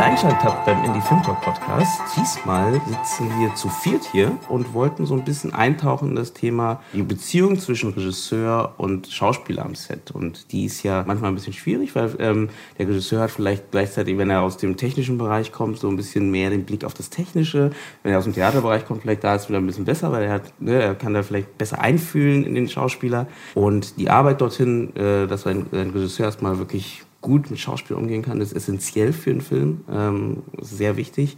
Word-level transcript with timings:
Wieder 0.00 0.08
eingeschaltet 0.08 0.44
habt 0.44 0.64
beim 0.64 0.82
Indie 0.82 1.00
Film 1.02 1.22
Talk 1.22 1.42
Podcast. 1.42 2.00
Diesmal 2.16 2.80
sitzen 2.86 3.30
wir 3.38 3.54
zu 3.54 3.68
viert 3.68 4.02
hier 4.10 4.32
und 4.48 4.72
wollten 4.72 5.04
so 5.04 5.12
ein 5.12 5.26
bisschen 5.26 5.52
eintauchen 5.52 6.08
in 6.08 6.16
das 6.16 6.32
Thema 6.32 6.80
die 6.94 7.02
Beziehung 7.02 7.58
zwischen 7.58 7.92
Regisseur 7.92 8.72
und 8.78 9.08
Schauspieler 9.08 9.62
am 9.62 9.74
Set. 9.74 10.10
Und 10.10 10.52
die 10.52 10.64
ist 10.64 10.82
ja 10.84 11.04
manchmal 11.06 11.30
ein 11.30 11.34
bisschen 11.34 11.52
schwierig, 11.52 11.94
weil 11.94 12.14
ähm, 12.18 12.48
der 12.78 12.88
Regisseur 12.88 13.20
hat 13.20 13.30
vielleicht 13.30 13.72
gleichzeitig, 13.72 14.16
wenn 14.16 14.30
er 14.30 14.40
aus 14.40 14.56
dem 14.56 14.78
technischen 14.78 15.18
Bereich 15.18 15.52
kommt, 15.52 15.78
so 15.78 15.88
ein 15.90 15.96
bisschen 15.96 16.30
mehr 16.30 16.48
den 16.48 16.64
Blick 16.64 16.86
auf 16.86 16.94
das 16.94 17.10
Technische. 17.10 17.70
Wenn 18.02 18.12
er 18.12 18.18
aus 18.18 18.24
dem 18.24 18.32
Theaterbereich 18.32 18.86
kommt, 18.86 19.02
vielleicht 19.02 19.22
da 19.22 19.34
ist 19.34 19.42
es 19.42 19.48
wieder 19.50 19.58
ein 19.58 19.66
bisschen 19.66 19.84
besser, 19.84 20.10
weil 20.12 20.22
er 20.22 20.32
hat, 20.32 20.60
ne, 20.60 20.80
er 20.80 20.94
kann 20.94 21.12
da 21.12 21.22
vielleicht 21.22 21.58
besser 21.58 21.78
einfühlen 21.78 22.44
in 22.44 22.54
den 22.54 22.70
Schauspieler. 22.70 23.26
Und 23.54 23.98
die 23.98 24.08
Arbeit 24.08 24.40
dorthin, 24.40 24.96
äh, 24.96 25.26
dass 25.26 25.46
ein, 25.46 25.66
ein 25.72 25.90
Regisseur 25.90 26.24
erstmal 26.24 26.56
wirklich 26.56 27.02
gut 27.20 27.50
mit 27.50 27.60
Schauspiel 27.60 27.96
umgehen 27.96 28.22
kann, 28.22 28.40
ist 28.40 28.52
essentiell 28.52 29.12
für 29.12 29.30
einen 29.30 29.40
Film, 29.40 29.84
ähm, 29.90 30.42
sehr 30.60 30.96
wichtig. 30.96 31.36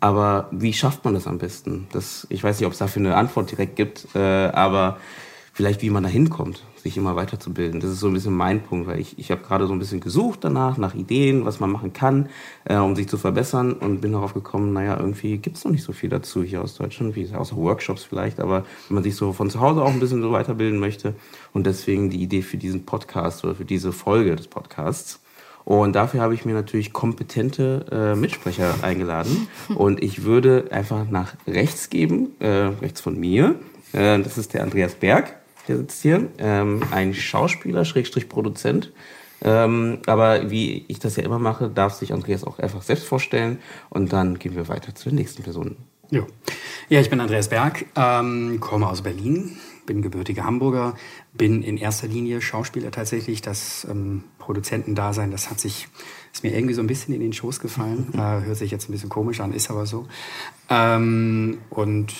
Aber 0.00 0.48
wie 0.50 0.72
schafft 0.72 1.04
man 1.04 1.14
das 1.14 1.26
am 1.26 1.38
besten? 1.38 1.86
Das, 1.92 2.26
ich 2.30 2.42
weiß 2.42 2.58
nicht, 2.58 2.66
ob 2.66 2.72
es 2.72 2.78
dafür 2.78 3.00
eine 3.00 3.16
Antwort 3.16 3.50
direkt 3.50 3.76
gibt, 3.76 4.08
äh, 4.14 4.18
aber 4.18 4.98
vielleicht 5.52 5.82
wie 5.82 5.90
man 5.90 6.02
da 6.02 6.08
hinkommt, 6.08 6.64
sich 6.86 6.96
immer 6.96 7.16
weiterzubilden. 7.16 7.80
Das 7.80 7.90
ist 7.90 8.00
so 8.00 8.06
ein 8.06 8.14
bisschen 8.14 8.34
mein 8.34 8.62
Punkt, 8.62 8.86
weil 8.86 9.00
ich, 9.00 9.18
ich 9.18 9.30
habe 9.30 9.42
gerade 9.42 9.66
so 9.66 9.72
ein 9.72 9.78
bisschen 9.78 10.00
gesucht 10.00 10.40
danach, 10.42 10.78
nach 10.78 10.94
Ideen, 10.94 11.44
was 11.44 11.60
man 11.60 11.70
machen 11.70 11.92
kann, 11.92 12.28
äh, 12.64 12.76
um 12.76 12.96
sich 12.96 13.08
zu 13.08 13.18
verbessern 13.18 13.72
und 13.72 14.00
bin 14.00 14.12
darauf 14.12 14.34
gekommen, 14.34 14.72
naja, 14.72 14.96
irgendwie 14.98 15.38
gibt 15.38 15.56
es 15.56 15.64
noch 15.64 15.72
nicht 15.72 15.82
so 15.82 15.92
viel 15.92 16.08
dazu 16.08 16.42
hier 16.42 16.62
aus 16.62 16.76
Deutschland, 16.76 17.16
wie 17.16 17.28
außer 17.34 17.56
Workshops 17.56 18.04
vielleicht, 18.04 18.40
aber 18.40 18.64
wenn 18.88 18.94
man 18.94 19.04
sich 19.04 19.16
so 19.16 19.32
von 19.32 19.50
zu 19.50 19.60
Hause 19.60 19.82
auch 19.82 19.92
ein 19.92 20.00
bisschen 20.00 20.22
so 20.22 20.32
weiterbilden 20.32 20.78
möchte 20.78 21.14
und 21.52 21.66
deswegen 21.66 22.10
die 22.10 22.22
Idee 22.22 22.42
für 22.42 22.56
diesen 22.56 22.86
Podcast 22.86 23.44
oder 23.44 23.54
für 23.54 23.64
diese 23.64 23.92
Folge 23.92 24.36
des 24.36 24.46
Podcasts. 24.46 25.20
Und 25.64 25.96
dafür 25.96 26.20
habe 26.20 26.32
ich 26.32 26.44
mir 26.44 26.54
natürlich 26.54 26.92
kompetente 26.92 27.86
äh, 27.90 28.14
Mitsprecher 28.14 28.72
eingeladen. 28.82 29.48
Und 29.74 30.00
ich 30.00 30.22
würde 30.22 30.66
einfach 30.70 31.10
nach 31.10 31.34
rechts 31.48 31.90
geben, 31.90 32.36
äh, 32.38 32.70
rechts 32.80 33.00
von 33.00 33.18
mir. 33.18 33.56
Äh, 33.92 34.20
das 34.20 34.38
ist 34.38 34.54
der 34.54 34.62
Andreas 34.62 34.94
Berg 34.94 35.34
der 35.68 35.78
sitzt 35.78 36.02
hier, 36.02 36.28
ähm, 36.38 36.82
ein 36.90 37.14
Schauspieler, 37.14 37.84
Schrägstrich 37.84 38.28
Produzent. 38.28 38.92
Ähm, 39.42 39.98
aber 40.06 40.50
wie 40.50 40.84
ich 40.88 40.98
das 40.98 41.16
ja 41.16 41.22
immer 41.22 41.38
mache, 41.38 41.68
darf 41.68 41.94
sich 41.94 42.12
Andreas 42.12 42.44
auch 42.44 42.58
einfach 42.58 42.82
selbst 42.82 43.06
vorstellen 43.06 43.58
und 43.90 44.12
dann 44.12 44.38
gehen 44.38 44.56
wir 44.56 44.68
weiter 44.68 44.94
zu 44.94 45.10
den 45.10 45.16
nächsten 45.16 45.42
Personen. 45.42 45.76
Jo. 46.10 46.26
Ja, 46.88 47.00
ich 47.00 47.10
bin 47.10 47.20
Andreas 47.20 47.48
Berg, 47.48 47.84
ähm, 47.96 48.60
komme 48.60 48.88
aus 48.88 49.02
Berlin, 49.02 49.56
bin 49.86 50.02
gebürtiger 50.02 50.44
Hamburger, 50.44 50.94
bin 51.32 51.62
in 51.62 51.76
erster 51.76 52.06
Linie 52.06 52.40
Schauspieler 52.40 52.90
tatsächlich. 52.90 53.42
Das 53.42 53.86
ähm, 53.90 54.24
Produzentendasein, 54.38 55.30
das 55.30 55.50
hat 55.50 55.60
sich, 55.60 55.88
ist 56.32 56.44
mir 56.44 56.54
irgendwie 56.54 56.74
so 56.74 56.80
ein 56.80 56.86
bisschen 56.86 57.14
in 57.14 57.20
den 57.20 57.32
Schoß 57.32 57.60
gefallen. 57.60 58.08
äh, 58.14 58.18
hört 58.46 58.56
sich 58.56 58.70
jetzt 58.70 58.88
ein 58.88 58.92
bisschen 58.92 59.10
komisch 59.10 59.40
an, 59.40 59.52
ist 59.52 59.70
aber 59.70 59.86
so. 59.86 60.06
Ähm, 60.70 61.58
und 61.70 62.14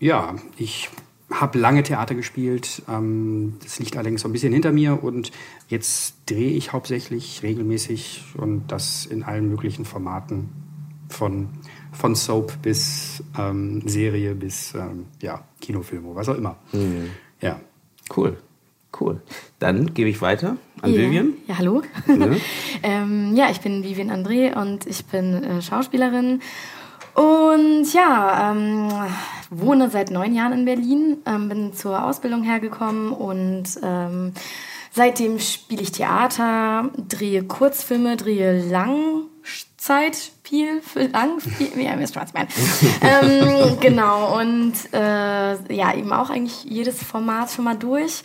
ja, 0.00 0.36
ich 0.56 0.90
habe 1.30 1.58
lange 1.58 1.82
Theater 1.82 2.14
gespielt. 2.14 2.82
Ähm, 2.88 3.58
das 3.62 3.78
liegt 3.78 3.96
allerdings 3.96 4.22
so 4.22 4.28
ein 4.28 4.32
bisschen 4.32 4.52
hinter 4.52 4.72
mir 4.72 5.02
und 5.02 5.30
jetzt 5.68 6.14
drehe 6.26 6.50
ich 6.50 6.72
hauptsächlich 6.72 7.42
regelmäßig 7.42 8.24
und 8.36 8.68
das 8.68 9.06
in 9.06 9.22
allen 9.22 9.48
möglichen 9.48 9.84
Formaten 9.84 10.48
von, 11.08 11.48
von 11.92 12.14
Soap 12.14 12.62
bis 12.62 13.22
ähm, 13.38 13.82
Serie 13.86 14.34
bis 14.34 14.74
ähm, 14.74 15.06
ja, 15.20 15.44
Kinofilme, 15.60 16.14
was 16.14 16.28
auch 16.28 16.36
immer. 16.36 16.56
Mhm. 16.72 17.10
Ja. 17.40 17.60
Cool. 18.14 18.38
Cool. 18.98 19.20
Dann 19.58 19.92
gebe 19.92 20.08
ich 20.08 20.22
weiter 20.22 20.56
an 20.80 20.92
ja. 20.92 20.98
Vivian. 20.98 21.34
Ja, 21.46 21.58
hallo. 21.58 21.82
Ja. 22.06 22.30
ähm, 22.82 23.34
ja, 23.36 23.50
ich 23.50 23.60
bin 23.60 23.84
Vivian 23.84 24.10
André 24.10 24.58
und 24.58 24.86
ich 24.86 25.04
bin 25.04 25.44
äh, 25.44 25.62
Schauspielerin. 25.62 26.40
Und 27.18 27.92
ja, 27.94 28.52
ähm, 28.52 28.92
wohne 29.50 29.90
seit 29.90 30.12
neun 30.12 30.36
Jahren 30.36 30.52
in 30.52 30.64
Berlin, 30.64 31.16
ähm, 31.26 31.48
bin 31.48 31.72
zur 31.72 32.04
Ausbildung 32.04 32.44
hergekommen 32.44 33.10
und 33.10 33.64
ähm, 33.82 34.34
seitdem 34.92 35.40
spiele 35.40 35.82
ich 35.82 35.90
Theater, 35.90 36.90
drehe 37.08 37.42
Kurzfilme, 37.42 38.16
drehe 38.16 38.64
Langzeitspiel, 38.70 40.80
Langspiel, 41.12 41.82
ja, 41.82 41.96
Miss 41.96 42.12
Schwarzmann. 42.12 42.46
ähm, 43.00 43.78
genau, 43.80 44.38
und 44.38 44.74
äh, 44.92 45.74
ja, 45.74 45.96
eben 45.96 46.12
auch 46.12 46.30
eigentlich 46.30 46.62
jedes 46.62 47.02
Format 47.02 47.50
schon 47.50 47.64
mal 47.64 47.76
durch. 47.76 48.22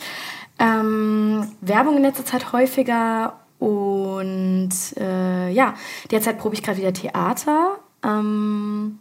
Ähm, 0.60 1.52
Werbung 1.62 1.98
in 1.98 2.04
letzter 2.04 2.26
Zeit 2.26 2.54
häufiger 2.54 3.40
und 3.58 4.70
äh, 4.98 5.50
ja, 5.50 5.74
derzeit 6.12 6.38
probe 6.38 6.54
ich 6.54 6.62
gerade 6.62 6.78
wieder 6.78 6.94
Theater. 6.94 7.80
Ähm, 8.04 9.00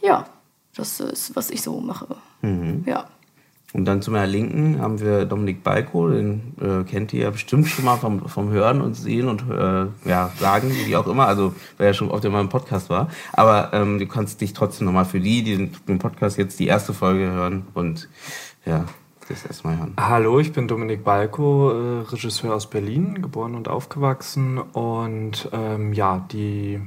ja, 0.00 0.26
das 0.76 1.00
ist, 1.00 1.36
was 1.36 1.50
ich 1.50 1.62
so 1.62 1.80
mache. 1.80 2.16
Ja. 2.86 3.06
Und 3.74 3.86
dann 3.86 4.02
zu 4.02 4.12
meiner 4.12 4.28
Linken 4.28 4.80
haben 4.80 5.00
wir 5.00 5.24
Dominik 5.24 5.64
Balko, 5.64 6.08
den 6.08 6.54
äh, 6.60 6.84
kennt 6.84 7.12
ihr 7.12 7.24
ja 7.24 7.30
bestimmt 7.30 7.66
schon 7.66 7.84
mal 7.84 7.96
vom, 7.96 8.28
vom 8.28 8.50
Hören 8.50 8.80
und 8.80 8.94
Sehen 8.94 9.26
und 9.26 9.42
äh, 9.50 9.86
ja, 10.08 10.30
Sagen, 10.38 10.70
wie 10.86 10.94
auch 10.94 11.08
immer, 11.08 11.26
also 11.26 11.54
wer 11.76 11.88
ja 11.88 11.92
schon 11.94 12.08
oft 12.08 12.24
in 12.24 12.30
meinem 12.30 12.48
Podcast 12.48 12.88
war. 12.88 13.08
Aber 13.32 13.72
ähm, 13.72 13.98
du 13.98 14.06
kannst 14.06 14.40
dich 14.40 14.52
trotzdem 14.52 14.86
nochmal 14.86 15.06
für 15.06 15.18
die, 15.18 15.42
die 15.42 15.72
den 15.88 15.98
Podcast 15.98 16.38
jetzt 16.38 16.60
die 16.60 16.68
erste 16.68 16.94
Folge 16.94 17.28
hören 17.28 17.66
und 17.74 18.08
ja, 18.64 18.84
das 19.28 19.44
erstmal 19.44 19.76
hören. 19.76 19.94
Hallo, 19.98 20.38
ich 20.38 20.52
bin 20.52 20.68
Dominik 20.68 21.02
Balko, 21.02 21.72
äh, 21.72 22.00
Regisseur 22.02 22.54
aus 22.54 22.70
Berlin, 22.70 23.22
geboren 23.22 23.56
und 23.56 23.66
aufgewachsen. 23.66 24.58
Und 24.58 25.48
ähm, 25.52 25.92
ja, 25.92 26.24
die, 26.30 26.80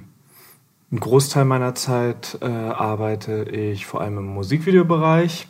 einen 0.92 1.00
Großteil 1.00 1.46
meiner 1.46 1.76
Zeit 1.76 2.38
äh, 2.42 2.46
arbeite 2.46 3.44
ich 3.44 3.86
vor 3.86 4.02
allem 4.02 4.18
im 4.20 4.28
Musikvideobereich. 4.28 5.48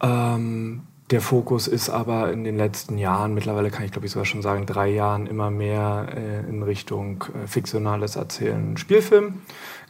Ähm, 0.00 0.82
der 1.10 1.20
Fokus 1.20 1.68
ist 1.68 1.90
aber 1.90 2.32
in 2.32 2.44
den 2.44 2.56
letzten 2.56 2.96
Jahren, 2.96 3.34
mittlerweile 3.34 3.70
kann 3.70 3.84
ich 3.84 3.92
glaube 3.92 4.06
ich 4.06 4.12
sogar 4.12 4.24
schon 4.24 4.42
sagen, 4.42 4.64
drei 4.64 4.88
Jahren 4.88 5.26
immer 5.26 5.50
mehr 5.50 6.08
äh, 6.14 6.48
in 6.48 6.62
Richtung 6.62 7.24
äh, 7.34 7.46
fiktionales 7.46 8.16
Erzählen, 8.16 8.76
Spielfilm 8.76 9.42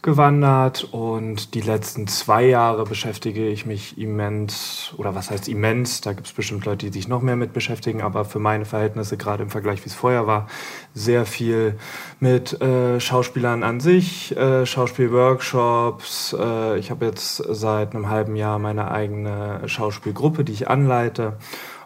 gewandert 0.05 0.87
und 0.91 1.55
die 1.55 1.61
letzten 1.61 2.05
zwei 2.05 2.45
Jahre 2.45 2.83
beschäftige 2.83 3.47
ich 3.47 3.65
mich 3.65 3.97
immens, 3.97 4.93
oder 4.97 5.15
was 5.15 5.31
heißt 5.31 5.47
immens, 5.47 5.99
da 6.01 6.13
gibt 6.13 6.27
es 6.27 6.33
bestimmt 6.33 6.63
Leute, 6.65 6.85
die 6.85 6.93
sich 6.93 7.07
noch 7.07 7.23
mehr 7.23 7.35
mit 7.35 7.53
beschäftigen, 7.53 8.03
aber 8.03 8.23
für 8.23 8.37
meine 8.37 8.65
Verhältnisse, 8.65 9.17
gerade 9.17 9.41
im 9.41 9.49
Vergleich, 9.49 9.83
wie 9.83 9.89
es 9.89 9.95
vorher 9.95 10.27
war, 10.27 10.47
sehr 10.93 11.25
viel 11.25 11.79
mit 12.19 12.61
äh, 12.61 12.99
Schauspielern 12.99 13.63
an 13.63 13.79
sich, 13.79 14.37
äh, 14.37 14.67
Schauspielworkshops. 14.67 16.35
Äh, 16.39 16.77
ich 16.77 16.91
habe 16.91 17.05
jetzt 17.05 17.37
seit 17.37 17.95
einem 17.95 18.07
halben 18.07 18.35
Jahr 18.35 18.59
meine 18.59 18.91
eigene 18.91 19.67
Schauspielgruppe, 19.67 20.43
die 20.43 20.53
ich 20.53 20.69
anleite 20.69 21.37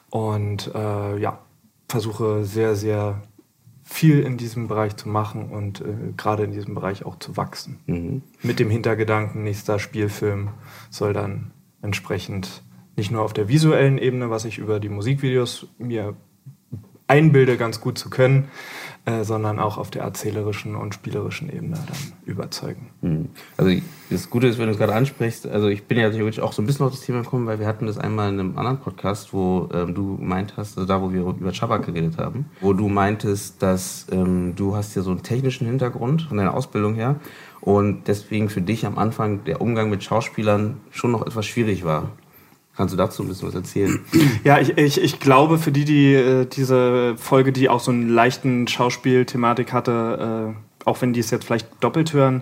und 0.10 0.70
äh, 0.76 1.18
ja, 1.18 1.40
versuche 1.88 2.44
sehr, 2.44 2.76
sehr 2.76 3.22
viel 3.90 4.20
in 4.20 4.38
diesem 4.38 4.68
Bereich 4.68 4.96
zu 4.96 5.10
machen 5.10 5.50
und 5.50 5.82
äh, 5.82 6.14
gerade 6.16 6.44
in 6.44 6.52
diesem 6.52 6.76
Bereich 6.76 7.06
auch 7.06 7.18
zu 7.18 7.38
wachsen. 7.38 7.80
Mhm. 7.88 8.22
Mit 8.44 8.60
dem 8.60 8.70
Hintergedanken, 8.70 9.44
nächster 9.44 9.80
Spielfilm 9.80 10.50
soll 10.92 11.12
dann 11.12 11.52
entsprechend 11.82 12.62
nicht 12.96 13.10
nur 13.10 13.24
auf 13.24 13.34
der 13.34 13.48
visuellen 13.48 13.98
Ebene, 13.98 14.30
was 14.30 14.46
ich 14.46 14.60
über 14.60 14.80
die 14.80 14.90
Musikvideos 14.90 15.68
mir 15.80 16.16
einbilde, 17.10 17.58
ganz 17.58 17.82
gut 17.82 17.98
zu 17.98 18.10
können, 18.10 18.50
äh, 19.06 19.24
sondern 19.24 19.60
auch 19.60 19.78
auf 19.78 19.90
der 19.90 20.04
erzählerischen 20.04 20.76
und 20.76 20.94
spielerischen 20.94 21.50
Ebene 21.50 21.78
dann 21.88 22.14
überzeugen. 22.26 22.90
Mhm. 23.02 23.30
Also 23.58 23.82
das 24.10 24.30
Gute 24.30 24.48
ist, 24.48 24.60
wenn 24.60 24.66
du 24.66 24.74
es 24.74 24.78
gerade 24.78 24.94
ansprichst, 24.94 25.48
also 25.48 25.68
ich 25.68 25.86
bin 25.86 25.98
ja 25.98 26.10
theoretisch 26.10 26.42
auch 26.42 26.54
so 26.54 26.62
ein 26.62 26.66
bisschen 26.66 26.86
auf 26.86 26.92
das 26.92 27.02
Thema 27.02 27.24
gekommen, 27.24 27.48
weil 27.48 27.60
wir 27.60 27.68
hatten 27.68 27.88
das 27.88 27.98
einmal 27.98 28.30
in 28.30 28.40
einem 28.40 28.58
anderen 28.58 28.80
Podcast, 28.80 29.34
wo 29.34 29.70
ähm, 29.74 29.96
du 29.96 30.18
meint 30.20 30.58
hast, 30.58 30.78
also 30.78 30.88
da, 30.88 31.02
wo 31.02 31.12
wir 31.12 31.22
über 31.22 31.52
Chabak 31.54 31.86
geredet 31.86 32.18
haben, 32.18 32.46
wo 32.62 32.74
du 32.74 32.88
meintest, 32.90 33.62
dass 33.64 34.06
ähm, 34.12 34.54
du 34.56 34.76
hast 34.76 34.96
ja 34.96 35.02
so 35.02 35.12
einen 35.12 35.24
technischen 35.24 35.66
Hintergrund 35.66 36.24
von 36.24 36.38
deiner 36.38 36.54
Ausbildung 36.54 36.94
her 36.94 37.16
und 37.62 38.08
deswegen 38.08 38.50
für 38.50 38.62
dich 38.62 38.86
am 38.86 38.98
Anfang 38.98 39.44
der 39.46 39.62
Umgang 39.62 39.90
mit 39.90 40.04
Schauspielern 40.04 40.78
schon 40.92 41.12
noch 41.12 41.26
etwas 41.26 41.46
schwierig 41.46 41.84
war. 41.84 42.12
Kannst 42.80 42.94
du 42.94 42.98
dazu 42.98 43.24
ein 43.24 43.28
bisschen 43.28 43.50
was 43.50 43.56
erzählen? 43.56 44.00
Ja, 44.46 44.58
ich, 44.58 44.78
ich, 44.78 45.02
ich 45.02 45.20
glaube, 45.20 45.58
für 45.58 45.70
die, 45.70 45.84
die 45.84 46.14
äh, 46.14 46.46
diese 46.46 47.18
Folge, 47.18 47.52
die 47.52 47.68
auch 47.68 47.82
so 47.82 47.92
einen 47.92 48.08
leichten 48.08 48.70
Schauspielthematik 48.70 49.74
hatte, 49.74 50.56
äh, 50.56 50.88
auch 50.88 51.02
wenn 51.02 51.12
die 51.12 51.20
es 51.20 51.30
jetzt 51.30 51.44
vielleicht 51.44 51.68
doppelt 51.82 52.14
hören, 52.14 52.42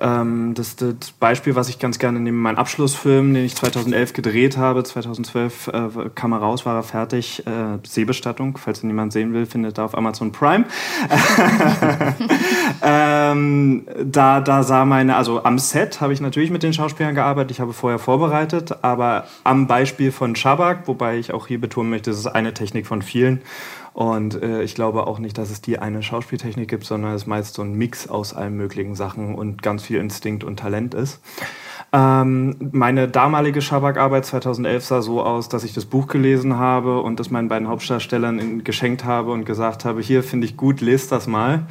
Ähm, 0.00 0.54
das, 0.54 0.76
das 0.76 1.12
Beispiel, 1.18 1.54
was 1.54 1.68
ich 1.68 1.78
ganz 1.78 1.98
gerne 1.98 2.20
nehme, 2.20 2.38
mein 2.38 2.56
Abschlussfilm, 2.56 3.34
den 3.34 3.44
ich 3.44 3.54
2011 3.54 4.12
gedreht 4.14 4.56
habe, 4.56 4.82
2012 4.82 5.68
äh, 5.68 5.88
kam 6.14 6.32
er 6.32 6.38
raus, 6.38 6.64
war 6.64 6.74
er 6.74 6.82
fertig. 6.82 7.46
Äh, 7.46 7.78
Seebestattung, 7.86 8.56
falls 8.56 8.82
ihn 8.82 8.88
jemand 8.88 9.12
sehen 9.12 9.34
will, 9.34 9.46
findet 9.46 9.78
er 9.78 9.84
auf 9.84 9.96
Amazon 9.96 10.32
Prime. 10.32 10.64
ähm, 12.82 13.86
da, 14.02 14.40
da 14.40 14.62
sah 14.62 14.84
meine, 14.84 15.16
also 15.16 15.44
am 15.44 15.58
Set 15.58 16.00
habe 16.00 16.12
ich 16.12 16.20
natürlich 16.20 16.50
mit 16.50 16.62
den 16.62 16.72
Schauspielern 16.72 17.14
gearbeitet, 17.14 17.50
ich 17.50 17.60
habe 17.60 17.72
vorher 17.72 17.98
vorbereitet, 17.98 18.82
aber 18.82 19.26
am 19.44 19.66
Beispiel 19.66 20.12
von 20.12 20.34
Shabak, 20.34 20.88
wobei 20.88 21.18
ich 21.18 21.32
auch 21.34 21.46
hier 21.46 21.60
betonen 21.60 21.90
möchte, 21.90 22.10
es 22.10 22.18
ist 22.18 22.26
eine 22.26 22.54
Technik 22.54 22.86
von 22.86 23.02
vielen. 23.02 23.42
Und 23.92 24.40
äh, 24.40 24.62
ich 24.62 24.74
glaube 24.74 25.06
auch 25.06 25.18
nicht, 25.18 25.36
dass 25.36 25.50
es 25.50 25.60
die 25.60 25.78
eine 25.78 26.02
Schauspieltechnik 26.02 26.68
gibt, 26.68 26.84
sondern 26.84 27.14
es 27.14 27.26
meist 27.26 27.54
so 27.54 27.62
ein 27.62 27.74
Mix 27.74 28.08
aus 28.08 28.34
allen 28.34 28.56
möglichen 28.56 28.94
Sachen 28.94 29.34
und 29.34 29.62
ganz 29.62 29.82
viel 29.82 29.98
Instinkt 29.98 30.44
und 30.44 30.58
Talent 30.58 30.94
ist. 30.94 31.20
Ähm, 31.92 32.56
meine 32.72 33.08
damalige 33.08 33.60
Schabak-Arbeit 33.60 34.24
2011 34.24 34.84
sah 34.84 35.02
so 35.02 35.22
aus, 35.22 35.48
dass 35.48 35.64
ich 35.64 35.72
das 35.72 35.86
Buch 35.86 36.06
gelesen 36.06 36.56
habe 36.56 37.00
und 37.00 37.18
das 37.18 37.30
meinen 37.30 37.48
beiden 37.48 37.66
Hauptdarstellern 37.66 38.38
in, 38.38 38.64
geschenkt 38.64 39.04
habe 39.04 39.32
und 39.32 39.44
gesagt 39.44 39.84
habe, 39.84 40.00
hier 40.00 40.22
finde 40.22 40.46
ich 40.46 40.56
gut, 40.56 40.80
lest 40.80 41.10
das 41.10 41.26
mal. 41.26 41.66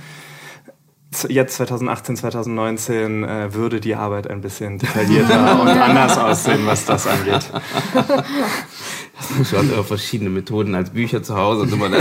Jetzt 1.28 1.56
2018, 1.56 2.18
2019 2.18 3.24
äh, 3.24 3.54
würde 3.54 3.80
die 3.80 3.96
Arbeit 3.96 4.30
ein 4.30 4.42
bisschen 4.42 4.78
detaillierter 4.78 5.60
und 5.62 5.70
anders 5.70 6.18
aussehen, 6.18 6.66
was 6.66 6.86
das 6.86 7.08
angeht. 7.08 7.52
Du 9.28 9.40
hast 9.40 9.52
ja 9.52 9.84
verschiedene 9.84 10.30
Methoden 10.30 10.76
als 10.76 10.92
Bücher 10.92 11.22
zu 11.22 11.36
Hause 11.36 11.64
und 11.64 11.74
immer 11.74 11.90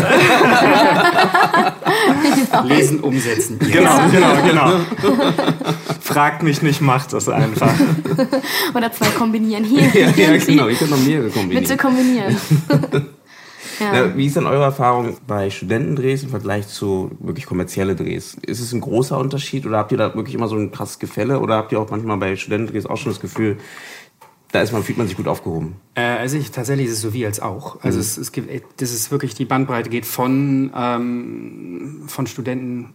Lesen, 2.65 3.01
umsetzen. 3.01 3.59
Genau, 3.59 3.99
genau, 4.11 4.35
genau. 4.47 4.71
Fragt 6.01 6.43
mich 6.43 6.63
nicht, 6.63 6.81
macht 6.81 7.13
das 7.13 7.29
einfach. 7.29 7.75
Oder 8.75 8.93
zwei 8.93 9.09
kombinieren 9.09 9.65
hier. 9.65 9.83
ja, 9.83 10.11
ja, 10.11 10.37
genau. 10.37 10.69
Ich 10.69 10.79
kann 10.79 10.91
noch 10.91 10.99
mehrere 10.99 11.31
kombinieren. 11.31 11.65
Bitte 11.65 11.77
kombinieren. 11.77 12.37
ja. 13.81 13.93
Na, 13.93 14.17
wie 14.17 14.27
ist 14.27 14.37
denn 14.37 14.47
eure 14.47 14.65
Erfahrung 14.65 15.17
bei 15.27 15.51
Studentendrehs 15.51 16.23
im 16.23 16.31
Vergleich 16.31 16.69
zu 16.69 17.11
wirklich 17.19 17.47
kommerzielle 17.47 17.97
Drehs? 17.97 18.37
Ist 18.47 18.61
es 18.61 18.73
ein 18.73 18.81
großer 18.81 19.19
Unterschied 19.19 19.67
oder 19.67 19.79
habt 19.79 19.93
ihr 19.93 19.99
da 19.99 20.15
wirklich 20.15 20.35
immer 20.35 20.49
so 20.49 20.57
ein 20.57 20.71
krasses 20.71 20.99
Gefälle 20.99 21.41
oder 21.41 21.57
habt 21.57 21.73
ihr 21.73 21.81
auch 21.81 21.91
manchmal 21.91 22.17
bei 22.19 22.37
Studentendrehs 22.37 22.87
auch 22.87 22.97
schon 22.97 23.13
das 23.13 23.21
Gefühl, 23.21 23.59
da 24.53 24.63
ist 24.63 24.73
man, 24.73 24.83
fühlt 24.83 24.99
man 24.99 25.07
sich 25.07 25.17
gut 25.17 25.29
aufgehoben. 25.29 25.77
Äh, 25.95 26.03
also 26.03 26.37
ich, 26.37 26.51
tatsächlich 26.51 26.87
ist 26.87 26.95
es 26.95 27.01
so 27.03 27.13
wie 27.13 27.27
als 27.27 27.41
auch. 27.41 27.83
Also 27.83 27.97
mhm. 27.97 28.03
es, 28.03 28.17
es 28.17 28.33
gibt, 28.33 28.81
das 28.81 28.93
ist 28.93 29.11
wirklich 29.11 29.35
die 29.35 29.45
Bandbreite 29.45 29.91
geht 29.91 30.07
von 30.07 30.73
ähm, 30.75 32.05
von 32.07 32.27
Studenten, 32.27 32.95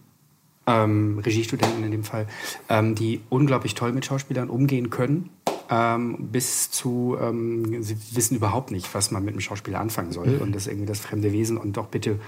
ähm, 0.66 1.18
Regiestudenten 1.18 1.84
in 1.84 1.90
dem 1.90 2.04
Fall, 2.04 2.26
ähm, 2.68 2.94
die 2.94 3.20
unglaublich 3.28 3.74
toll 3.74 3.92
mit 3.92 4.04
Schauspielern 4.04 4.50
umgehen 4.50 4.90
können, 4.90 5.30
ähm, 5.70 6.16
bis 6.32 6.70
zu 6.70 7.16
ähm, 7.20 7.82
sie 7.82 7.96
wissen 8.12 8.36
überhaupt 8.36 8.70
nicht, 8.70 8.92
was 8.94 9.10
man 9.10 9.24
mit 9.24 9.34
einem 9.34 9.40
Schauspieler 9.40 9.80
anfangen 9.80 10.12
soll 10.12 10.28
mhm. 10.28 10.42
und 10.42 10.54
das 10.54 10.62
ist 10.62 10.72
irgendwie 10.72 10.86
das 10.86 11.00
fremde 11.00 11.32
Wesen 11.32 11.56
und 11.56 11.76
doch 11.76 11.86
bitte 11.86 12.18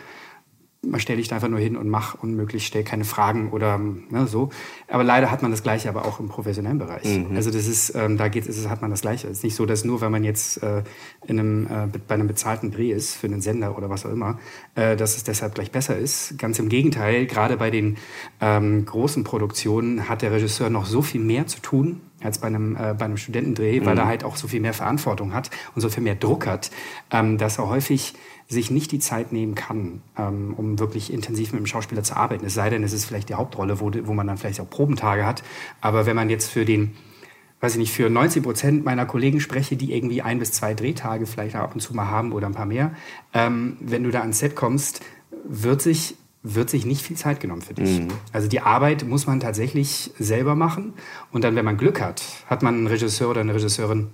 man 0.86 1.00
stell 1.00 1.16
dich 1.16 1.28
da 1.28 1.36
einfach 1.36 1.48
nur 1.48 1.58
hin 1.58 1.76
und 1.76 1.88
mach 1.88 2.14
unmöglich, 2.22 2.66
stell 2.66 2.84
keine 2.84 3.04
Fragen 3.04 3.50
oder 3.50 3.78
ne, 3.78 4.26
so. 4.26 4.50
Aber 4.88 5.04
leider 5.04 5.30
hat 5.30 5.42
man 5.42 5.50
das 5.50 5.62
Gleiche 5.62 5.88
aber 5.88 6.04
auch 6.04 6.20
im 6.20 6.28
professionellen 6.28 6.78
Bereich. 6.78 7.04
Mhm. 7.04 7.36
Also 7.36 7.50
das 7.50 7.66
ist, 7.66 7.94
ähm, 7.94 8.16
da 8.16 8.28
geht 8.28 8.48
es, 8.48 8.68
hat 8.68 8.82
man 8.82 8.90
das 8.90 9.00
Gleiche. 9.00 9.28
Es 9.28 9.38
ist 9.38 9.44
nicht 9.44 9.56
so, 9.56 9.66
dass 9.66 9.84
nur, 9.84 10.00
wenn 10.00 10.12
man 10.12 10.24
jetzt 10.24 10.62
äh, 10.62 10.82
in 11.26 11.38
einem, 11.38 11.66
äh, 11.66 11.98
bei 12.06 12.14
einem 12.14 12.28
bezahlten 12.28 12.70
Dreh 12.70 12.90
ist 12.90 13.14
für 13.14 13.26
einen 13.26 13.40
Sender 13.40 13.76
oder 13.76 13.90
was 13.90 14.06
auch 14.06 14.10
immer, 14.10 14.38
äh, 14.74 14.96
dass 14.96 15.16
es 15.16 15.24
deshalb 15.24 15.54
gleich 15.54 15.70
besser 15.70 15.96
ist. 15.96 16.38
Ganz 16.38 16.58
im 16.58 16.68
Gegenteil, 16.68 17.26
gerade 17.26 17.56
bei 17.56 17.70
den 17.70 17.96
ähm, 18.40 18.84
großen 18.84 19.24
Produktionen 19.24 20.08
hat 20.08 20.22
der 20.22 20.32
Regisseur 20.32 20.70
noch 20.70 20.86
so 20.86 21.02
viel 21.02 21.20
mehr 21.20 21.46
zu 21.46 21.60
tun 21.60 22.00
als 22.22 22.38
bei 22.38 22.46
einem, 22.46 22.76
äh, 22.76 22.94
bei 22.94 23.04
einem 23.04 23.16
Studentendreh, 23.16 23.80
mhm. 23.80 23.86
weil 23.86 23.98
er 23.98 24.06
halt 24.06 24.24
auch 24.24 24.36
so 24.36 24.48
viel 24.48 24.60
mehr 24.60 24.72
Verantwortung 24.72 25.34
hat 25.34 25.50
und 25.74 25.82
so 25.82 25.88
viel 25.88 26.02
mehr 26.02 26.14
Druck 26.14 26.46
hat, 26.46 26.70
ähm, 27.10 27.38
dass 27.38 27.58
er 27.58 27.68
häufig 27.68 28.14
sich 28.48 28.70
nicht 28.70 28.92
die 28.92 29.00
Zeit 29.00 29.32
nehmen 29.32 29.54
kann, 29.54 30.02
ähm, 30.16 30.54
um 30.56 30.78
wirklich 30.78 31.12
intensiv 31.12 31.52
mit 31.52 31.60
dem 31.60 31.66
Schauspieler 31.66 32.02
zu 32.02 32.16
arbeiten. 32.16 32.46
Es 32.46 32.54
sei 32.54 32.70
denn, 32.70 32.84
es 32.84 32.92
ist 32.92 33.04
vielleicht 33.04 33.28
die 33.28 33.34
Hauptrolle, 33.34 33.80
wo, 33.80 33.90
wo 34.04 34.14
man 34.14 34.26
dann 34.26 34.38
vielleicht 34.38 34.60
auch 34.60 34.70
Probentage 34.70 35.26
hat. 35.26 35.42
Aber 35.80 36.06
wenn 36.06 36.14
man 36.14 36.30
jetzt 36.30 36.50
für 36.50 36.64
den, 36.64 36.94
weiß 37.60 37.72
ich 37.72 37.78
nicht, 37.78 37.92
für 37.92 38.08
90 38.08 38.42
Prozent 38.42 38.84
meiner 38.84 39.04
Kollegen 39.04 39.40
spreche, 39.40 39.76
die 39.76 39.92
irgendwie 39.92 40.22
ein 40.22 40.38
bis 40.38 40.52
zwei 40.52 40.74
Drehtage 40.74 41.26
vielleicht 41.26 41.56
ab 41.56 41.74
und 41.74 41.80
zu 41.80 41.94
mal 41.94 42.08
haben 42.08 42.32
oder 42.32 42.46
ein 42.46 42.54
paar 42.54 42.66
mehr, 42.66 42.94
ähm, 43.34 43.78
wenn 43.80 44.04
du 44.04 44.10
da 44.10 44.20
ans 44.20 44.38
Set 44.38 44.54
kommst, 44.54 45.00
wird 45.44 45.82
sich 45.82 46.16
wird 46.48 46.70
sich 46.70 46.86
nicht 46.86 47.02
viel 47.02 47.16
Zeit 47.16 47.40
genommen 47.40 47.62
für 47.62 47.74
dich. 47.74 48.00
Mhm. 48.00 48.08
Also 48.32 48.46
die 48.46 48.60
Arbeit 48.60 49.04
muss 49.04 49.26
man 49.26 49.40
tatsächlich 49.40 50.12
selber 50.16 50.54
machen. 50.54 50.94
Und 51.32 51.42
dann, 51.42 51.56
wenn 51.56 51.64
man 51.64 51.76
Glück 51.76 52.00
hat, 52.00 52.22
hat 52.46 52.62
man 52.62 52.76
einen 52.76 52.86
Regisseur 52.86 53.30
oder 53.30 53.40
eine 53.40 53.52
Regisseurin, 53.52 54.10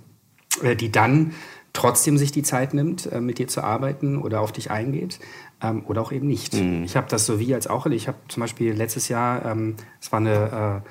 äh, 0.63 0.75
die 0.75 0.91
dann 0.91 1.33
trotzdem 1.73 2.17
sich 2.17 2.31
die 2.31 2.43
Zeit 2.43 2.73
nimmt, 2.73 3.11
äh, 3.11 3.19
mit 3.19 3.39
dir 3.39 3.47
zu 3.47 3.63
arbeiten 3.63 4.17
oder 4.17 4.41
auf 4.41 4.51
dich 4.51 4.71
eingeht 4.71 5.19
ähm, 5.61 5.83
oder 5.87 6.01
auch 6.01 6.11
eben 6.11 6.27
nicht. 6.27 6.53
Mhm. 6.53 6.83
Ich 6.83 6.95
habe 6.95 7.07
das 7.09 7.25
so 7.25 7.39
wie 7.39 7.53
als 7.53 7.67
auch. 7.67 7.87
Ich 7.87 8.07
habe 8.07 8.17
zum 8.27 8.41
Beispiel 8.41 8.73
letztes 8.73 9.09
Jahr, 9.09 9.43
ähm, 9.45 9.75
es 9.99 10.11
war 10.11 10.19
eine 10.19 10.83
äh, 10.85 10.89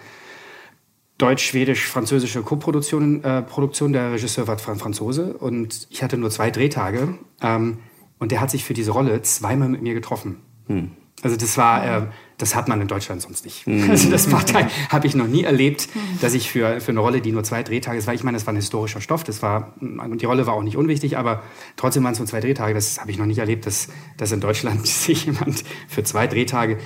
deutsch-schwedisch-französische 1.19 2.43
Co-Produktion, 2.43 3.23
äh, 3.23 3.43
Produktion, 3.43 3.93
der 3.93 4.13
Regisseur 4.13 4.49
war 4.49 4.59
Franzose 4.59 5.35
und 5.35 5.87
ich 5.89 6.03
hatte 6.03 6.19
nur 6.19 6.31
zwei 6.31 6.51
Drehtage 6.51 7.17
ähm, 7.41 7.79
und 8.19 8.33
der 8.33 8.41
hat 8.41 8.51
sich 8.51 8.65
für 8.65 8.75
diese 8.75 8.91
Rolle 8.91 9.23
zweimal 9.23 9.69
mit 9.69 9.83
mir 9.83 9.95
getroffen. 9.95 10.43
Mhm. 10.67 10.91
Also 11.23 11.37
das 11.37 11.57
war, 11.57 11.85
äh, 11.85 12.07
das 12.37 12.57
hat 12.57 12.67
man 12.67 12.81
in 12.81 12.89
Deutschland 12.89 13.23
sonst 13.23 13.45
nicht. 13.45 13.67
Mhm. 13.67 13.89
Also 13.89 14.11
das 14.11 14.29
habe 14.29 15.07
ich 15.07 15.15
noch 15.15 15.29
nie 15.29 15.45
erlebt, 15.45 15.89
dass 16.21 16.35
ich 16.35 16.51
für, 16.51 16.81
für 16.81 16.91
eine 16.91 17.01
Rolle, 17.01 17.21
die 17.21 17.31
nur 17.31 17.45
zwei 17.45 17.63
Drehtage 17.63 17.99
ist, 17.99 18.09
weil 18.09 18.17
ich 18.17 18.25
meine, 18.25 18.37
das 18.37 18.47
war 18.47 18.53
ein 18.53 18.57
historischer 18.57 19.01
Stoff, 19.01 19.23
das 19.23 19.43
war, 19.43 19.75
und 19.81 20.21
die 20.21 20.27
Rolle 20.27 20.47
war 20.47 20.55
auch 20.55 20.63
nicht 20.65 20.77
unwichtig, 20.77 21.17
aber 21.17 21.43
trotzdem 21.77 22.03
waren 22.03 22.13
es 22.13 22.19
nur 22.19 22.27
zwei 22.27 22.41
Drehtage, 22.41 22.75
das 22.75 23.01
habe 23.01 23.13
ich 23.13 23.19
noch 23.19 23.27
nicht 23.27 23.39
erlebt, 23.39 23.67
dass, 23.67 23.89
dass 24.17 24.33
in 24.33 24.41
Deutschland 24.41 24.87
sich 24.87 25.27
jemand 25.27 25.63
für 25.89 26.03
zwei 26.03 26.27
Drehtage 26.27 26.79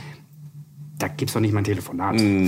da 0.99 1.09
gibt 1.09 1.31
es 1.31 1.35
doch 1.35 1.41
nicht 1.41 1.53
mal 1.53 1.61
ein 1.61 1.65
Telefonat. 1.65 2.15
Mm. 2.15 2.47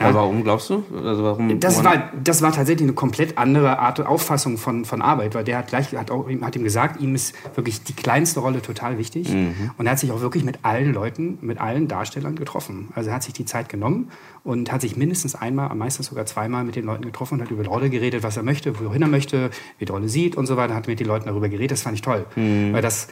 Ja. 0.00 0.14
warum 0.14 0.42
glaubst 0.42 0.70
du? 0.70 0.82
Also 1.04 1.22
warum, 1.22 1.60
das, 1.60 1.84
war, 1.84 2.10
das 2.22 2.40
war 2.40 2.50
tatsächlich 2.52 2.84
eine 2.84 2.94
komplett 2.94 3.36
andere 3.36 3.78
Art 3.78 4.00
Auffassung 4.00 4.56
von, 4.56 4.86
von 4.86 5.02
Arbeit, 5.02 5.34
weil 5.34 5.44
der 5.44 5.58
hat 5.58 5.68
gleich 5.68 5.94
hat, 5.94 6.10
auch, 6.10 6.26
hat 6.40 6.56
ihm 6.56 6.64
gesagt, 6.64 7.00
ihm 7.00 7.14
ist 7.14 7.34
wirklich 7.54 7.82
die 7.82 7.92
kleinste 7.92 8.40
Rolle 8.40 8.62
total 8.62 8.96
wichtig. 8.96 9.28
Mhm. 9.28 9.72
Und 9.76 9.84
er 9.84 9.92
hat 9.92 9.98
sich 9.98 10.12
auch 10.12 10.20
wirklich 10.22 10.44
mit 10.44 10.60
allen 10.62 10.94
Leuten, 10.94 11.38
mit 11.42 11.60
allen 11.60 11.88
Darstellern 11.88 12.36
getroffen. 12.36 12.88
Also 12.94 13.10
er 13.10 13.16
hat 13.16 13.22
sich 13.22 13.34
die 13.34 13.44
Zeit 13.44 13.68
genommen 13.68 14.10
und 14.44 14.72
hat 14.72 14.80
sich 14.80 14.96
mindestens 14.96 15.34
einmal, 15.34 15.70
am 15.70 15.78
meisten 15.78 16.02
sogar 16.02 16.24
zweimal 16.24 16.64
mit 16.64 16.76
den 16.76 16.86
Leuten 16.86 17.04
getroffen 17.04 17.34
und 17.34 17.42
hat 17.42 17.50
über 17.50 17.64
die 17.64 17.68
Rolle 17.68 17.90
geredet, 17.90 18.22
was 18.22 18.38
er 18.38 18.42
möchte, 18.42 18.80
wohin 18.80 19.02
er 19.02 19.08
möchte, 19.08 19.50
wie 19.78 19.84
die 19.84 19.92
Rolle 19.92 20.08
sieht 20.08 20.36
und 20.36 20.46
so 20.46 20.56
weiter. 20.56 20.74
Hat 20.74 20.86
mit 20.86 21.00
den 21.00 21.06
Leuten 21.06 21.26
darüber 21.26 21.50
geredet. 21.50 21.72
Das 21.72 21.82
fand 21.82 21.96
ich 21.96 22.02
toll. 22.02 22.24
Mhm. 22.36 22.72
Weil 22.72 22.80
das 22.80 23.08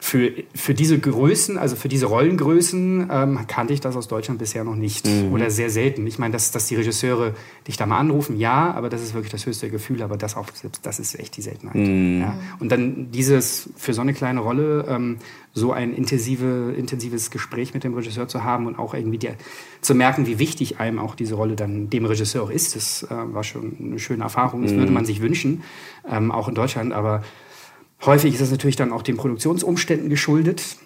für, 0.00 0.32
für 0.54 0.74
diese 0.74 0.98
Größen, 0.98 1.58
also 1.58 1.76
für 1.76 1.88
diese 1.88 2.06
Rollengrößen, 2.06 3.08
ähm, 3.10 3.40
kannte 3.46 3.74
ich 3.74 3.80
das 3.80 3.96
aus 3.96 4.08
Deutschland 4.08 4.38
bisher 4.38 4.64
noch 4.64 4.74
nicht 4.74 5.06
mhm. 5.06 5.32
oder 5.32 5.50
sehr 5.50 5.68
selten. 5.68 6.06
Ich 6.06 6.18
meine, 6.18 6.32
dass, 6.32 6.50
dass 6.50 6.66
die 6.66 6.76
Regisseure 6.76 7.34
dich 7.68 7.76
da 7.76 7.84
mal 7.86 7.98
anrufen, 7.98 8.38
ja, 8.38 8.72
aber 8.72 8.88
das 8.88 9.02
ist 9.02 9.12
wirklich 9.12 9.30
das 9.30 9.44
höchste 9.44 9.68
Gefühl, 9.68 10.02
aber 10.02 10.16
das 10.16 10.36
auch, 10.36 10.46
das 10.82 10.98
ist 10.98 11.18
echt 11.18 11.36
die 11.36 11.42
Seltenheit. 11.42 11.76
Mhm. 11.76 12.20
Ja. 12.22 12.34
Und 12.58 12.72
dann 12.72 13.10
dieses 13.12 13.68
für 13.76 13.92
so 13.92 14.00
eine 14.00 14.14
kleine 14.14 14.40
Rolle 14.40 14.86
ähm, 14.88 15.18
so 15.52 15.72
ein 15.72 15.94
intensive, 15.94 16.72
intensives 16.76 17.30
Gespräch 17.30 17.74
mit 17.74 17.84
dem 17.84 17.94
Regisseur 17.94 18.26
zu 18.28 18.42
haben 18.42 18.66
und 18.66 18.78
auch 18.78 18.94
irgendwie 18.94 19.18
der, 19.18 19.34
zu 19.80 19.94
merken, 19.94 20.26
wie 20.26 20.38
wichtig 20.38 20.80
einem 20.80 20.98
auch 20.98 21.14
diese 21.14 21.34
Rolle 21.34 21.56
dann 21.56 21.90
dem 21.90 22.06
Regisseur 22.06 22.44
auch 22.44 22.50
ist, 22.50 22.74
das 22.74 23.02
äh, 23.02 23.08
war 23.10 23.44
schon 23.44 23.76
eine 23.78 23.98
schöne 23.98 24.22
Erfahrung. 24.22 24.62
Das 24.62 24.72
mhm. 24.72 24.78
würde 24.78 24.92
man 24.92 25.04
sich 25.04 25.20
wünschen, 25.20 25.62
ähm, 26.08 26.30
auch 26.30 26.48
in 26.48 26.54
Deutschland, 26.54 26.92
aber 26.92 27.22
Häufig 28.04 28.34
ist 28.34 28.40
das 28.40 28.50
natürlich 28.50 28.76
dann 28.76 28.92
auch 28.92 29.02
den 29.02 29.16
Produktionsumständen 29.16 30.08
geschuldet, 30.08 30.76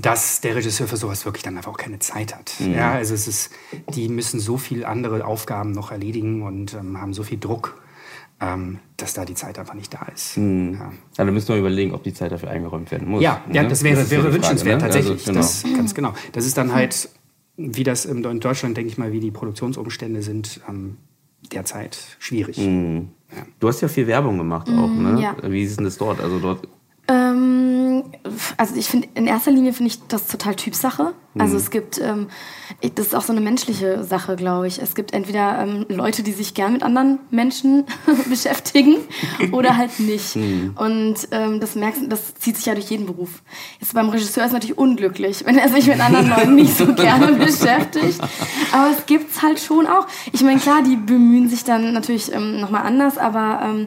dass 0.00 0.40
der 0.40 0.54
Regisseur 0.54 0.86
für 0.86 0.96
sowas 0.96 1.24
wirklich 1.24 1.42
dann 1.42 1.56
einfach 1.56 1.72
auch 1.72 1.78
keine 1.78 1.98
Zeit 1.98 2.34
hat. 2.34 2.52
Mhm. 2.60 2.74
Ja, 2.74 2.92
also 2.92 3.14
es 3.14 3.26
ist, 3.26 3.50
die 3.94 4.08
müssen 4.08 4.38
so 4.38 4.56
viel 4.56 4.84
andere 4.84 5.24
Aufgaben 5.24 5.72
noch 5.72 5.90
erledigen 5.90 6.42
und 6.42 6.74
ähm, 6.74 7.00
haben 7.00 7.14
so 7.14 7.22
viel 7.22 7.38
Druck, 7.38 7.80
ähm, 8.40 8.78
dass 8.96 9.14
da 9.14 9.24
die 9.24 9.34
Zeit 9.34 9.58
einfach 9.58 9.74
nicht 9.74 9.92
da 9.92 10.06
ist. 10.14 10.36
Mhm. 10.36 10.74
Ja. 10.74 10.92
Dann 11.16 11.32
müssen 11.32 11.48
wir 11.48 11.56
überlegen, 11.56 11.94
ob 11.94 12.02
die 12.02 12.12
Zeit 12.12 12.32
dafür 12.32 12.50
eingeräumt 12.50 12.90
werden 12.90 13.08
muss. 13.08 13.22
Ja, 13.22 13.42
ja 13.50 13.64
das 13.64 13.82
wäre, 13.82 13.96
das 13.96 14.10
wäre 14.10 14.32
wünschenswert, 14.32 14.80
Frage, 14.80 14.94
ne? 14.94 15.00
tatsächlich. 15.00 15.26
Also, 15.26 15.32
genau. 15.32 15.40
Das, 15.40 15.64
ganz 15.76 15.94
genau. 15.94 16.14
Das 16.32 16.44
ist 16.44 16.56
dann 16.58 16.72
halt, 16.72 17.08
wie 17.56 17.82
das 17.82 18.04
in 18.04 18.22
Deutschland, 18.22 18.76
denke 18.76 18.90
ich 18.90 18.98
mal, 18.98 19.12
wie 19.12 19.20
die 19.20 19.30
Produktionsumstände 19.30 20.22
sind, 20.22 20.60
ähm, 20.68 20.98
derzeit 21.52 22.16
schwierig. 22.18 22.58
Mhm. 22.58 23.10
Ja. 23.30 23.46
Du 23.60 23.68
hast 23.68 23.80
ja 23.80 23.88
viel 23.88 24.06
Werbung 24.06 24.38
gemacht 24.38 24.68
auch, 24.70 24.88
mm, 24.88 25.02
ne? 25.02 25.22
Ja. 25.22 25.36
Wie 25.42 25.62
ist 25.62 25.76
denn 25.76 25.84
das 25.84 25.98
dort? 25.98 26.20
Also 26.20 26.38
dort 26.38 26.66
Ähm, 27.08 28.04
also 28.58 28.76
ich 28.76 28.86
finde, 28.88 29.08
in 29.14 29.26
erster 29.26 29.50
Linie 29.50 29.72
finde 29.72 29.88
ich 29.92 30.06
das 30.08 30.26
total 30.26 30.54
Typsache. 30.54 31.14
Also 31.38 31.54
Mhm. 31.54 31.60
es 31.60 31.70
gibt, 31.70 31.98
ähm, 31.98 32.26
das 32.96 33.06
ist 33.06 33.14
auch 33.14 33.22
so 33.22 33.32
eine 33.32 33.40
menschliche 33.40 34.04
Sache, 34.04 34.36
glaube 34.36 34.66
ich. 34.66 34.80
Es 34.82 34.94
gibt 34.94 35.14
entweder 35.14 35.60
ähm, 35.62 35.86
Leute, 35.88 36.22
die 36.22 36.32
sich 36.32 36.52
gern 36.52 36.72
mit 36.74 36.82
anderen 36.82 37.18
Menschen 37.30 37.84
beschäftigen 38.28 38.96
oder 39.52 39.76
halt 39.76 40.00
nicht. 40.00 40.36
Mhm. 40.36 40.72
Und 40.76 41.14
ähm, 41.30 41.60
das 41.60 41.76
merkst 41.76 42.02
das 42.08 42.34
zieht 42.34 42.56
sich 42.56 42.66
ja 42.66 42.74
durch 42.74 42.90
jeden 42.90 43.06
Beruf. 43.06 43.42
Jetzt 43.80 43.94
beim 43.94 44.08
Regisseur 44.10 44.42
ist 44.44 44.48
es 44.48 44.52
natürlich 44.54 44.76
unglücklich, 44.76 45.46
wenn 45.46 45.56
er 45.56 45.68
sich 45.70 45.86
mit 45.86 46.00
anderen 46.00 46.28
Leuten 46.36 46.54
nicht 46.56 46.76
so 46.76 46.92
gerne 46.94 47.32
beschäftigt. 47.34 48.20
Aber 48.72 48.90
es 48.90 49.06
gibt's 49.06 49.40
halt 49.42 49.60
schon 49.60 49.86
auch. 49.86 50.06
Ich 50.32 50.42
meine, 50.42 50.60
klar, 50.60 50.82
die 50.82 50.96
bemühen 50.96 51.48
sich 51.48 51.64
dann 51.64 51.92
natürlich 51.94 52.34
ähm, 52.34 52.60
nochmal 52.60 52.82
anders, 52.82 53.16
aber 53.16 53.60
ähm, 53.64 53.86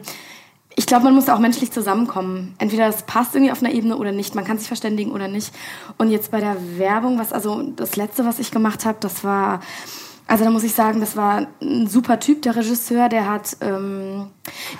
ich 0.76 0.86
glaube, 0.86 1.04
man 1.04 1.14
muss 1.14 1.28
auch 1.28 1.38
menschlich 1.38 1.70
zusammenkommen. 1.70 2.54
Entweder 2.58 2.86
das 2.86 3.04
passt 3.04 3.34
irgendwie 3.34 3.52
auf 3.52 3.62
einer 3.62 3.72
Ebene 3.72 3.96
oder 3.96 4.12
nicht. 4.12 4.34
Man 4.34 4.44
kann 4.44 4.58
sich 4.58 4.68
verständigen 4.68 5.12
oder 5.12 5.28
nicht. 5.28 5.52
Und 5.98 6.10
jetzt 6.10 6.30
bei 6.30 6.40
der 6.40 6.56
Werbung, 6.78 7.18
was 7.18 7.32
also 7.32 7.62
das 7.62 7.96
letzte, 7.96 8.24
was 8.24 8.38
ich 8.38 8.50
gemacht 8.50 8.84
habe, 8.84 8.98
das 9.00 9.24
war, 9.24 9.60
also 10.26 10.44
da 10.44 10.50
muss 10.50 10.64
ich 10.64 10.74
sagen, 10.74 11.00
das 11.00 11.16
war 11.16 11.46
ein 11.60 11.86
super 11.88 12.20
Typ, 12.20 12.42
der 12.42 12.56
Regisseur, 12.56 13.08
der 13.08 13.28
hat 13.28 13.56
ähm, 13.60 14.28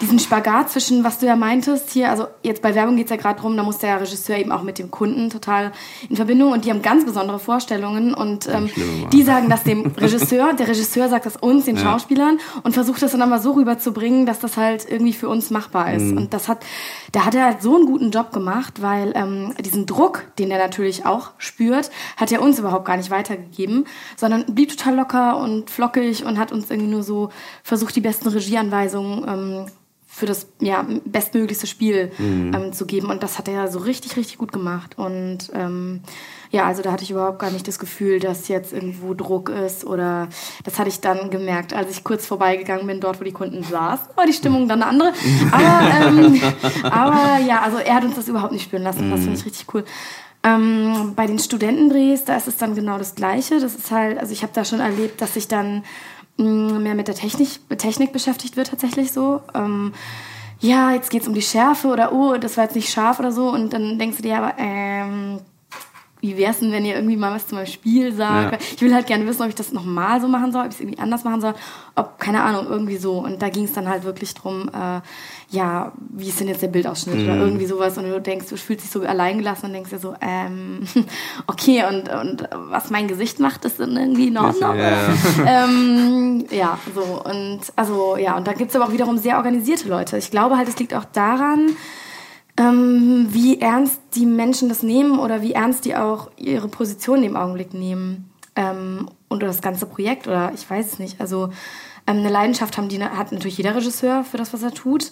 diesen 0.01 0.19
Spagat 0.19 0.71
zwischen, 0.71 1.05
was 1.05 1.19
du 1.19 1.27
ja 1.27 1.37
meintest 1.37 1.91
hier, 1.91 2.11
also 2.11 2.27
jetzt 2.43 2.63
bei 2.63 2.75
Werbung 2.75 2.97
geht's 2.97 3.11
ja 3.11 3.17
gerade 3.17 3.41
drum, 3.41 3.57
da 3.57 3.63
muss 3.63 3.79
der 3.79 4.01
Regisseur 4.01 4.37
eben 4.37 4.51
auch 4.51 4.63
mit 4.63 4.79
dem 4.79 4.91
Kunden 4.91 5.31
total 5.31 5.73
in 6.09 6.17
Verbindung 6.17 6.53
und 6.53 6.65
die 6.65 6.71
haben 6.71 6.83
ganz 6.83 7.05
besondere 7.05 7.39
Vorstellungen 7.39 8.15
und 8.15 8.49
ähm, 8.49 8.71
die 9.13 9.23
sagen 9.23 9.49
das 9.49 9.63
dem 9.63 9.87
Regisseur, 9.87 10.55
der 10.55 10.69
Regisseur 10.69 11.09
sagt 11.09 11.27
das 11.27 11.37
uns, 11.37 11.67
den 11.67 11.79
Schauspielern 11.79 12.39
und 12.63 12.73
versucht 12.73 13.03
das 13.03 13.13
dann 13.13 13.23
aber 13.23 13.39
so 13.39 13.53
rüberzubringen, 13.53 14.27
dass 14.27 14.41
das 14.41 14.57
halt 14.57 14.91
irgendwie 14.91 15.13
für 15.13 15.29
uns 15.29 15.51
machbar 15.51 15.93
ist. 15.95 16.13
Und 16.17 16.35
das 16.35 16.49
hat, 16.49 16.65
da 17.13 17.25
hat 17.25 17.35
er 17.35 17.45
halt 17.45 17.63
so 17.63 17.77
einen 17.77 17.87
guten 17.87 18.11
Job 18.11 18.33
gemacht, 18.33 18.83
weil 18.83 19.13
ähm, 19.15 19.55
diesen 19.61 19.87
Druck, 19.87 20.25
den 20.39 20.51
er 20.51 20.59
natürlich 20.59 21.07
auch 21.07 21.31
spürt, 21.39 21.91
hat 22.17 22.33
er 22.33 22.43
uns 22.43 22.59
überhaupt 22.59 22.85
gar 22.85 22.97
nicht 22.97 23.11
weitergegeben, 23.11 23.87
sondern 24.17 24.45
blieb 24.47 24.71
total 24.71 24.97
locker 24.97 25.37
und 25.39 25.71
flockig 25.71 26.25
und 26.25 26.39
hat 26.39 26.53
uns 26.53 26.71
irgendwie 26.71 26.91
nur 26.91 27.03
so 27.03 27.31
versucht, 27.63 27.95
die 27.95 28.01
besten 28.01 28.29
Regieanweisungen 28.29 29.25
ähm, 29.29 29.62
für 30.15 30.27
das 30.27 30.47
ja, 30.61 30.85
bestmöglichste 31.07 31.67
Spiel 31.67 32.13
ähm, 32.19 32.75
zu 32.75 32.85
geben. 32.85 33.09
Und 33.09 33.23
das 33.23 33.39
hat 33.39 33.49
er 33.49 33.69
so 33.69 33.79
richtig, 33.79 34.19
richtig 34.19 34.37
gut 34.37 34.53
gemacht. 34.53 34.99
Und 34.99 35.51
ähm, 35.55 36.03
ja, 36.51 36.67
also 36.67 36.83
da 36.83 36.93
hatte 36.93 37.03
ich 37.03 37.11
überhaupt 37.11 37.39
gar 37.39 37.51
nicht 37.51 37.67
das 37.67 37.79
Gefühl, 37.79 38.21
dass 38.21 38.49
jetzt 38.49 38.75
irgendwo 38.75 39.15
Druck 39.15 39.49
ist 39.49 39.87
oder 39.87 40.29
das 40.65 40.79
hatte 40.79 40.91
ich 40.91 41.01
dann 41.01 41.31
gemerkt, 41.31 41.73
als 41.73 41.91
ich 41.91 42.05
kurz 42.05 42.27
vorbeigegangen 42.27 42.87
bin, 42.87 43.01
dort, 43.01 43.21
wo 43.21 43.25
die 43.25 43.33
Kunden 43.33 43.63
saßen, 43.63 44.09
war 44.15 44.27
die 44.27 44.35
Stimmung 44.35 44.69
dann 44.69 44.83
eine 44.83 44.91
andere. 44.91 45.13
Aber, 45.51 46.07
ähm, 46.07 46.41
aber 46.83 47.39
ja, 47.39 47.63
also 47.63 47.79
er 47.79 47.95
hat 47.95 48.05
uns 48.05 48.17
das 48.17 48.29
überhaupt 48.29 48.53
nicht 48.53 48.65
spüren 48.65 48.83
lassen. 48.83 49.11
Das 49.11 49.21
finde 49.21 49.39
ich 49.39 49.47
richtig 49.47 49.73
cool. 49.73 49.83
Ähm, 50.45 51.15
bei 51.17 51.27
den 51.27 51.39
Studentendrehs, 51.39 52.27
da 52.27 52.37
ist 52.37 52.49
es 52.49 52.59
dann 52.59 52.75
genau 52.75 52.99
das 52.99 53.15
Gleiche. 53.15 53.61
Das 53.61 53.75
ist 53.75 53.91
halt, 53.91 54.19
also 54.19 54.33
ich 54.33 54.43
habe 54.43 54.53
da 54.53 54.67
schon 54.67 54.81
erlebt, 54.81 55.23
dass 55.23 55.37
ich 55.37 55.49
dann 55.49 55.85
mehr 56.37 56.95
mit 56.95 57.09
der 57.09 57.15
Technik, 57.15 57.61
Technik 57.79 58.13
beschäftigt 58.13 58.57
wird 58.57 58.69
tatsächlich 58.69 59.13
so. 59.13 59.41
Ähm, 59.55 59.93
ja, 60.61 60.93
jetzt 60.93 61.11
geht's 61.11 61.27
um 61.27 61.35
die 61.35 61.43
Schärfe 61.43 61.89
oder 61.89 62.13
oh, 62.13 62.37
das 62.37 62.57
war 62.57 62.65
jetzt 62.65 62.77
nicht 62.77 62.91
scharf 62.91 63.19
oder 63.19 63.33
so 63.33 63.51
und 63.51 63.73
dann 63.73 63.99
denkst 63.99 64.19
du 64.19 64.23
dir 64.23 64.39
aber, 64.39 64.55
ähm, 64.59 65.41
wie 66.23 66.37
wär's 66.37 66.61
denn, 66.61 66.71
wenn 66.71 66.85
ihr 66.85 66.95
irgendwie 66.95 67.17
mal 67.17 67.35
was 67.35 67.49
zu 67.49 67.57
meinem 67.57 67.67
Spiel 67.67 68.15
sagt? 68.15 68.53
Ja. 68.53 68.59
Ich 68.77 68.81
will 68.81 68.95
halt 68.95 69.09
gerne 69.09 69.27
wissen, 69.27 69.43
ob 69.43 69.49
ich 69.49 69.57
das 69.57 69.73
nochmal 69.73 70.21
so 70.21 70.29
machen 70.29 70.53
soll, 70.53 70.63
ob 70.63 70.69
ich 70.69 70.75
es 70.75 70.81
irgendwie 70.81 71.01
anders 71.01 71.25
machen 71.25 71.41
soll, 71.41 71.55
ob, 71.97 72.21
keine 72.21 72.43
Ahnung, 72.45 72.67
irgendwie 72.69 72.97
so. 72.97 73.19
Und 73.19 73.43
da 73.43 73.49
ging 73.49 73.65
es 73.65 73.73
dann 73.73 73.89
halt 73.89 74.05
wirklich 74.05 74.33
drum, 74.35 74.69
äh, 74.69 75.01
ja, 75.53 75.93
wie 76.09 76.29
ist 76.29 76.41
denn 76.41 76.49
jetzt 76.49 76.63
der 76.63 76.69
Bildausschnitt 76.69 77.23
oder 77.23 77.37
irgendwie 77.37 77.67
sowas 77.67 77.99
und 77.99 78.05
du 78.05 78.21
denkst, 78.21 78.47
du 78.49 78.57
fühlst 78.57 78.85
dich 78.85 78.91
so 78.91 79.03
alleingelassen 79.03 79.67
und 79.67 79.75
denkst 79.75 79.91
dir 79.91 79.99
so, 79.99 80.15
ähm, 80.23 80.81
okay, 81.47 81.85
und, 81.89 82.09
und 82.09 82.49
was 82.71 82.89
mein 82.89 83.07
Gesicht 83.07 83.39
macht, 83.39 83.67
ist 83.67 83.79
dann 83.79 83.95
irgendwie 83.97 84.29
in 84.29 84.39
Ordnung. 84.39 84.77
Ja, 84.77 84.91
ja. 84.91 85.09
ähm, 85.65 86.47
ja, 86.51 86.79
so 86.95 87.23
und 87.23 87.61
also 87.77 88.17
ja, 88.17 88.37
und 88.37 88.47
da 88.47 88.55
gibt's 88.55 88.75
aber 88.75 88.87
auch 88.87 88.93
wiederum 88.93 89.19
sehr 89.19 89.37
organisierte 89.37 89.89
Leute. 89.89 90.17
Ich 90.17 90.31
glaube 90.31 90.57
halt, 90.57 90.69
es 90.69 90.79
liegt 90.79 90.95
auch 90.95 91.05
daran, 91.05 91.77
ähm, 92.57 93.27
wie 93.31 93.61
ernst 93.61 94.01
die 94.15 94.27
Menschen 94.27 94.71
das 94.71 94.83
nehmen 94.83 95.19
oder 95.19 95.43
wie 95.43 95.53
ernst 95.53 95.85
die 95.85 95.97
auch 95.97 96.31
ihre 96.39 96.69
Position 96.69 97.23
im 97.25 97.37
Augenblick 97.37 97.75
nehmen. 97.75 98.31
Ähm, 98.57 99.09
und 99.29 99.43
das 99.43 99.61
ganze 99.61 99.87
Projekt 99.87 100.27
oder 100.27 100.53
ich 100.55 100.69
weiß 100.69 100.95
es 100.95 100.99
nicht. 100.99 101.21
Also 101.21 101.51
ähm, 102.07 102.19
eine 102.19 102.29
Leidenschaft 102.29 102.77
haben 102.77 102.89
die, 102.89 103.03
hat 103.03 103.33
natürlich 103.33 103.57
jeder 103.57 103.75
Regisseur 103.75 104.25
für 104.25 104.37
das, 104.37 104.53
was 104.53 104.63
er 104.63 104.73
tut. 104.73 105.11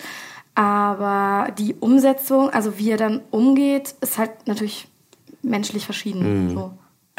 Aber 0.54 1.52
die 1.52 1.75
Umsetzung, 1.75 2.50
also 2.50 2.78
wie 2.78 2.90
er 2.90 2.97
dann 2.97 3.23
umgeht, 3.30 3.94
ist 4.00 4.18
halt 4.18 4.47
natürlich 4.47 4.88
menschlich 5.42 5.85
verschieden. 5.85 6.50
So. 6.54 6.73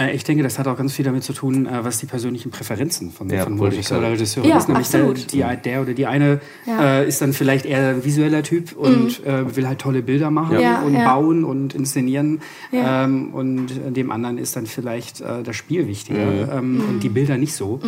Äh, 0.10 0.16
Ich 0.16 0.24
denke, 0.24 0.44
das 0.44 0.58
hat 0.60 0.68
auch 0.68 0.78
ganz 0.78 0.94
viel 0.94 1.06
damit 1.06 1.24
zu 1.24 1.34
tun, 1.34 1.66
äh, 1.66 1.84
was 1.84 2.00
die 2.00 2.06
persönlichen 2.06 2.52
Präferenzen 2.52 3.12
von, 3.12 3.30
Ja, 3.30 3.44
von 3.44 3.60
Regisseur 3.60 4.00
oder. 4.00 4.12
Regisseurin 4.12 4.50
Ja, 4.50 4.58
ist. 4.58 4.68
Nämlich 4.68 4.90
der, 4.90 5.02
absolut. 5.02 5.32
die, 5.34 5.44
der 5.64 5.82
oder 5.82 5.94
die 5.94 6.06
eine 6.06 6.40
Ja. 6.66 7.00
äh, 7.00 7.08
ist 7.08 7.22
dann 7.22 7.34
vielleicht 7.34 7.66
eher 7.66 7.90
ein 7.90 8.06
visueller 8.06 8.44
Typ 8.44 8.74
und 8.74 9.26
äh, 9.26 9.56
will 9.56 9.68
halt 9.68 9.80
tolle 9.80 10.02
Bilder 10.02 10.32
machen 10.32 10.60
Ja, 10.60 10.82
und 10.82 10.94
ja. 10.94 11.06
bauen 11.14 11.44
und 11.44 11.74
inszenieren. 11.76 12.42
Ja. 12.72 13.04
Ähm, 13.06 13.34
und 13.34 13.68
dem 13.96 14.12
anderen 14.12 14.38
ist 14.38 14.56
dann 14.56 14.66
vielleicht 14.66 15.22
äh, 15.22 15.44
das 15.44 15.56
Spiel 15.56 15.88
wichtiger 15.88 16.58
ähm, 16.58 16.84
und 16.90 17.00
die 17.04 17.10
Bilder 17.10 17.38
nicht 17.38 17.54
so 17.54 17.80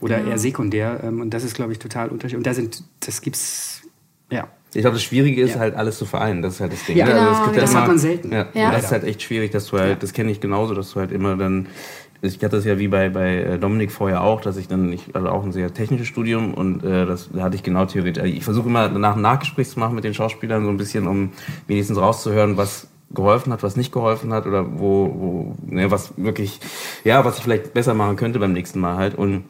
oder 0.00 0.24
eher 0.24 0.38
sekundär. 0.38 1.00
Ähm, 1.04 1.20
und 1.20 1.30
das 1.30 1.44
ist, 1.44 1.54
glaube 1.54 1.72
ich, 1.72 1.78
total 1.78 2.08
unterschiedlich. 2.08 2.36
Und 2.38 2.46
da 2.46 2.54
sind, 2.54 2.82
das 3.00 3.20
gibt's, 3.22 3.82
ja. 4.30 4.48
Ich 4.74 4.80
glaube, 4.80 4.94
das 4.94 5.02
Schwierige 5.02 5.42
ist 5.42 5.54
Ja. 5.54 5.60
halt 5.60 5.74
alles 5.76 5.98
zu 5.98 6.06
vereinen. 6.06 6.40
Das 6.42 6.54
ist 6.54 6.60
halt 6.60 6.72
das 6.72 6.84
Ding. 6.86 6.96
Ja, 6.96 7.06
ne? 7.06 7.12
genau, 7.12 7.30
es 7.32 7.38
gibt 7.40 7.50
genau. 7.52 7.60
Das 7.60 7.70
immer- 7.72 7.80
hat 7.82 7.88
man 7.88 7.98
selten. 7.98 8.32
Ja, 8.32 8.46
Ja. 8.54 8.70
das 8.72 8.84
ist 8.84 8.92
halt 8.92 9.04
echt 9.04 9.22
schwierig, 9.22 9.50
dass 9.50 9.66
du 9.66 9.78
halt, 9.78 10.02
das 10.02 10.12
kenne 10.12 10.30
ich 10.30 10.40
genauso, 10.40 10.74
dass 10.74 10.92
du 10.92 11.00
halt 11.00 11.12
immer 11.12 11.36
dann, 11.36 11.66
ich 12.22 12.34
hatte 12.36 12.56
das 12.56 12.64
ja 12.64 12.78
wie 12.78 12.88
bei, 12.88 13.08
bei 13.10 13.36
äh, 13.42 13.58
Dominik 13.58 13.90
vorher 13.92 14.22
auch, 14.22 14.40
dass 14.40 14.56
ich 14.56 14.68
dann, 14.68 14.92
ich 14.92 15.08
hatte 15.12 15.30
auch 15.30 15.44
ein 15.44 15.52
sehr 15.52 15.74
technisches 15.74 16.06
Studium 16.06 16.54
und 16.54 16.84
äh, 16.84 17.04
das 17.04 17.28
da 17.32 17.42
hatte 17.42 17.56
ich 17.56 17.62
genau 17.62 17.84
theoretisch. 17.84 18.22
Ich 18.24 18.44
versuche 18.44 18.68
immer 18.68 18.88
danach 18.88 19.16
ein 19.16 19.22
Nachgespräch 19.22 19.68
zu 19.68 19.78
machen 19.80 19.94
mit 19.94 20.04
den 20.04 20.14
Schauspielern, 20.14 20.64
so 20.64 20.70
ein 20.70 20.76
bisschen, 20.76 21.06
um 21.06 21.32
wenigstens 21.66 21.98
rauszuhören, 21.98 22.56
was 22.56 22.88
geholfen 23.14 23.52
hat, 23.52 23.62
was 23.62 23.76
nicht 23.76 23.92
geholfen 23.92 24.32
hat 24.32 24.46
oder 24.46 24.64
wo, 24.78 25.12
wo 25.14 25.56
ne, 25.66 25.90
was 25.90 26.14
wirklich, 26.16 26.60
ja, 27.04 27.24
was 27.26 27.36
ich 27.38 27.44
vielleicht 27.44 27.74
besser 27.74 27.92
machen 27.92 28.16
könnte 28.16 28.38
beim 28.38 28.52
nächsten 28.54 28.80
Mal 28.80 28.96
halt 28.96 29.16
und 29.16 29.44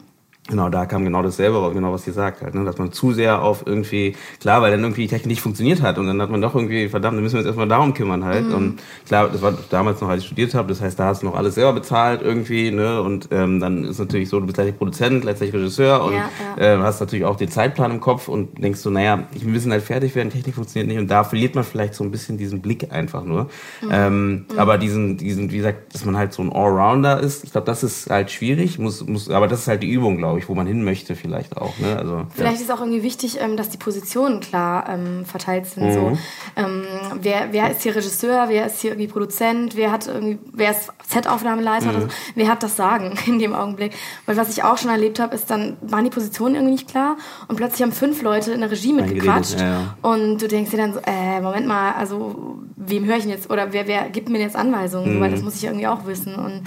Genau, 0.49 0.67
da 0.67 0.85
kam 0.85 1.05
genau 1.05 1.23
dasselbe 1.23 1.57
raus, 1.57 1.73
genau 1.73 1.93
was 1.93 2.05
ihr 2.05 2.11
sagt 2.11 2.41
halt, 2.41 2.53
ne? 2.53 2.65
dass 2.65 2.77
man 2.77 2.91
zu 2.91 3.13
sehr 3.13 3.41
auf 3.41 3.63
irgendwie, 3.65 4.13
klar, 4.41 4.61
weil 4.61 4.71
dann 4.71 4.81
irgendwie 4.81 5.03
die 5.03 5.07
Technik 5.07 5.27
nicht 5.27 5.41
funktioniert 5.41 5.81
hat 5.81 5.97
und 5.97 6.05
dann 6.05 6.21
hat 6.21 6.29
man 6.29 6.41
doch 6.41 6.53
irgendwie, 6.53 6.89
verdammt, 6.89 7.15
dann 7.15 7.23
müssen 7.23 7.35
wir 7.35 7.39
uns 7.39 7.47
erstmal 7.47 7.69
darum 7.69 7.93
kümmern 7.93 8.25
halt. 8.25 8.47
Mhm. 8.47 8.53
Und 8.53 8.81
klar, 9.07 9.29
das 9.29 9.41
war 9.41 9.53
damals 9.69 10.01
noch, 10.01 10.09
als 10.09 10.21
ich 10.21 10.27
studiert 10.27 10.53
habe, 10.53 10.67
das 10.67 10.81
heißt, 10.81 10.99
da 10.99 11.05
hast 11.05 11.21
du 11.21 11.27
noch 11.27 11.35
alles 11.35 11.55
selber 11.55 11.71
bezahlt 11.71 12.21
irgendwie, 12.21 12.71
ne? 12.71 13.01
Und 13.01 13.29
ähm, 13.31 13.61
dann 13.61 13.85
ist 13.85 13.99
natürlich 13.99 14.27
so, 14.27 14.41
du 14.41 14.45
bist 14.45 14.55
gleichzeitig 14.55 14.77
Produzent, 14.77 15.21
gleichzeitig 15.21 15.53
Regisseur 15.53 16.03
und 16.03 16.13
Ja, 16.13 16.29
ja. 16.57 16.75
Äh, 16.75 16.77
hast 16.79 16.99
natürlich 16.99 17.23
auch 17.23 17.37
den 17.37 17.49
Zeitplan 17.49 17.91
im 17.91 18.01
Kopf 18.01 18.27
und 18.27 18.61
denkst 18.61 18.81
so, 18.81 18.89
naja, 18.89 19.23
wir 19.31 19.49
müssen 19.49 19.71
halt 19.71 19.83
fertig 19.83 20.13
werden, 20.13 20.29
Technik 20.29 20.55
funktioniert 20.55 20.89
nicht 20.89 20.99
und 20.99 21.07
da 21.07 21.23
verliert 21.23 21.55
man 21.55 21.63
vielleicht 21.63 21.93
so 21.95 22.03
ein 22.03 22.11
bisschen 22.11 22.37
diesen 22.37 22.61
Blick 22.61 22.91
einfach 22.91 23.23
nur. 23.23 23.43
Mhm. 23.81 23.89
Ähm, 23.91 24.45
Aber 24.57 24.77
diesen, 24.77 25.15
diesen, 25.15 25.51
wie 25.51 25.57
gesagt, 25.57 25.93
dass 25.93 26.03
man 26.03 26.17
halt 26.17 26.33
so 26.33 26.41
ein 26.41 26.51
Allrounder 26.51 27.21
ist, 27.21 27.45
ich 27.45 27.53
glaube, 27.53 27.65
das 27.65 27.81
ist 27.83 28.09
halt 28.09 28.29
schwierig, 28.29 28.77
muss, 28.77 29.07
muss, 29.07 29.29
aber 29.29 29.47
das 29.47 29.61
ist 29.61 29.67
halt 29.69 29.83
die 29.83 29.89
Übung, 29.89 30.17
glaube 30.17 30.32
ich, 30.32 30.32
wo 30.47 30.55
man 30.55 30.67
hin 30.67 30.83
möchte 30.83 31.15
vielleicht 31.15 31.57
auch. 31.57 31.77
Ne? 31.79 31.95
Also, 31.97 32.25
Vielleicht 32.35 32.61
ist 32.61 32.71
auch 32.71 32.79
irgendwie 32.79 33.03
wichtig, 33.03 33.39
ähm, 33.39 33.57
dass 33.57 33.69
die 33.69 33.77
Positionen 33.77 34.39
klar 34.39 34.87
ähm, 34.89 35.25
verteilt 35.25 35.65
sind. 35.67 35.85
Mhm. 35.87 35.93
So, 35.93 36.17
ähm, 36.55 36.83
wer, 37.21 37.51
wer 37.51 37.71
ist 37.71 37.83
hier 37.83 37.95
Regisseur, 37.95 38.45
wer 38.49 38.65
ist 38.65 38.81
hier 38.81 38.91
irgendwie 38.91 39.07
Produzent, 39.07 39.75
wer 39.75 39.91
hat 39.91 40.07
irgendwie, 40.07 40.39
wer 40.51 40.71
ist 40.71 40.91
Set-Aufnahmeleiter, 41.07 41.91
Mhm. 41.91 42.01
so, 42.01 42.07
wer 42.35 42.47
hat 42.47 42.63
das 42.63 42.75
Sagen 42.75 43.13
in 43.27 43.39
dem 43.39 43.53
Augenblick? 43.53 43.93
Weil 44.25 44.37
was 44.37 44.49
ich 44.49 44.63
auch 44.63 44.77
schon 44.77 44.89
erlebt 44.89 45.19
habe, 45.19 45.35
ist 45.35 45.49
dann 45.49 45.77
waren 45.81 46.03
die 46.03 46.09
Positionen 46.09 46.55
irgendwie 46.55 46.73
nicht 46.73 46.89
klar 46.89 47.17
und 47.47 47.55
plötzlich 47.55 47.81
haben 47.81 47.91
fünf 47.91 48.21
Leute 48.21 48.51
in 48.51 48.61
der 48.61 48.71
Regie 48.71 48.93
mitgequatscht 48.93 49.59
ja, 49.59 49.65
ja. 49.67 49.97
und 50.01 50.41
du 50.41 50.47
denkst 50.47 50.71
dir 50.71 50.77
dann 50.77 50.93
so, 50.93 50.99
äh, 51.05 51.39
Moment 51.41 51.67
mal, 51.67 51.93
also 51.93 52.57
wem 52.75 53.05
höre 53.05 53.17
ich 53.17 53.23
denn 53.23 53.31
jetzt 53.31 53.49
oder 53.51 53.71
wer, 53.73 53.87
wer 53.87 54.09
gibt 54.09 54.29
mir 54.29 54.39
jetzt 54.39 54.55
Anweisungen, 54.55 55.17
Mhm. 55.17 55.21
weil 55.21 55.31
das 55.31 55.41
muss 55.41 55.55
ich 55.55 55.63
irgendwie 55.65 55.87
auch 55.87 56.05
wissen 56.05 56.35
und 56.35 56.63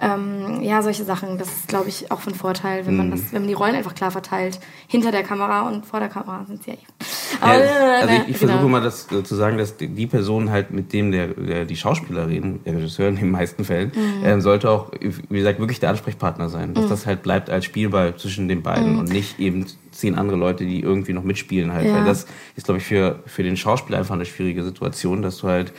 ähm, 0.00 0.62
ja, 0.62 0.80
solche 0.82 1.04
Sachen, 1.04 1.36
das 1.36 1.48
ist, 1.48 1.68
glaube 1.68 1.88
ich, 1.88 2.10
auch 2.10 2.20
von 2.20 2.34
Vorteil, 2.34 2.86
wenn 2.86 2.96
man 2.96 3.08
Mhm. 3.08 3.10
das, 3.12 3.32
wenn 3.32 3.42
man 3.42 3.48
die 3.48 3.54
Rollen 3.54 3.74
einfach 3.74 3.94
klar 3.94 4.10
verteilt. 4.10 4.58
Hinter 4.88 5.10
der 5.12 5.22
Kamera 5.22 5.68
und 5.68 5.84
vor 5.84 6.00
der 6.00 6.08
Kamera 6.08 6.44
sind 6.46 6.62
sie 6.62 6.70
ja. 6.70 6.76
Ja, 6.76 7.38
Aber, 7.40 7.52
also 7.52 8.14
ich, 8.14 8.28
ich 8.34 8.38
genau. 8.40 8.52
versuche 8.52 8.66
immer 8.66 8.80
das 8.80 9.12
äh, 9.12 9.22
zu 9.22 9.34
sagen, 9.34 9.58
dass 9.58 9.76
die, 9.76 9.88
die 9.88 10.06
Person 10.06 10.50
halt 10.50 10.70
mit 10.70 10.92
dem 10.92 11.12
der, 11.12 11.28
der 11.28 11.64
die 11.64 11.76
Schauspielerin, 11.76 12.60
der 12.64 12.74
Regisseur 12.76 13.08
in 13.08 13.16
den 13.16 13.30
meisten 13.30 13.64
Fällen, 13.64 13.92
Mhm. 13.94 14.24
ähm, 14.24 14.40
sollte 14.40 14.70
auch, 14.70 14.90
wie 15.00 15.38
gesagt, 15.38 15.58
wirklich 15.60 15.80
der 15.80 15.90
Ansprechpartner 15.90 16.48
sein. 16.48 16.74
Dass 16.74 16.88
das 16.88 17.06
halt 17.06 17.22
bleibt 17.22 17.50
als 17.50 17.64
Spielball 17.66 18.16
zwischen 18.16 18.48
den 18.48 18.62
beiden 18.62 18.98
und 18.98 19.10
nicht 19.10 19.38
eben 19.38 19.66
zehn 19.92 20.14
andere 20.16 20.38
Leute, 20.38 20.64
die 20.64 20.80
irgendwie 20.80 21.12
noch 21.12 21.24
mitspielen 21.24 21.72
halt. 21.72 21.84
Mhm. 21.84 21.90
Ja. 21.90 21.96
Weil 21.98 22.04
das 22.04 22.26
ist, 22.56 22.64
glaube 22.64 22.78
ich, 22.78 22.84
für, 22.86 23.20
für 23.26 23.42
den 23.42 23.56
Schauspieler 23.56 23.98
einfach 23.98 24.14
eine 24.14 24.24
schwierige 24.24 24.64
Situation, 24.64 25.20
dass 25.22 25.38
du 25.38 25.48
halt 25.48 25.72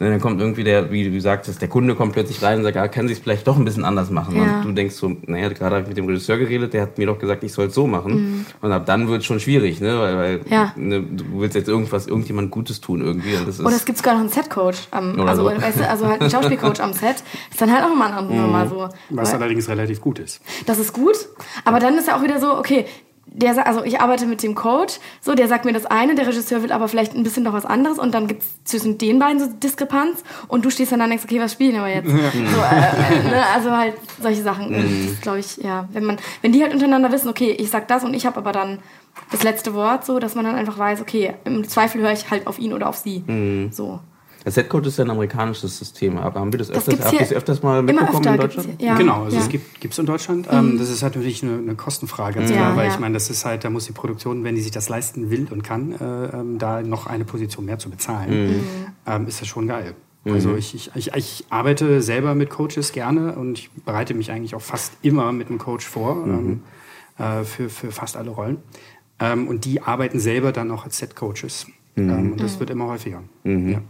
Und 0.00 0.06
dann 0.10 0.20
kommt 0.20 0.40
irgendwie 0.40 0.64
der, 0.64 0.90
wie 0.90 1.08
du 1.08 1.20
sagtest, 1.20 1.60
der 1.62 1.68
Kunde 1.68 1.94
kommt 1.94 2.14
plötzlich 2.14 2.42
rein 2.42 2.58
und 2.58 2.64
sagt, 2.64 2.76
ah, 2.76 2.88
kann 2.88 3.06
sich 3.06 3.18
vielleicht 3.20 3.46
doch 3.46 3.56
ein 3.56 3.64
bisschen 3.64 3.84
anders 3.84 4.10
machen. 4.10 4.36
Ja. 4.36 4.58
Und 4.60 4.64
du 4.66 4.72
denkst 4.72 4.96
so, 4.96 5.16
naja, 5.26 5.48
gerade 5.50 5.76
habe 5.76 5.82
ich 5.82 5.88
mit 5.88 5.96
dem 5.96 6.06
Regisseur 6.06 6.36
geredet, 6.36 6.72
der 6.74 6.82
hat 6.82 6.98
mir 6.98 7.06
doch 7.06 7.18
gesagt, 7.18 7.44
ich 7.44 7.52
soll 7.52 7.66
es 7.66 7.74
so 7.74 7.86
machen. 7.86 8.44
Und 8.60 8.72
ab 8.72 8.86
dann 8.86 9.06
wird 9.08 9.20
es 9.20 9.26
schon 9.26 9.38
schwierig, 9.38 9.80
ne? 9.80 9.96
Weil, 9.98 10.16
weil 10.16 10.38
Mhm. 10.38 10.42
Ja. 10.50 10.72
ne, 10.76 11.00
du 11.02 11.24
willst 11.40 11.54
jetzt 11.54 11.68
irgendwas, 11.68 12.06
irgendjemand 12.08 12.50
Gutes 12.50 12.80
tun 12.80 13.00
irgendwie. 13.02 13.36
Und 13.36 13.46
das 13.46 13.60
ist, 13.60 13.64
Oder 13.64 13.76
es 13.76 13.84
gibt 13.84 13.98
sogar 13.98 14.14
noch 14.14 14.20
einen 14.20 14.30
Set-Coach, 14.30 14.78
am, 14.90 15.20
also, 15.20 15.42
so. 15.48 15.48
weißt 15.62 15.78
du, 15.80 15.88
also 15.88 16.06
halt 16.08 16.20
einen 16.20 16.30
Schauspielcoach 16.30 16.80
am 16.80 16.92
Set. 16.92 17.22
Ist 17.50 17.60
dann 17.60 17.72
halt 17.72 17.84
auch 17.84 17.94
mal 17.94 18.06
eine 18.08 18.16
andere 18.16 18.36
Nummer 18.38 18.66
so. 18.68 18.88
Was 19.10 19.32
Weil- 19.32 19.42
allerdings 19.42 19.68
relativ 19.68 20.00
gut 20.00 20.18
ist. 20.18 20.40
Das 20.66 20.78
ist 20.80 20.92
gut, 20.92 21.16
aber 21.64 21.78
dann 21.78 21.96
ist 21.96 22.08
ja 22.08 22.16
auch 22.18 22.22
wieder 22.22 22.40
so, 22.40 22.58
okay, 22.58 22.84
der, 23.26 23.66
also 23.66 23.82
ich 23.84 24.00
arbeite 24.00 24.26
mit 24.26 24.42
dem 24.42 24.54
Coach, 24.54 24.98
so 25.20 25.34
der 25.34 25.48
sagt 25.48 25.64
mir 25.64 25.72
das 25.72 25.86
eine, 25.86 26.14
der 26.14 26.26
Regisseur 26.26 26.62
will 26.62 26.70
aber 26.72 26.88
vielleicht 26.88 27.14
ein 27.14 27.22
bisschen 27.22 27.42
noch 27.42 27.52
was 27.52 27.64
anderes 27.66 27.98
und 27.98 28.14
dann 28.14 28.26
gibt's 28.28 28.46
zwischen 28.64 28.98
den 28.98 29.18
beiden 29.18 29.40
so 29.40 29.46
Diskrepanz 29.46 30.22
und 30.48 30.64
du 30.64 30.70
stehst 30.70 30.92
dann 30.92 30.98
da 31.00 31.04
und 31.06 31.10
denkst, 31.10 31.24
okay, 31.24 31.40
was 31.40 31.52
spielen 31.52 31.74
wir 31.74 31.88
jetzt? 31.88 32.08
So, 32.10 32.16
äh, 32.16 32.18
äh, 32.20 33.22
ne, 33.30 33.42
also 33.54 33.70
halt 33.70 33.94
solche 34.20 34.42
Sachen, 34.42 34.70
Mhm. 34.70 35.18
glaube 35.20 35.40
ich, 35.40 35.56
ja, 35.56 35.88
wenn 35.92 36.04
man, 36.04 36.18
wenn 36.42 36.52
die 36.52 36.62
halt 36.62 36.72
untereinander 36.72 37.10
wissen, 37.12 37.28
okay, 37.28 37.50
ich 37.52 37.70
sag 37.70 37.88
das 37.88 38.04
und 38.04 38.14
ich 38.14 38.24
habe 38.26 38.36
aber 38.36 38.52
dann 38.52 38.78
das 39.30 39.42
letzte 39.42 39.74
Wort, 39.74 40.04
so, 40.04 40.18
dass 40.18 40.34
man 40.34 40.44
dann 40.44 40.54
einfach 40.56 40.78
weiß, 40.78 41.00
okay, 41.00 41.34
im 41.44 41.66
Zweifel 41.68 42.00
höre 42.02 42.12
ich 42.12 42.30
halt 42.30 42.46
auf 42.46 42.58
ihn 42.58 42.72
oder 42.72 42.88
auf 42.88 42.96
sie, 42.96 43.24
Mhm. 43.26 43.70
so. 43.72 44.00
Der 44.44 44.52
Setcode 44.52 44.86
ist 44.86 44.98
ja 44.98 45.04
ein 45.04 45.10
amerikanisches 45.10 45.78
System. 45.78 46.18
Aber 46.18 46.40
haben 46.40 46.52
wir 46.52 46.58
das 46.58 46.68
Das 46.68 46.88
öfters, 46.88 47.00
habt 47.00 47.12
ihr 47.12 47.18
hier 47.18 47.28
das 47.28 47.36
öfters 47.36 47.62
mal 47.62 47.82
mitbekommen 47.82 48.16
öfter 48.16 48.34
in 48.34 48.40
Deutschland? 48.40 48.82
ja, 48.82 48.94
genau, 48.96 49.24
also 49.24 49.36
ja. 49.36 49.42
es 49.42 49.48
gibt 49.48 49.80
gibt's 49.80 49.98
in 49.98 50.06
Deutschland. 50.06 50.48
Ähm, 50.50 50.78
das 50.78 50.90
ist 50.90 51.02
halt 51.02 51.16
natürlich 51.16 51.42
eine, 51.42 51.58
eine 51.58 51.74
Kostenfrage, 51.74 52.38
ganz 52.38 52.50
Ja, 52.50 52.56
klar, 52.56 52.76
weil 52.76 52.88
ja. 52.88 52.92
ich 52.92 53.00
meine, 53.00 53.14
das 53.14 53.30
ist 53.30 53.44
halt, 53.44 53.64
da 53.64 53.70
muss 53.70 53.86
die 53.86 53.92
Produktion, 53.92 54.44
wenn 54.44 54.54
die 54.54 54.60
sich 54.60 54.70
das 54.72 54.88
leisten 54.88 55.30
will 55.30 55.46
und 55.50 55.62
kann, 55.62 55.92
äh, 55.92 56.26
ähm, 56.36 56.58
da 56.58 56.82
noch 56.82 57.06
eine 57.06 57.24
Position 57.24 57.64
mehr 57.64 57.78
zu 57.78 57.88
bezahlen, 57.88 58.64
ähm, 59.06 59.26
ist 59.26 59.40
das 59.40 59.48
schon 59.48 59.66
geil. 59.66 59.94
Also 60.26 60.54
ich, 60.56 60.74
ich, 60.74 60.90
ich, 60.94 61.14
ich 61.14 61.44
arbeite 61.50 62.00
selber 62.00 62.34
mit 62.34 62.48
Coaches 62.48 62.92
gerne 62.92 63.34
und 63.34 63.58
ich 63.58 63.70
bereite 63.70 64.14
mich 64.14 64.30
eigentlich 64.30 64.54
auch 64.54 64.62
fast 64.62 64.94
immer 65.02 65.32
mit 65.32 65.48
einem 65.48 65.58
Coach 65.58 65.86
vor 65.86 66.24
ähm, 66.26 66.62
äh, 67.18 67.44
für, 67.44 67.68
für 67.68 67.92
fast 67.92 68.16
alle 68.16 68.30
Rollen. 68.30 68.58
Ähm, 69.20 69.48
und 69.48 69.66
die 69.66 69.82
arbeiten 69.82 70.18
selber 70.18 70.52
dann 70.52 70.70
auch 70.70 70.84
als 70.84 70.98
Set-Coaches. 70.98 71.66
Ähm, 71.96 72.32
und 72.32 72.40
das 72.40 72.58
wird 72.58 72.70
immer 72.70 72.86
häufiger. 72.86 73.22
Ja. 73.44 73.82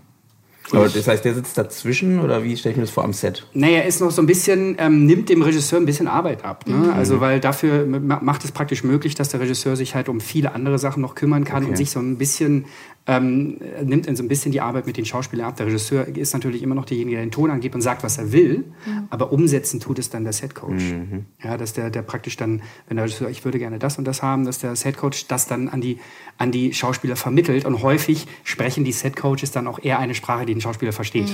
Aber 0.73 0.88
das 0.88 1.06
heißt, 1.06 1.25
der 1.25 1.35
sitzt 1.35 1.59
dazwischen 1.59 2.21
oder 2.21 2.42
wie 2.42 2.56
stelle 2.56 2.73
ich 2.73 2.76
mir 2.78 2.85
das 2.85 2.90
vor 2.90 3.04
am 3.04 3.12
Set? 3.12 3.47
Naja, 3.52 3.80
ist 3.83 4.00
noch 4.00 4.11
so 4.11 4.23
ein 4.23 4.26
bisschen, 4.26 4.76
ähm, 4.78 5.04
nimmt 5.04 5.28
dem 5.28 5.42
Regisseur 5.42 5.78
ein 5.78 5.85
bisschen 5.87 6.09
Arbeit 6.09 6.44
ab. 6.44 6.66
Ne? 6.66 6.92
Also, 6.94 7.21
weil 7.21 7.38
dafür 7.38 7.85
ma- 7.87 8.21
macht 8.23 8.44
es 8.44 8.50
praktisch 8.52 8.83
möglich, 8.83 9.14
dass 9.14 9.28
der 9.28 9.40
Regisseur 9.40 9.76
sich 9.76 9.94
halt 9.94 10.09
um 10.09 10.21
viele 10.21 10.54
andere 10.54 10.78
Sachen 10.78 11.02
noch 11.02 11.14
kümmern 11.14 11.44
kann 11.44 11.64
Okay. 11.64 11.71
und 11.73 11.76
sich 11.76 11.90
so 11.90 12.00
ein 12.00 12.16
bisschen, 12.16 12.64
ähm, 13.07 13.59
nimmt 13.85 14.17
so 14.17 14.23
ein 14.23 14.29
bisschen 14.29 14.51
die 14.51 14.61
Arbeit 14.61 14.87
mit 14.87 14.97
den 14.97 15.05
Schauspielern 15.05 15.49
ab. 15.49 15.57
Der 15.57 15.67
Regisseur 15.67 16.09
ist 16.09 16.33
natürlich 16.33 16.63
immer 16.63 16.75
noch 16.75 16.87
derjenige, 16.87 17.17
der 17.17 17.27
den 17.27 17.31
Ton 17.31 17.51
angibt 17.51 17.75
und 17.75 17.83
sagt, 17.83 18.03
was 18.03 18.17
er 18.17 18.33
will, 18.33 18.65
aber 19.11 19.33
umsetzen 19.33 19.79
tut 19.79 19.99
es 19.99 20.09
dann 20.09 20.25
der 20.25 20.33
Setcoach. 20.33 20.95
Ja, 21.43 21.59
dass 21.59 21.75
der, 21.75 21.91
der 21.91 22.03
praktisch 22.03 22.37
dann, 22.37 22.63
wenn 22.89 22.97
der 22.97 23.05
Regisseur, 23.05 23.29
ich 23.29 23.45
würde 23.45 23.59
gerne 23.59 23.79
das 23.79 23.99
und 23.99 24.05
das 24.07 24.23
haben, 24.23 24.47
dass 24.47 24.59
der 24.59 24.75
Setcoach 24.75 25.27
das 25.29 25.47
dann 25.47 25.69
an 25.69 25.83
die, 25.83 25.99
an 26.39 26.51
die 26.51 26.73
Schauspieler 26.73 27.17
vermittelt 27.17 27.67
und 27.67 27.83
häufig 27.83 28.27
sprechen 28.43 28.85
die 28.85 28.93
Setcoaches 28.93 29.51
dann 29.51 29.67
auch 29.67 29.79
eher 29.83 29.99
eine 29.99 30.15
Sprache, 30.15 30.47
die 30.47 30.55
den 30.55 30.63
Schauspieler 30.63 30.93
versteht. 30.93 31.29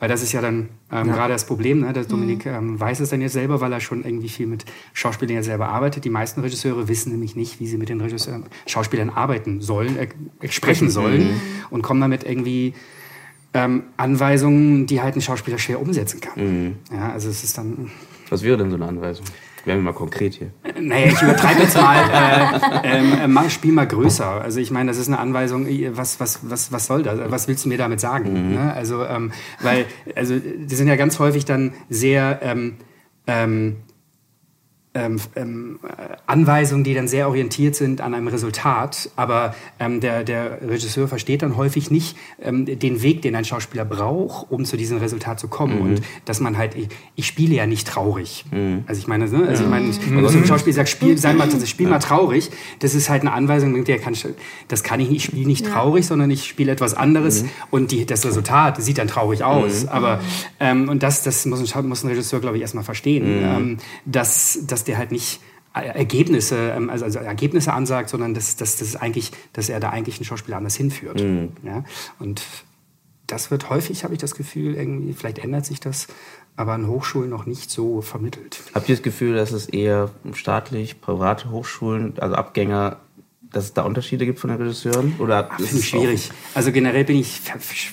Weil 0.00 0.08
das 0.08 0.22
ist 0.22 0.32
ja 0.32 0.42
dann 0.42 0.68
ähm, 0.92 1.06
gerade 1.06 1.32
das 1.32 1.46
Problem, 1.46 1.80
ne? 1.80 1.92
Der 1.92 2.04
Dominik 2.04 2.46
ähm, 2.46 2.78
weiß 2.78 3.00
es 3.00 3.10
dann 3.10 3.20
jetzt 3.20 3.32
selber, 3.32 3.60
weil 3.60 3.72
er 3.72 3.80
schon 3.80 4.04
irgendwie 4.04 4.28
viel 4.28 4.46
mit 4.46 4.64
Schauspielern 4.92 5.36
ja 5.36 5.42
selber 5.42 5.68
arbeitet. 5.68 6.04
Die 6.04 6.10
meisten 6.10 6.40
Regisseure 6.40 6.88
wissen 6.88 7.12
nämlich 7.12 7.34
nicht, 7.34 7.60
wie 7.60 7.66
sie 7.66 7.76
mit 7.78 7.88
den 7.88 8.00
Regisseuren, 8.00 8.44
Schauspielern 8.66 9.10
arbeiten 9.10 9.60
sollen, 9.60 9.98
äh, 9.98 10.08
sprechen 10.48 10.90
sollen 10.90 10.97
und 11.70 11.82
kommen 11.82 12.00
damit 12.00 12.24
irgendwie 12.24 12.74
ähm, 13.54 13.84
Anweisungen, 13.96 14.86
die 14.86 15.00
halt 15.00 15.16
ein 15.16 15.20
Schauspieler 15.20 15.58
schwer 15.58 15.80
umsetzen 15.80 16.20
kann. 16.20 16.76
Ja, 16.92 17.12
also 17.12 17.28
es 17.28 17.44
ist 17.44 17.56
dann, 17.56 17.90
Was 18.30 18.42
wäre 18.42 18.56
denn 18.56 18.70
so 18.70 18.76
eine 18.76 18.86
Anweisung? 18.86 19.24
Werden 19.64 19.80
wir 19.80 19.92
mal 19.92 19.92
konkret 19.92 20.34
hier. 20.34 20.50
naja, 20.80 21.08
ich 21.08 21.20
übertreibe 21.20 21.62
jetzt 21.62 21.76
mal, 21.76 22.80
äh, 22.84 23.04
ähm, 23.24 23.36
äh, 23.36 23.50
spiel 23.50 23.72
mal 23.72 23.86
größer. 23.86 24.40
Also 24.40 24.60
ich 24.60 24.70
meine, 24.70 24.90
das 24.90 24.98
ist 24.98 25.08
eine 25.08 25.18
Anweisung, 25.18 25.66
äh, 25.66 25.96
was, 25.96 26.20
was, 26.20 26.40
was, 26.48 26.72
was 26.72 26.86
soll 26.86 27.02
das? 27.02 27.18
Was 27.30 27.48
willst 27.48 27.64
du 27.64 27.68
mir 27.68 27.76
damit 27.76 28.00
sagen? 28.00 28.54
Ne? 28.54 28.72
Also, 28.72 29.04
ähm, 29.04 29.32
weil, 29.60 29.86
also 30.14 30.38
die 30.38 30.74
sind 30.74 30.88
ja 30.88 30.96
ganz 30.96 31.18
häufig 31.18 31.44
dann 31.44 31.74
sehr 31.90 32.38
ähm, 32.42 32.76
ähm, 33.26 33.76
ähm, 34.94 35.20
ähm, 35.36 35.78
äh, 35.82 36.16
Anweisungen, 36.26 36.84
die 36.84 36.94
dann 36.94 37.08
sehr 37.08 37.28
orientiert 37.28 37.74
sind 37.74 38.00
an 38.00 38.14
einem 38.14 38.28
Resultat, 38.28 39.10
aber 39.16 39.54
ähm, 39.78 40.00
der, 40.00 40.24
der 40.24 40.62
Regisseur 40.62 41.08
versteht 41.08 41.42
dann 41.42 41.56
häufig 41.56 41.90
nicht 41.90 42.16
ähm, 42.42 42.64
den 42.64 43.02
Weg, 43.02 43.22
den 43.22 43.36
ein 43.36 43.44
Schauspieler 43.44 43.84
braucht, 43.84 44.50
um 44.50 44.64
zu 44.64 44.76
diesem 44.76 44.98
Resultat 44.98 45.40
zu 45.40 45.48
kommen. 45.48 45.80
Und 45.80 46.02
dass 46.24 46.40
man 46.40 46.56
halt, 46.56 46.74
ich, 46.74 46.88
ich 47.16 47.26
spiele 47.26 47.54
ja 47.54 47.66
nicht 47.66 47.86
traurig. 47.86 48.44
Also 48.86 49.00
ich 49.00 49.06
meine, 49.06 49.28
ne? 49.28 49.46
also 49.46 49.64
ich 49.64 49.70
meine, 49.70 49.86
wenn 49.88 50.28
so 50.28 50.38
ein 50.38 50.46
Schauspieler 50.46 50.74
sagt, 50.74 50.88
spiel, 50.88 51.18
sei 51.18 51.34
mal, 51.34 51.44
also 51.44 51.64
spiel 51.66 51.88
mal 51.88 51.98
traurig, 51.98 52.50
das 52.80 52.94
ist 52.94 53.08
halt 53.08 53.22
eine 53.22 53.32
Anweisung, 53.32 53.84
der 53.84 53.98
kann, 53.98 54.14
das 54.68 54.82
kann 54.82 55.00
ich 55.00 55.08
nicht, 55.10 55.18
ich 55.18 55.24
spiele 55.24 55.46
nicht 55.46 55.66
traurig, 55.66 56.06
sondern 56.06 56.30
ich 56.30 56.46
spiele 56.46 56.72
etwas 56.72 56.94
anderes. 56.94 57.44
Und 57.70 57.92
die, 57.92 58.06
das 58.06 58.24
Resultat 58.24 58.82
sieht 58.82 58.98
dann 58.98 59.08
traurig 59.08 59.44
aus. 59.44 59.86
Aber 59.86 60.20
ähm, 60.60 60.88
und 60.88 61.02
das, 61.02 61.22
das 61.22 61.44
muss 61.46 61.74
ein, 61.74 61.88
muss 61.88 62.04
ein 62.04 62.08
Regisseur, 62.08 62.40
glaube 62.40 62.56
ich, 62.56 62.62
erstmal 62.62 62.84
verstehen, 62.84 63.24
ähm, 63.26 63.76
dass, 64.04 64.60
dass 64.78 64.84
der 64.84 64.98
halt 64.98 65.10
nicht 65.10 65.40
äh, 65.74 65.86
Ergebnisse, 65.86 66.56
ähm, 66.70 66.88
also, 66.88 67.04
also 67.04 67.18
Ergebnisse 67.18 67.72
ansagt, 67.72 68.10
sondern 68.10 68.34
dass, 68.34 68.56
dass, 68.56 68.76
dass, 68.76 68.94
eigentlich, 68.96 69.32
dass 69.52 69.68
er 69.68 69.80
da 69.80 69.90
eigentlich 69.90 70.18
einen 70.18 70.24
Schauspieler 70.24 70.56
anders 70.56 70.76
hinführt. 70.76 71.20
Ja? 71.64 71.84
Und 72.18 72.42
das 73.26 73.50
wird 73.50 73.68
häufig, 73.68 74.04
habe 74.04 74.14
ich 74.14 74.20
das 74.20 74.34
Gefühl, 74.34 74.74
irgendwie, 74.74 75.12
vielleicht 75.12 75.38
ändert 75.38 75.66
sich 75.66 75.80
das, 75.80 76.06
aber 76.56 76.72
an 76.72 76.86
Hochschulen 76.86 77.28
noch 77.28 77.44
nicht 77.44 77.70
so 77.70 78.00
vermittelt. 78.00 78.60
Habt 78.74 78.88
ihr 78.88 78.94
das 78.94 79.02
Gefühl, 79.02 79.34
dass 79.34 79.52
es 79.52 79.68
eher 79.68 80.10
staatlich, 80.32 81.00
private 81.00 81.50
Hochschulen, 81.50 82.14
also 82.18 82.36
Abgänger, 82.36 82.98
dass 83.52 83.64
es 83.64 83.72
da 83.72 83.82
Unterschiede 83.82 84.26
gibt 84.26 84.38
von 84.38 84.50
den 84.50 84.60
Regisseuren? 84.60 85.14
Oder 85.18 85.48
ist 85.58 85.68
Finde 85.68 85.72
ich 85.72 85.72
es 85.72 85.86
schwierig. 85.86 86.30
Also 86.54 86.72
generell 86.72 87.04
bin 87.04 87.16
ich, 87.16 87.40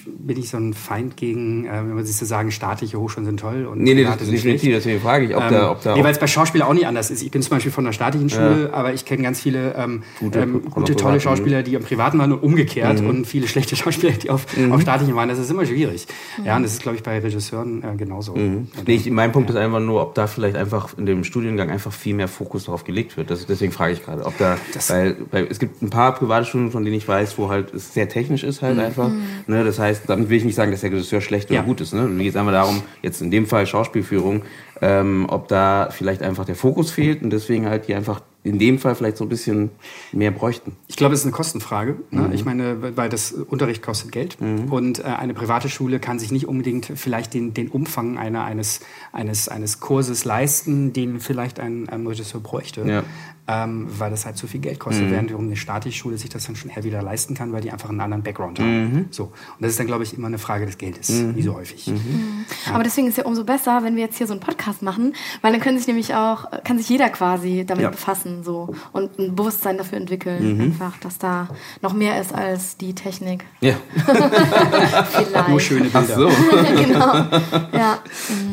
bin 0.06 0.38
ich 0.38 0.50
so 0.50 0.58
ein 0.58 0.74
Feind 0.74 1.16
gegen, 1.16 1.66
äh, 1.66 1.72
wenn 1.72 1.96
man 1.96 2.06
sich 2.06 2.18
so 2.18 2.26
sagen, 2.26 2.52
staatliche 2.52 3.00
Hochschulen 3.00 3.26
sind 3.26 3.40
toll 3.40 3.66
und 3.66 3.80
Nee, 3.80 3.94
nee, 3.94 4.04
das 4.04 4.16
private 4.16 4.24
ist 4.24 4.42
schlecht. 4.42 4.46
definitiv, 4.46 4.76
deswegen 4.76 5.02
frage 5.02 5.26
ich, 5.26 5.36
ob 5.36 5.48
da, 5.50 5.72
ob 5.72 5.82
da 5.82 5.96
nee, 5.96 6.04
weil 6.04 6.12
es 6.12 6.20
bei 6.20 6.28
Schauspielern 6.28 6.68
auch 6.68 6.74
nicht 6.74 6.88
anders 6.88 7.10
ist. 7.10 7.24
Ich 7.24 7.32
bin 7.32 7.42
zum 7.42 7.52
Beispiel 7.52 7.72
von 7.72 7.86
der 7.86 7.94
staatlichen 7.94 8.30
Schule, 8.30 8.72
aber 8.74 8.94
ich 8.94 9.06
kenne 9.06 9.24
ganz 9.24 9.40
viele 9.42 9.76
ähm, 9.76 10.04
Gute, 10.20 10.40
ähm, 10.40 10.62
gute 10.70 10.96
tolle 10.96 11.18
privaten, 11.18 11.20
Schauspieler, 11.22 11.64
die 11.64 11.78
am 11.78 11.84
Privaten 11.84 12.20
waren 12.20 12.34
und 12.34 12.44
umgekehrt 12.44 13.00
und 13.00 13.26
viele 13.26 13.48
schlechte 13.48 13.76
Schauspieler, 13.76 14.14
die 14.14 14.30
auf, 14.30 14.46
auf 14.72 14.82
staatlichen 14.82 15.16
waren. 15.16 15.30
Das 15.30 15.40
ist 15.40 15.50
immer 15.50 15.66
schwierig. 15.66 16.08
Ja, 16.44 16.58
und 16.58 16.64
das 16.64 16.74
ist, 16.74 16.82
glaube 16.82 16.98
ich, 16.98 17.04
bei 17.04 17.20
Regisseuren 17.20 17.84
äh, 17.84 17.96
genauso. 17.96 18.36
Nee, 18.36 18.66
ich, 18.88 19.10
mein 19.10 19.32
Punkt 19.32 19.50
ist 19.50 19.56
einfach 19.56 19.80
nur, 19.80 20.02
ob 20.02 20.16
da 20.16 20.28
vielleicht 20.28 20.56
einfach 20.56 20.98
in 20.98 21.06
dem 21.06 21.24
Studiengang 21.24 21.70
einfach 21.70 21.94
viel 21.94 22.14
mehr 22.14 22.28
Fokus 22.28 22.66
darauf 22.66 22.84
gelegt 22.84 23.18
wird. 23.18 23.30
Das, 23.30 23.46
deswegen 23.46 23.72
frage 23.72 23.94
ich 23.94 24.04
gerade, 24.04 24.26
ob 24.26 24.38
da, 24.38 24.58
weil, 24.90 25.18
weil 25.32 25.45
es 25.50 25.60
gibt 25.60 25.82
ein 25.82 25.90
paar 25.90 26.14
private 26.16 26.46
Schulen, 26.46 26.72
von 26.72 26.84
denen 26.84 26.96
ich 26.98 27.08
weiß, 27.08 27.38
wo 27.38 27.50
halt 27.50 27.74
es 27.74 27.94
sehr 27.94 28.10
technisch 28.10 28.44
ist 28.44 28.62
halt 28.62 28.78
einfach. 28.80 29.10
Ne, 29.48 29.64
das 29.64 29.80
heißt, 29.80 30.04
damit 30.08 30.30
will 30.30 30.38
ich 30.38 30.44
nicht 30.46 30.56
sagen, 30.56 30.72
dass 30.72 30.82
der 30.82 30.92
Regisseur 30.92 31.22
schlecht 31.22 31.50
oder 31.50 31.60
Ja. 31.60 31.66
gut 31.66 31.82
ist. 31.82 31.94
Ne? 31.94 32.04
Mir 32.04 32.24
geht 32.24 32.34
es 32.34 32.36
einfach 32.38 32.52
darum, 32.54 32.82
jetzt 33.02 33.22
in 33.22 33.32
dem 33.32 33.46
Fall 33.46 33.66
Schauspielführung, 33.68 34.42
ähm, 34.82 35.26
ob 35.30 35.48
da 35.48 35.90
vielleicht 35.92 36.22
einfach 36.22 36.46
der 36.46 36.56
Fokus 36.56 36.92
fehlt 36.92 37.22
und 37.24 37.30
deswegen 37.32 37.68
halt 37.70 37.88
die 37.88 37.96
einfach 37.96 38.22
in 38.46 38.58
dem 38.60 38.80
Fall 38.80 38.96
vielleicht 38.96 39.18
so 39.18 39.26
ein 39.26 39.30
bisschen 39.30 39.72
mehr 40.14 40.32
bräuchten. 40.32 40.74
Ich 40.88 40.96
glaube, 40.96 41.14
es 41.14 41.20
ist 41.22 41.26
eine 41.26 41.34
Kostenfrage. 41.34 41.98
Ne? 42.12 42.30
Ich 42.34 42.46
meine, 42.46 42.96
weil 42.96 43.10
das 43.10 43.32
Unterricht 43.34 43.82
kostet 43.82 44.12
Geld 44.14 44.38
und 44.70 45.00
äh, 45.00 45.04
eine 45.04 45.34
private 45.34 45.68
Schule 45.68 46.00
kann 46.00 46.20
sich 46.20 46.32
nicht 46.32 46.48
unbedingt 46.48 46.86
vielleicht 46.96 47.34
den, 47.34 47.54
den 47.54 47.70
Umfang 47.70 48.18
einer, 48.18 48.44
eines, 48.46 48.80
eines, 49.12 49.50
eines 49.50 49.80
Kurses 49.80 50.24
leisten, 50.26 50.94
den 50.94 51.20
vielleicht 51.20 51.60
ein, 51.60 51.90
ein 51.90 52.06
Regisseur 52.08 52.40
bräuchte, 52.40 52.82
Ja. 52.88 53.04
ähm, 53.48 53.88
weil 53.98 54.12
das 54.12 54.26
halt 54.26 54.38
zu 54.38 54.46
viel 54.48 54.60
Geld 54.62 54.80
kostet, 54.80 55.10
während 55.10 55.30
wiederum 55.30 55.46
eine 55.46 55.56
staatliche 55.56 55.98
Schule 55.98 56.18
sich 56.18 56.30
das 56.30 56.46
dann 56.46 56.56
schon 56.56 56.70
eher 56.72 56.84
wieder 56.84 57.02
leisten 57.02 57.34
kann, 57.34 57.52
weil 57.52 57.62
die 57.62 57.72
einfach 57.72 57.90
einen 57.90 58.00
anderen 58.02 58.22
Background 58.24 58.60
haben. 58.60 59.08
So. 59.12 59.24
Und 59.26 59.32
das 59.60 59.72
ist 59.72 59.80
dann, 59.80 59.88
glaube 59.88 60.04
ich, 60.04 60.16
immer 60.16 60.28
eine 60.28 60.38
Frage 60.38 60.66
des 60.68 60.78
Geldes, 60.78 61.12
wie 61.36 61.42
so 61.42 61.56
häufig. 61.56 61.92
Aber 62.74 62.84
deswegen 62.84 63.08
ist 63.08 63.18
ja 63.18 63.26
umso 63.26 63.44
besser, 63.44 63.84
wenn 63.84 63.96
wir 63.96 64.04
jetzt 64.04 64.18
hier 64.18 64.28
so 64.28 64.34
einen 64.34 64.40
Podcast 64.42 64.82
machen, 64.84 65.14
weil 65.42 65.52
dann 65.52 65.62
können 65.62 65.78
sich 65.78 65.88
nämlich 65.88 66.14
auch, 66.14 66.46
kann 66.64 66.78
sich 66.78 66.90
jeder 66.90 67.10
quasi 67.10 67.66
damit 67.66 67.84
Ja. 67.84 67.90
befassen 67.90 68.35
so 68.44 68.74
und 68.92 69.18
ein 69.20 69.36
Bewusstsein 69.36 69.78
dafür 69.78 69.98
entwickeln, 69.98 70.60
einfach, 70.62 70.98
dass 71.00 71.18
da 71.18 71.48
noch 71.82 71.94
mehr 71.94 72.20
ist 72.20 72.34
als 72.34 72.78
die 72.78 72.94
Technik. 72.94 73.46
Ja. 73.62 73.76
Vielleicht. 75.12 75.50
Nur 75.50 75.60
schöne 75.60 75.90
Ach 75.94 76.02
Bilder, 76.06 76.16
so. 76.16 76.28
genau. 76.84 77.16
Ja. 77.78 78.00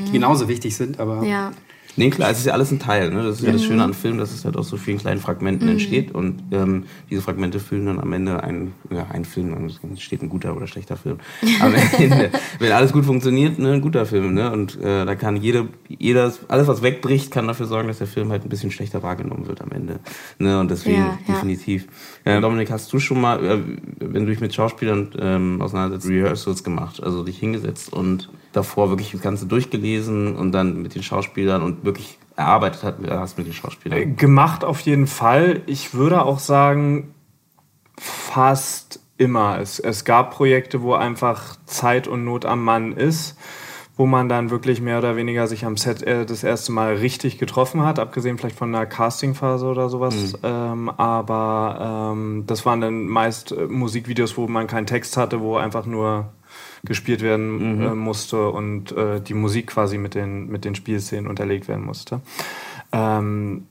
die 0.07 0.12
genauso 0.12 0.49
wichtig 0.49 0.77
sind, 0.77 1.01
aber 1.01 1.23
Ja. 1.25 1.53
Nee, 1.96 2.11
klar, 2.11 2.31
es 2.31 2.38
ist 2.38 2.46
ja 2.46 2.52
alles 2.52 2.70
ein 2.70 2.78
Teil. 2.78 3.11
Ne? 3.11 3.22
Das 3.22 3.40
ist 3.40 3.44
ja 3.44 3.52
das 3.52 3.62
Schöne 3.62 3.85
an 3.85 3.94
Film, 3.94 4.18
dass 4.18 4.33
es 4.33 4.44
halt 4.44 4.57
aus 4.57 4.68
so 4.68 4.76
vielen 4.76 4.98
kleinen 4.98 5.20
Fragmenten 5.20 5.66
mhm. 5.66 5.72
entsteht 5.72 6.12
und 6.12 6.42
ähm, 6.50 6.85
diese 7.11 7.20
Fragmente 7.20 7.61
füllen 7.61 7.87
dann 7.87 8.00
am 8.00 8.12
Ende 8.12 8.42
einen, 8.42 8.72
ja, 8.90 9.07
einen 9.11 9.24
Film, 9.24 9.50
dann 9.50 9.70
entsteht 9.90 10.22
ein 10.22 10.28
guter 10.28 10.57
oder 10.57 10.66
schlechter 10.66 10.96
Film. 10.96 11.18
Am 11.61 11.74
Ende, 11.98 12.31
wenn 12.59 12.72
alles 12.72 12.92
gut 12.92 13.05
funktioniert, 13.05 13.59
ne, 13.59 13.72
ein 13.74 13.81
guter 13.81 14.07
Film. 14.07 14.35
Ne? 14.35 14.50
Und 14.50 14.81
äh, 14.81 15.05
da 15.05 15.14
kann 15.14 15.37
jede, 15.37 15.68
jeder, 15.88 16.33
alles 16.48 16.68
was 16.68 16.83
wegbricht, 16.83 17.31
kann 17.31 17.46
dafür 17.46 17.66
sorgen, 17.66 17.88
dass 17.88 17.98
der 17.98 18.07
Film 18.07 18.31
halt 18.31 18.44
ein 18.44 18.48
bisschen 18.48 18.70
schlechter 18.70 19.02
wahrgenommen 19.02 19.46
wird 19.46 19.61
am 19.61 19.70
Ende. 19.70 20.00
Ne? 20.38 20.59
Und 20.59 20.70
deswegen 20.70 21.02
ja, 21.02 21.18
definitiv. 21.28 21.87
Ja. 22.24 22.38
Äh, 22.38 22.40
Dominik, 22.40 22.70
hast 22.70 22.92
du 22.92 22.98
schon 22.98 23.20
mal, 23.20 23.44
äh, 23.44 23.59
wenn 24.00 24.24
du 24.24 24.31
dich 24.31 24.40
mit 24.40 24.55
Schauspielern 24.55 25.11
ähm, 25.18 25.61
auseinandersetzt, 25.61 26.09
Rehearsals 26.09 26.64
gemacht, 26.64 27.02
also 27.02 27.22
dich 27.22 27.38
hingesetzt 27.38 27.92
und 27.92 28.31
davor 28.52 28.90
wirklich 28.90 29.12
das 29.12 29.20
Ganze 29.20 29.46
durchgelesen 29.46 30.36
und 30.36 30.52
dann 30.52 30.82
mit 30.82 30.94
den 30.94 31.02
Schauspielern 31.02 31.62
und 31.62 31.84
wirklich 31.84 32.18
erarbeitet 32.36 32.82
hat, 32.82 32.96
hast 33.08 33.38
mit 33.38 33.46
den 33.46 33.52
Schauspielern? 33.52 33.98
Äh, 33.98 34.06
gemacht 34.06 34.64
auf 34.64 34.80
jeden 34.80 35.06
Fall. 35.06 35.62
Ich 35.66 35.94
würde 35.94 36.22
auch 36.22 36.38
sagen, 36.38 37.14
fast 37.98 39.00
immer. 39.18 39.58
Es, 39.60 39.78
es 39.78 40.04
gab 40.04 40.32
Projekte, 40.32 40.82
wo 40.82 40.94
einfach 40.94 41.56
Zeit 41.66 42.08
und 42.08 42.24
Not 42.24 42.44
am 42.44 42.64
Mann 42.64 42.92
ist, 42.92 43.38
wo 43.96 44.06
man 44.06 44.28
dann 44.28 44.50
wirklich 44.50 44.80
mehr 44.80 44.98
oder 44.98 45.16
weniger 45.16 45.46
sich 45.46 45.64
am 45.64 45.76
Set 45.76 46.02
äh, 46.02 46.26
das 46.26 46.42
erste 46.42 46.72
Mal 46.72 46.94
richtig 46.94 47.38
getroffen 47.38 47.84
hat, 47.84 47.98
abgesehen 47.98 48.38
vielleicht 48.38 48.58
von 48.58 48.74
einer 48.74 48.86
Castingphase 48.86 49.66
oder 49.66 49.88
sowas. 49.88 50.32
Mhm. 50.32 50.38
Ähm, 50.42 50.90
aber 50.90 52.12
ähm, 52.12 52.44
das 52.46 52.66
waren 52.66 52.80
dann 52.80 53.06
meist 53.06 53.52
äh, 53.52 53.66
Musikvideos, 53.66 54.36
wo 54.36 54.48
man 54.48 54.66
keinen 54.66 54.86
Text 54.86 55.16
hatte, 55.16 55.40
wo 55.40 55.56
einfach 55.56 55.86
nur 55.86 56.32
gespielt 56.85 57.23
werden 57.23 57.77
mhm. 57.77 57.83
äh, 57.83 57.95
musste 57.95 58.49
und 58.51 58.92
äh, 58.92 59.21
die 59.21 59.35
Musik 59.35 59.68
quasi 59.68 59.99
mit 59.99 60.14
den, 60.14 60.49
mit 60.49 60.64
den 60.64 60.75
Spielszenen 60.75 61.29
unterlegt 61.29 61.68
werden 61.68 61.85
musste. 61.85 62.21
Ähm, 62.92 63.66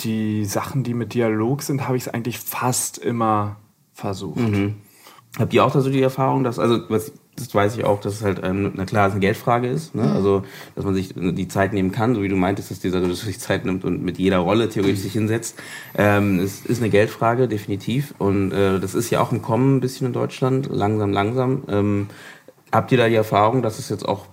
die 0.00 0.44
Sachen, 0.44 0.82
die 0.82 0.94
mit 0.94 1.14
Dialog 1.14 1.62
sind, 1.62 1.86
habe 1.86 1.96
ich 1.96 2.04
es 2.04 2.08
eigentlich 2.08 2.38
fast 2.38 2.98
immer 2.98 3.56
versucht. 3.92 4.40
Mhm. 4.40 4.76
Habt 5.38 5.52
ihr 5.52 5.64
auch 5.64 5.72
da 5.72 5.80
so 5.80 5.90
die 5.90 6.00
Erfahrung, 6.00 6.44
dass, 6.44 6.58
also 6.58 6.80
was, 6.88 7.12
das 7.36 7.52
weiß 7.52 7.76
ich 7.76 7.84
auch, 7.84 8.00
dass 8.00 8.14
es 8.14 8.22
halt, 8.22 8.40
ähm, 8.44 8.72
na 8.74 8.84
klar, 8.84 9.10
eine 9.10 9.18
Geldfrage 9.18 9.68
ist, 9.68 9.94
ne? 9.94 10.04
Mhm. 10.04 10.12
also 10.12 10.44
dass 10.76 10.84
man 10.84 10.94
sich 10.94 11.12
die 11.14 11.48
Zeit 11.48 11.72
nehmen 11.72 11.90
kann, 11.90 12.14
so 12.14 12.22
wie 12.22 12.28
du 12.28 12.36
meintest, 12.36 12.70
dass 12.70 12.78
dieser 12.78 13.00
dass 13.00 13.20
sich 13.20 13.40
Zeit 13.40 13.64
nimmt 13.64 13.84
und 13.84 14.02
mit 14.02 14.18
jeder 14.18 14.38
Rolle 14.38 14.68
theoretisch 14.68 15.00
sich 15.00 15.12
hinsetzt. 15.12 15.58
Ähm, 15.96 16.38
es 16.38 16.64
ist 16.64 16.80
eine 16.80 16.90
Geldfrage, 16.90 17.48
definitiv. 17.48 18.14
Und 18.18 18.52
äh, 18.52 18.78
das 18.78 18.94
ist 18.94 19.10
ja 19.10 19.20
auch 19.20 19.32
im 19.32 19.42
Kommen 19.42 19.76
ein 19.76 19.80
bisschen 19.80 20.06
in 20.06 20.12
Deutschland, 20.12 20.68
langsam, 20.70 21.12
langsam. 21.12 21.64
Ähm, 21.68 22.06
Habt 22.74 22.90
ihr 22.90 22.98
da 22.98 23.08
die 23.08 23.14
Erfahrung, 23.14 23.62
dass 23.62 23.78
es 23.78 23.88
jetzt 23.88 24.04
auch 24.04 24.26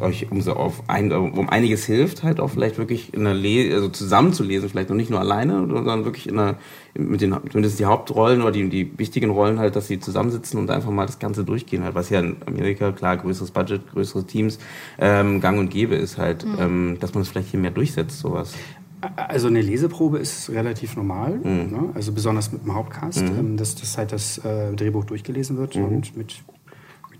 euch 0.00 0.30
um, 0.30 0.40
so 0.40 0.52
auf 0.52 0.84
ein, 0.86 1.10
um 1.10 1.48
einiges 1.48 1.84
hilft, 1.84 2.22
halt 2.22 2.38
auch 2.38 2.48
vielleicht 2.48 2.78
wirklich 2.78 3.12
in 3.12 3.24
der 3.24 3.34
Le 3.34 3.74
also 3.74 3.88
zusammenzulesen, 3.88 4.68
vielleicht 4.68 4.88
noch 4.88 4.96
nicht 4.96 5.10
nur 5.10 5.18
alleine, 5.18 5.66
sondern 5.68 6.04
wirklich 6.04 6.28
in 6.28 6.36
der, 6.36 6.54
mit 6.94 7.20
den, 7.20 7.36
zumindest 7.50 7.80
die 7.80 7.84
Hauptrollen 7.84 8.40
oder 8.42 8.52
die, 8.52 8.68
die 8.68 8.96
wichtigen 8.96 9.30
Rollen 9.30 9.58
halt, 9.58 9.74
dass 9.74 9.88
sie 9.88 9.98
zusammensitzen 9.98 10.60
und 10.60 10.70
einfach 10.70 10.90
mal 10.90 11.06
das 11.06 11.18
Ganze 11.18 11.42
durchgehen 11.42 11.82
halt, 11.82 11.96
was 11.96 12.08
ja 12.08 12.20
in 12.20 12.36
Amerika, 12.46 12.92
klar, 12.92 13.16
größeres 13.16 13.50
Budget, 13.50 13.90
größere 13.90 14.24
Teams, 14.24 14.60
ähm, 15.00 15.40
gang 15.40 15.58
und 15.58 15.68
gäbe 15.68 15.96
ist 15.96 16.18
halt, 16.18 16.46
mhm. 16.46 16.56
ähm, 16.60 16.96
dass 17.00 17.14
man 17.14 17.22
es 17.22 17.28
vielleicht 17.28 17.50
hier 17.50 17.60
mehr 17.60 17.72
durchsetzt, 17.72 18.20
sowas. 18.20 18.54
Also 19.16 19.48
eine 19.48 19.60
Leseprobe 19.60 20.18
ist 20.18 20.48
relativ 20.50 20.96
normal, 20.96 21.38
mhm. 21.42 21.70
ne? 21.70 21.90
also 21.94 22.12
besonders 22.12 22.52
mit 22.52 22.62
dem 22.62 22.72
Hauptcast, 22.72 23.22
mhm. 23.22 23.38
ähm, 23.38 23.56
dass, 23.56 23.74
dass 23.74 23.98
halt 23.98 24.12
das 24.12 24.38
äh, 24.38 24.72
Drehbuch 24.72 25.04
durchgelesen 25.04 25.58
wird 25.58 25.74
mhm. 25.74 25.84
und 25.84 26.16
mit 26.16 26.36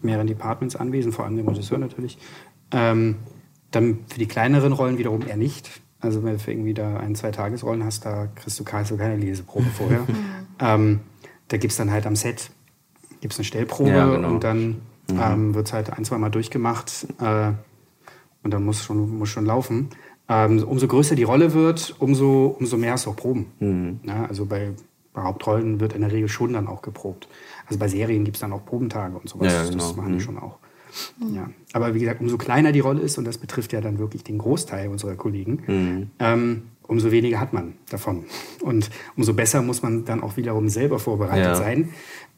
mehreren 0.03 0.27
Departments 0.27 0.77
anwesend, 0.77 1.15
vor 1.15 1.25
allem 1.25 1.37
dem 1.37 1.49
Regisseur 1.49 1.79
natürlich. 1.79 2.19
Ähm, 2.73 3.17
dann 3.71 4.01
für 4.09 4.19
die 4.19 4.27
kleineren 4.27 4.73
Rollen 4.73 4.99
wiederum 4.99 5.27
eher 5.27 5.37
nicht. 5.37 5.71
Also 6.01 6.23
wenn 6.23 6.35
du 6.35 6.39
für 6.39 6.53
irgendwie 6.53 6.75
da 6.75 6.99
ein, 6.99 7.15
zwei 7.15 7.31
Tagesrollen 7.31 7.85
hast, 7.85 8.05
da 8.05 8.29
kriegst 8.35 8.59
du 8.61 8.65
keine 8.65 9.17
Leseprobe 9.17 9.67
vorher. 9.67 10.07
ähm, 10.61 11.01
da 11.49 11.57
gibt 11.57 11.73
es 11.73 11.77
dann 11.77 11.91
halt 11.91 12.07
am 12.07 12.17
Set 12.17 12.51
gibt's 13.21 13.39
eine 13.39 13.45
Stellprobe 13.45 13.91
ja, 13.91 14.09
genau. 14.09 14.29
und 14.29 14.45
dann 14.45 14.69
mhm. 15.11 15.21
ähm, 15.21 15.55
wird 15.55 15.67
es 15.67 15.73
halt 15.73 15.93
ein, 15.93 16.05
zwei 16.05 16.19
Mal 16.19 16.31
durchgemacht 16.31 17.07
äh, 17.21 17.53
und 18.43 18.55
dann 18.55 18.65
muss 18.65 18.85
schon, 18.85 19.19
muss 19.19 19.29
schon 19.29 19.47
laufen. 19.47 19.91
Ähm, 20.29 20.63
umso 20.65 20.87
größer 20.89 21.15
die 21.15 21.23
Rolle 21.23 21.55
wird, 21.55 21.97
umso, 21.99 22.57
umso 22.59 22.77
mehr 22.77 22.93
hast 22.93 23.07
du 23.07 23.11
auch 23.11 23.17
Proben. 23.17 23.47
Mhm. 23.59 24.01
Ja, 24.05 24.27
also 24.27 24.47
bei, 24.47 24.73
bei 25.13 25.23
Hauptrollen 25.23 25.81
wird 25.81 25.93
in 25.93 26.03
der 26.03 26.13
Regel 26.13 26.29
schon 26.29 26.53
dann 26.53 26.67
auch 26.67 26.83
geprobt. 26.83 27.29
Also 27.67 27.79
bei 27.79 27.89
Serien 27.89 28.25
gibt 28.25 28.37
es 28.37 28.41
dann 28.41 28.53
auch 28.53 28.65
Probentage 28.65 29.17
und 29.17 29.29
sowas. 29.29 29.53
Ja, 29.53 29.65
genau. 29.65 29.77
Das 29.77 29.97
machen 29.97 30.13
die 30.13 30.15
mhm. 30.15 30.21
schon 30.21 30.39
auch. 30.39 30.59
Mhm. 31.19 31.35
Ja. 31.35 31.51
Aber 31.73 31.95
wie 31.95 32.01
gesagt, 32.01 32.21
umso 32.21 32.39
kleiner 32.39 32.73
die 32.73 32.81
Rolle 32.81 33.01
ist, 33.01 33.19
und 33.19 33.25
das 33.25 33.39
betrifft 33.39 33.73
ja 33.73 33.81
dann 33.81 33.99
wirklich 33.99 34.25
den 34.25 34.39
Großteil 34.39 34.89
unserer 34.89 35.15
Kollegen, 35.15 35.63
mhm. 35.67 36.11
ähm, 36.19 36.63
umso 36.87 37.11
weniger 37.11 37.41
hat 37.41 37.53
man 37.53 37.75
davon. 37.91 38.25
Und 38.63 38.91
umso 39.17 39.35
besser 39.35 39.63
muss 39.63 39.83
man 39.83 40.05
dann 40.05 40.23
auch 40.23 40.37
wiederum 40.37 40.69
selber 40.69 40.99
vorbereitet 40.99 41.45
ja. 41.45 41.55
sein 41.55 41.91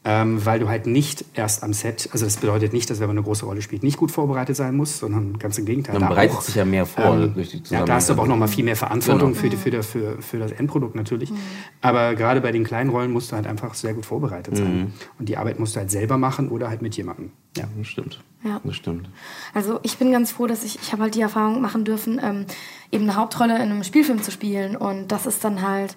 ähm, 0.05 0.45
weil 0.47 0.61
du 0.61 0.69
halt 0.69 0.87
nicht 0.87 1.25
erst 1.35 1.63
am 1.63 1.73
Set, 1.73 2.09
also 2.13 2.25
das 2.25 2.37
bedeutet 2.37 2.73
nicht, 2.73 2.89
dass 2.89 3.01
wenn 3.01 3.09
man 3.09 3.19
eine 3.19 3.25
große 3.25 3.45
Rolle 3.45 3.61
spielt, 3.63 3.83
nicht 3.83 3.99
gut 3.99 4.11
vorbereitet 4.11 4.57
sein 4.57 4.77
muss, 4.77 4.99
sondern 4.99 5.39
ganz 5.39 5.59
im 5.59 5.67
Gegenteil. 5.67 5.99
Man 5.99 6.09
bereitet 6.09 6.37
auch, 6.37 6.41
sich 6.41 6.55
ja 6.55 6.65
mehr 6.65 6.87
vor 6.87 7.17
ähm, 7.17 7.35
durch 7.35 7.51
die 7.51 7.63
Ja, 7.69 7.85
da 7.85 7.95
hast 7.95 8.09
du 8.09 8.13
aber 8.13 8.23
auch 8.23 8.27
noch 8.29 8.37
mal 8.37 8.49
viel 8.49 8.65
mehr 8.65 8.77
Verantwortung 8.77 9.31
genau. 9.31 9.41
für, 9.41 9.51
die, 9.51 9.57
für, 9.57 9.71
die, 9.71 9.83
für, 9.83 10.23
für, 10.23 10.39
das 10.39 10.53
Endprodukt 10.53 10.95
natürlich. 10.95 11.31
Mhm. 11.31 11.39
Aber 11.83 12.15
gerade 12.15 12.41
bei 12.41 12.53
den 12.53 12.65
kleinen 12.65 12.91
Rollen 12.91 13.11
musst 13.11 13.33
du 13.33 13.37
halt 13.37 13.47
einfach 13.47 13.75
sehr 13.75 13.93
gut 13.93 14.07
vorbereitet 14.07 14.57
sein. 14.57 14.79
Mhm. 14.79 14.93
Und 15.19 15.29
die 15.29 15.37
Arbeit 15.37 15.59
musst 15.59 15.75
du 15.75 15.81
halt 15.81 15.91
selber 15.91 16.17
machen 16.17 16.49
oder 16.49 16.69
halt 16.69 16.81
mit 16.81 16.97
jemandem. 16.97 17.33
Ja, 17.57 17.65
das 17.77 17.89
stimmt. 17.89 18.23
Ja. 18.45 18.61
Das 18.63 18.77
stimmt. 18.77 19.11
Also 19.53 19.81
ich 19.83 19.99
bin 19.99 20.13
ganz 20.13 20.31
froh, 20.31 20.47
dass 20.47 20.63
ich, 20.63 20.79
ich 20.81 20.93
habe 20.93 21.03
halt 21.03 21.17
die 21.17 21.21
Erfahrung 21.21 21.61
machen 21.61 21.85
dürfen, 21.85 22.21
ähm, 22.23 22.47
eben 22.93 23.05
eine 23.05 23.17
Hauptrolle 23.17 23.57
in 23.57 23.63
einem 23.63 23.83
Spielfilm 23.83 24.23
zu 24.23 24.31
spielen. 24.31 24.77
Und 24.77 25.09
das 25.09 25.27
ist 25.27 25.43
dann 25.43 25.61
halt, 25.61 25.97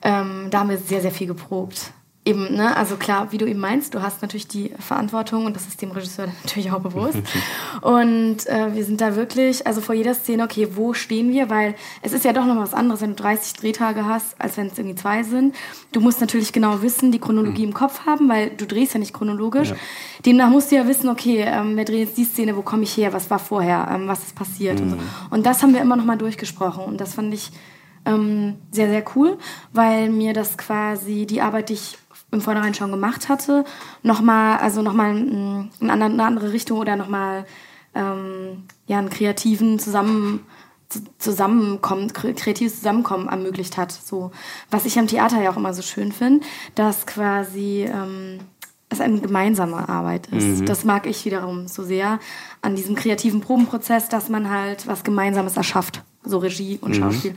ähm, 0.00 0.48
da 0.50 0.60
haben 0.60 0.70
wir 0.70 0.78
sehr, 0.78 1.02
sehr 1.02 1.12
viel 1.12 1.26
geprobt 1.26 1.92
eben, 2.26 2.54
ne, 2.54 2.76
also 2.76 2.96
klar, 2.96 3.30
wie 3.30 3.38
du 3.38 3.46
eben 3.46 3.60
meinst, 3.60 3.94
du 3.94 4.02
hast 4.02 4.20
natürlich 4.20 4.48
die 4.48 4.72
Verantwortung 4.80 5.46
und 5.46 5.54
das 5.54 5.66
ist 5.68 5.80
dem 5.80 5.92
Regisseur 5.92 6.26
natürlich 6.44 6.72
auch 6.72 6.80
bewusst. 6.80 7.18
und 7.80 8.46
äh, 8.46 8.74
wir 8.74 8.84
sind 8.84 9.00
da 9.00 9.14
wirklich, 9.14 9.66
also 9.66 9.80
vor 9.80 9.94
jeder 9.94 10.12
Szene, 10.14 10.42
okay, 10.42 10.68
wo 10.74 10.92
stehen 10.92 11.30
wir? 11.30 11.48
Weil 11.48 11.76
es 12.02 12.12
ist 12.12 12.24
ja 12.24 12.32
doch 12.32 12.44
noch 12.44 12.56
was 12.56 12.74
anderes, 12.74 13.00
wenn 13.00 13.10
du 13.10 13.22
30 13.22 13.54
Drehtage 13.54 14.04
hast, 14.04 14.38
als 14.40 14.56
wenn 14.56 14.66
es 14.66 14.76
irgendwie 14.76 14.96
zwei 14.96 15.22
sind. 15.22 15.54
Du 15.92 16.00
musst 16.00 16.20
natürlich 16.20 16.52
genau 16.52 16.82
wissen, 16.82 17.12
die 17.12 17.20
Chronologie 17.20 17.62
mhm. 17.62 17.68
im 17.68 17.74
Kopf 17.74 18.04
haben, 18.04 18.28
weil 18.28 18.50
du 18.50 18.66
drehst 18.66 18.94
ja 18.94 19.00
nicht 19.00 19.14
chronologisch. 19.14 19.70
Ja. 19.70 19.76
Demnach 20.26 20.50
musst 20.50 20.72
du 20.72 20.76
ja 20.76 20.88
wissen, 20.88 21.08
okay, 21.08 21.44
ähm, 21.46 21.76
wir 21.76 21.84
drehen 21.84 22.00
jetzt 22.00 22.18
die 22.18 22.24
Szene, 22.24 22.56
wo 22.56 22.62
komme 22.62 22.82
ich 22.82 22.96
her, 22.96 23.12
was 23.12 23.30
war 23.30 23.38
vorher, 23.38 23.88
ähm, 23.92 24.08
was 24.08 24.24
ist 24.24 24.34
passiert 24.34 24.80
mhm. 24.80 24.82
und 24.82 24.90
so. 24.90 24.96
Und 25.30 25.46
das 25.46 25.62
haben 25.62 25.72
wir 25.72 25.80
immer 25.80 25.96
noch 25.96 26.04
mal 26.04 26.18
durchgesprochen 26.18 26.84
und 26.84 27.00
das 27.00 27.14
fand 27.14 27.32
ich 27.32 27.52
ähm, 28.04 28.56
sehr, 28.70 28.88
sehr 28.88 29.04
cool, 29.14 29.38
weil 29.72 30.10
mir 30.10 30.32
das 30.32 30.56
quasi 30.58 31.26
die 31.26 31.40
Arbeit, 31.40 31.68
die 31.68 31.74
ich 31.74 31.98
im 32.36 32.42
Vornherein 32.42 32.74
schon 32.74 32.90
gemacht 32.90 33.28
hatte, 33.28 33.64
nochmal, 34.02 34.58
also 34.58 34.82
nochmal 34.82 35.16
in 35.16 35.70
eine 35.80 36.24
andere 36.24 36.52
Richtung 36.52 36.78
oder 36.78 36.96
nochmal 36.96 37.44
ähm, 37.94 38.64
ja, 38.86 38.98
einen 38.98 39.10
kreativen 39.10 39.78
Zusammen, 39.78 40.46
Zusammenkommen, 41.18 42.12
kreatives 42.12 42.76
Zusammenkommen 42.76 43.28
ermöglicht 43.28 43.76
hat. 43.76 43.90
So, 43.90 44.30
was 44.70 44.84
ich 44.86 44.96
am 44.98 45.08
Theater 45.08 45.42
ja 45.42 45.50
auch 45.50 45.56
immer 45.56 45.74
so 45.74 45.82
schön 45.82 46.12
finde, 46.12 46.46
dass 46.76 47.06
quasi 47.06 47.90
ähm, 47.92 48.38
es 48.88 49.00
eine 49.00 49.20
gemeinsame 49.20 49.88
Arbeit 49.88 50.28
ist. 50.28 50.60
Mhm. 50.60 50.66
Das 50.66 50.84
mag 50.84 51.06
ich 51.06 51.24
wiederum 51.24 51.66
so 51.66 51.82
sehr 51.82 52.20
an 52.62 52.76
diesem 52.76 52.94
kreativen 52.94 53.40
Probenprozess, 53.40 54.08
dass 54.08 54.28
man 54.28 54.50
halt 54.50 54.86
was 54.86 55.02
Gemeinsames 55.02 55.56
erschafft, 55.56 56.02
so 56.24 56.38
Regie 56.38 56.78
und 56.80 56.92
mhm. 56.92 57.00
Schauspiel, 57.00 57.34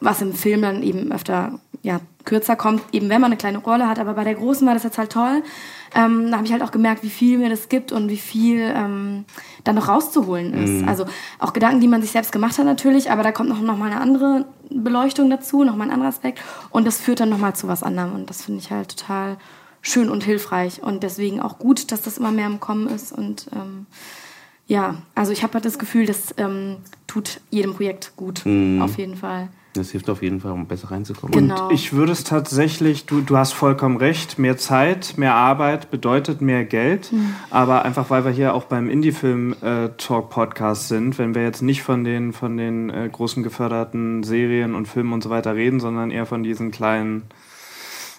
was 0.00 0.22
im 0.22 0.32
Film 0.32 0.62
dann 0.62 0.82
eben 0.82 1.10
öfter 1.10 1.58
ja, 1.82 2.00
kürzer 2.24 2.56
kommt, 2.56 2.82
eben 2.92 3.10
wenn 3.10 3.20
man 3.20 3.30
eine 3.30 3.36
kleine 3.36 3.58
Rolle 3.58 3.88
hat. 3.88 3.98
Aber 3.98 4.14
bei 4.14 4.24
der 4.24 4.34
großen 4.34 4.66
war 4.66 4.72
das 4.72 4.84
jetzt 4.84 4.96
halt 4.96 5.12
toll. 5.12 5.42
Ähm, 5.94 6.30
da 6.30 6.38
habe 6.38 6.46
ich 6.46 6.52
halt 6.52 6.62
auch 6.62 6.70
gemerkt, 6.70 7.02
wie 7.02 7.10
viel 7.10 7.38
mir 7.38 7.50
das 7.50 7.68
gibt 7.68 7.92
und 7.92 8.08
wie 8.08 8.16
viel 8.16 8.72
ähm, 8.74 9.26
dann 9.64 9.74
noch 9.74 9.88
rauszuholen 9.88 10.54
ist. 10.54 10.82
Mhm. 10.82 10.88
Also 10.88 11.04
auch 11.38 11.52
Gedanken, 11.52 11.80
die 11.80 11.88
man 11.88 12.00
sich 12.00 12.12
selbst 12.12 12.32
gemacht 12.32 12.56
hat 12.56 12.64
natürlich, 12.64 13.10
aber 13.10 13.22
da 13.22 13.32
kommt 13.32 13.50
noch, 13.50 13.60
noch 13.60 13.76
mal 13.76 13.90
eine 13.90 14.00
andere 14.00 14.46
Beleuchtung 14.70 15.28
dazu, 15.28 15.62
noch 15.62 15.76
mal 15.76 15.84
ein 15.84 15.90
anderer 15.90 16.08
Aspekt. 16.08 16.40
Und 16.70 16.86
das 16.86 16.98
führt 16.98 17.20
dann 17.20 17.28
noch 17.28 17.38
mal 17.38 17.54
zu 17.54 17.68
was 17.68 17.82
anderem. 17.82 18.14
Und 18.14 18.30
das 18.30 18.42
finde 18.42 18.60
ich 18.60 18.70
halt 18.70 18.96
total 18.96 19.36
schön 19.84 20.08
und 20.08 20.24
hilfreich. 20.24 20.82
Und 20.82 21.04
deswegen 21.04 21.40
auch 21.40 21.58
gut, 21.58 21.92
dass 21.92 22.02
das 22.02 22.18
immer 22.18 22.32
mehr 22.32 22.46
im 22.46 22.58
Kommen 22.58 22.88
ist. 22.88 23.12
Und 23.12 23.46
ähm, 23.54 23.86
ja, 24.66 24.96
also 25.14 25.30
ich 25.30 25.42
habe 25.44 25.54
halt 25.54 25.64
das 25.64 25.78
Gefühl, 25.78 26.06
das 26.06 26.34
ähm, 26.38 26.78
tut 27.06 27.40
jedem 27.50 27.74
Projekt 27.74 28.14
gut, 28.16 28.44
mhm. 28.44 28.82
auf 28.82 28.98
jeden 28.98 29.16
Fall. 29.16 29.48
Das 29.74 29.90
hilft 29.90 30.08
auf 30.08 30.22
jeden 30.22 30.40
Fall, 30.40 30.52
um 30.52 30.66
besser 30.66 30.92
reinzukommen. 30.92 31.32
Genau. 31.32 31.66
Und 31.66 31.74
ich 31.74 31.92
würde 31.92 32.12
es 32.12 32.22
tatsächlich, 32.22 33.06
du, 33.06 33.20
du 33.20 33.36
hast 33.36 33.52
vollkommen 33.54 33.96
recht, 33.96 34.38
mehr 34.38 34.56
Zeit, 34.56 35.14
mehr 35.16 35.34
Arbeit 35.34 35.90
bedeutet 35.90 36.40
mehr 36.40 36.64
Geld. 36.64 37.12
Mhm. 37.12 37.34
Aber 37.50 37.84
einfach, 37.84 38.08
weil 38.08 38.24
wir 38.24 38.30
hier 38.30 38.54
auch 38.54 38.64
beim 38.64 38.88
Indie-Film-Talk-Podcast 38.88 40.86
sind, 40.88 41.18
wenn 41.18 41.34
wir 41.34 41.42
jetzt 41.42 41.60
nicht 41.60 41.82
von 41.82 42.04
den, 42.04 42.32
von 42.32 42.56
den 42.56 42.88
äh, 42.88 43.08
großen 43.10 43.42
geförderten 43.42 44.22
Serien 44.22 44.76
und 44.76 44.86
Filmen 44.86 45.12
und 45.12 45.24
so 45.24 45.30
weiter 45.30 45.56
reden, 45.56 45.80
sondern 45.80 46.12
eher 46.12 46.26
von 46.26 46.44
diesen 46.44 46.70
kleinen 46.70 47.24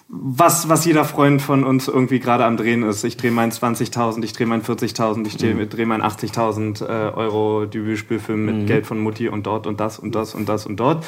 was, 0.08 0.68
was 0.68 0.84
jeder 0.84 1.04
Freund 1.04 1.42
von 1.42 1.64
uns 1.64 1.88
irgendwie 1.88 2.20
gerade 2.20 2.44
am 2.44 2.56
Drehen 2.56 2.84
ist. 2.84 3.02
Ich 3.02 3.16
drehe 3.16 3.32
meinen 3.32 3.50
20.000, 3.50 4.22
ich 4.22 4.32
drehe 4.32 4.46
meinen 4.46 4.62
40.000, 4.62 5.26
ich 5.26 5.36
drehe 5.36 5.54
mhm. 5.54 5.68
dreh 5.68 5.84
meinen 5.84 6.02
80.000 6.02 6.84
äh, 6.84 7.12
Euro 7.12 7.66
Debütspielfilm 7.66 8.44
mit 8.44 8.54
mhm. 8.54 8.66
Geld 8.66 8.86
von 8.86 9.00
Mutti 9.00 9.28
und 9.28 9.46
dort 9.46 9.66
und 9.66 9.80
das 9.80 9.98
und 9.98 10.14
das 10.14 10.36
und 10.36 10.48
das 10.48 10.64
und 10.64 10.78
dort. 10.78 11.04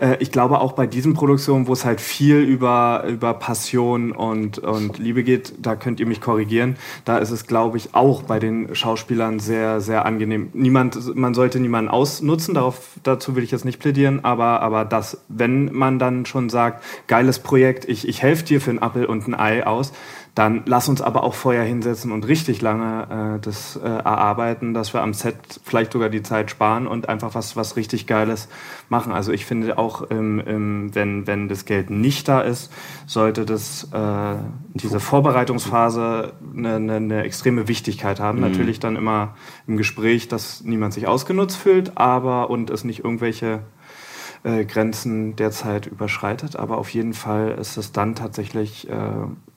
Äh, 0.00 0.16
ich 0.18 0.32
glaube 0.32 0.60
auch 0.60 0.72
bei 0.72 0.88
diesen 0.88 1.14
Produktionen, 1.14 1.68
wo 1.68 1.74
es 1.74 1.84
halt 1.84 2.00
viel 2.00 2.38
über, 2.38 3.04
über 3.06 3.34
Passion 3.34 4.10
und, 4.10 4.58
und 4.58 4.98
Liebe 4.98 5.22
geht, 5.22 5.54
da 5.58 5.76
könnt 5.76 6.00
ihr 6.00 6.06
mich 6.06 6.20
korrigieren, 6.20 6.74
da 7.04 7.18
ist 7.18 7.30
es, 7.30 7.46
glaube 7.46 7.76
ich, 7.76 7.94
auch 7.94 8.24
bei 8.24 8.40
den 8.40 8.74
Schauspielern 8.74 9.38
sehr, 9.38 9.80
sehr 9.80 10.06
angenehm. 10.06 10.50
Niemand, 10.54 11.14
man 11.14 11.34
sollte 11.34 11.60
niemanden 11.60 11.88
ausnutzen, 11.88 12.54
darauf, 12.54 12.98
dazu 13.04 13.36
will 13.36 13.44
ich 13.44 13.52
jetzt 13.52 13.64
nicht 13.64 13.78
plädieren, 13.78 14.24
aber, 14.24 14.60
aber 14.60 14.84
das, 14.84 15.22
wenn 15.28 15.72
man 15.72 16.00
dann 16.00 16.26
schon 16.26 16.50
sagt, 16.50 16.82
geiles 17.06 17.38
Projekt, 17.38 17.88
ich, 17.88 18.08
ich 18.08 18.22
helfe 18.22 18.39
dir 18.44 18.60
für 18.60 18.70
einen 18.70 18.78
Appel 18.78 19.04
und 19.04 19.26
ein 19.26 19.34
Ei 19.34 19.66
aus, 19.66 19.92
dann 20.34 20.62
lass 20.66 20.88
uns 20.88 21.02
aber 21.02 21.24
auch 21.24 21.34
vorher 21.34 21.64
hinsetzen 21.64 22.12
und 22.12 22.26
richtig 22.26 22.62
lange 22.62 23.36
äh, 23.36 23.40
das 23.40 23.76
äh, 23.76 23.86
erarbeiten, 23.86 24.74
dass 24.74 24.94
wir 24.94 25.02
am 25.02 25.12
Set 25.12 25.36
vielleicht 25.64 25.92
sogar 25.92 26.08
die 26.08 26.22
Zeit 26.22 26.50
sparen 26.50 26.86
und 26.86 27.08
einfach 27.08 27.34
was, 27.34 27.56
was 27.56 27.76
richtig 27.76 28.06
Geiles 28.06 28.48
machen. 28.88 29.12
Also 29.12 29.32
ich 29.32 29.44
finde 29.44 29.76
auch, 29.76 30.10
ähm, 30.10 30.40
ähm, 30.46 30.90
wenn, 30.94 31.26
wenn 31.26 31.48
das 31.48 31.64
Geld 31.64 31.90
nicht 31.90 32.28
da 32.28 32.40
ist, 32.42 32.72
sollte 33.06 33.44
das 33.44 33.88
äh, 33.92 34.36
diese 34.74 35.00
Vorbereitungsphase 35.00 36.32
eine, 36.56 36.76
eine, 36.76 36.94
eine 36.94 37.22
extreme 37.24 37.66
Wichtigkeit 37.66 38.20
haben. 38.20 38.38
Mhm. 38.38 38.48
Natürlich 38.48 38.78
dann 38.78 38.94
immer 38.94 39.34
im 39.66 39.76
Gespräch, 39.76 40.28
dass 40.28 40.62
niemand 40.62 40.94
sich 40.94 41.08
ausgenutzt 41.08 41.56
fühlt, 41.56 41.98
aber 41.98 42.50
und 42.50 42.70
es 42.70 42.84
nicht 42.84 43.02
irgendwelche 43.02 43.60
äh, 44.42 44.64
Grenzen 44.64 45.36
derzeit 45.36 45.86
überschreitet. 45.86 46.56
Aber 46.56 46.78
auf 46.78 46.90
jeden 46.90 47.14
Fall 47.14 47.56
ist 47.60 47.76
es 47.76 47.92
dann 47.92 48.14
tatsächlich 48.14 48.88
äh, 48.88 48.94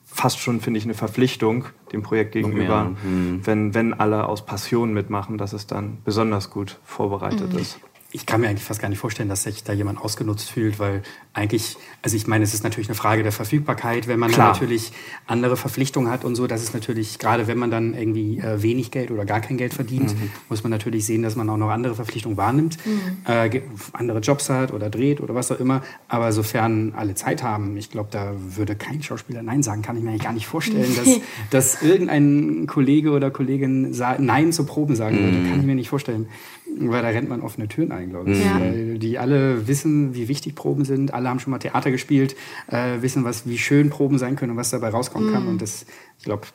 fast 0.04 0.38
schon, 0.38 0.60
finde 0.60 0.78
ich, 0.78 0.84
eine 0.84 0.94
Verpflichtung 0.94 1.66
dem 1.92 2.02
Projekt 2.02 2.32
gegenüber, 2.32 2.92
hm. 3.02 3.40
wenn, 3.44 3.74
wenn 3.74 3.94
alle 3.94 4.28
aus 4.28 4.46
Passion 4.46 4.92
mitmachen, 4.92 5.38
dass 5.38 5.52
es 5.52 5.66
dann 5.66 5.98
besonders 6.04 6.50
gut 6.50 6.78
vorbereitet 6.84 7.52
mhm. 7.52 7.58
ist 7.58 7.80
ich 8.14 8.26
kann 8.26 8.40
mir 8.40 8.48
eigentlich 8.48 8.62
fast 8.62 8.80
gar 8.80 8.88
nicht 8.88 9.00
vorstellen, 9.00 9.28
dass 9.28 9.42
sich 9.42 9.64
da 9.64 9.72
jemand 9.72 9.98
ausgenutzt 9.98 10.48
fühlt, 10.48 10.78
weil 10.78 11.02
eigentlich, 11.32 11.76
also 12.00 12.16
ich 12.16 12.28
meine, 12.28 12.44
es 12.44 12.54
ist 12.54 12.62
natürlich 12.62 12.88
eine 12.88 12.94
Frage 12.94 13.24
der 13.24 13.32
Verfügbarkeit, 13.32 14.06
wenn 14.06 14.20
man 14.20 14.30
dann 14.30 14.52
natürlich 14.52 14.92
andere 15.26 15.56
Verpflichtungen 15.56 16.08
hat 16.08 16.24
und 16.24 16.36
so, 16.36 16.46
das 16.46 16.62
ist 16.62 16.74
natürlich, 16.74 17.18
gerade 17.18 17.48
wenn 17.48 17.58
man 17.58 17.72
dann 17.72 17.92
irgendwie 17.92 18.38
äh, 18.38 18.62
wenig 18.62 18.92
Geld 18.92 19.10
oder 19.10 19.24
gar 19.24 19.40
kein 19.40 19.56
Geld 19.56 19.74
verdient, 19.74 20.14
mhm. 20.14 20.30
muss 20.48 20.62
man 20.62 20.70
natürlich 20.70 21.04
sehen, 21.06 21.22
dass 21.24 21.34
man 21.34 21.50
auch 21.50 21.56
noch 21.56 21.70
andere 21.70 21.96
Verpflichtungen 21.96 22.36
wahrnimmt, 22.36 22.78
mhm. 22.86 23.16
äh, 23.26 23.62
andere 23.92 24.20
Jobs 24.20 24.48
hat 24.48 24.72
oder 24.72 24.90
dreht 24.90 25.20
oder 25.20 25.34
was 25.34 25.50
auch 25.50 25.58
immer. 25.58 25.82
Aber 26.06 26.30
sofern 26.32 26.92
alle 26.96 27.16
Zeit 27.16 27.42
haben, 27.42 27.76
ich 27.76 27.90
glaube, 27.90 28.10
da 28.12 28.32
würde 28.38 28.76
kein 28.76 29.02
Schauspieler 29.02 29.42
Nein 29.42 29.64
sagen, 29.64 29.82
kann 29.82 29.96
ich 29.96 30.04
mir 30.04 30.10
eigentlich 30.10 30.22
gar 30.22 30.32
nicht 30.32 30.46
vorstellen, 30.46 30.94
dass, 30.94 31.20
dass 31.50 31.82
irgendein 31.82 32.68
Kollege 32.68 33.10
oder 33.10 33.32
Kollegin 33.32 33.90
Nein 34.18 34.52
zur 34.52 34.66
Proben 34.66 34.94
sagen 34.94 35.18
würde, 35.18 35.38
mhm. 35.38 35.50
kann 35.50 35.58
ich 35.58 35.66
mir 35.66 35.74
nicht 35.74 35.88
vorstellen. 35.88 36.28
Weil 36.76 37.02
da 37.02 37.08
rennt 37.08 37.28
man 37.28 37.40
offene 37.40 37.68
Türen 37.68 37.92
ein, 37.92 38.10
glaube 38.10 38.32
ich. 38.32 38.44
Ja. 38.44 38.58
Weil 38.58 38.98
die 38.98 39.18
alle 39.18 39.68
wissen, 39.68 40.14
wie 40.14 40.28
wichtig 40.28 40.54
Proben 40.54 40.84
sind. 40.84 41.14
Alle 41.14 41.28
haben 41.28 41.38
schon 41.38 41.52
mal 41.52 41.58
Theater 41.58 41.90
gespielt, 41.90 42.34
äh, 42.66 43.00
wissen, 43.00 43.24
was, 43.24 43.46
wie 43.48 43.58
schön 43.58 43.90
Proben 43.90 44.18
sein 44.18 44.36
können 44.36 44.52
und 44.52 44.56
was 44.56 44.70
dabei 44.70 44.88
rauskommen 44.88 45.28
mhm. 45.28 45.32
kann. 45.32 45.48
Und 45.48 45.62
das, 45.62 45.86
ich 46.18 46.24
glaube, 46.24 46.46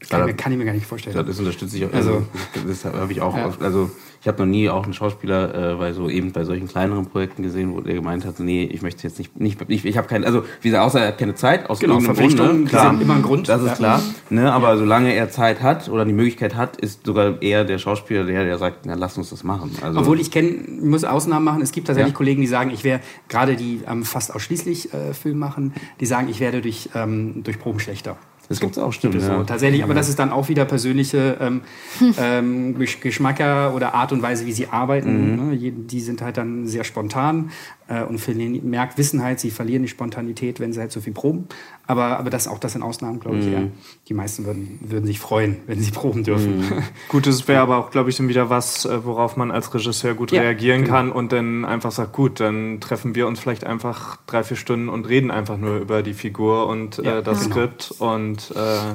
kann, 0.00 0.36
kann, 0.36 0.52
ich 0.52 0.58
mir 0.58 0.66
gar 0.66 0.74
nicht 0.74 0.86
vorstellen. 0.86 1.26
Das 1.26 1.38
unterstütze 1.38 1.76
ich 1.76 1.86
auch. 1.86 1.92
Also, 1.92 2.26
also 2.54 2.68
das 2.68 2.84
habe 2.84 3.12
ich 3.12 3.20
auch. 3.22 3.36
Ja. 3.36 3.50
Also 3.60 3.90
ich 4.20 4.28
habe 4.28 4.42
noch 4.42 4.50
nie 4.50 4.68
auch 4.68 4.84
einen 4.84 4.92
Schauspieler 4.92 5.72
äh, 5.72 5.74
bei 5.76 5.92
so 5.92 6.10
eben 6.10 6.32
bei 6.32 6.44
solchen 6.44 6.68
kleineren 6.68 7.06
Projekten 7.06 7.42
gesehen, 7.42 7.72
wo 7.74 7.80
der 7.80 7.94
gemeint 7.94 8.24
hat, 8.24 8.38
nee, 8.40 8.64
ich 8.64 8.82
möchte 8.82 9.04
jetzt 9.04 9.18
nicht, 9.18 9.40
nicht 9.40 9.58
ich, 9.68 9.84
ich 9.84 9.96
habe 9.96 10.06
keine, 10.06 10.26
also 10.26 10.42
wie 10.60 10.68
gesagt, 10.68 10.84
außer 10.84 11.00
er 11.00 11.08
hat 11.08 11.18
keine 11.18 11.34
Zeit, 11.34 11.70
aus 11.70 11.78
genau, 11.78 12.00
Verpflichtungen 12.00 12.64
ne? 12.64 12.68
klar, 12.68 12.90
sind 12.90 13.02
immer 13.02 13.14
ein 13.14 13.22
Grund. 13.22 13.48
Das 13.48 13.62
ist 13.62 13.68
ja. 13.68 13.74
klar. 13.74 14.02
Ne, 14.28 14.52
aber 14.52 14.70
ja. 14.70 14.76
solange 14.76 15.14
er 15.14 15.30
Zeit 15.30 15.62
hat 15.62 15.88
oder 15.88 16.04
die 16.04 16.12
Möglichkeit 16.12 16.56
hat, 16.56 16.76
ist 16.76 17.06
sogar 17.06 17.40
eher 17.40 17.64
der 17.64 17.78
Schauspieler 17.78 18.24
der, 18.24 18.44
der 18.44 18.58
sagt, 18.58 18.84
na 18.84 18.94
lass 18.94 19.16
uns 19.16 19.30
das 19.30 19.44
machen. 19.44 19.70
Also, 19.80 20.00
Obwohl 20.00 20.20
ich 20.20 20.30
kenne, 20.30 20.58
muss 20.82 21.04
Ausnahmen 21.04 21.44
machen. 21.44 21.62
Es 21.62 21.72
gibt 21.72 21.86
tatsächlich. 21.86 22.14
Kollegen, 22.14 22.40
die 22.40 22.46
sagen, 22.46 22.70
ich 22.70 22.82
wäre 22.82 23.00
gerade 23.28 23.56
die 23.56 23.80
ähm, 23.88 24.04
fast 24.04 24.34
ausschließlich 24.34 24.92
äh, 24.92 25.14
Film 25.14 25.38
machen, 25.38 25.72
die 26.00 26.06
sagen, 26.06 26.28
ich 26.28 26.40
werde 26.40 26.60
durch 26.60 26.90
ähm, 26.94 27.42
durch 27.44 27.58
Proben 27.58 27.78
schlechter. 27.78 28.16
Das 28.48 28.60
gibt 28.60 28.76
es 28.76 28.78
auch, 28.82 28.92
stimmt. 28.92 29.20
So, 29.20 29.42
tatsächlich, 29.42 29.82
aber 29.82 29.94
das 29.94 30.08
ist 30.08 30.18
dann 30.18 30.30
auch 30.30 30.48
wieder 30.48 30.64
persönliche 30.64 31.36
ähm, 31.40 31.62
ähm, 32.18 32.78
Geschmacker 32.78 33.74
oder 33.74 33.94
Art 33.94 34.12
und 34.12 34.22
Weise, 34.22 34.46
wie 34.46 34.52
sie 34.52 34.68
arbeiten. 34.68 35.32
Mhm. 35.32 35.50
Ne? 35.50 35.72
Die 35.72 36.00
sind 36.00 36.22
halt 36.22 36.36
dann 36.36 36.66
sehr 36.66 36.84
spontan 36.84 37.50
äh, 37.88 38.02
und 38.02 38.20
merkt, 38.64 38.98
wissen 38.98 39.22
halt, 39.22 39.40
sie 39.40 39.50
verlieren 39.50 39.82
die 39.82 39.88
Spontanität, 39.88 40.60
wenn 40.60 40.72
sie 40.72 40.80
halt 40.80 40.92
so 40.92 41.00
viel 41.00 41.12
proben. 41.12 41.46
Aber, 41.88 42.18
aber 42.18 42.30
das 42.30 42.48
auch 42.48 42.58
das 42.58 42.72
sind 42.72 42.82
Ausnahmen, 42.82 43.20
glaube 43.20 43.38
ich, 43.38 43.46
mhm. 43.46 43.52
eher. 43.52 43.70
Die 44.08 44.14
meisten 44.14 44.44
würden, 44.44 44.80
würden 44.82 45.06
sich 45.06 45.20
freuen, 45.20 45.58
wenn 45.66 45.80
sie 45.80 45.92
proben 45.92 46.24
dürfen. 46.24 46.58
Mhm. 46.58 46.82
gut, 47.08 47.26
das 47.26 47.46
wäre 47.46 47.60
aber 47.60 47.76
auch, 47.76 47.90
glaube 47.90 48.10
ich, 48.10 48.16
dann 48.16 48.28
wieder 48.28 48.50
was, 48.50 48.84
äh, 48.84 49.04
worauf 49.04 49.36
man 49.36 49.50
als 49.52 49.72
Regisseur 49.72 50.14
gut 50.14 50.32
ja, 50.32 50.42
reagieren 50.42 50.82
genau. 50.82 50.94
kann 50.94 51.12
und 51.12 51.32
dann 51.32 51.64
einfach 51.64 51.92
sagt, 51.92 52.12
gut, 52.12 52.40
dann 52.40 52.80
treffen 52.80 53.14
wir 53.14 53.28
uns 53.28 53.38
vielleicht 53.38 53.64
einfach 53.64 54.18
drei, 54.26 54.42
vier 54.42 54.56
Stunden 54.56 54.88
und 54.88 55.08
reden 55.08 55.30
einfach 55.30 55.56
nur 55.56 55.78
über 55.78 56.02
die 56.02 56.14
Figur 56.14 56.66
und 56.66 56.98
ja, 56.98 57.18
äh, 57.18 57.22
das 57.22 57.42
genau. 57.42 57.54
Skript 57.54 57.94
und 57.98 58.52
äh, 58.56 58.94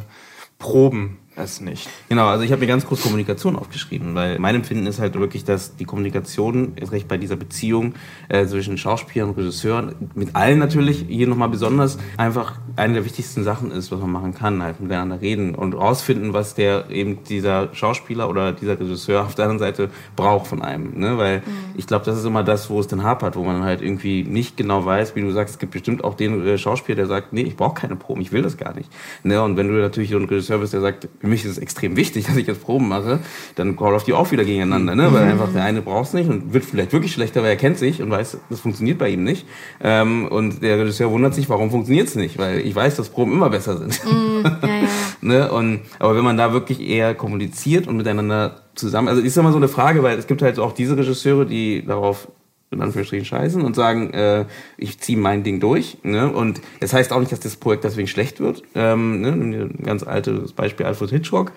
proben 0.59 1.17
es 1.35 1.61
nicht. 1.61 1.89
Genau, 2.09 2.27
also 2.27 2.43
ich 2.43 2.51
habe 2.51 2.61
mir 2.61 2.67
ganz 2.67 2.85
kurz 2.85 3.01
Kommunikation 3.03 3.55
aufgeschrieben, 3.55 4.15
weil 4.15 4.37
mein 4.39 4.55
Empfinden 4.55 4.85
ist 4.85 4.99
halt 4.99 5.17
wirklich, 5.17 5.43
dass 5.43 5.75
die 5.77 5.85
Kommunikation, 5.85 6.73
ist 6.75 6.91
recht 6.91 7.07
bei 7.07 7.17
dieser 7.17 7.35
Beziehung 7.35 7.93
äh, 8.29 8.45
zwischen 8.45 8.77
Schauspielern 8.77 9.29
und 9.29 9.37
Regisseuren, 9.37 9.95
mit 10.13 10.35
allen 10.35 10.59
natürlich, 10.59 11.05
hier 11.07 11.27
nochmal 11.27 11.49
besonders, 11.49 11.97
einfach 12.17 12.59
eine 12.75 12.95
der 12.95 13.05
wichtigsten 13.05 13.43
Sachen 13.43 13.71
ist, 13.71 13.91
was 13.91 13.99
man 13.99 14.11
machen 14.11 14.33
kann, 14.33 14.61
halt 14.61 14.81
miteinander 14.81 15.21
reden 15.21 15.55
und 15.55 15.73
rausfinden, 15.73 16.33
was 16.33 16.53
der 16.53 16.89
eben 16.89 17.23
dieser 17.23 17.73
Schauspieler 17.73 18.29
oder 18.29 18.51
dieser 18.51 18.79
Regisseur 18.79 19.21
auf 19.21 19.35
der 19.35 19.45
anderen 19.45 19.59
Seite 19.59 19.89
braucht 20.15 20.47
von 20.47 20.61
einem. 20.61 20.99
Ne? 20.99 21.17
Weil 21.17 21.37
mhm. 21.39 21.75
ich 21.77 21.87
glaube, 21.87 22.05
das 22.05 22.17
ist 22.17 22.25
immer 22.25 22.43
das, 22.43 22.69
wo 22.69 22.79
es 22.79 22.87
dann 22.87 23.03
hapert, 23.03 23.35
wo 23.35 23.43
man 23.43 23.63
halt 23.63 23.81
irgendwie 23.81 24.23
nicht 24.23 24.57
genau 24.57 24.85
weiß, 24.85 25.15
wie 25.15 25.21
du 25.21 25.31
sagst, 25.31 25.55
es 25.55 25.59
gibt 25.59 25.71
bestimmt 25.71 26.03
auch 26.03 26.15
den 26.15 26.45
äh, 26.45 26.57
Schauspieler, 26.57 26.97
der 26.97 27.07
sagt, 27.07 27.31
nee, 27.31 27.43
ich 27.43 27.55
brauche 27.55 27.79
keine 27.79 27.95
Proben, 27.95 28.21
ich 28.21 28.31
will 28.31 28.41
das 28.41 28.57
gar 28.57 28.73
nicht. 28.73 28.89
Ne? 29.23 29.41
Und 29.41 29.55
wenn 29.55 29.67
du 29.67 29.73
natürlich 29.75 30.09
so 30.09 30.17
ein 30.17 30.25
Regisseur 30.25 30.57
bist, 30.57 30.73
der 30.73 30.81
sagt, 30.81 31.07
für 31.21 31.27
mich 31.31 31.43
ist 31.43 31.51
es 31.51 31.57
extrem 31.57 31.95
wichtig, 31.95 32.25
dass 32.27 32.37
ich 32.37 32.45
jetzt 32.45 32.61
Proben 32.61 32.87
mache, 32.87 33.19
dann 33.55 33.75
läuft 33.75 34.07
die 34.07 34.13
auch 34.13 34.31
wieder 34.31 34.45
gegeneinander, 34.45 34.95
ne? 34.95 35.11
weil 35.11 35.23
einfach 35.23 35.51
der 35.51 35.63
eine 35.63 35.81
braucht 35.81 36.09
es 36.09 36.13
nicht 36.13 36.29
und 36.29 36.53
wird 36.53 36.63
vielleicht 36.63 36.93
wirklich 36.93 37.11
schlechter, 37.11 37.41
weil 37.41 37.49
er 37.49 37.55
kennt 37.55 37.77
sich 37.77 38.01
und 38.01 38.11
weiß, 38.11 38.37
das 38.49 38.59
funktioniert 38.59 38.99
bei 38.99 39.09
ihm 39.09 39.23
nicht. 39.23 39.45
Ähm, 39.81 40.27
und 40.27 40.61
der 40.61 40.77
Regisseur 40.79 41.11
wundert 41.11 41.33
sich, 41.33 41.49
warum 41.49 41.71
funktioniert 41.71 42.07
es 42.07 42.15
nicht, 42.15 42.37
weil 42.37 42.59
ich 42.59 42.75
weiß, 42.75 42.95
dass 42.95 43.09
Proben 43.09 43.31
immer 43.31 43.49
besser 43.49 43.77
sind. 43.77 43.99
Mm, 44.05 44.45
ja, 44.45 44.67
ja. 44.67 44.87
ne? 45.21 45.51
und, 45.51 45.81
aber 45.99 46.15
wenn 46.15 46.23
man 46.23 46.37
da 46.37 46.53
wirklich 46.53 46.81
eher 46.81 47.15
kommuniziert 47.15 47.87
und 47.87 47.97
miteinander 47.97 48.61
zusammen, 48.75 49.07
also 49.07 49.21
ist 49.21 49.37
immer 49.37 49.51
so 49.51 49.57
eine 49.57 49.67
Frage, 49.67 50.03
weil 50.03 50.17
es 50.17 50.27
gibt 50.27 50.41
halt 50.41 50.59
auch 50.59 50.73
diese 50.73 50.97
Regisseure, 50.97 51.45
die 51.45 51.85
darauf 51.85 52.27
in 52.71 52.81
Anführungsstrichen 52.81 53.25
scheißen 53.25 53.61
und 53.61 53.75
sagen, 53.75 54.13
äh, 54.13 54.45
ich 54.77 54.99
ziehe 54.99 55.17
mein 55.17 55.43
Ding 55.43 55.59
durch. 55.59 55.97
Ne? 56.03 56.31
Und 56.31 56.61
das 56.79 56.93
heißt 56.93 57.11
auch 57.11 57.19
nicht, 57.19 57.31
dass 57.31 57.41
das 57.41 57.57
Projekt 57.57 57.83
deswegen 57.83 58.07
schlecht 58.07 58.39
wird. 58.39 58.63
Ähm, 58.75 59.21
ne? 59.21 59.29
Ein 59.29 59.83
ganz 59.83 60.03
altes 60.03 60.53
Beispiel, 60.53 60.85
Alfred 60.85 61.09
Hitchcock 61.09 61.51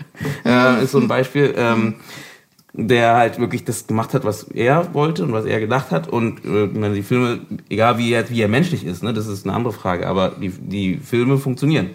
äh, 0.45 0.83
ist 0.83 0.91
so 0.91 0.99
ein 0.99 1.09
Beispiel. 1.09 1.55
Ähm, 1.57 1.95
der 2.77 3.15
halt 3.15 3.39
wirklich 3.39 3.65
das 3.65 3.87
gemacht 3.87 4.15
hat, 4.15 4.25
was 4.25 4.43
er 4.51 4.95
wollte 4.95 5.23
und 5.23 5.33
was 5.33 5.45
er 5.45 5.61
gedacht 5.61 5.93
hat. 5.93 6.09
Und 6.09 6.45
äh, 6.45 6.93
die 6.93 7.05
Filme, 7.05 7.43
egal 7.69 7.99
wie 7.99 8.13
er, 8.13 8.29
wie 8.31 8.43
er 8.43 8.49
menschlich 8.49 8.85
ist, 8.85 9.01
ne, 9.05 9.13
das 9.13 9.29
ist 9.29 9.47
eine 9.47 9.55
andere 9.55 9.73
Frage, 9.73 10.09
aber 10.09 10.31
die, 10.31 10.49
die 10.49 10.97
Filme 10.97 11.39
funktionieren 11.39 11.91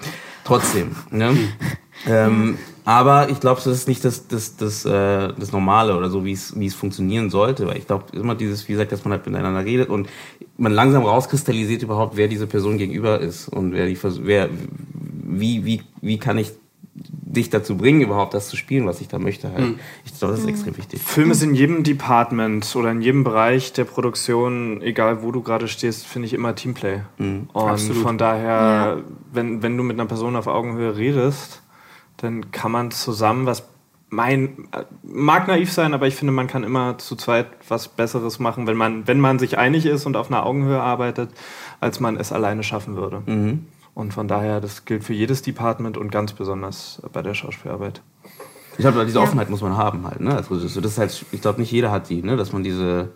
trotzdem. 0.46 0.96
Ne? 1.12 1.38
ähm, 2.08 2.58
aber 2.90 3.30
ich 3.30 3.40
glaube, 3.40 3.62
das 3.64 3.68
ist 3.72 3.88
nicht 3.88 4.04
das, 4.04 4.28
das, 4.28 4.56
das, 4.56 4.84
äh, 4.84 5.32
das 5.38 5.52
Normale 5.52 5.96
oder 5.96 6.10
so, 6.10 6.26
wie 6.26 6.32
es, 6.32 6.60
wie 6.60 6.66
es 6.66 6.74
funktionieren 6.74 7.30
sollte. 7.30 7.68
Weil 7.68 7.78
ich 7.78 7.86
glaube, 7.86 8.06
immer 8.14 8.34
dieses, 8.34 8.68
wie 8.68 8.72
gesagt, 8.72 8.92
dass 8.92 9.06
man 9.06 9.12
halt 9.12 9.28
miteinander 9.28 9.64
redet 9.64 9.90
und 9.90 10.10
man 10.58 10.72
langsam 10.72 11.04
rauskristallisiert 11.04 11.84
überhaupt, 11.84 12.18
wer 12.18 12.28
diese 12.28 12.48
Person 12.48 12.80
gegenüber 12.80 13.20
ist 13.20 13.48
und 13.48 13.74
wer 13.74 13.86
die, 13.86 13.96
wer, 14.24 14.50
wie, 15.24 15.66
wie, 15.66 15.84
wie 16.02 16.18
kann 16.18 16.40
ich 16.40 16.52
dich 16.96 17.52
dazu 17.52 17.78
bringen, 17.78 18.02
überhaupt 18.02 18.34
das 18.34 18.50
zu 18.50 18.58
spielen, 18.58 18.88
was 18.88 19.02
ich 19.02 19.08
da 19.08 19.20
möchte. 19.20 19.52
Halt. 19.52 19.60
Mhm. 19.60 19.80
Ich 20.04 20.18
glaube, 20.18 20.32
das 20.32 20.40
ist 20.40 20.48
mhm. 20.48 20.54
extrem 20.54 20.78
wichtig. 20.78 21.00
Filme 21.00 21.36
sind 21.36 21.50
in 21.50 21.56
jedem 21.58 21.84
Department 21.84 22.76
oder 22.76 22.90
in 22.90 23.02
jedem 23.02 23.24
Bereich 23.24 23.72
der 23.72 23.84
Produktion, 23.84 24.82
egal 24.82 25.22
wo 25.22 25.32
du 25.32 25.44
gerade 25.44 25.68
stehst, 25.68 26.08
finde 26.08 26.26
ich 26.26 26.34
immer 26.34 26.56
Teamplay. 26.56 27.02
Mhm. 27.20 27.50
Und 27.54 27.70
Absolut. 27.70 28.02
von 28.02 28.18
daher, 28.18 28.98
ja. 28.98 28.98
wenn, 29.32 29.62
wenn 29.62 29.78
du 29.78 29.84
mit 29.84 30.00
einer 30.00 30.08
Person 30.08 30.36
auf 30.36 30.48
Augenhöhe 30.48 30.98
redest, 30.98 31.62
dann 32.22 32.52
kann 32.52 32.72
man 32.72 32.92
zusammen 32.92 33.46
was 33.46 33.64
mein 34.12 34.68
mag 35.04 35.48
naiv 35.48 35.72
sein, 35.72 35.94
aber 35.94 36.08
ich 36.08 36.16
finde, 36.16 36.34
man 36.34 36.48
kann 36.48 36.64
immer 36.64 36.98
zu 36.98 37.16
zweit 37.16 37.48
was 37.68 37.88
Besseres 37.88 38.40
machen, 38.40 38.66
wenn 38.66 38.78
man 38.78 39.08
wenn 39.08 39.20
man 39.20 39.38
sich 39.38 39.58
einig 39.58 39.86
ist 39.86 40.06
und 40.06 40.18
auf 40.18 40.32
einer 40.32 40.46
Augenhöhe 40.46 40.82
arbeitet, 40.82 41.30
als 41.80 42.00
man 42.00 42.18
es 42.18 42.32
alleine 42.32 42.64
schaffen 42.64 42.96
würde. 42.96 43.22
Mhm. 43.26 43.66
Und 43.94 44.14
von 44.14 44.28
daher, 44.28 44.62
das 44.62 44.86
gilt 44.86 45.04
für 45.04 45.14
jedes 45.14 45.42
Department 45.42 45.98
und 45.98 46.12
ganz 46.12 46.34
besonders 46.34 47.02
bei 47.12 47.22
der 47.22 47.34
Schauspielarbeit. 47.34 48.02
Ich 48.74 48.80
glaube, 48.80 49.06
diese 49.06 49.20
Offenheit 49.20 49.50
muss 49.50 49.62
man 49.62 49.76
haben 49.76 50.08
halt, 50.08 50.22
ne? 50.22 50.34
Also 50.34 50.56
das 50.56 50.76
ist 50.78 50.98
halt, 50.98 51.26
ich 51.32 51.42
glaube, 51.42 51.60
nicht 51.60 51.72
jeder 51.72 51.92
hat 51.92 52.10
die, 52.10 52.24
ne? 52.24 52.38
Dass 52.38 52.54
man 52.54 52.64
diese, 52.64 53.10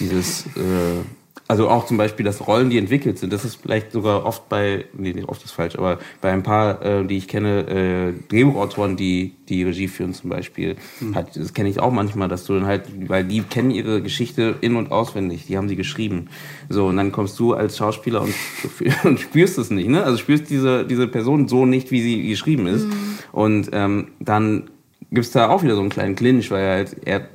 dieses, 0.00 0.46
äh, 0.48 1.02
also 1.48 1.68
auch 1.68 1.86
zum 1.86 1.96
Beispiel, 1.96 2.24
dass 2.24 2.46
Rollen, 2.46 2.70
die 2.70 2.78
entwickelt 2.78 3.18
sind, 3.18 3.32
das 3.32 3.44
ist 3.44 3.56
vielleicht 3.56 3.92
sogar 3.92 4.24
oft 4.24 4.48
bei, 4.48 4.86
nee, 4.96 5.12
nee 5.12 5.24
oft 5.24 5.44
ist 5.44 5.50
falsch, 5.50 5.76
aber 5.76 5.98
bei 6.20 6.30
ein 6.30 6.42
paar, 6.42 6.82
äh, 6.82 7.04
die 7.04 7.16
ich 7.18 7.28
kenne, 7.28 7.68
äh, 7.68 8.12
Drehbuchautoren, 8.28 8.96
die 8.96 9.34
die 9.48 9.64
Regie 9.64 9.88
führen 9.88 10.14
zum 10.14 10.30
Beispiel, 10.30 10.76
mhm. 11.00 11.14
hat, 11.14 11.36
das 11.36 11.52
kenne 11.52 11.68
ich 11.68 11.80
auch 11.80 11.92
manchmal, 11.92 12.28
dass 12.28 12.44
du 12.44 12.54
dann 12.54 12.66
halt, 12.66 12.84
weil 13.08 13.24
die 13.24 13.42
kennen 13.42 13.70
ihre 13.70 14.00
Geschichte 14.00 14.54
in- 14.60 14.76
und 14.76 14.92
auswendig, 14.92 15.46
die 15.46 15.56
haben 15.56 15.68
sie 15.68 15.76
geschrieben. 15.76 16.28
So, 16.68 16.86
und 16.86 16.96
dann 16.96 17.12
kommst 17.12 17.38
du 17.38 17.52
als 17.54 17.76
Schauspieler 17.76 18.22
und, 18.22 18.34
und 19.04 19.20
spürst 19.20 19.58
es 19.58 19.70
nicht, 19.70 19.88
ne? 19.88 20.04
Also 20.04 20.18
spürst 20.18 20.48
diese, 20.48 20.86
diese 20.86 21.06
Person 21.06 21.48
so 21.48 21.66
nicht, 21.66 21.90
wie 21.90 22.00
sie 22.00 22.28
geschrieben 22.28 22.66
ist. 22.66 22.86
Mhm. 22.86 23.18
Und 23.32 23.70
ähm, 23.72 24.08
dann 24.20 24.70
gibt's 25.10 25.32
da 25.32 25.48
auch 25.48 25.62
wieder 25.62 25.74
so 25.74 25.80
einen 25.80 25.90
kleinen 25.90 26.16
Clinch, 26.16 26.50
weil 26.50 26.62
er 26.62 26.74
halt, 26.76 26.96
er 27.04 27.28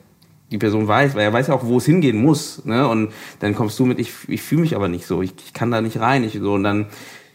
die 0.52 0.58
Person 0.58 0.88
weiß, 0.88 1.16
weil 1.16 1.24
er 1.24 1.34
weiß 1.34 1.48
ja 1.48 1.54
auch, 1.54 1.66
wo 1.66 1.78
es 1.78 1.86
hingehen 1.86 2.22
muss. 2.22 2.64
Ne? 2.66 2.88
Und 2.88 3.12
dann 3.40 3.56
kommst 3.56 3.78
du 3.80 3.86
mit, 3.86 4.00
ich, 4.00 4.14
ich 4.28 4.42
fühle 4.42 4.62
mich 4.62 4.76
aber 4.76 4.88
nicht 4.88 5.06
so, 5.06 5.22
ich, 5.22 5.34
ich 5.46 5.54
kann 5.54 5.72
da 5.72 5.82
nicht 5.82 6.00
rein. 6.00 6.24
Ich, 6.24 6.40
so, 6.40 6.54
und 6.54 6.64
dann, 6.64 6.88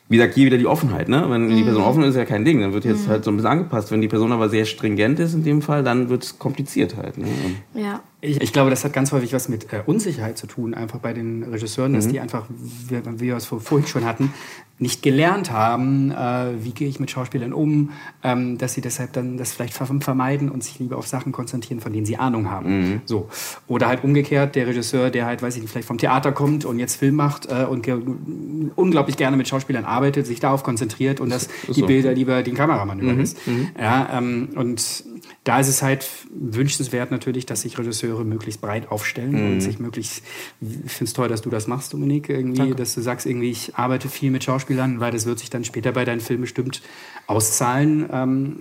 wie 0.09 0.17
gesagt, 0.17 0.35
hier 0.35 0.47
wieder 0.47 0.59
die 0.59 0.67
Offenheit. 0.67 1.09
Ne? 1.09 1.27
Wenn 1.29 1.49
die 1.49 1.63
Person 1.63 1.83
mhm. 1.83 1.89
offen 1.89 2.03
ist, 2.03 2.11
ist 2.11 2.17
ja 2.17 2.25
kein 2.25 2.45
Ding. 2.45 2.61
Dann 2.61 2.73
wird 2.73 2.85
jetzt 2.85 3.07
mhm. 3.07 3.11
halt 3.11 3.25
so 3.25 3.31
ein 3.31 3.37
bisschen 3.37 3.51
angepasst. 3.51 3.91
Wenn 3.91 4.01
die 4.01 4.09
Person 4.09 4.33
aber 4.33 4.49
sehr 4.49 4.65
stringent 4.65 5.19
ist 5.19 5.35
in 5.35 5.45
dem 5.45 5.61
Fall, 5.63 5.83
dann 5.83 6.09
wird 6.09 6.25
es 6.25 6.39
kompliziert 6.39 6.97
halt. 6.97 7.19
Ne? 7.19 7.27
Ja. 7.75 8.01
Ich, 8.25 8.41
ich, 8.41 8.53
glaube, 8.53 8.71
das 8.71 8.85
hat 8.85 8.93
ganz 8.93 9.11
häufig 9.11 9.33
was 9.33 9.49
mit 9.49 9.73
äh, 9.73 9.83
Unsicherheit 9.85 10.39
zu 10.39 10.47
tun, 10.47 10.75
einfach 10.75 11.01
bei 11.01 11.13
den 11.13 11.43
Regisseuren, 11.43 11.93
dass 11.93 12.07
mhm. 12.07 12.13
die 12.13 12.21
einfach, 12.21 12.47
wie, 12.49 13.05
wie 13.05 13.27
wir 13.27 13.37
es 13.37 13.47
vorhin 13.47 13.85
schon 13.89 14.05
hatten, 14.05 14.33
nicht 14.79 15.03
gelernt 15.03 15.51
haben, 15.51 16.13
äh, 16.13 16.53
wie 16.63 16.71
gehe 16.71 16.89
ich 16.89 17.01
mit 17.01 17.11
Schauspielern 17.11 17.53
um, 17.53 17.91
ähm, 18.23 18.59
dass 18.59 18.75
sie 18.75 18.81
deshalb 18.81 19.13
dann 19.13 19.39
das 19.39 19.53
vielleicht 19.53 19.75
vermeiden 19.75 20.51
und 20.51 20.63
sich 20.63 20.79
lieber 20.79 20.99
auf 20.99 21.09
Sachen 21.09 21.33
konzentrieren, 21.33 21.81
von 21.81 21.93
denen 21.93 22.07
sie 22.07 22.17
Ahnung 22.17 22.49
haben. 22.49 22.79
Mhm. 22.79 23.01
So. 23.07 23.29
Oder 23.67 23.89
halt 23.89 24.05
umgekehrt, 24.05 24.55
der 24.55 24.69
Regisseur, 24.69 25.11
der 25.11 25.27
halt, 25.27 25.43
weiß 25.43 25.57
ich 25.57 25.63
nicht, 25.63 25.73
vielleicht 25.73 25.89
vom 25.89 25.99
Theater 25.99 26.31
kommt 26.31 26.65
und 26.65 26.79
jetzt 26.79 26.95
Film 26.95 27.17
macht 27.17 27.47
äh, 27.47 27.65
und 27.65 27.83
ge 27.83 28.01
unglaublich 28.77 29.17
gerne 29.17 29.37
mit 29.37 29.49
Schauspielern 29.49 29.85
arbeitet, 29.85 30.29
sich 30.29 30.39
darauf 30.39 30.63
konzentriert 30.63 31.19
und 31.19 31.31
dass 31.31 31.49
so. 31.67 31.73
die 31.73 31.83
Bilder 31.83 32.13
lieber 32.13 32.45
den 32.45 32.55
Kameramann 32.55 32.99
mhm. 32.99 33.05
überlässt. 33.05 33.45
Mhm. 33.49 33.69
Ja, 33.77 34.11
ähm, 34.17 34.51
und 34.55 35.05
da 35.45 35.59
ist 35.59 35.69
es 35.69 35.83
halt 35.83 36.09
wünschenswert 36.31 37.11
natürlich, 37.11 37.47
dass 37.47 37.63
sich 37.63 37.77
Regisseure 37.77 38.25
möglichst 38.25 38.61
breit 38.61 38.93
aufstellen 38.93 39.33
mhm. 39.33 39.53
und 39.53 39.61
sich 39.61 39.81
möglichst, 39.81 40.23
ich 40.61 40.93
finde 40.93 41.09
es 41.09 41.13
toll, 41.15 41.29
dass 41.29 41.43
du 41.43 41.51
das 41.51 41.67
machst, 41.67 41.93
Dominik, 41.93 42.29
irgendwie, 42.29 42.59
Danke. 42.59 42.75
dass 42.77 42.95
du 42.95 43.01
sagst, 43.01 43.27
irgendwie, 43.27 43.51
ich 43.51 43.75
arbeite 43.75 44.09
viel 44.09 44.31
mit 44.31 44.45
Schauspielern, 44.45 45.01
weil 45.01 45.11
das 45.11 45.27
wird 45.27 45.41
sich 45.41 45.51
dann 45.51 45.65
später 45.65 45.91
bei 45.91 46.05
deinen 46.05 46.21
Filmen 46.21 46.43
bestimmt 46.43 46.81
auszahlen, 47.27 48.09
ähm, 48.13 48.57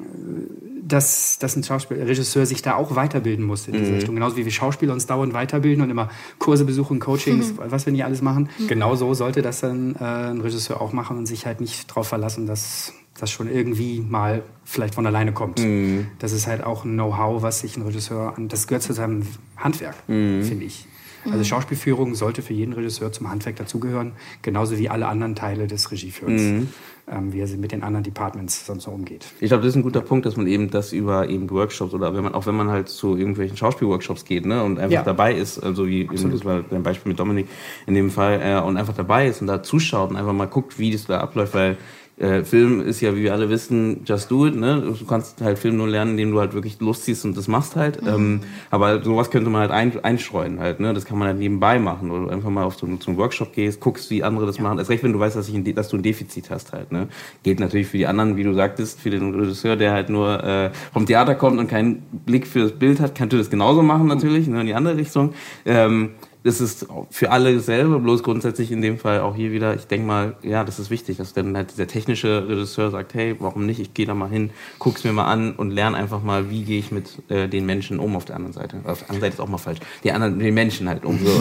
dass, 0.82 1.38
dass 1.38 1.56
ein 1.56 1.64
Schauspieler, 1.64 2.08
Regisseur 2.08 2.48
sich 2.48 2.64
da 2.64 2.76
auch 2.76 2.96
weiterbilden 2.96 3.46
muss 3.46 3.68
in 3.68 3.74
diese 3.74 3.92
mhm. 3.92 3.96
Richtung. 3.96 4.16
Genauso 4.16 4.38
wie 4.38 4.46
wir 4.46 4.52
Schauspieler 4.52 4.94
uns 4.94 5.06
dauernd 5.06 5.34
weiterbilden 5.34 5.84
und 5.84 5.90
immer 5.92 6.10
Kurse 6.40 6.66
besuchen, 6.66 7.00
Coachings, 7.00 7.54
mhm. 7.54 7.60
was 7.68 7.86
wir 7.86 7.94
nicht 7.94 8.06
alles 8.06 8.24
machen. 8.24 8.50
Mhm. 8.58 8.68
Genauso 8.68 9.14
sollte 9.14 9.44
das 9.44 9.60
dann 9.60 9.96
äh, 9.96 10.04
ein 10.04 10.42
Regisseur 10.42 10.82
auch 10.82 10.94
machen 10.94 11.18
und 11.18 11.28
sich 11.28 11.46
halt 11.46 11.62
nicht 11.62 11.92
darauf 11.92 12.08
verlassen, 12.08 12.48
dass 12.48 12.94
das 13.20 13.30
schon 13.30 13.52
irgendwie 13.52 14.00
mal 14.00 14.44
vielleicht 14.64 14.96
von 14.96 15.06
alleine 15.06 15.34
kommt. 15.34 15.60
Mhm. 15.60 16.08
Das 16.20 16.32
ist 16.32 16.48
halt 16.48 16.64
auch 16.64 16.86
ein 16.86 16.94
Know-how, 16.94 17.42
was 17.42 17.60
sich 17.60 17.78
ein 17.78 17.84
Regisseur 17.84 18.38
an, 18.38 18.48
das 18.48 18.68
gehört 18.68 18.84
zu 18.84 18.94
seinem 18.94 19.28
Handwerk, 19.58 19.96
mhm. 20.08 20.44
finde 20.44 20.66
ich. 20.66 20.88
Also 21.26 21.38
mhm. 21.38 21.44
Schauspielführung 21.44 22.16
sollte 22.16 22.42
für 22.42 22.54
jeden 22.54 22.74
Regisseur 22.74 23.12
zum 23.12 23.30
Handwerk 23.30 23.56
dazugehören, 23.58 24.14
genauso 24.42 24.78
wie 24.78 24.90
alle 24.90 25.08
anderen 25.08 25.36
Teile 25.36 25.68
des 25.68 25.92
Regieführens, 25.92 26.42
mhm. 26.42 26.70
ähm, 27.08 27.34
wie 27.34 27.42
er 27.42 27.48
mit 27.58 27.72
den 27.72 27.84
anderen 27.84 28.04
Departments 28.04 28.66
sonst 28.66 28.86
so 28.86 28.92
umgeht. 28.92 29.28
Ich 29.40 29.50
glaube, 29.50 29.62
das 29.62 29.74
ist 29.74 29.76
ein 29.76 29.84
guter 29.84 30.02
Punkt, 30.02 30.26
dass 30.26 30.36
man 30.36 30.48
eben 30.48 30.72
das 30.72 30.94
über 30.94 31.30
eben 31.30 31.48
Workshops 31.52 31.94
oder 31.94 32.16
wenn 32.16 32.24
man 32.24 32.34
auch 32.34 32.48
wenn 32.48 32.56
man 32.56 32.70
halt 32.70 32.90
zu 32.90 33.16
irgendwelchen 33.16 33.56
Schauspielworkshops 33.56 34.26
geht, 34.26 34.48
ne, 34.48 34.64
und 34.64 34.80
einfach 34.80 34.94
ja. 34.94 35.04
dabei 35.04 35.36
ist, 35.36 35.60
also 35.60 35.86
wie 35.86 36.02
eben, 36.02 36.32
das 36.32 36.44
war 36.44 36.64
dein 36.64 36.82
Beispiel 36.82 37.12
mit 37.12 37.20
Dominik 37.20 37.48
in 37.86 37.94
dem 37.94 38.10
Fall, 38.10 38.42
äh, 38.42 38.60
und 38.60 38.78
einfach 38.78 38.96
dabei 38.96 39.28
ist 39.28 39.42
und 39.42 39.48
da 39.48 39.62
zuschaut 39.62 40.10
und 40.10 40.16
einfach 40.16 40.34
mal 40.34 40.48
guckt, 40.48 40.80
wie 40.80 40.92
das 40.92 41.06
da 41.06 41.20
abläuft, 41.20 41.54
weil 41.54 41.78
äh, 42.22 42.44
Film 42.44 42.82
ist 42.82 43.02
ja, 43.02 43.16
wie 43.16 43.24
wir 43.24 43.34
alle 43.34 43.50
wissen, 43.50 44.02
just 44.06 44.30
do 44.30 44.46
it. 44.46 44.56
Ne? 44.56 44.94
Du 44.98 45.06
kannst 45.06 45.42
halt 45.42 45.58
Film 45.58 45.78
nur 45.78 45.88
lernen, 45.88 46.12
indem 46.12 46.32
du 46.32 46.40
halt 46.40 46.54
wirklich 46.54 46.80
Lust 46.80 47.06
ziehst 47.06 47.26
und 47.26 47.36
das 47.36 47.48
machst 47.48 47.76
halt. 47.76 48.02
Mhm. 48.02 48.08
Ähm, 48.08 48.40
aber 48.70 49.04
sowas 49.04 49.32
könnte 49.32 49.50
man 49.50 49.62
halt 49.62 49.72
ein, 49.72 50.04
einstreuen 50.04 50.60
halt. 50.60 50.80
Ne? 50.80 50.94
Das 50.94 51.06
kann 51.06 51.18
man 51.18 51.28
halt 51.28 51.40
nebenbei 51.40 51.80
machen. 51.80 52.12
Oder 52.12 52.26
du 52.26 52.30
einfach 52.30 52.50
mal 52.50 52.64
auf 52.64 52.76
so, 52.76 52.88
zum 52.98 53.18
Workshop 53.18 53.54
gehst, 53.54 53.80
guckst, 53.80 54.12
wie 54.12 54.24
andere 54.24 54.46
das 54.46 54.58
ja. 54.58 54.64
machen. 54.64 54.78
Erst 54.78 54.92
recht, 54.92 55.04
wenn 55.04 55.14
du 55.14 55.20
weißt, 55.20 55.36
dass, 55.36 55.50
ich 55.50 55.56
ein, 55.56 55.76
dass 55.76 55.90
du 55.90 55.98
ein 55.98 56.04
Defizit 56.04 56.52
hast 56.52 56.74
halt. 56.74 56.92
Ne? 56.92 57.08
Geht 57.42 57.60
natürlich 57.60 57.88
für 57.88 57.98
die 57.98 58.06
anderen, 58.06 58.38
wie 58.38 58.44
du 58.44 58.54
sagtest, 58.54 59.02
für 59.02 59.10
den 59.10 59.34
Regisseur, 59.34 59.76
der 59.76 59.92
halt 59.92 60.10
nur 60.10 60.44
äh, 60.44 60.70
vom 60.94 61.08
Theater 61.08 61.34
kommt 61.34 61.60
und 61.60 61.68
keinen 61.68 62.04
Blick 62.26 62.46
für 62.46 62.60
das 62.60 62.74
Bild 62.74 63.00
hat, 63.00 63.16
kannst 63.16 63.34
du 63.34 63.38
das 63.38 63.50
genauso 63.50 63.82
machen 63.82 64.08
natürlich, 64.08 64.48
ne? 64.48 64.62
in 64.62 64.68
die 64.68 64.76
andere 64.76 64.98
Richtung. 64.98 65.34
Ähm, 65.66 66.12
das 66.44 66.60
ist 66.60 66.88
für 67.12 67.32
alle 67.32 67.60
selber, 67.60 68.00
bloß 68.00 68.24
grundsätzlich 68.24 68.72
in 68.72 68.82
dem 68.82 68.98
Fall 68.98 69.20
auch 69.20 69.36
hier 69.36 69.52
wieder, 69.52 69.76
ich 69.76 69.86
denke 69.86 70.08
mal, 70.08 70.36
ja, 70.42 70.64
das 70.64 70.80
ist 70.80 70.90
wichtig, 70.90 71.18
dass 71.18 71.34
dann 71.34 71.56
halt 71.56 71.72
dieser 71.72 71.88
technische 71.88 72.48
Regisseur 72.48 72.90
sagt, 72.90 73.14
hey, 73.14 73.36
warum 73.40 73.66
nicht, 73.66 73.80
ich 73.80 73.94
gehe 73.94 74.08
da 74.08 74.16
mal 74.16 74.30
hin, 74.30 74.50
guck's 74.80 75.04
mir 75.04 75.14
mal 75.14 75.26
an 75.26 75.54
und 75.54 75.70
lerne 75.70 75.98
einfach 75.98 76.24
mal, 76.24 76.50
wie 76.50 76.64
gehe 76.64 76.80
ich 76.80 76.92
mit 76.92 77.30
äh, 77.30 77.48
den 77.48 77.66
Menschen 77.68 78.00
um 78.00 78.16
auf 78.16 78.26
der 78.26 78.38
anderen 78.38 78.54
Seite. 78.54 78.78
Auf 78.86 79.00
der 79.00 79.10
anderen 79.10 79.22
Seite 79.22 79.34
ist 79.36 79.40
auch 79.40 79.48
mal 79.48 79.60
falsch. 79.60 79.80
Die 80.04 80.12
anderen, 80.12 80.40
den 80.40 80.54
Menschen 80.54 80.90
halt 80.90 81.06
um. 81.06 81.20
So. 81.20 81.32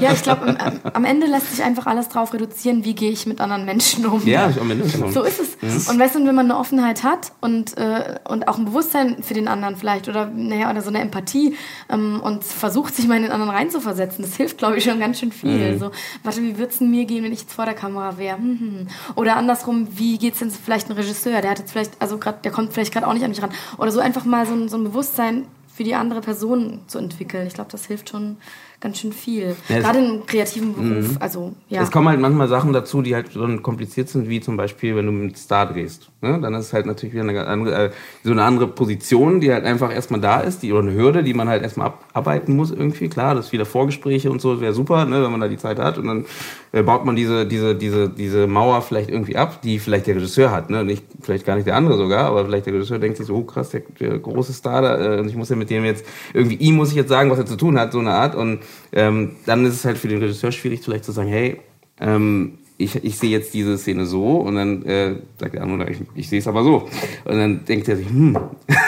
ja, 0.00 0.12
ich 0.12 0.22
glaube, 0.22 0.56
am 0.92 1.04
Ende 1.04 1.26
lässt 1.28 1.54
sich 1.54 1.64
einfach 1.64 1.86
alles 1.86 2.08
drauf 2.08 2.34
reduzieren, 2.34 2.84
wie 2.84 2.94
gehe 2.94 3.12
ich 3.12 3.26
mit 3.26 3.40
anderen 3.40 3.64
Menschen 3.64 4.06
um. 4.06 4.26
Ja, 4.26 4.50
am 4.60 4.70
Ende. 4.70 4.88
Genau. 4.88 5.10
So 5.10 5.22
ist 5.22 5.38
es. 5.40 5.56
Mhm. 5.60 5.90
Und 5.90 6.00
weißt 6.00 6.16
du, 6.16 6.26
wenn 6.26 6.34
man 6.34 6.50
eine 6.50 6.58
Offenheit 6.58 7.04
hat 7.04 7.32
und, 7.40 7.76
äh, 7.78 8.18
und 8.28 8.48
auch 8.48 8.58
ein 8.58 8.64
Bewusstsein 8.64 9.22
für 9.22 9.34
den 9.34 9.46
anderen 9.46 9.76
vielleicht 9.76 10.08
oder, 10.08 10.26
naja, 10.26 10.70
oder 10.70 10.82
so 10.82 10.88
eine 10.88 11.00
Empathie 11.00 11.54
ähm, 11.88 12.20
und 12.20 12.42
versucht, 12.42 12.96
sich 12.96 13.06
mal 13.06 13.16
in 13.16 13.22
den 13.22 13.32
anderen 13.32 13.50
reinzuversetzen, 13.50 13.99
versetzen. 14.00 14.22
Das 14.22 14.36
hilft, 14.36 14.58
glaube 14.58 14.78
ich, 14.78 14.84
schon 14.84 14.98
ganz 14.98 15.20
schön 15.20 15.32
viel. 15.32 15.74
Mhm. 15.74 15.78
So, 15.78 15.90
warte, 16.22 16.42
wie 16.42 16.58
würde 16.58 16.72
es 16.72 16.80
mir 16.80 17.04
gehen, 17.04 17.24
wenn 17.24 17.32
ich 17.32 17.40
jetzt 17.40 17.52
vor 17.52 17.64
der 17.64 17.74
Kamera 17.74 18.18
wäre? 18.18 18.38
Hm, 18.38 18.58
hm. 18.58 18.86
Oder 19.16 19.36
andersrum, 19.36 19.88
wie 19.92 20.18
geht 20.18 20.34
es 20.34 20.38
denn 20.40 20.50
vielleicht 20.50 20.88
ein 20.88 20.94
Regisseur? 20.94 21.40
Der 21.40 21.50
hat 21.50 21.58
jetzt 21.58 21.72
vielleicht, 21.72 21.92
also 22.00 22.18
grad, 22.18 22.44
der 22.44 22.52
kommt 22.52 22.72
vielleicht 22.72 22.92
gerade 22.92 23.06
auch 23.06 23.14
nicht 23.14 23.24
an 23.24 23.30
mich 23.30 23.42
ran. 23.42 23.50
Oder 23.78 23.90
so 23.90 24.00
einfach 24.00 24.24
mal 24.24 24.46
so 24.46 24.54
ein, 24.54 24.68
so 24.68 24.76
ein 24.76 24.84
Bewusstsein 24.84 25.46
für 25.72 25.84
die 25.84 25.94
andere 25.94 26.20
Person 26.20 26.80
zu 26.86 26.98
entwickeln. 26.98 27.46
Ich 27.46 27.54
glaube, 27.54 27.70
das 27.70 27.86
hilft 27.86 28.10
schon 28.10 28.36
ganz 28.80 28.98
schön 28.98 29.12
viel. 29.12 29.54
Ja, 29.68 29.80
Gerade 29.80 29.98
im 29.98 30.26
kreativen 30.26 30.74
Beruf. 30.74 31.10
Mhm. 31.10 31.16
Also, 31.20 31.52
ja. 31.68 31.82
Es 31.82 31.90
kommen 31.90 32.08
halt 32.08 32.18
manchmal 32.18 32.48
Sachen 32.48 32.72
dazu, 32.72 33.02
die 33.02 33.14
halt 33.14 33.32
schon 33.32 33.62
kompliziert 33.62 34.08
sind, 34.08 34.28
wie 34.28 34.40
zum 34.40 34.56
Beispiel, 34.56 34.96
wenn 34.96 35.06
du 35.06 35.12
mit 35.12 35.36
Star 35.36 35.70
drehst. 35.70 36.10
Ne? 36.22 36.38
Dann 36.40 36.54
ist 36.54 36.66
es 36.66 36.72
halt 36.72 36.86
natürlich 36.86 37.14
wieder 37.14 37.24
eine 37.24 37.46
andere, 37.46 37.86
äh, 37.86 37.90
so 38.24 38.32
eine 38.32 38.42
andere 38.42 38.66
Position, 38.68 39.40
die 39.40 39.52
halt 39.52 39.64
einfach 39.64 39.92
erstmal 39.92 40.20
da 40.20 40.40
ist, 40.40 40.62
die, 40.62 40.72
oder 40.72 40.82
eine 40.82 40.94
Hürde, 40.94 41.22
die 41.22 41.34
man 41.34 41.48
halt 41.48 41.62
erstmal 41.62 41.92
abarbeiten 42.12 42.56
muss 42.56 42.70
irgendwie. 42.70 43.08
Klar, 43.08 43.34
das 43.34 43.46
ist 43.46 43.52
wieder 43.52 43.66
Vorgespräche 43.66 44.30
und 44.30 44.40
so, 44.40 44.60
wäre 44.60 44.72
super, 44.72 45.04
ne, 45.04 45.22
wenn 45.22 45.30
man 45.30 45.40
da 45.40 45.48
die 45.48 45.58
Zeit 45.58 45.78
hat. 45.78 45.98
Und 45.98 46.06
dann 46.06 46.24
äh, 46.72 46.82
baut 46.82 47.04
man 47.04 47.16
diese, 47.16 47.46
diese, 47.46 47.74
diese, 47.74 48.08
diese 48.08 48.46
Mauer 48.46 48.80
vielleicht 48.80 49.10
irgendwie 49.10 49.36
ab, 49.36 49.60
die 49.62 49.78
vielleicht 49.78 50.06
der 50.06 50.16
Regisseur 50.16 50.50
hat. 50.50 50.70
Ne? 50.70 50.84
Nicht, 50.84 51.04
vielleicht 51.20 51.44
gar 51.44 51.56
nicht 51.56 51.66
der 51.66 51.76
andere 51.76 51.98
sogar, 51.98 52.26
aber 52.26 52.46
vielleicht 52.46 52.66
der 52.66 52.74
Regisseur 52.74 52.98
denkt 52.98 53.18
sich 53.18 53.26
so, 53.26 53.34
oh 53.36 53.44
krass, 53.44 53.70
der, 53.70 53.82
der 54.00 54.18
große 54.18 54.52
Star 54.52 54.82
da, 54.82 54.96
äh, 54.96 55.26
ich 55.26 55.36
muss 55.36 55.50
ja 55.50 55.56
mit 55.56 55.68
dem 55.68 55.84
jetzt, 55.84 56.04
irgendwie 56.32 56.56
ihm 56.56 56.76
muss 56.76 56.90
ich 56.90 56.96
jetzt 56.96 57.08
sagen, 57.08 57.30
was 57.30 57.38
er 57.38 57.46
zu 57.46 57.56
tun 57.56 57.78
hat, 57.78 57.92
so 57.92 57.98
eine 57.98 58.12
Art. 58.12 58.34
Und 58.34 58.60
ähm, 58.92 59.36
dann 59.46 59.64
ist 59.64 59.74
es 59.74 59.84
halt 59.84 59.98
für 59.98 60.08
den 60.08 60.18
Regisseur 60.18 60.52
schwierig, 60.52 60.80
vielleicht 60.82 61.04
zu 61.04 61.12
sagen, 61.12 61.28
hey, 61.28 61.60
ähm, 62.00 62.58
ich, 62.80 63.04
ich 63.04 63.18
sehe 63.18 63.30
jetzt 63.30 63.52
diese 63.52 63.76
Szene 63.76 64.06
so 64.06 64.36
und 64.36 64.54
dann 64.54 64.82
äh, 64.84 65.16
sagt 65.38 65.54
der 65.54 65.62
andere, 65.62 65.90
ich, 65.90 65.98
ich 66.14 66.28
sehe 66.28 66.38
es 66.38 66.48
aber 66.48 66.64
so. 66.64 66.88
Und 67.24 67.38
dann 67.38 67.64
denkt 67.66 67.88
er 67.88 67.96
sich, 67.96 68.08
hm, 68.08 68.38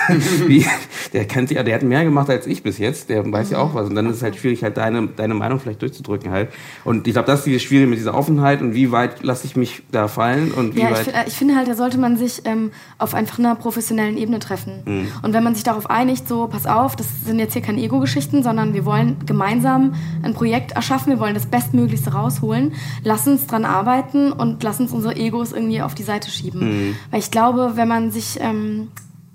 wie, 0.46 0.64
der 1.12 1.26
kennt 1.26 1.50
ja, 1.50 1.62
der 1.62 1.74
hat 1.74 1.82
mehr 1.82 2.02
gemacht 2.04 2.30
als 2.30 2.46
ich 2.46 2.62
bis 2.62 2.78
jetzt, 2.78 3.10
der 3.10 3.30
weiß 3.30 3.50
ja 3.50 3.58
auch 3.58 3.74
was. 3.74 3.88
Und 3.88 3.94
dann 3.94 4.06
ist 4.06 4.16
es 4.16 4.22
halt 4.22 4.36
schwierig, 4.36 4.64
halt 4.64 4.78
deine, 4.78 5.08
deine 5.08 5.34
Meinung 5.34 5.60
vielleicht 5.60 5.82
durchzudrücken 5.82 6.30
halt. 6.30 6.48
Und 6.84 7.06
ich 7.06 7.12
glaube, 7.12 7.26
das 7.26 7.40
ist 7.40 7.46
dieses 7.46 7.62
Schwierige 7.62 7.88
mit 7.88 7.98
dieser 7.98 8.14
Offenheit 8.14 8.62
und 8.62 8.74
wie 8.74 8.90
weit 8.92 9.22
lasse 9.22 9.46
ich 9.46 9.56
mich 9.56 9.82
da 9.92 10.08
fallen 10.08 10.52
und 10.52 10.74
wie 10.74 10.80
ja, 10.80 10.90
weit. 10.90 11.06
Ich, 11.06 11.14
ich 11.26 11.34
finde 11.34 11.56
halt, 11.56 11.68
da 11.68 11.74
sollte 11.74 11.98
man 11.98 12.16
sich 12.16 12.42
ähm, 12.46 12.70
auf 12.98 13.14
einfach 13.14 13.38
einer 13.38 13.54
professionellen 13.56 14.16
Ebene 14.16 14.38
treffen. 14.38 14.82
Mhm. 14.86 15.08
Und 15.22 15.34
wenn 15.34 15.44
man 15.44 15.54
sich 15.54 15.64
darauf 15.64 15.90
einigt, 15.90 16.26
so, 16.26 16.46
pass 16.46 16.66
auf, 16.66 16.96
das 16.96 17.06
sind 17.26 17.38
jetzt 17.38 17.52
hier 17.52 17.62
keine 17.62 17.82
Ego-Geschichten, 17.82 18.42
sondern 18.42 18.72
wir 18.72 18.86
wollen 18.86 19.16
gemeinsam 19.26 19.94
ein 20.22 20.32
Projekt 20.32 20.72
erschaffen, 20.72 21.12
wir 21.12 21.20
wollen 21.20 21.34
das 21.34 21.46
Bestmöglichste 21.46 22.14
rausholen, 22.14 22.72
lass 23.04 23.28
uns 23.28 23.46
dran 23.46 23.66
arbeiten 23.66 23.81
arbeiten 23.82 24.32
und 24.32 24.62
lass 24.62 24.80
uns 24.80 24.92
unsere 24.92 25.16
Egos 25.16 25.52
irgendwie 25.52 25.82
auf 25.82 25.94
die 25.94 26.02
Seite 26.04 26.30
schieben. 26.30 26.60
Mhm. 26.60 26.96
Weil 27.10 27.20
ich 27.20 27.30
glaube, 27.30 27.72
wenn 27.74 27.88
man 27.88 28.10
sich 28.10 28.38
ähm, 28.40 28.88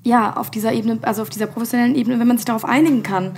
ja 0.03 0.35
auf 0.37 0.49
dieser 0.49 0.73
Ebene, 0.73 0.99
also 1.01 1.21
auf 1.21 1.29
dieser 1.29 1.47
professionellen 1.47 1.95
Ebene, 1.95 2.19
wenn 2.19 2.27
man 2.27 2.37
sich 2.37 2.45
darauf 2.45 2.65
einigen 2.65 3.03
kann, 3.03 3.33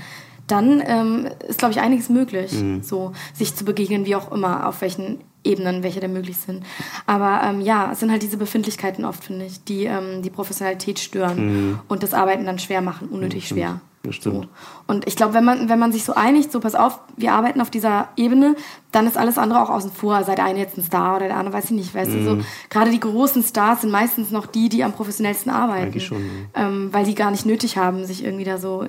dann 0.47 0.81
ähm, 0.85 1.27
ist, 1.47 1.59
glaube 1.59 1.73
ich, 1.73 1.79
einiges 1.79 2.09
möglich, 2.09 2.53
mhm. 2.53 2.81
so 2.81 3.11
sich 3.33 3.55
zu 3.55 3.65
begegnen, 3.65 4.05
wie 4.05 4.15
auch 4.15 4.31
immer, 4.31 4.67
auf 4.67 4.81
welchen 4.81 5.19
Ebenen, 5.43 5.83
welche 5.83 5.99
da 5.99 6.07
möglich 6.07 6.37
sind. 6.37 6.63
Aber 7.05 7.41
ähm, 7.43 7.61
ja, 7.61 7.91
es 7.91 7.99
sind 7.99 8.11
halt 8.11 8.23
diese 8.23 8.37
Befindlichkeiten 8.37 9.05
oft, 9.05 9.23
finde 9.23 9.45
ich, 9.45 9.63
die 9.63 9.85
ähm, 9.85 10.21
die 10.21 10.29
Professionalität 10.29 10.99
stören 10.99 11.45
mhm. 11.45 11.79
und 11.87 12.03
das 12.03 12.13
Arbeiten 12.13 12.45
dann 12.45 12.59
schwer 12.59 12.81
machen, 12.81 13.09
unnötig 13.09 13.49
mhm. 13.49 13.55
schwer. 13.55 13.81
Das 14.03 14.15
stimmt. 14.15 14.45
So. 14.45 14.49
Und 14.87 15.07
ich 15.07 15.15
glaube, 15.17 15.33
wenn 15.33 15.43
man, 15.43 15.67
wenn 15.67 15.79
man 15.79 15.91
sich 15.91 16.05
so 16.05 16.13
einigt, 16.13 16.51
so 16.51 16.61
pass 16.61 16.73
auf, 16.73 16.99
wir 17.17 17.33
arbeiten 17.33 17.59
auf 17.59 17.69
dieser 17.69 18.07
Ebene, 18.15 18.55
dann 18.91 19.05
ist 19.07 19.17
alles 19.17 19.37
andere 19.37 19.61
auch 19.61 19.69
außen 19.69 19.91
vor. 19.91 20.23
Sei 20.23 20.35
der 20.35 20.45
eine 20.45 20.59
jetzt 20.59 20.77
ein 20.77 20.83
Star 20.83 21.17
oder 21.17 21.27
der 21.27 21.37
andere 21.37 21.55
weiß 21.55 21.65
ich 21.65 21.71
nicht. 21.71 21.93
Weißt 21.93 22.11
mm. 22.11 22.13
du, 22.13 22.23
so, 22.23 22.35
mhm. 22.35 22.45
gerade 22.69 22.91
die 22.91 22.99
großen 22.99 23.43
Stars 23.43 23.81
sind 23.81 23.91
meistens 23.91 24.31
noch 24.31 24.45
die, 24.45 24.69
die 24.69 24.83
am 24.85 24.93
professionellsten 24.93 25.51
arbeiten. 25.51 25.87
Eigentlich 25.87 26.05
schon. 26.05 26.23
Ähm, 26.55 26.89
weil 26.93 27.05
die 27.05 27.15
gar 27.15 27.29
nicht 27.29 27.45
nötig 27.45 27.77
haben, 27.77 28.05
sich 28.05 28.23
irgendwie 28.23 28.45
da 28.45 28.57
so, 28.57 28.85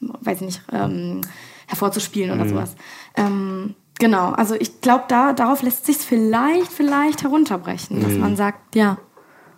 weiß 0.00 0.40
ich 0.40 0.46
nicht, 0.46 0.62
ähm, 0.72 1.20
hervorzuspielen 1.68 2.32
oder 2.32 2.44
mm. 2.44 2.48
sowas. 2.48 2.74
Ähm, 3.16 3.76
genau, 4.00 4.30
also 4.30 4.56
ich 4.56 4.80
glaube, 4.80 5.04
da, 5.06 5.32
darauf 5.32 5.62
lässt 5.62 5.86
sich 5.86 5.98
vielleicht, 5.98 6.72
vielleicht 6.72 7.22
herunterbrechen, 7.22 8.02
dass 8.02 8.14
man 8.14 8.34
sagt, 8.36 8.74
ja. 8.74 8.98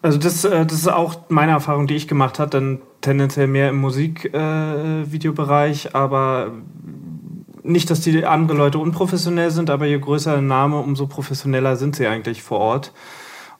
Also 0.03 0.19
das, 0.19 0.45
äh, 0.45 0.67
das 0.67 0.79
ist 0.79 0.89
auch 0.89 1.15
meine 1.29 1.53
Erfahrung, 1.53 1.87
die 1.87 1.95
ich 1.95 2.09
gemacht 2.09 2.41
habe, 2.41 2.51
dann 2.51 2.81
tendenziell 3.01 3.47
mehr 3.47 3.71
im 3.71 3.81
Musikvideobereich, 3.81 5.87
äh, 5.87 5.91
aber 5.93 6.51
nicht, 7.63 7.89
dass 7.91 8.01
die 8.01 8.27
andere 8.27 8.59
Leute 8.59 8.79
unprofessionell 8.79 9.53
sind, 9.53 9.71
aber 9.71 9.87
je 9.87 9.99
größer 9.99 10.33
der 10.33 10.43
Name, 10.43 10.79
umso 10.79 11.07
professioneller 11.07 11.77
sind 11.77 11.95
sie 11.95 12.09
eigentlich 12.09 12.43
vor 12.43 12.59
Ort 12.59 12.93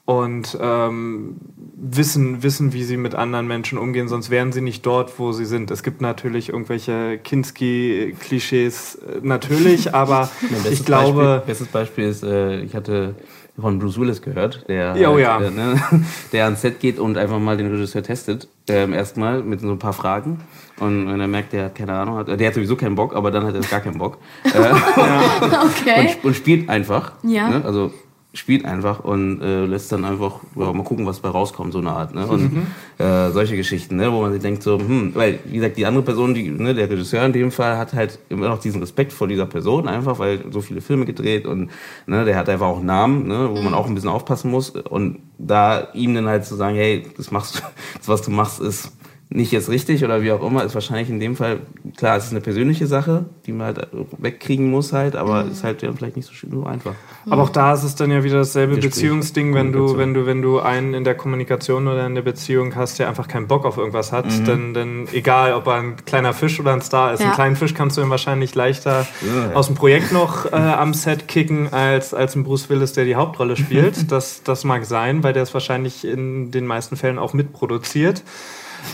und 0.05 0.57
ähm, 0.59 1.37
wissen, 1.75 2.43
wissen, 2.43 2.73
wie 2.73 2.83
sie 2.83 2.97
mit 2.97 3.15
anderen 3.15 3.47
Menschen 3.47 3.77
umgehen, 3.77 4.07
sonst 4.07 4.29
wären 4.29 4.51
sie 4.51 4.61
nicht 4.61 4.85
dort, 4.85 5.17
wo 5.17 5.31
sie 5.31 5.45
sind. 5.45 5.71
Es 5.71 5.81
gibt 5.81 6.01
natürlich 6.01 6.49
irgendwelche 6.49 7.17
Kinski-Klischees, 7.19 8.95
äh, 8.95 9.19
natürlich, 9.21 9.93
aber 9.95 10.29
ich 10.69 10.83
glaube... 10.85 11.23
Beispiel, 11.23 11.47
bestes 11.47 11.67
Beispiel 11.67 12.05
ist, 12.05 12.23
äh, 12.23 12.61
ich 12.61 12.75
hatte 12.75 13.15
von 13.59 13.77
Bruce 13.77 13.99
Willis 13.99 14.21
gehört, 14.21 14.67
der, 14.67 14.95
oh, 15.09 15.17
ja. 15.17 15.37
halt, 15.37 15.51
äh, 15.51 15.51
ne, 15.51 15.79
der 16.31 16.45
ans 16.45 16.61
Set 16.61 16.79
geht 16.79 16.99
und 16.99 17.17
einfach 17.17 17.39
mal 17.39 17.55
den 17.55 17.67
Regisseur 17.71 18.01
testet. 18.01 18.47
Ähm, 18.67 18.93
Erstmal 18.93 19.43
mit 19.43 19.61
so 19.61 19.69
ein 19.69 19.79
paar 19.79 19.93
Fragen. 19.93 20.39
Und 20.79 21.07
wenn 21.07 21.19
er 21.19 21.27
merkt, 21.27 21.53
der 21.53 21.65
hat 21.65 21.75
keine 21.75 21.93
Ahnung, 21.93 22.15
hat, 22.15 22.27
der 22.27 22.47
hat 22.47 22.55
sowieso 22.55 22.75
keinen 22.75 22.95
Bock, 22.95 23.15
aber 23.15 23.29
dann 23.29 23.45
hat 23.45 23.53
er 23.53 23.61
gar 23.61 23.79
keinen 23.79 23.99
Bock. 23.99 24.17
äh, 24.43 24.49
Okay. 24.49 26.15
und, 26.23 26.25
und 26.25 26.35
spielt 26.35 26.67
einfach. 26.67 27.13
Ja. 27.21 27.49
Ne? 27.49 27.61
Also 27.63 27.93
spielt 28.35 28.65
einfach 28.65 28.99
und 29.03 29.41
äh, 29.41 29.65
lässt 29.65 29.91
dann 29.91 30.05
einfach 30.05 30.39
ja, 30.55 30.73
mal 30.73 30.83
gucken, 30.83 31.05
was 31.05 31.19
bei 31.19 31.29
rauskommt, 31.29 31.71
so 31.71 31.77
eine 31.79 31.91
Art. 31.91 32.15
Ne? 32.15 32.25
Und 32.25 32.51
Mhm. 32.53 32.67
äh, 32.97 33.29
solche 33.29 33.55
Geschichten, 33.55 33.95
ne? 33.95 34.11
wo 34.11 34.21
man 34.21 34.33
sich 34.33 34.41
denkt, 34.41 34.63
so, 34.63 34.79
hm, 34.79 35.13
weil, 35.13 35.37
wie 35.45 35.57
gesagt, 35.57 35.77
die 35.77 35.85
andere 35.85 36.03
Person, 36.03 36.33
die, 36.33 36.49
ne, 36.49 36.73
der 36.73 36.89
Regisseur 36.89 37.23
in 37.25 37.33
dem 37.33 37.51
Fall, 37.51 37.77
hat 37.77 37.93
halt 37.93 38.17
immer 38.29 38.49
noch 38.49 38.59
diesen 38.59 38.81
Respekt 38.81 39.13
vor 39.13 39.27
dieser 39.27 39.45
Person, 39.45 39.87
einfach, 39.87 40.17
weil 40.17 40.45
so 40.51 40.61
viele 40.61 40.81
Filme 40.81 41.05
gedreht 41.05 41.45
und 41.45 41.69
ne, 42.07 42.25
der 42.25 42.35
hat 42.35 42.49
einfach 42.49 42.65
auch 42.67 42.77
einen 42.77 42.87
Namen, 42.87 43.27
ne, 43.27 43.49
wo 43.53 43.61
man 43.61 43.75
auch 43.75 43.85
ein 43.87 43.93
bisschen 43.93 44.09
aufpassen 44.09 44.49
muss. 44.49 44.71
Und 44.71 45.19
da 45.37 45.89
ihm 45.93 46.15
dann 46.15 46.27
halt 46.27 46.43
zu 46.45 46.55
sagen, 46.55 46.75
hey, 46.75 47.05
das 47.15 47.29
machst 47.29 47.57
du, 47.57 47.59
das, 47.99 48.07
was 48.07 48.23
du 48.23 48.31
machst, 48.31 48.59
ist 48.59 48.91
nicht 49.35 49.51
jetzt 49.51 49.67
richtig 49.69 50.03
oder 50.05 50.21
wie 50.21 50.31
auch 50.31 50.45
immer, 50.45 50.63
ist 50.63 50.75
wahrscheinlich 50.75 51.09
in 51.09 51.19
dem 51.19 51.35
Fall, 51.35 51.61
klar, 51.97 52.17
es 52.17 52.25
ist 52.25 52.31
eine 52.31 52.41
persönliche 52.41 52.85
Sache, 52.85 53.25
die 53.47 53.51
man 53.51 53.65
halt 53.67 53.87
wegkriegen 54.19 54.69
muss 54.69 54.93
halt, 54.93 55.15
aber 55.15 55.45
ist 55.45 55.63
halt 55.63 55.81
ja 55.81 55.91
vielleicht 55.91 56.15
nicht 56.17 56.27
so, 56.27 56.33
schön, 56.33 56.51
so 56.51 56.65
einfach. 56.65 56.93
Aber 57.27 57.41
auch 57.41 57.49
da 57.49 57.73
ist 57.73 57.83
es 57.83 57.95
dann 57.95 58.11
ja 58.11 58.23
wieder 58.23 58.37
dasselbe 58.37 58.75
Gespräch, 58.75 58.91
Beziehungsding, 58.93 59.55
wenn 59.55 59.71
du, 59.71 59.97
wenn 59.97 60.13
du, 60.13 60.27
wenn 60.27 60.43
du 60.43 60.59
einen 60.59 60.93
in 60.93 61.03
der 61.03 61.15
Kommunikation 61.15 61.87
oder 61.87 62.05
in 62.05 62.13
der 62.13 62.21
Beziehung 62.21 62.75
hast, 62.75 62.99
der 62.99 63.09
einfach 63.09 63.27
keinen 63.27 63.47
Bock 63.47 63.65
auf 63.65 63.77
irgendwas 63.77 64.11
hat, 64.11 64.25
Mhm. 64.27 64.45
dann, 64.45 64.73
dann 64.75 65.07
egal, 65.13 65.53
ob 65.53 65.65
er 65.67 65.75
ein 65.75 65.95
kleiner 66.05 66.33
Fisch 66.33 66.59
oder 66.59 66.73
ein 66.73 66.81
Star 66.81 67.13
ist. 67.13 67.21
Ja. 67.21 67.25
Einen 67.27 67.35
kleinen 67.35 67.55
Fisch 67.55 67.73
kannst 67.73 67.97
du 67.97 68.01
ihm 68.01 68.11
wahrscheinlich 68.11 68.53
leichter 68.53 69.07
Ja. 69.21 69.55
aus 69.55 69.65
dem 69.65 69.75
Projekt 69.75 70.11
noch 70.11 70.45
äh, 70.45 70.55
am 70.55 70.93
Set 70.93 71.27
kicken, 71.27 71.73
als, 71.73 72.13
als 72.13 72.35
ein 72.35 72.43
Bruce 72.43 72.69
Willis, 72.69 72.93
der 72.93 73.05
die 73.05 73.15
Hauptrolle 73.15 73.55
spielt. 73.57 74.11
das, 74.11 74.43
das 74.43 74.63
mag 74.63 74.85
sein, 74.85 75.23
weil 75.23 75.33
der 75.33 75.41
es 75.41 75.53
wahrscheinlich 75.55 76.05
in 76.05 76.51
den 76.51 76.67
meisten 76.67 76.97
Fällen 76.97 77.17
auch 77.17 77.33
mitproduziert. 77.33 78.21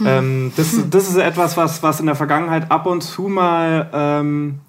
Ähm, 0.05 0.53
das, 0.55 0.75
das 0.89 1.09
ist 1.09 1.17
etwas, 1.17 1.57
was, 1.57 1.83
was 1.83 1.99
in 1.99 2.05
der 2.05 2.15
Vergangenheit 2.15 2.71
ab 2.71 2.85
und 2.85 3.01
zu 3.01 3.23
mal 3.23 3.89
ähm, 3.93 4.59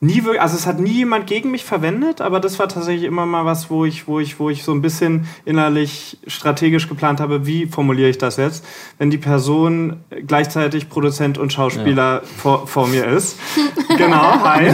nie 0.00 0.22
wirklich, 0.22 0.40
also 0.40 0.56
es 0.56 0.66
hat 0.66 0.78
nie 0.78 0.92
jemand 0.92 1.26
gegen 1.26 1.50
mich 1.50 1.64
verwendet, 1.64 2.20
aber 2.20 2.38
das 2.38 2.58
war 2.60 2.68
tatsächlich 2.68 3.04
immer 3.04 3.26
mal 3.26 3.44
was, 3.44 3.68
wo 3.68 3.84
ich, 3.84 4.06
wo 4.06 4.20
ich, 4.20 4.38
wo 4.38 4.48
ich 4.48 4.62
so 4.62 4.72
ein 4.72 4.80
bisschen 4.80 5.26
innerlich 5.44 6.18
strategisch 6.28 6.88
geplant 6.88 7.18
habe, 7.20 7.46
wie 7.46 7.66
formuliere 7.66 8.08
ich 8.08 8.18
das 8.18 8.36
jetzt, 8.36 8.64
wenn 8.98 9.10
die 9.10 9.18
Person 9.18 9.96
gleichzeitig 10.26 10.88
Produzent 10.88 11.36
und 11.36 11.52
Schauspieler 11.52 12.22
vor, 12.36 12.68
vor 12.68 12.86
mir 12.86 13.06
ist. 13.06 13.40
genau, 13.96 14.40
hi. 14.44 14.66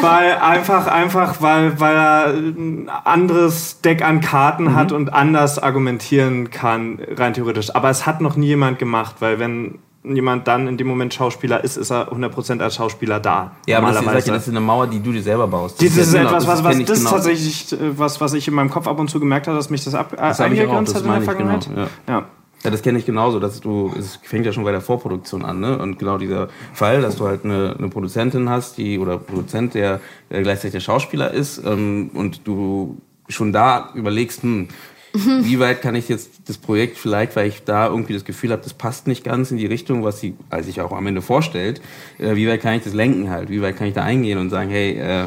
weil 0.00 0.38
einfach, 0.38 0.86
einfach, 0.86 1.42
weil, 1.42 1.80
weil 1.80 1.96
er 1.96 2.26
ein 2.34 2.88
anderes 2.88 3.80
Deck 3.80 4.02
an 4.02 4.20
Karten 4.20 4.76
hat 4.76 4.92
und 4.92 5.12
anders 5.12 5.58
argumentieren 5.58 6.50
kann, 6.50 7.00
rein 7.16 7.34
theoretisch. 7.34 7.74
Aber 7.74 7.90
es 7.90 8.06
hat 8.06 8.20
noch 8.20 8.36
nie 8.36 8.46
jemand 8.46 8.78
gemacht, 8.78 9.16
weil 9.18 9.40
wenn 9.40 9.80
jemand 10.04 10.46
dann 10.46 10.68
in 10.68 10.76
dem 10.76 10.86
Moment 10.86 11.12
Schauspieler 11.12 11.62
ist, 11.62 11.76
ist 11.76 11.90
er 11.90 12.12
100% 12.12 12.60
als 12.60 12.76
Schauspieler 12.76 13.20
da. 13.20 13.52
Ja, 13.66 13.78
aber 13.78 13.92
das 13.92 14.02
ist, 14.02 14.28
das 14.28 14.42
ist 14.44 14.48
eine 14.50 14.60
Mauer, 14.60 14.86
die 14.86 15.00
du 15.00 15.12
dir 15.12 15.22
selber 15.22 15.46
baust. 15.46 15.82
Das 15.82 15.96
ist 15.96 16.14
ja 16.14 16.22
etwas, 16.22 16.44
genau- 16.44 16.52
was, 16.52 16.64
was 16.64 16.78
das 16.78 16.90
ist 16.90 16.98
genau. 16.98 17.10
tatsächlich 17.10 17.72
äh, 17.72 17.98
was, 17.98 18.20
was 18.20 18.32
ich 18.34 18.48
in 18.48 18.54
meinem 18.54 18.70
Kopf 18.70 18.86
ab 18.86 18.98
und 18.98 19.10
zu 19.10 19.18
gemerkt 19.20 19.46
habe, 19.48 19.56
dass 19.56 19.70
mich 19.70 19.84
das 19.84 19.94
ab, 19.94 20.12
äh, 20.12 20.16
Das 20.16 20.40
eingegrenzt 20.40 20.94
das 20.94 21.02
hat 21.02 21.06
in 21.06 21.10
der 21.10 21.20
genau. 21.20 21.24
Vergangenheit. 21.24 21.70
Ja. 22.06 22.14
Ja. 22.14 22.24
Ja, 22.64 22.70
das 22.70 22.82
kenne 22.82 22.98
ich 22.98 23.06
genauso, 23.06 23.38
dass 23.38 23.60
du, 23.60 23.92
es 23.96 24.18
fängt 24.20 24.44
ja 24.44 24.52
schon 24.52 24.64
bei 24.64 24.72
der 24.72 24.80
Vorproduktion 24.80 25.44
an, 25.44 25.60
ne? 25.60 25.78
Und 25.78 25.96
genau 26.00 26.18
dieser 26.18 26.48
Fall, 26.74 27.02
dass 27.02 27.14
du 27.14 27.24
halt 27.24 27.44
eine, 27.44 27.76
eine 27.78 27.88
Produzentin 27.88 28.50
hast, 28.50 28.78
die 28.78 28.98
oder 28.98 29.16
Produzent, 29.16 29.74
der, 29.74 30.00
der 30.28 30.42
gleichzeitig 30.42 30.72
der 30.72 30.80
Schauspieler 30.80 31.30
ist, 31.32 31.62
ähm, 31.64 32.10
und 32.14 32.48
du 32.48 32.98
schon 33.28 33.52
da 33.52 33.90
überlegst, 33.94 34.42
hm, 34.42 34.66
wie 35.12 35.58
weit 35.58 35.82
kann 35.82 35.94
ich 35.94 36.08
jetzt 36.08 36.48
das 36.48 36.58
Projekt 36.58 36.98
vielleicht, 36.98 37.36
weil 37.36 37.48
ich 37.48 37.64
da 37.64 37.88
irgendwie 37.88 38.12
das 38.12 38.24
Gefühl 38.24 38.52
habe, 38.52 38.62
das 38.62 38.74
passt 38.74 39.06
nicht 39.06 39.24
ganz 39.24 39.50
in 39.50 39.56
die 39.56 39.66
Richtung, 39.66 40.04
was 40.04 40.20
sie 40.20 40.34
als 40.50 40.66
sich 40.66 40.80
auch 40.80 40.92
am 40.92 41.06
Ende 41.06 41.22
vorstellt, 41.22 41.80
äh, 42.18 42.36
wie 42.36 42.48
weit 42.48 42.60
kann 42.60 42.74
ich 42.74 42.84
das 42.84 42.94
lenken 42.94 43.30
halt, 43.30 43.50
wie 43.50 43.62
weit 43.62 43.76
kann 43.76 43.86
ich 43.86 43.94
da 43.94 44.02
eingehen 44.02 44.38
und 44.38 44.50
sagen, 44.50 44.70
hey, 44.70 44.98
äh, 44.98 45.26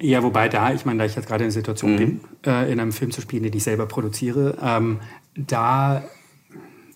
Ja, 0.00 0.22
wobei 0.22 0.48
da, 0.48 0.72
ich 0.72 0.84
meine, 0.84 1.00
da 1.00 1.04
ich 1.04 1.14
jetzt 1.14 1.26
gerade 1.28 1.44
in 1.44 1.48
der 1.48 1.54
Situation 1.54 1.96
bin, 1.96 2.20
äh, 2.46 2.72
in 2.72 2.80
einem 2.80 2.92
Film 2.92 3.10
zu 3.10 3.20
spielen, 3.20 3.42
den 3.42 3.52
ich 3.54 3.64
selber 3.64 3.86
produziere, 3.86 4.56
ähm, 4.62 4.98
da, 5.36 6.02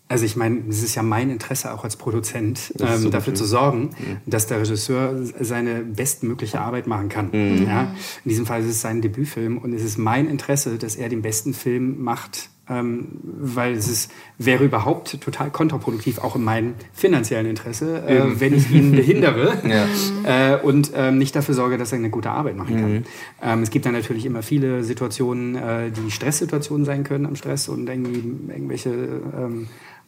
also 0.08 0.24
ich 0.24 0.36
meine, 0.36 0.62
es 0.68 0.82
ist 0.82 0.94
ja 0.94 1.02
mein 1.02 1.30
Interesse 1.30 1.72
auch 1.72 1.82
als 1.82 1.96
Produzent, 1.96 2.72
ähm, 2.80 2.98
so 2.98 3.10
dafür 3.10 3.32
gut, 3.32 3.38
zu 3.38 3.44
sorgen, 3.44 3.90
dass 4.24 4.46
der 4.46 4.60
Regisseur 4.60 5.16
seine 5.40 5.80
bestmögliche 5.80 6.60
Arbeit 6.60 6.86
machen 6.86 7.08
kann. 7.08 7.30
Ja? 7.66 7.94
In 8.24 8.28
diesem 8.28 8.46
Fall 8.46 8.60
ist 8.60 8.68
es 8.68 8.80
sein 8.80 9.02
Debütfilm 9.02 9.58
und 9.58 9.72
es 9.72 9.82
ist 9.82 9.98
mein 9.98 10.28
Interesse, 10.28 10.78
dass 10.78 10.94
er 10.94 11.08
den 11.08 11.22
besten 11.22 11.54
Film 11.54 12.02
macht, 12.04 12.50
ähm, 12.68 13.06
weil 13.22 13.74
es 13.74 13.88
ist, 13.88 14.10
wäre 14.38 14.64
überhaupt 14.64 15.20
total 15.20 15.50
kontraproduktiv, 15.50 16.18
auch 16.18 16.34
in 16.36 16.42
meinem 16.44 16.74
finanziellen 16.92 17.46
Interesse, 17.46 18.04
äh, 18.06 18.40
wenn 18.40 18.54
ich 18.54 18.70
ihn 18.70 18.92
behindere 18.92 19.58
äh, 20.24 20.56
und 20.56 20.92
ähm, 20.94 21.18
nicht 21.18 21.34
dafür 21.34 21.54
sorge, 21.54 21.78
dass 21.78 21.92
er 21.92 21.98
eine 21.98 22.10
gute 22.10 22.30
Arbeit 22.30 22.56
machen 22.56 22.76
kann. 22.76 23.04
Ähm, 23.42 23.62
es 23.62 23.70
gibt 23.70 23.86
dann 23.86 23.92
natürlich 23.92 24.26
immer 24.26 24.42
viele 24.42 24.82
Situationen, 24.82 25.54
äh, 25.54 25.90
die 25.90 26.10
Stresssituationen 26.10 26.84
sein 26.84 27.04
können 27.04 27.26
am 27.26 27.36
Stress 27.36 27.68
und 27.68 27.88
irgendwie 27.88 28.52
irgendwelche 28.52 28.90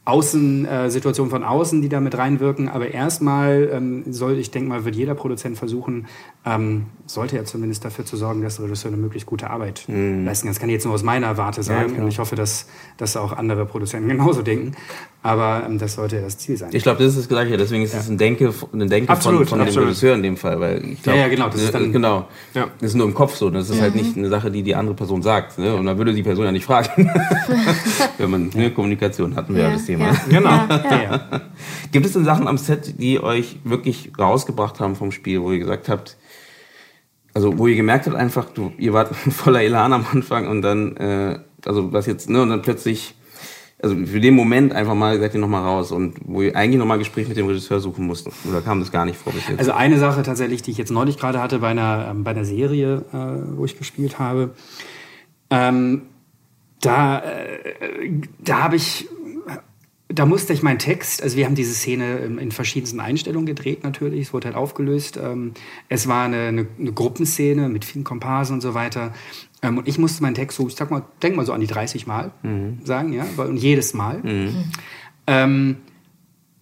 Außensituationen 0.09 1.30
von 1.30 1.44
außen, 1.44 1.82
die 1.82 1.88
da 1.88 2.00
mit 2.00 2.16
reinwirken. 2.16 2.68
Aber 2.68 2.88
erstmal 2.92 3.68
ähm, 3.72 4.04
soll, 4.11 4.38
ich 4.38 4.50
denke 4.50 4.68
mal, 4.70 4.84
wird 4.84 4.96
jeder 4.96 5.14
Produzent 5.14 5.59
versuchen, 5.59 6.06
ähm, 6.46 6.86
sollte 7.06 7.36
er 7.36 7.44
zumindest 7.44 7.84
dafür 7.84 8.04
zu 8.04 8.16
sorgen, 8.16 8.42
dass 8.42 8.56
der 8.56 8.64
Regisseur 8.66 8.90
eine 8.92 9.00
möglichst 9.00 9.26
gute 9.26 9.50
Arbeit 9.50 9.84
leisten 9.88 10.46
kann. 10.46 10.52
Das 10.52 10.61
kann 10.61 10.68
ich 10.68 10.74
jetzt 10.74 10.84
nur 10.84 10.94
aus 10.94 11.02
meiner 11.02 11.36
Warte 11.36 11.62
sagen. 11.62 11.92
klar. 11.92 12.02
und 12.02 12.09
ich 12.09 12.18
hoffe, 12.18 12.36
dass, 12.36 12.66
dass 12.96 13.16
auch 13.16 13.32
andere 13.32 13.66
Produzenten 13.66 14.09
genauso 14.14 14.42
denken. 14.42 14.72
Aber 15.20 15.64
ähm, 15.66 15.78
das 15.78 15.94
sollte 15.94 16.20
das 16.20 16.38
Ziel 16.38 16.56
sein. 16.56 16.70
ich 16.72 16.84
glaube, 16.84 16.98
das 17.02 17.09
ist 17.14 17.18
das 17.18 17.28
Gleiche, 17.28 17.56
deswegen 17.56 17.82
ist 17.82 17.92
es 17.92 18.09
ein 18.09 18.18
Denke, 18.18 18.54
eine 18.72 18.86
Denke 18.86 19.11
Absolut, 19.11 19.48
von, 19.48 19.59
von 19.59 19.66
dem. 19.66 19.76
Regisseur 19.82 20.14
in 20.14 20.22
dem 20.22 20.36
Fall, 20.36 20.61
weil 20.61 20.82
ich 20.92 21.02
glaube, 21.02 21.18
Ja, 21.18 21.24
ja, 21.24 21.28
genau, 21.30 21.48
das 21.48 21.61
ist 21.61 21.74
dann- 21.74 21.92
genau, 21.92 22.28
Ja. 22.54 22.68
das 22.80 22.90
ist 22.90 22.94
nur 22.94 23.06
im 23.06 23.14
Kopf 23.14 23.34
so, 23.34 23.50
das 23.50 23.68
ist 23.68 23.80
halt 23.80 23.96
nicht 23.96 24.16
eine 24.16 24.28
Sache, 24.28 24.50
die 24.50 24.62
die 24.62 24.76
andere 24.76 24.94
Person 24.94 25.20
sagt, 25.22 25.59
ne? 25.59 25.74
und 25.74 25.86
dann 25.86 25.98
würde 25.98 26.14
die 26.14 26.22
Person 26.22 26.44
ja 26.44 26.52
nicht 26.52 26.64
fragen, 26.64 27.11
wenn 28.18 28.30
man 28.30 28.50
ne, 28.54 28.70
Kommunikation 28.70 29.34
hatten 29.34 29.54
wir 29.56 29.62
ja, 29.64 29.70
das 29.72 29.86
Thema. 29.86 29.97
Genau. 30.28 30.51
ja, 30.51 31.03
ja. 31.03 31.40
Gibt 31.92 32.07
es 32.07 32.12
denn 32.12 32.24
Sachen 32.24 32.49
am 32.49 32.59
Set, 32.59 33.01
die 33.01 33.20
euch 33.22 33.57
wirklich 33.64 34.12
rausgebracht 34.18 34.80
haben 34.80 34.96
vom 34.96 35.12
Spiel, 35.12 35.42
wo 35.42 35.53
ihr 35.53 35.59
gesagt 35.59 35.88
habt, 35.88 36.16
also 37.34 37.57
wo 37.59 37.66
ihr 37.66 37.76
gemerkt 37.76 38.07
habt 38.07 38.16
einfach, 38.16 38.51
du, 38.51 38.72
ihr 38.78 38.92
wart 38.92 39.14
voller 39.30 39.62
Elan 39.62 39.92
am 39.92 40.07
Anfang 40.12 40.49
und 40.49 40.62
dann, 40.62 40.96
äh, 40.96 41.38
also 41.64 41.92
was 41.92 42.07
jetzt, 42.07 42.28
ne, 42.28 42.42
und 42.42 42.51
dann 42.51 42.62
plötzlich, 42.62 43.14
also 43.80 43.94
für 44.07 44.20
den 44.20 44.34
Moment 44.34 44.72
einfach 44.72 44.94
mal 44.94 45.18
seid 45.20 45.34
ihr 45.34 45.40
nochmal 45.40 45.62
raus 45.62 45.92
und 45.92 46.16
wo 46.24 46.42
ihr 46.42 46.57
eigentlich 46.57 46.78
nochmal 46.78 46.96
ein 46.96 47.01
Gespräch 47.01 47.28
mit 47.28 47.36
dem 47.36 47.46
Regisseur 47.46 47.78
suchen 47.80 48.07
musstet. 48.07 48.32
Oder 48.49 48.61
kam 48.61 48.80
das 48.80 48.90
gar 48.90 49.05
nicht 49.05 49.16
vor 49.16 49.32
bis 49.32 49.46
jetzt? 49.49 49.61
Also 49.61 49.72
eine 49.72 49.99
Sache 49.99 50.22
tatsächlich, 50.22 50.62
die 50.62 50.72
ich 50.72 50.78
jetzt 50.78 50.90
neulich 50.90 51.16
gerade 51.16 51.40
hatte 51.40 51.61
bei 51.61 51.68
einer, 51.68 52.09
ähm, 52.11 52.24
bei 52.24 52.32
einer 52.32 52.44
Serie, 52.44 53.05
äh, 53.12 53.57
wo 53.57 53.64
ich 53.64 53.78
gespielt 53.78 54.18
habe, 54.18 54.51
ähm, 55.51 56.03
da, 56.80 57.20
äh, 57.20 58.20
da 58.38 58.62
habe 58.62 58.76
ich, 58.76 59.09
da 60.09 60.24
musste 60.24 60.54
ich 60.54 60.62
meinen 60.62 60.78
Text, 60.78 61.22
also 61.22 61.36
wir 61.36 61.44
haben 61.44 61.54
diese 61.54 61.74
Szene 61.74 62.20
ähm, 62.20 62.38
in 62.38 62.50
verschiedensten 62.50 62.98
Einstellungen 62.98 63.46
gedreht 63.46 63.84
natürlich, 63.84 64.28
es 64.28 64.32
wurde 64.32 64.46
halt 64.46 64.56
aufgelöst. 64.56 65.18
Ähm, 65.22 65.52
es 65.88 66.09
war 66.09 66.24
eine, 66.24 66.48
eine, 66.48 66.66
eine 66.78 66.92
Gruppenszene 66.92 67.68
mit 67.68 67.84
vielen 67.84 68.04
Komparsen 68.04 68.54
und 68.54 68.61
so 68.61 68.72
weiter. 68.74 69.12
Ähm, 69.62 69.78
und 69.78 69.88
ich 69.88 69.98
musste 69.98 70.22
meinen 70.22 70.34
Text 70.34 70.56
so, 70.56 70.66
ich 70.66 70.76
sag 70.76 70.90
mal, 70.90 71.02
denk 71.22 71.36
mal 71.36 71.44
so 71.44 71.52
an 71.52 71.61
die 71.61 71.66
30 71.66 72.06
Mal 72.06 72.32
sagen, 72.84 73.12
ja, 73.12 73.26
und 73.36 73.56
jedes 73.59 73.92
Mal. 73.92 74.22
Ähm, 75.26 75.76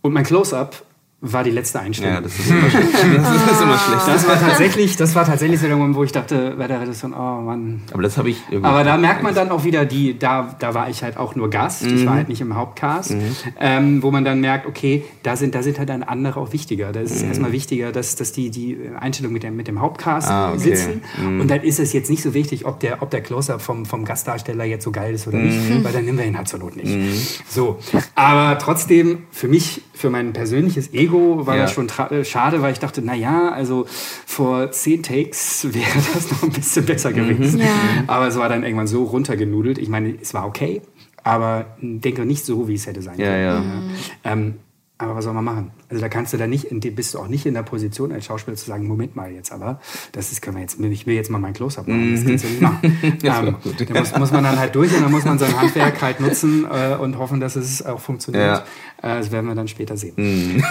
und 0.00 0.12
mein 0.12 0.24
Close-up 0.24 0.85
war 1.32 1.44
die 1.44 1.50
letzte 1.50 1.80
Einstellung. 1.80 2.14
Ja, 2.14 2.20
das 2.20 2.38
ist 2.38 2.50
immer, 2.50 2.68
schlecht. 2.70 2.88
das 2.94 3.52
ist 3.52 3.60
immer 3.62 3.78
schlecht. 3.78 4.08
Das 4.08 4.28
war 4.28 4.40
tatsächlich, 4.40 4.96
das 4.96 5.14
war 5.14 5.24
tatsächlich 5.24 5.60
so 5.60 5.66
der 5.66 5.76
Moment, 5.76 5.96
wo 5.96 6.04
ich 6.04 6.12
dachte, 6.12 6.54
bei 6.58 6.66
der 6.66 6.80
Redaktion, 6.80 7.12
oh 7.14 7.40
Mann. 7.42 7.82
Aber 7.92 8.02
das 8.02 8.16
habe 8.18 8.30
ich. 8.30 8.42
Aber 8.62 8.84
da 8.84 8.96
merkt 8.96 9.22
man 9.22 9.34
dann 9.34 9.50
auch 9.50 9.64
wieder, 9.64 9.84
die, 9.84 10.18
da, 10.18 10.54
da 10.58 10.74
war 10.74 10.88
ich 10.90 11.02
halt 11.02 11.16
auch 11.16 11.34
nur 11.34 11.50
Gast, 11.50 11.84
ich 11.86 12.06
war 12.06 12.14
halt 12.14 12.28
nicht 12.28 12.40
im 12.40 12.54
Hauptcast, 12.56 13.14
ähm, 13.60 14.02
wo 14.02 14.10
man 14.10 14.24
dann 14.24 14.40
merkt, 14.40 14.66
okay, 14.66 15.04
da 15.22 15.36
sind, 15.36 15.54
da 15.54 15.62
sind 15.62 15.78
halt 15.78 15.88
dann 15.88 16.02
andere 16.02 16.40
auch 16.40 16.52
wichtiger. 16.52 16.92
Da 16.92 17.00
ist 17.00 17.14
es 17.14 17.22
erstmal 17.22 17.52
wichtiger, 17.52 17.92
dass, 17.92 18.16
dass 18.16 18.32
die, 18.32 18.50
die 18.50 18.76
Einstellung 18.98 19.32
mit 19.32 19.42
dem, 19.42 19.56
mit 19.56 19.68
dem 19.68 19.80
Hauptcast 19.80 20.30
Ah, 20.30 20.50
okay. 20.50 20.58
sitzen. 20.74 21.02
Und 21.40 21.48
dann 21.50 21.62
ist 21.62 21.78
es 21.78 21.92
jetzt 21.92 22.10
nicht 22.10 22.22
so 22.22 22.34
wichtig, 22.34 22.66
ob 22.66 22.80
der, 22.80 23.02
ob 23.02 23.10
der 23.10 23.20
Close-Up 23.20 23.60
vom, 23.62 23.86
vom 23.86 24.04
Gastdarsteller 24.04 24.64
jetzt 24.64 24.84
so 24.84 24.90
geil 24.92 25.14
ist 25.14 25.26
oder 25.26 25.38
nicht, 25.38 25.56
weil 25.84 25.92
dann 25.92 26.04
nehmen 26.04 26.18
wir 26.18 26.24
ihn 26.26 26.36
halt 26.36 26.48
zur 26.48 26.58
Not 26.60 26.76
nicht. 26.76 27.42
So. 27.48 27.78
Aber 28.14 28.58
trotzdem, 28.58 29.24
für 29.30 29.48
mich, 29.48 29.82
für 29.94 30.10
mein 30.10 30.32
persönliches 30.32 30.92
Ego 30.92 31.15
war 31.46 31.56
Ja. 31.56 31.62
das 31.62 31.72
schon 31.72 31.88
äh, 32.10 32.24
schade, 32.24 32.62
weil 32.62 32.72
ich 32.72 32.78
dachte, 32.78 33.02
na 33.02 33.14
ja, 33.14 33.50
also 33.50 33.86
vor 34.26 34.70
zehn 34.70 35.02
Takes 35.02 35.66
wäre 35.74 36.00
das 36.14 36.30
noch 36.30 36.42
ein 36.42 36.50
bisschen 36.50 36.84
besser 36.86 37.12
gewesen. 37.12 37.60
Ja. 37.60 37.66
Aber 38.06 38.26
es 38.28 38.36
war 38.38 38.48
dann 38.48 38.62
irgendwann 38.62 38.86
so 38.86 39.04
runtergenudelt. 39.04 39.78
Ich 39.78 39.88
meine, 39.88 40.14
es 40.20 40.32
war 40.34 40.46
okay, 40.46 40.82
aber 41.24 41.66
denke 41.80 42.24
nicht 42.24 42.44
so, 42.44 42.68
wie 42.68 42.74
es 42.74 42.86
hätte 42.86 43.02
sein 43.02 43.18
Ja, 43.18 43.26
können. 43.26 43.90
ja. 44.24 44.32
Ähm, 44.32 44.54
aber 44.98 45.14
was 45.14 45.24
soll 45.24 45.34
man 45.34 45.44
machen? 45.44 45.72
Also 45.90 46.00
da 46.00 46.08
kannst 46.08 46.32
du 46.32 46.38
da 46.38 46.46
nicht, 46.46 46.68
bist 46.94 47.12
du 47.12 47.18
auch 47.18 47.28
nicht 47.28 47.44
in 47.44 47.52
der 47.52 47.62
Position 47.62 48.12
als 48.12 48.24
Schauspieler 48.24 48.56
zu 48.56 48.64
sagen, 48.64 48.88
Moment 48.88 49.14
mal 49.14 49.30
jetzt, 49.30 49.52
aber 49.52 49.78
das 50.12 50.32
ist, 50.32 50.40
können 50.40 50.56
wir 50.56 50.62
jetzt, 50.62 50.80
ich 50.80 51.06
will 51.06 51.14
jetzt 51.14 51.30
mal 51.30 51.38
mein 51.38 51.52
Close-Up 51.52 51.86
machen. 51.86 52.14
Das 52.14 52.24
kannst 52.24 52.44
du 52.44 52.48
nicht 52.48 52.62
machen. 52.62 52.98
Das 53.22 53.36
war 53.36 53.46
ähm, 53.46 53.56
gut, 53.62 53.90
da 53.90 54.00
muss, 54.00 54.16
muss 54.16 54.32
man 54.32 54.44
dann 54.44 54.58
halt 54.58 54.74
durch 54.74 54.94
und 54.96 55.02
dann 55.02 55.12
muss 55.12 55.24
man 55.24 55.38
sein 55.38 55.54
Handwerk 55.60 56.00
halt 56.00 56.20
nutzen 56.20 56.64
äh, 56.64 56.96
und 56.96 57.18
hoffen, 57.18 57.40
dass 57.40 57.56
es 57.56 57.84
auch 57.84 58.00
funktioniert. 58.00 58.64
Äh, 59.02 59.18
das 59.18 59.30
werden 59.30 59.46
wir 59.46 59.54
dann 59.54 59.68
später 59.68 59.96
sehen. 59.96 60.14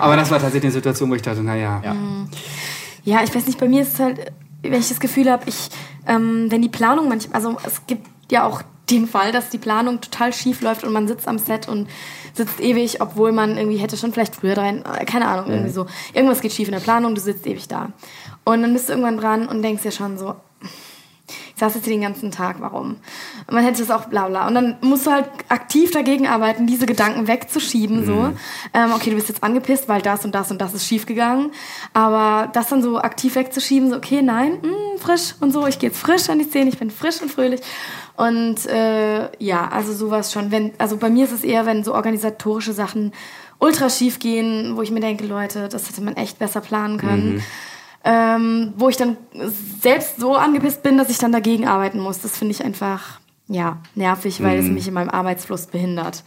aber 0.00 0.16
das 0.16 0.30
war 0.30 0.38
tatsächlich 0.38 0.64
eine 0.64 0.72
Situation, 0.72 1.10
wo 1.10 1.14
ich 1.14 1.22
dachte, 1.22 1.42
naja, 1.42 1.82
Ja, 3.04 3.22
ich 3.22 3.34
weiß 3.34 3.46
nicht, 3.46 3.58
bei 3.58 3.68
mir 3.68 3.82
ist 3.82 3.94
es 3.94 4.00
halt, 4.00 4.32
wenn 4.62 4.80
ich 4.80 4.88
das 4.88 5.00
Gefühl 5.00 5.30
habe, 5.30 5.44
ich, 5.46 5.68
ähm, 6.06 6.46
wenn 6.50 6.62
die 6.62 6.68
Planung 6.68 7.08
manchmal, 7.08 7.36
also 7.36 7.58
es 7.66 7.86
gibt 7.86 8.06
ja 8.30 8.46
auch 8.46 8.62
den 8.92 9.06
Fall, 9.06 9.32
dass 9.32 9.50
die 9.50 9.58
Planung 9.58 10.00
total 10.00 10.32
schief 10.32 10.60
läuft 10.60 10.84
und 10.84 10.92
man 10.92 11.08
sitzt 11.08 11.28
am 11.28 11.38
Set 11.38 11.68
und 11.68 11.88
sitzt 12.34 12.60
ewig, 12.60 13.00
obwohl 13.00 13.32
man 13.32 13.56
irgendwie 13.56 13.78
hätte 13.78 13.96
schon 13.96 14.12
vielleicht 14.12 14.36
früher 14.36 14.56
rein, 14.56 14.84
äh, 14.84 15.04
keine 15.04 15.28
Ahnung, 15.28 15.50
irgendwie 15.50 15.70
so. 15.70 15.86
Irgendwas 16.14 16.40
geht 16.40 16.52
schief 16.52 16.68
in 16.68 16.74
der 16.74 16.80
Planung, 16.80 17.14
du 17.14 17.20
sitzt 17.20 17.46
ewig 17.46 17.68
da. 17.68 17.92
Und 18.44 18.62
dann 18.62 18.72
bist 18.72 18.88
du 18.88 18.92
irgendwann 18.92 19.18
dran 19.18 19.48
und 19.48 19.62
denkst 19.62 19.82
dir 19.82 19.92
schon 19.92 20.18
so, 20.18 20.36
ich 21.54 21.60
saß 21.60 21.74
jetzt 21.74 21.84
hier 21.84 21.94
den 21.94 22.02
ganzen 22.02 22.30
Tag, 22.30 22.56
warum? 22.60 22.96
Man 23.50 23.64
hätte 23.64 23.82
es 23.82 23.90
auch 23.90 24.06
bla 24.06 24.28
bla. 24.28 24.46
Und 24.46 24.54
dann 24.54 24.76
musst 24.80 25.06
du 25.06 25.10
halt 25.10 25.26
aktiv 25.48 25.90
dagegen 25.90 26.26
arbeiten, 26.26 26.66
diese 26.66 26.86
Gedanken 26.86 27.28
wegzuschieben, 27.28 28.04
so. 28.04 28.32
Ähm, 28.74 28.92
okay, 28.94 29.10
du 29.10 29.16
bist 29.16 29.28
jetzt 29.28 29.42
angepisst, 29.42 29.88
weil 29.88 30.02
das 30.02 30.24
und 30.24 30.34
das 30.34 30.50
und 30.50 30.60
das 30.60 30.74
ist 30.74 30.86
schief 30.86 31.06
gegangen. 31.06 31.52
Aber 31.92 32.48
das 32.52 32.68
dann 32.68 32.82
so 32.82 32.98
aktiv 32.98 33.34
wegzuschieben, 33.34 33.90
so, 33.90 33.96
okay, 33.96 34.22
nein, 34.22 34.58
mh, 34.62 34.98
frisch 34.98 35.34
und 35.40 35.52
so, 35.52 35.66
ich 35.66 35.78
gehe 35.78 35.90
jetzt 35.90 36.00
frisch 36.00 36.28
an 36.28 36.38
die 36.38 36.44
Szene, 36.44 36.70
ich 36.70 36.78
bin 36.78 36.90
frisch 36.90 37.20
und 37.22 37.30
fröhlich. 37.30 37.60
Und 38.16 38.66
äh, 38.66 39.30
ja, 39.42 39.68
also 39.68 39.92
sowas 39.92 40.32
schon. 40.32 40.50
Wenn, 40.50 40.72
also 40.78 40.96
bei 40.96 41.10
mir 41.10 41.24
ist 41.24 41.32
es 41.32 41.44
eher, 41.44 41.66
wenn 41.66 41.82
so 41.82 41.94
organisatorische 41.94 42.72
Sachen 42.72 43.12
ultra 43.58 43.88
schief 43.88 44.18
gehen, 44.18 44.76
wo 44.76 44.82
ich 44.82 44.90
mir 44.90 45.00
denke, 45.00 45.24
Leute, 45.24 45.68
das 45.68 45.88
hätte 45.88 46.02
man 46.02 46.16
echt 46.16 46.38
besser 46.38 46.60
planen 46.60 46.98
können 46.98 47.42
ähm, 48.04 48.72
wo 48.76 48.88
ich 48.88 48.96
dann 48.96 49.16
selbst 49.80 50.18
so 50.18 50.34
angepisst 50.34 50.82
bin, 50.82 50.98
dass 50.98 51.08
ich 51.10 51.18
dann 51.18 51.32
dagegen 51.32 51.66
arbeiten 51.66 51.98
muss. 52.00 52.20
Das 52.20 52.36
finde 52.36 52.52
ich 52.54 52.64
einfach, 52.64 53.20
ja, 53.48 53.78
nervig, 53.94 54.42
weil 54.42 54.58
es 54.58 54.66
mich 54.66 54.88
in 54.88 54.94
meinem 54.94 55.10
Arbeitsfluss 55.10 55.66
behindert. 55.66 56.24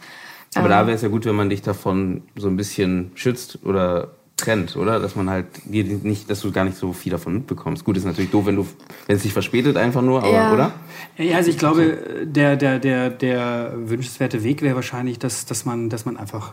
Aber 0.54 0.66
Ähm. 0.66 0.70
da 0.70 0.86
wäre 0.86 0.96
es 0.96 1.02
ja 1.02 1.08
gut, 1.08 1.24
wenn 1.26 1.34
man 1.34 1.50
dich 1.50 1.62
davon 1.62 2.22
so 2.36 2.48
ein 2.48 2.56
bisschen 2.56 3.10
schützt 3.14 3.58
oder 3.64 4.12
trennt, 4.38 4.76
oder? 4.76 5.00
Dass 5.00 5.16
man 5.16 5.30
halt 5.30 5.46
dir 5.64 5.84
nicht, 5.84 6.28
dass 6.30 6.40
du 6.42 6.52
gar 6.52 6.64
nicht 6.64 6.76
so 6.76 6.92
viel 6.92 7.10
davon 7.10 7.32
mitbekommst. 7.34 7.84
Gut, 7.84 7.96
ist 7.96 8.04
natürlich 8.04 8.30
doof, 8.30 8.44
wenn 8.46 8.56
du, 8.56 8.66
wenn 9.06 9.16
es 9.16 9.22
sich 9.22 9.32
verspätet 9.32 9.76
einfach 9.78 10.02
nur, 10.02 10.18
aber, 10.22 10.30
Ja. 10.30 10.52
oder? 10.52 10.72
Ja, 11.16 11.36
also 11.36 11.50
ich 11.50 11.56
glaube, 11.58 12.24
der, 12.24 12.56
der, 12.56 12.78
der, 12.78 13.08
der 13.10 13.72
wünschenswerte 13.76 14.42
Weg 14.44 14.60
wäre 14.62 14.74
wahrscheinlich, 14.74 15.18
dass, 15.18 15.46
dass, 15.46 15.64
man, 15.64 15.88
dass 15.88 16.04
man 16.04 16.16
einfach 16.18 16.52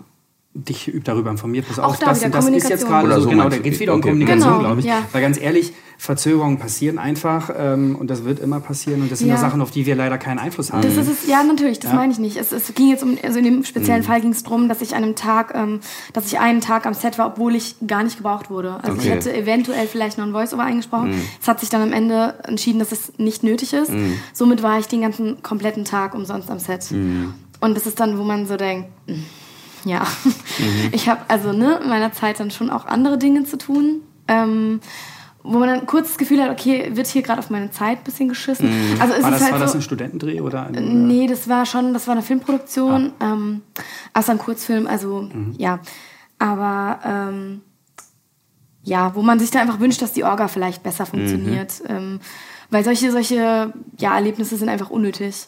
dich 0.56 0.91
darüber 1.04 1.32
informiert. 1.32 1.68
Pass 1.68 1.80
Auch 1.80 1.89
auf, 1.89 1.99
da 1.99 2.08
das, 2.08 2.20
das 2.22 2.47
ist 2.47 2.70
jetzt 2.70 2.86
gerade 2.88 3.12
so, 3.16 3.22
so 3.22 3.30
genau, 3.30 3.49
da 3.49 3.58
geht 3.58 3.74
es 3.74 3.78
okay. 3.78 3.80
wieder 3.80 3.93
um 3.93 3.99
Okay. 3.99 4.10
Kommunikation, 4.10 4.49
Genau, 4.49 4.60
glaube 4.60 4.80
ich. 4.82 4.86
ja. 4.86 4.99
Weil 5.12 5.22
ganz 5.24 5.39
ehrlich, 5.39 5.74
Verzögerungen 5.97 6.60
passieren 6.60 6.99
einfach 6.99 7.49
ähm, 7.58 7.95
und 7.95 8.08
das 8.10 8.24
wird 8.24 8.39
immer 8.39 8.60
passieren 8.60 9.01
und 9.01 9.12
das 9.12 9.20
sind 9.20 9.30
Ja. 9.30 9.36
ja 9.36 9.41
Sachen, 9.41 9.62
auf 9.62 9.72
die 9.72 9.86
wir 9.88 9.95
leider 9.95 10.18
keinen 10.20 10.38
Einfluss 10.38 10.72
haben. 10.72 10.82
Das 10.84 10.95
ist 10.95 11.08
es, 11.08 11.28
ja, 11.28 11.41
natürlich, 11.43 11.80
das 11.80 11.93
meine 11.93 12.12
ich 12.12 12.20
nicht. 12.20 12.38
Es, 12.38 12.51
es 12.51 12.72
ging 12.76 12.89
jetzt 12.89 13.04
um, 13.04 13.18
also 13.24 13.39
in 13.39 13.45
dem 13.45 13.64
speziellen 13.64 14.04
Fall 14.04 14.22
ging 14.22 14.32
es 14.32 14.43
darum, 14.43 14.70
dass 14.70 14.82
ich 14.82 14.95
an 14.95 15.04
einem 15.04 15.16
Tag, 15.16 15.54
ähm, 15.56 15.80
dass 16.14 16.28
ich 16.28 16.39
einen 16.39 16.62
Tag 16.62 16.86
am 16.86 16.93
Set 16.93 17.18
war, 17.18 17.28
obwohl 17.28 17.56
ich 17.56 17.76
gar 17.88 18.04
nicht 18.04 18.18
gebraucht 18.18 18.49
wurde. 18.51 18.76
Also 18.84 18.93
ich 18.97 18.99
Okay. 19.08 19.10
hätte 19.10 19.34
eventuell 19.36 19.88
vielleicht 19.88 20.18
noch 20.20 20.26
ein 20.26 20.34
Voice-Over 20.34 20.64
eingesprochen. 20.64 21.14
Es 21.41 21.47
hat 21.47 21.62
sich 21.62 21.70
dann 21.70 21.82
am 21.82 21.93
Ende 21.93 22.36
entschieden, 22.43 22.78
dass 22.80 22.91
es 22.91 23.14
nicht 23.18 23.43
nötig 23.43 23.74
ist. 23.74 23.91
Somit 24.34 24.62
war 24.62 24.78
ich 24.78 24.88
den 24.88 25.01
ganzen 25.01 25.41
kompletten 25.41 25.84
Tag 25.86 26.14
umsonst 26.14 26.51
am 26.51 26.60
Set. 26.60 26.91
Und 27.60 27.76
das 27.76 27.88
ist 27.88 27.99
dann, 27.99 28.18
wo 28.20 28.24
man 28.24 28.45
so 28.45 28.58
denkt, 28.58 28.89
mm, 29.08 29.14
ja, 29.86 30.06
ich 30.92 31.10
habe 31.10 31.22
also 31.28 31.52
ne, 31.54 31.80
in 31.84 31.90
meiner 31.90 32.12
Zeit 32.12 32.40
dann 32.40 32.52
schon 32.52 32.70
auch 32.70 32.86
andere 32.86 33.18
Dinge 33.18 33.44
zu 33.44 33.58
tun. 33.58 34.02
Ähm, 34.28 34.80
wo 35.46 35.60
man 35.60 35.68
dann 35.68 35.86
kurz 35.86 36.08
das 36.08 36.18
Gefühl 36.18 36.42
hat, 36.42 36.50
okay, 36.50 36.92
wird 36.94 37.06
hier 37.08 37.22
gerade 37.22 37.40
auf 37.40 37.50
meine 37.50 37.70
Zeit 37.70 37.98
ein 37.98 38.04
bisschen 38.06 38.30
geschissen. 38.30 38.70
Also 39.00 39.14
ist 39.14 39.24
war 39.24 39.32
das, 39.32 39.42
halt 39.42 39.52
war 39.52 39.60
so, 39.60 39.66
das 39.66 39.76
ein 39.76 39.82
Studentendreh 39.82 40.40
oder 40.40 40.68
ein, 40.68 41.08
Nee, 41.08 41.28
das 41.28 41.50
war 41.50 41.66
schon, 41.66 41.94
das 41.94 42.08
war 42.08 42.14
eine 42.14 42.22
Filmproduktion, 42.22 43.12
ähm, 43.20 43.62
also 44.14 44.32
ein 44.32 44.38
Kurzfilm, 44.38 44.88
also 44.88 45.30
ja. 45.58 45.80
Aber 46.40 47.00
ähm, 47.04 47.62
ja, 48.84 49.16
wo 49.16 49.22
man 49.22 49.40
sich 49.40 49.52
da 49.52 49.62
einfach 49.62 49.80
wünscht, 49.80 50.02
dass 50.02 50.14
die 50.14 50.24
Orga 50.24 50.48
vielleicht 50.48 50.84
besser 50.84 51.06
funktioniert. 51.06 51.82
Ähm, 51.88 52.20
weil 52.70 52.84
solche, 52.84 53.12
solche 53.12 53.74
ja, 53.98 54.16
Erlebnisse 54.16 54.58
sind 54.58 54.70
einfach 54.70 54.90
unnötig, 54.90 55.48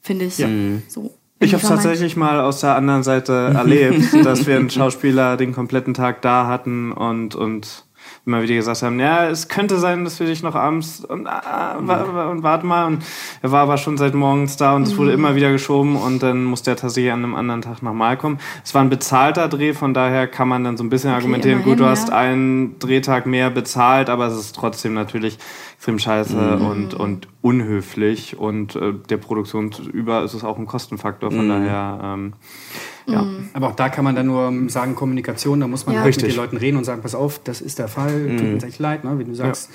finde 0.00 0.26
ich. 0.26 0.38
Ja. 0.38 0.48
So. 0.88 1.14
Ich 1.40 1.52
habe 1.52 1.62
es 1.62 1.68
tatsächlich 1.68 2.16
mal 2.16 2.40
aus 2.40 2.60
der 2.60 2.76
anderen 2.76 3.02
Seite 3.02 3.32
erlebt, 3.54 4.12
dass 4.24 4.46
wir 4.46 4.56
einen 4.56 4.70
Schauspieler 4.70 5.36
den 5.36 5.52
kompletten 5.52 5.94
Tag 5.94 6.22
da 6.22 6.46
hatten 6.46 6.92
und, 6.92 7.34
und 7.34 7.83
immer 8.26 8.42
wieder 8.42 8.54
gesagt 8.54 8.82
haben, 8.82 8.98
ja, 8.98 9.28
es 9.28 9.48
könnte 9.48 9.78
sein, 9.78 10.04
dass 10.04 10.18
wir 10.18 10.26
dich 10.26 10.42
noch 10.42 10.54
abends 10.54 11.04
und, 11.04 11.26
ah, 11.26 11.76
wa- 11.80 12.06
wa- 12.12 12.30
und 12.30 12.42
warte 12.42 12.64
mal. 12.64 12.86
Und 12.86 13.04
er 13.42 13.52
war 13.52 13.62
aber 13.62 13.76
schon 13.76 13.98
seit 13.98 14.14
morgens 14.14 14.56
da 14.56 14.74
und 14.74 14.84
es 14.84 14.96
wurde 14.96 15.12
immer 15.12 15.34
wieder 15.34 15.52
geschoben 15.52 15.96
und 15.96 16.22
dann 16.22 16.44
musste 16.44 16.70
er 16.70 16.76
tatsächlich 16.76 17.12
an 17.12 17.22
einem 17.22 17.34
anderen 17.34 17.60
Tag 17.60 17.82
nochmal 17.82 18.16
kommen. 18.16 18.38
Es 18.64 18.74
war 18.74 18.82
ein 18.82 18.88
bezahlter 18.90 19.48
Dreh, 19.48 19.74
von 19.74 19.92
daher 19.92 20.26
kann 20.26 20.48
man 20.48 20.64
dann 20.64 20.76
so 20.76 20.84
ein 20.84 20.88
bisschen 20.90 21.10
argumentieren, 21.10 21.58
immerhin, 21.58 21.72
gut, 21.72 21.80
du 21.80 21.84
ja. 21.84 21.90
hast 21.90 22.10
einen 22.10 22.78
Drehtag 22.78 23.26
mehr 23.26 23.50
bezahlt, 23.50 24.08
aber 24.08 24.26
es 24.26 24.34
ist 24.38 24.54
trotzdem 24.56 24.94
natürlich 24.94 25.38
extrem 25.76 25.98
scheiße 25.98 26.56
und, 26.56 26.94
und 26.94 27.28
unhöflich 27.42 28.38
und 28.38 28.74
äh, 28.74 28.94
der 29.10 29.18
Produktion 29.18 29.70
über 29.92 30.22
ist 30.24 30.32
es 30.32 30.44
auch 30.44 30.56
ein 30.56 30.64
Kostenfaktor, 30.66 31.30
von 31.30 31.46
daher 31.46 32.00
ähm, 32.02 32.32
ja. 33.06 33.26
Aber 33.52 33.68
auch 33.68 33.76
da 33.76 33.88
kann 33.88 34.04
man 34.04 34.14
dann 34.16 34.26
nur 34.26 34.52
sagen, 34.68 34.94
Kommunikation, 34.94 35.60
da 35.60 35.66
muss 35.68 35.86
man 35.86 35.94
Ja. 35.96 36.02
halt 36.02 36.16
mit 36.16 36.26
den 36.30 36.36
Leuten 36.36 36.56
reden 36.56 36.76
und 36.76 36.84
sagen, 36.84 37.02
pass 37.02 37.14
auf, 37.14 37.40
das 37.44 37.60
ist 37.60 37.78
der 37.78 37.88
Fall, 37.88 38.36
tut 38.38 38.48
uns 38.54 38.64
echt 38.64 38.78
leid, 38.78 39.04
ne? 39.04 39.18
wie 39.18 39.24
du 39.24 39.34
sagst, 39.34 39.70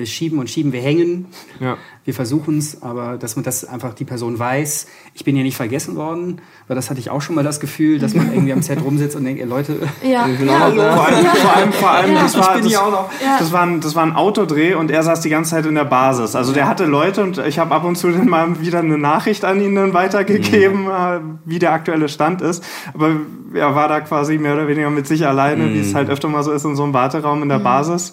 wir 0.00 0.06
schieben 0.06 0.38
und 0.38 0.48
schieben, 0.50 0.72
wir 0.72 0.80
hängen, 0.80 1.26
Ja. 1.60 1.76
wir 2.04 2.14
versuchen 2.14 2.58
es, 2.58 2.82
aber 2.82 3.16
dass 3.16 3.36
man 3.36 3.44
das 3.44 3.64
einfach 3.64 3.94
die 3.94 4.04
Person 4.04 4.36
weiß, 4.36 4.86
ich 5.14 5.24
bin 5.24 5.36
hier 5.36 5.44
nicht 5.44 5.56
vergessen 5.56 5.94
worden, 5.94 6.40
weil 6.66 6.74
das 6.74 6.90
hatte 6.90 6.98
ich 6.98 7.10
auch 7.10 7.22
schon 7.22 7.36
mal 7.36 7.44
das 7.44 7.60
Gefühl, 7.60 8.00
dass 8.00 8.14
man 8.14 8.32
irgendwie 8.32 8.52
am 8.52 8.60
Set 8.62 8.82
rumsitzt 8.84 9.14
und 9.14 9.24
denkt, 9.24 9.38
ihr 9.40 9.46
Leute, 9.46 9.76
Ja, 10.02 10.26
bin 10.38 10.46
ja. 10.48 10.58
Vor 10.58 11.06
allem, 11.06 11.26
vor 11.26 11.56
allem, 11.56 11.72
vor 11.72 11.90
allem 11.90 12.14
Ja. 12.14 12.22
das, 12.22 12.36
war, 12.36 12.42
Ich 12.48 12.54
bin 12.54 12.62
das, 12.64 12.72
hier 12.72 12.82
auch 12.82 12.90
noch. 12.90 13.10
Ja. 13.22 13.36
das, 13.38 13.52
war 13.52 13.62
ein, 13.62 13.80
das 13.80 13.94
war 13.94 14.02
ein 14.04 14.16
Autodreh 14.16 14.74
und 14.74 14.90
er 14.90 15.02
saß 15.04 15.20
die 15.20 15.28
ganze 15.28 15.50
Zeit 15.52 15.66
in 15.66 15.74
der 15.76 15.84
Basis. 15.84 16.34
Also 16.34 16.52
der 16.52 16.66
hatte 16.66 16.86
Leute 16.86 17.22
und 17.22 17.38
ich 17.38 17.58
habe 17.60 17.72
ab 17.74 17.84
und 17.84 17.96
zu 17.96 18.10
dann 18.10 18.28
mal 18.28 18.60
wieder 18.60 18.80
eine 18.80 18.98
Nachricht 18.98 19.44
an 19.44 19.60
ihn 19.62 19.74
dann 19.76 19.94
weitergegeben, 19.94 20.86
äh, 20.86 21.20
wie 21.44 21.58
der 21.60 21.72
aktuelle 21.72 22.08
Stand 22.08 22.40
ist. 22.42 22.64
Aber 22.94 23.10
er 23.54 23.74
war 23.76 23.86
da 23.88 24.00
quasi 24.00 24.38
mehr 24.38 24.54
oder 24.54 24.66
weniger 24.66 24.90
mit 24.90 25.06
sich 25.06 25.26
alleine, 25.26 25.72
wie 25.74 25.78
es 25.80 25.94
halt 25.94 26.08
öfter 26.10 26.28
mal 26.28 26.42
so 26.42 26.50
ist 26.52 26.64
in 26.64 26.74
so 26.74 26.82
einem 26.82 26.94
Warteraum 26.94 27.42
in 27.42 27.48
der 27.48 27.58
Basis. 27.60 28.12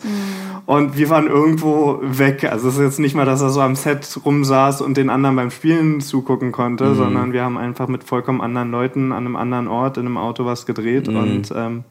Und 0.70 1.00
wir 1.00 1.10
waren 1.10 1.26
irgendwo 1.26 1.98
weg. 2.04 2.44
Also 2.44 2.68
es 2.68 2.76
ist 2.76 2.82
jetzt 2.82 3.00
nicht 3.00 3.16
mal, 3.16 3.26
dass 3.26 3.42
er 3.42 3.50
so 3.50 3.60
am 3.60 3.76
Set 3.76 4.20
rumsaß 4.24 4.82
und 4.82 4.98
den 4.98 5.10
anderen 5.10 5.36
beim 5.36 5.50
Spielen 5.50 6.00
zugucken 6.00 6.52
konnte, 6.52 6.94
sondern 6.94 7.34
wir 7.34 7.44
haben 7.44 7.58
einfach 7.58 7.88
mit 7.88 8.04
vollkommen 8.04 8.40
anderen 8.40 8.70
Leuten 8.70 9.12
an 9.12 9.26
einem 9.26 9.36
anderen 9.36 9.68
Ort 9.68 9.98
in 9.98 10.06
einem 10.06 10.18
Auto 10.18 10.46
was 10.46 10.68
gedreht 10.68 11.08
und 11.08 11.52
ähm, 11.56 11.86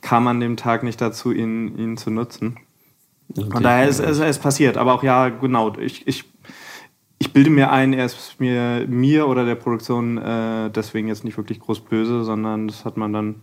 kam 0.00 0.26
an 0.28 0.40
dem 0.40 0.56
Tag 0.56 0.82
nicht 0.82 0.98
dazu, 0.98 1.30
ihn, 1.30 1.76
ihn 1.76 1.98
zu 1.98 2.10
nutzen. 2.10 2.56
Von 3.50 3.62
daher 3.62 3.86
ist 3.86 4.00
es 4.00 4.38
passiert. 4.38 4.78
Aber 4.78 4.94
auch 4.94 5.02
ja, 5.02 5.28
genau, 5.28 5.74
ich, 5.78 6.08
ich, 6.08 6.24
ich 7.18 7.34
bilde 7.34 7.50
mir 7.50 7.70
ein, 7.70 7.92
er 7.92 8.06
ist 8.06 8.40
mir, 8.40 8.86
mir 8.88 9.28
oder 9.28 9.44
der 9.44 9.56
Produktion 9.56 10.16
äh, 10.16 10.70
deswegen 10.70 11.08
jetzt 11.08 11.24
nicht 11.24 11.36
wirklich 11.36 11.60
groß 11.60 11.80
böse, 11.80 12.24
sondern 12.24 12.66
das 12.66 12.86
hat 12.86 12.96
man 12.96 13.12
dann 13.12 13.42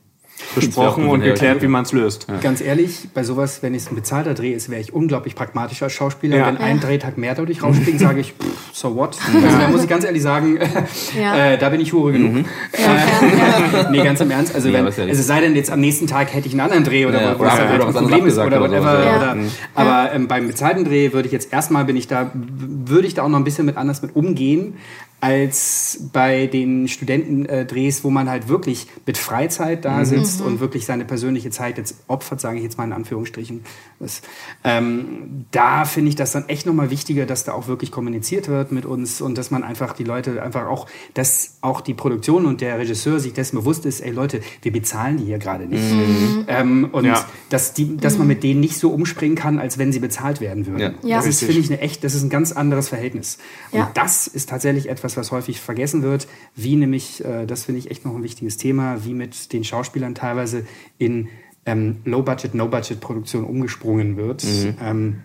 besprochen 0.55 1.07
und 1.07 1.21
geklärt, 1.21 1.61
wie 1.61 1.67
man 1.67 1.83
es 1.83 1.91
löst. 1.91 2.27
Ja. 2.29 2.37
Ganz 2.37 2.61
ehrlich, 2.61 3.09
bei 3.13 3.23
sowas, 3.23 3.61
wenn 3.61 3.73
es 3.75 3.89
ein 3.91 3.95
bezahlter 3.95 4.33
Dreh 4.33 4.51
ist, 4.51 4.69
wäre 4.69 4.81
ich 4.81 4.93
unglaublich 4.93 5.35
pragmatisch 5.35 5.81
als 5.83 5.93
Schauspieler. 5.93 6.37
Ja. 6.37 6.47
Wenn 6.47 6.57
ein 6.57 6.79
Drehtag 6.79 7.17
mehr 7.17 7.35
dadurch 7.35 7.63
rausspringt, 7.63 7.99
sage 7.99 8.21
ich, 8.21 8.33
pff, 8.33 8.73
so 8.73 8.95
what? 8.95 9.17
Also 9.33 9.57
da 9.57 9.67
muss 9.67 9.83
ich 9.83 9.89
ganz 9.89 10.05
ehrlich 10.05 10.21
sagen, 10.21 10.57
äh, 11.17 11.57
da 11.57 11.69
bin 11.69 11.81
ich 11.81 11.93
Hure 11.93 12.11
genug. 12.13 12.33
Mhm. 12.33 12.45
Äh, 12.73 13.89
nee, 13.91 14.03
ganz 14.03 14.19
im 14.21 14.31
Ernst. 14.31 14.55
Also, 14.55 14.71
wenn, 14.71 14.85
also 14.85 15.01
es 15.01 15.27
sei 15.27 15.41
denn, 15.41 15.55
jetzt 15.55 15.71
am 15.71 15.79
nächsten 15.79 16.07
Tag 16.07 16.33
hätte 16.33 16.47
ich 16.47 16.53
einen 16.53 16.61
anderen 16.61 16.83
Dreh 16.83 17.05
oder, 17.05 17.21
ja, 17.21 17.39
wo 17.39 17.43
es 17.43 17.51
halt 17.51 17.81
ein 17.81 17.93
Problem 17.93 18.25
ist 18.25 18.37
oder 18.37 18.59
whatever. 18.59 18.79
Oder, 18.79 19.17
oder, 19.17 19.37
aber 19.75 20.13
ähm, 20.13 20.27
beim 20.27 20.47
bezahlten 20.47 20.85
Dreh 20.85 21.13
würde 21.13 21.27
ich 21.27 21.31
jetzt 21.31 21.51
erstmal 21.53 21.85
bin 21.85 21.97
ich 21.97 22.07
da, 22.07 22.31
würde 22.33 23.07
ich 23.07 23.13
da 23.13 23.23
auch 23.23 23.29
noch 23.29 23.37
ein 23.37 23.43
bisschen 23.43 23.65
mit 23.65 23.77
anders 23.77 24.01
mit 24.01 24.15
umgehen, 24.15 24.75
als 25.21 25.99
bei 26.13 26.47
den 26.47 26.87
Studentendrehs, 26.87 28.03
wo 28.03 28.09
man 28.09 28.29
halt 28.29 28.47
wirklich 28.47 28.87
mit 29.05 29.17
Freizeit 29.17 29.83
da 29.83 29.97
mhm. 29.97 30.05
sitzt 30.05 30.39
mhm. 30.39 30.47
und 30.47 30.59
wirklich 30.59 30.85
seine 30.85 31.05
persönliche 31.05 31.49
Zeit 31.49 31.77
jetzt 31.77 31.95
opfert, 32.07 32.39
sage 32.39 32.57
ich 32.57 32.63
jetzt 32.63 32.77
mal 32.77 32.85
in 32.85 32.93
Anführungsstrichen. 32.93 33.61
Das, 33.99 34.21
ähm, 34.63 35.45
da 35.51 35.83
finde 35.83 36.09
ich 36.09 36.15
das 36.15 36.31
dann 36.31 36.47
echt 36.47 36.65
nochmal 36.65 36.89
wichtiger, 36.89 37.25
dass 37.25 37.43
da 37.43 37.51
auch 37.53 37.67
wirklich 37.67 37.91
kommuniziert 37.91 38.47
wird 38.47 38.71
mit 38.71 38.85
uns 38.85 39.19
und 39.19 39.37
dass 39.37 39.51
man 39.51 39.63
einfach 39.63 39.93
die 39.93 40.05
Leute 40.05 40.41
einfach 40.41 40.67
auch, 40.67 40.87
dass 41.13 41.57
auch 41.61 41.81
die 41.81 41.93
Produktion 41.93 42.45
und 42.45 42.61
der 42.61 42.79
Regisseur 42.79 43.19
sich 43.19 43.33
dessen 43.33 43.57
bewusst 43.57 43.85
ist, 43.85 43.99
ey 43.99 44.11
Leute, 44.11 44.41
wir 44.61 44.71
bezahlen 44.71 45.17
die 45.17 45.25
hier 45.25 45.37
gerade 45.39 45.65
nicht. 45.65 45.83
Mhm. 45.83 46.45
Ähm, 46.47 46.89
und 46.93 47.05
ja. 47.05 47.25
dass, 47.49 47.73
die, 47.73 47.97
dass 47.97 48.17
man 48.17 48.27
mit 48.27 48.43
denen 48.43 48.61
nicht 48.61 48.77
so 48.77 48.89
umspringen 48.91 49.35
kann, 49.35 49.59
als 49.59 49.77
wenn 49.77 49.91
sie 49.91 49.99
bezahlt 49.99 50.39
werden 50.39 50.65
würden. 50.65 50.95
Ja. 51.03 51.17
Das 51.17 51.27
ist, 51.27 51.39
finde 51.43 51.59
ich, 51.59 51.69
eine 51.69 51.81
echt, 51.81 52.05
das 52.05 52.15
ist 52.15 52.23
ein 52.23 52.29
ganz 52.29 52.53
anderes 52.53 52.87
Verhältnis. 52.87 53.37
Und 53.71 53.85
das 53.95 54.27
ist 54.27 54.49
tatsächlich 54.49 54.87
etwas, 54.87 55.08
etwas, 55.09 55.17
was 55.17 55.31
häufig 55.31 55.59
vergessen 55.59 56.03
wird, 56.03 56.27
wie 56.55 56.75
nämlich, 56.75 57.23
äh, 57.25 57.45
das 57.45 57.65
finde 57.65 57.79
ich 57.79 57.91
echt 57.91 58.05
noch 58.05 58.15
ein 58.15 58.23
wichtiges 58.23 58.57
Thema, 58.57 59.05
wie 59.05 59.13
mit 59.13 59.53
den 59.53 59.63
Schauspielern 59.63 60.15
teilweise 60.15 60.65
in 60.97 61.29
ähm, 61.65 61.97
Low-Budget, 62.05 62.53
No-Budget-Produktion 62.53 63.43
umgesprungen 63.43 64.17
wird. 64.17 64.43
Mhm. 64.43 64.75
Ähm, 64.81 65.15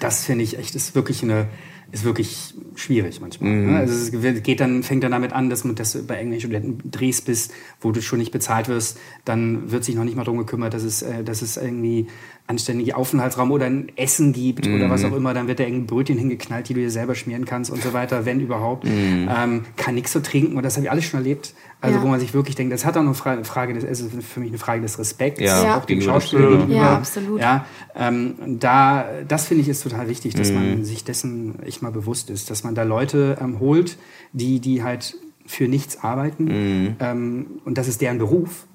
das 0.00 0.24
finde 0.24 0.44
ich 0.44 0.58
echt, 0.58 0.74
ist 0.74 0.94
wirklich 0.94 1.22
eine, 1.22 1.48
ist 1.92 2.04
wirklich 2.04 2.54
schwierig 2.74 3.20
manchmal. 3.20 3.50
Mhm. 3.50 3.72
Ne? 3.72 3.78
Also 3.78 3.94
es 3.94 4.42
geht 4.42 4.60
dann, 4.60 4.82
fängt 4.82 5.02
dann 5.02 5.12
damit 5.12 5.32
an, 5.32 5.50
dass, 5.50 5.62
dass 5.74 5.92
du 5.92 6.02
bei 6.04 6.16
englischen 6.16 6.50
Studenten 6.50 6.90
drehst 6.90 7.26
bist, 7.26 7.52
wo 7.80 7.92
du 7.92 8.00
schon 8.00 8.18
nicht 8.18 8.32
bezahlt 8.32 8.68
wirst, 8.68 8.98
dann 9.24 9.70
wird 9.70 9.84
sich 9.84 9.94
noch 9.94 10.04
nicht 10.04 10.16
mal 10.16 10.24
darum 10.24 10.38
gekümmert, 10.38 10.74
dass 10.74 10.82
es, 10.82 11.02
äh, 11.02 11.24
dass 11.24 11.42
es 11.42 11.56
irgendwie 11.56 12.06
anständige 12.50 12.96
Aufenthaltsraum 12.96 13.52
oder 13.52 13.66
ein 13.66 13.92
Essen 13.96 14.32
gibt 14.32 14.66
mhm. 14.66 14.74
oder 14.74 14.90
was 14.90 15.04
auch 15.04 15.14
immer, 15.14 15.32
dann 15.32 15.46
wird 15.46 15.60
da 15.60 15.64
irgendwie 15.64 15.86
Brötchen 15.86 16.18
hingeknallt, 16.18 16.68
die 16.68 16.74
du 16.74 16.80
dir 16.80 16.90
selber 16.90 17.14
schmieren 17.14 17.44
kannst 17.44 17.70
und 17.70 17.80
so 17.80 17.92
weiter, 17.92 18.26
wenn 18.26 18.40
überhaupt. 18.40 18.84
Mhm. 18.84 19.28
Ähm, 19.34 19.62
kann 19.76 19.94
nichts 19.94 20.12
so 20.12 20.20
trinken 20.20 20.56
und 20.56 20.64
das 20.64 20.76
habe 20.76 20.84
ich 20.86 20.90
alles 20.90 21.04
schon 21.04 21.20
erlebt. 21.20 21.54
Also 21.80 21.96
ja. 21.96 22.02
wo 22.02 22.08
man 22.08 22.20
sich 22.20 22.34
wirklich 22.34 22.56
denkt, 22.56 22.74
das 22.74 22.84
hat 22.84 22.96
auch 22.96 23.00
eine 23.00 23.14
Frage, 23.14 23.72
des, 23.72 23.84
es 23.84 24.00
ist 24.00 24.22
für 24.22 24.40
mich 24.40 24.50
eine 24.50 24.58
Frage 24.58 24.82
des 24.82 24.98
Respekts, 24.98 25.40
ja. 25.40 25.78
auch 25.78 25.86
dem 25.86 26.02
Schauspieler 26.02 26.50
gegenüber. 26.50 26.74
Ja, 26.74 26.96
absolut. 26.96 27.40
Ja, 27.40 27.64
ähm, 27.94 28.34
da, 28.58 29.06
das 29.26 29.46
finde 29.46 29.62
ich 29.62 29.68
ist 29.68 29.82
total 29.82 30.08
wichtig, 30.08 30.34
dass 30.34 30.50
mhm. 30.50 30.54
man 30.56 30.84
sich 30.84 31.04
dessen 31.04 31.62
echt 31.62 31.80
mal 31.80 31.92
bewusst 31.92 32.28
ist, 32.28 32.50
dass 32.50 32.64
man 32.64 32.74
da 32.74 32.82
Leute 32.82 33.38
ähm, 33.40 33.60
holt, 33.60 33.96
die, 34.32 34.60
die 34.60 34.82
halt 34.82 35.16
für 35.46 35.68
nichts 35.68 36.02
arbeiten 36.02 36.44
mhm. 36.44 36.96
ähm, 37.00 37.46
und 37.64 37.78
das 37.78 37.88
ist 37.88 38.02
deren 38.02 38.18
Beruf. 38.18 38.66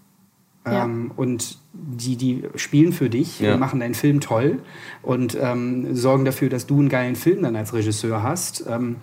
Ja. 0.66 0.86
Ähm, 0.86 1.12
und 1.16 1.60
die, 1.74 2.16
die 2.16 2.44
spielen 2.56 2.94
für 2.94 3.10
dich 3.10 3.40
ja. 3.40 3.54
und 3.54 3.60
machen 3.60 3.80
deinen 3.80 3.94
Film 3.94 4.20
toll 4.20 4.60
und 5.04 5.38
ähm, 5.40 5.96
sorgen 5.96 6.26
dafür, 6.26 6.50
dass 6.50 6.66
du 6.66 6.80
einen 6.80 6.90
geilen 6.90 7.16
Film 7.16 7.44
dann 7.44 7.56
als 7.56 7.74
Regisseur 7.74 8.24
hast. 8.24 8.66
Ähm, 8.68 8.98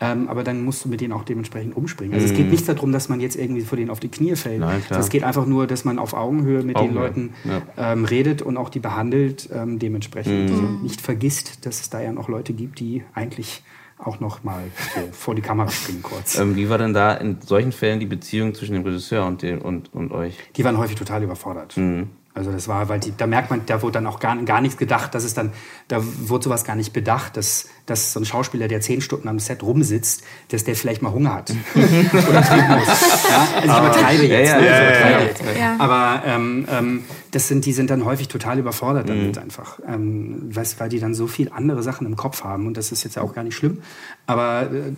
ähm, 0.00 0.28
aber 0.28 0.42
dann 0.42 0.64
musst 0.64 0.84
du 0.84 0.88
mit 0.88 1.00
denen 1.00 1.12
auch 1.12 1.24
dementsprechend 1.24 1.76
umspringen. 1.76 2.14
Also 2.14 2.26
mhm. 2.26 2.32
es 2.32 2.36
geht 2.36 2.50
nicht 2.50 2.68
darum, 2.68 2.90
dass 2.90 3.08
man 3.08 3.20
jetzt 3.20 3.36
irgendwie 3.36 3.62
vor 3.62 3.76
denen 3.76 3.90
auf 3.90 4.00
die 4.00 4.08
Knie 4.08 4.34
fällt. 4.34 4.60
Nein, 4.60 4.82
es 4.90 5.08
geht 5.08 5.22
einfach 5.22 5.46
nur, 5.46 5.68
dass 5.68 5.84
man 5.84 6.00
auf 6.00 6.14
Augenhöhe 6.14 6.62
mit 6.62 6.76
Augenhöhe. 6.76 6.94
den 6.94 7.00
Leuten 7.00 7.30
ja. 7.44 7.92
ähm, 7.92 8.04
redet 8.04 8.42
und 8.42 8.56
auch 8.56 8.70
die 8.70 8.80
behandelt 8.80 9.48
ähm, 9.52 9.78
dementsprechend. 9.78 10.50
Mhm. 10.50 10.58
Und 10.58 10.82
nicht 10.82 11.00
vergisst, 11.00 11.64
dass 11.64 11.80
es 11.80 11.90
da 11.90 12.00
ja 12.00 12.12
noch 12.12 12.28
Leute 12.28 12.52
gibt, 12.54 12.80
die 12.80 13.04
eigentlich 13.14 13.62
auch 14.06 14.20
noch 14.20 14.44
mal 14.44 14.62
so 14.94 15.00
vor 15.12 15.34
die 15.34 15.42
Kamera 15.42 15.70
springen 15.70 16.02
kurz. 16.02 16.38
Ähm, 16.38 16.56
wie 16.56 16.68
war 16.68 16.78
denn 16.78 16.94
da 16.94 17.14
in 17.14 17.40
solchen 17.40 17.72
Fällen 17.72 18.00
die 18.00 18.06
Beziehung 18.06 18.54
zwischen 18.54 18.74
dem 18.74 18.82
Regisseur 18.82 19.26
und, 19.26 19.42
dem, 19.42 19.60
und, 19.62 19.92
und 19.94 20.12
euch? 20.12 20.38
Die 20.56 20.64
waren 20.64 20.78
häufig 20.78 20.96
total 20.96 21.22
überfordert. 21.22 21.76
Mhm. 21.76 22.10
Also 22.36 22.50
das 22.50 22.66
war, 22.66 22.88
weil 22.88 22.98
die, 22.98 23.16
da 23.16 23.28
merkt 23.28 23.50
man, 23.50 23.64
da 23.64 23.80
wurde 23.80 23.92
dann 23.92 24.08
auch 24.08 24.18
gar, 24.18 24.36
gar 24.42 24.60
nichts 24.60 24.76
gedacht, 24.76 25.14
dass 25.14 25.22
es 25.22 25.34
dann, 25.34 25.52
da 25.86 26.02
wurde 26.02 26.44
sowas 26.44 26.64
gar 26.64 26.74
nicht 26.74 26.92
bedacht, 26.92 27.36
dass, 27.36 27.68
dass 27.86 28.12
so 28.12 28.18
ein 28.18 28.24
Schauspieler, 28.24 28.66
der 28.66 28.80
zehn 28.80 29.00
Stunden 29.00 29.28
am 29.28 29.38
Set 29.38 29.62
rumsitzt, 29.62 30.24
dass 30.48 30.64
der 30.64 30.74
vielleicht 30.74 31.00
mal 31.00 31.12
Hunger 31.12 31.32
hat 31.32 31.52
oder 31.74 32.42
trinken 32.42 32.72
muss. 32.72 32.88
Ja? 32.88 33.48
Also 33.54 33.72
ich 33.72 33.78
übertreibe 33.78 34.22
jetzt. 34.24 34.50
Ja, 34.50 34.58
ja, 34.58 34.60
ne? 34.60 34.66
ich 34.66 34.80
übertreibe 34.80 35.22
jetzt. 35.22 35.42
Aber 35.78 36.22
ähm, 36.26 36.66
ähm, 36.72 37.04
das 37.30 37.46
sind, 37.46 37.66
die 37.66 37.72
sind 37.72 37.90
dann 37.90 38.04
häufig 38.04 38.26
total 38.26 38.58
überfordert 38.58 39.08
damit 39.08 39.36
mhm. 39.36 39.42
einfach, 39.42 39.78
ähm, 39.86 40.50
weil 40.52 40.88
die 40.88 40.98
dann 40.98 41.14
so 41.14 41.28
viel 41.28 41.52
andere 41.54 41.84
Sachen 41.84 42.04
im 42.04 42.16
Kopf 42.16 42.42
haben 42.42 42.66
und 42.66 42.76
das 42.76 42.90
ist 42.90 43.04
jetzt 43.04 43.14
ja 43.14 43.22
auch 43.22 43.32
gar 43.32 43.44
nicht 43.44 43.54
schlimm. 43.54 43.80
Aber 44.26 44.72
äh, 44.72 44.92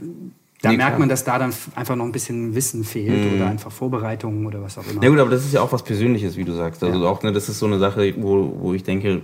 da 0.62 0.70
nee, 0.70 0.78
merkt 0.78 0.92
klar. 0.92 1.00
man, 1.00 1.09
dass 1.09 1.24
da 1.24 1.38
dann 1.38 1.52
einfach 1.74 1.96
noch 1.96 2.07
ein 2.07 2.12
bisschen 2.12 2.54
Wissen 2.54 2.82
fehlt 2.82 3.32
mm. 3.32 3.36
oder 3.36 3.46
einfach 3.46 3.70
Vorbereitungen 3.70 4.46
oder 4.46 4.62
was 4.62 4.78
auch 4.78 4.86
immer. 4.90 5.02
Ja 5.02 5.11
gut, 5.11 5.18
aber 5.18 5.30
das 5.30 5.44
ist 5.44 5.52
ja 5.52 5.61
auch 5.61 5.70
was 5.70 5.82
Persönliches, 5.82 6.36
wie 6.36 6.44
du 6.44 6.52
sagst. 6.52 6.82
Also 6.82 7.02
ja. 7.02 7.09
auch, 7.09 7.22
ne, 7.22 7.32
das 7.32 7.48
ist 7.48 7.59
so 7.59 7.66
eine 7.66 7.78
Sache, 7.78 8.14
wo, 8.16 8.57
wo 8.59 8.72
ich 8.72 8.82
denke, 8.82 9.20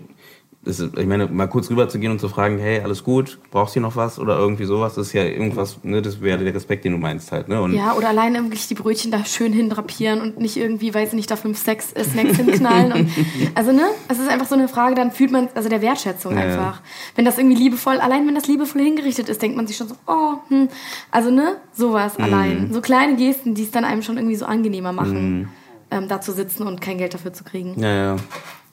ist, 0.65 0.81
ich 0.81 1.07
meine, 1.07 1.27
mal 1.27 1.49
kurz 1.49 1.71
rüber 1.71 1.89
zu 1.89 1.99
gehen 1.99 2.13
und 2.13 2.21
zu 2.21 2.29
fragen, 2.29 2.59
hey, 2.59 2.81
alles 2.81 3.03
gut, 3.03 3.39
brauchst 3.51 3.75
du 3.75 3.81
noch 3.81 3.97
was 3.97 4.21
oder 4.21 4.39
irgendwie 4.39 4.65
sowas, 4.65 4.95
das 4.95 5.09
ist 5.09 5.13
ja 5.13 5.25
irgendwas, 5.25 5.83
ne, 5.83 6.01
das 6.03 6.21
wäre 6.21 6.45
der 6.45 6.55
Respekt, 6.55 6.85
den 6.85 6.93
du 6.93 6.99
meinst 6.99 7.33
halt, 7.33 7.49
ne? 7.49 7.61
Und 7.61 7.75
ja, 7.75 7.95
oder 7.95 8.09
alleine 8.09 8.45
wirklich 8.45 8.69
die 8.69 8.75
Brötchen 8.75 9.11
da 9.11 9.25
schön 9.25 9.53
hindrapieren 9.53 10.21
und 10.21 10.39
nicht 10.39 10.57
irgendwie, 10.57 10.95
weiß 10.95 11.09
ich 11.09 11.15
nicht, 11.15 11.31
da 11.31 11.37
fünf 11.37 11.59
Sex, 11.59 11.93
äh, 11.95 12.05
Snacks 12.05 12.37
hinknallen 12.37 12.93
und, 12.93 13.11
also, 13.57 13.73
ne, 13.73 13.87
es 14.09 14.21
ist 14.21 14.29
einfach 14.29 14.47
so 14.47 14.55
eine 14.55 14.69
Frage, 14.69 14.95
dann 14.95 15.11
fühlt 15.11 15.33
man, 15.33 15.49
also 15.57 15.69
der 15.69 15.83
Wertschätzung 15.83 16.37
ja, 16.37 16.43
einfach. 16.43 16.81
Wenn 17.17 17.25
das 17.25 17.39
irgendwie 17.39 17.57
liebevoll, 17.57 17.99
allein 17.99 18.25
wenn 18.29 18.37
das 18.37 18.47
liebevoll 18.47 18.83
hingerichtet 18.83 19.29
ist, 19.29 19.43
denkt 19.43 19.57
man 19.57 19.67
sich 19.67 19.77
schon 19.77 19.89
so, 19.89 19.97
oh, 20.07 20.35
hm, 20.49 20.69
also, 21.11 21.33
ne, 21.33 21.57
sowas 21.73 22.19
mhm. 22.19 22.25
allein. 22.25 22.73
So 22.73 22.81
kleine 22.81 23.17
Gesten, 23.17 23.55
die 23.55 23.65
es 23.65 23.73
dann 23.73 23.85
einem 23.85 24.03
schon 24.03 24.17
irgendwie 24.17 24.37
so 24.37 24.47
angenehmer 24.47 24.93
machen, 24.93 25.41
mhm. 25.41 25.49
ähm, 25.91 26.09
da 26.09 26.21
zu 26.21 26.31
sitzen 26.31 26.69
und 26.69 26.81
kein 26.81 26.99
Geld 26.99 27.15
dafür 27.15 27.33
zu 27.33 27.43
kriegen. 27.43 27.81
Ja, 27.81 27.93
ja. 27.93 28.17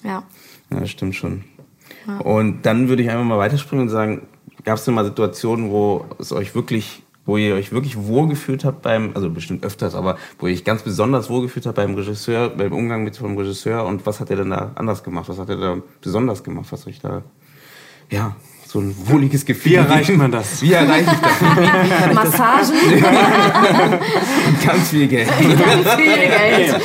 Ja. 0.03 0.23
Ja, 0.71 0.85
stimmt 0.85 1.15
schon. 1.15 1.43
Und 2.23 2.63
dann 2.63 2.89
würde 2.89 3.03
ich 3.03 3.09
einfach 3.09 3.23
mal 3.23 3.37
weiterspringen 3.37 3.83
und 3.83 3.89
sagen, 3.89 4.27
gab 4.63 4.77
es 4.77 4.85
denn 4.85 4.93
mal 4.93 5.05
Situationen, 5.05 5.71
wo 5.71 6.05
es 6.19 6.31
euch 6.31 6.55
wirklich, 6.55 7.03
wo 7.25 7.37
ihr 7.37 7.55
euch 7.55 7.71
wirklich 7.71 7.97
wohlgefühlt 7.97 8.65
habt 8.65 8.81
beim, 8.81 9.11
also 9.15 9.29
bestimmt 9.29 9.63
öfters, 9.65 9.95
aber 9.95 10.17
wo 10.37 10.47
ihr 10.47 10.53
euch 10.53 10.63
ganz 10.63 10.81
besonders 10.81 11.29
wohlgefühlt 11.29 11.65
habt 11.65 11.75
beim 11.75 11.95
Regisseur, 11.95 12.49
beim 12.49 12.73
Umgang 12.73 13.03
mit 13.03 13.19
dem 13.19 13.37
Regisseur 13.37 13.85
und 13.85 14.05
was 14.05 14.19
hat 14.19 14.29
er 14.29 14.37
denn 14.37 14.49
da 14.49 14.71
anders 14.75 15.03
gemacht? 15.03 15.29
Was 15.29 15.39
hat 15.39 15.49
er 15.49 15.57
da 15.57 15.77
besonders 16.01 16.43
gemacht, 16.43 16.67
was 16.71 16.87
euch 16.87 16.99
da, 16.99 17.23
ja, 18.09 18.35
so 18.69 18.79
ein 18.79 18.95
wohliges 19.07 19.45
Gefühl. 19.45 19.71
Wie 19.71 19.75
erreicht 19.77 20.15
man 20.15 20.31
das? 20.31 20.61
Wie 20.61 20.73
erreiche 20.73 21.09
ich 21.11 21.19
das? 21.19 22.13
Massagen. 22.13 22.75
Ganz 24.63 24.89
viel 24.89 25.07
Geld. 25.07 25.27
ganz 25.39 25.95
viel 25.95 26.05
Geld. 26.05 26.75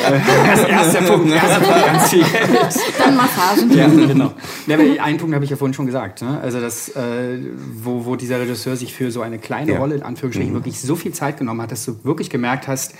Das 0.46 0.60
ist 0.60 0.68
erster 0.68 1.02
Punkt. 1.02 1.30
Erster 1.30 1.60
Punkt, 1.60 1.86
ganz 1.86 2.08
viel 2.08 2.24
Geld. 2.24 2.78
Dann 2.98 3.16
Massagen. 3.16 3.76
Ja, 3.76 3.88
genau. 3.88 4.32
Ja, 4.66 4.78
einen 4.78 5.18
Punkt 5.18 5.34
habe 5.34 5.44
ich 5.44 5.50
ja 5.50 5.56
vorhin 5.58 5.74
schon 5.74 5.84
gesagt. 5.84 6.22
Ne? 6.22 6.40
Also, 6.40 6.58
das, 6.58 6.88
äh, 6.90 7.38
wo, 7.74 8.06
wo 8.06 8.16
dieser 8.16 8.40
Regisseur 8.40 8.76
sich 8.76 8.94
für 8.94 9.10
so 9.10 9.20
eine 9.20 9.38
kleine 9.38 9.72
ja. 9.72 9.78
Rolle, 9.78 9.96
in 9.96 10.02
Anführungsstrichen, 10.02 10.52
mhm. 10.52 10.56
wirklich 10.56 10.80
so 10.80 10.96
viel 10.96 11.12
Zeit 11.12 11.36
genommen 11.36 11.60
hat, 11.60 11.70
dass 11.70 11.84
du 11.84 12.02
wirklich 12.02 12.30
gemerkt 12.30 12.66
hast, 12.66 12.94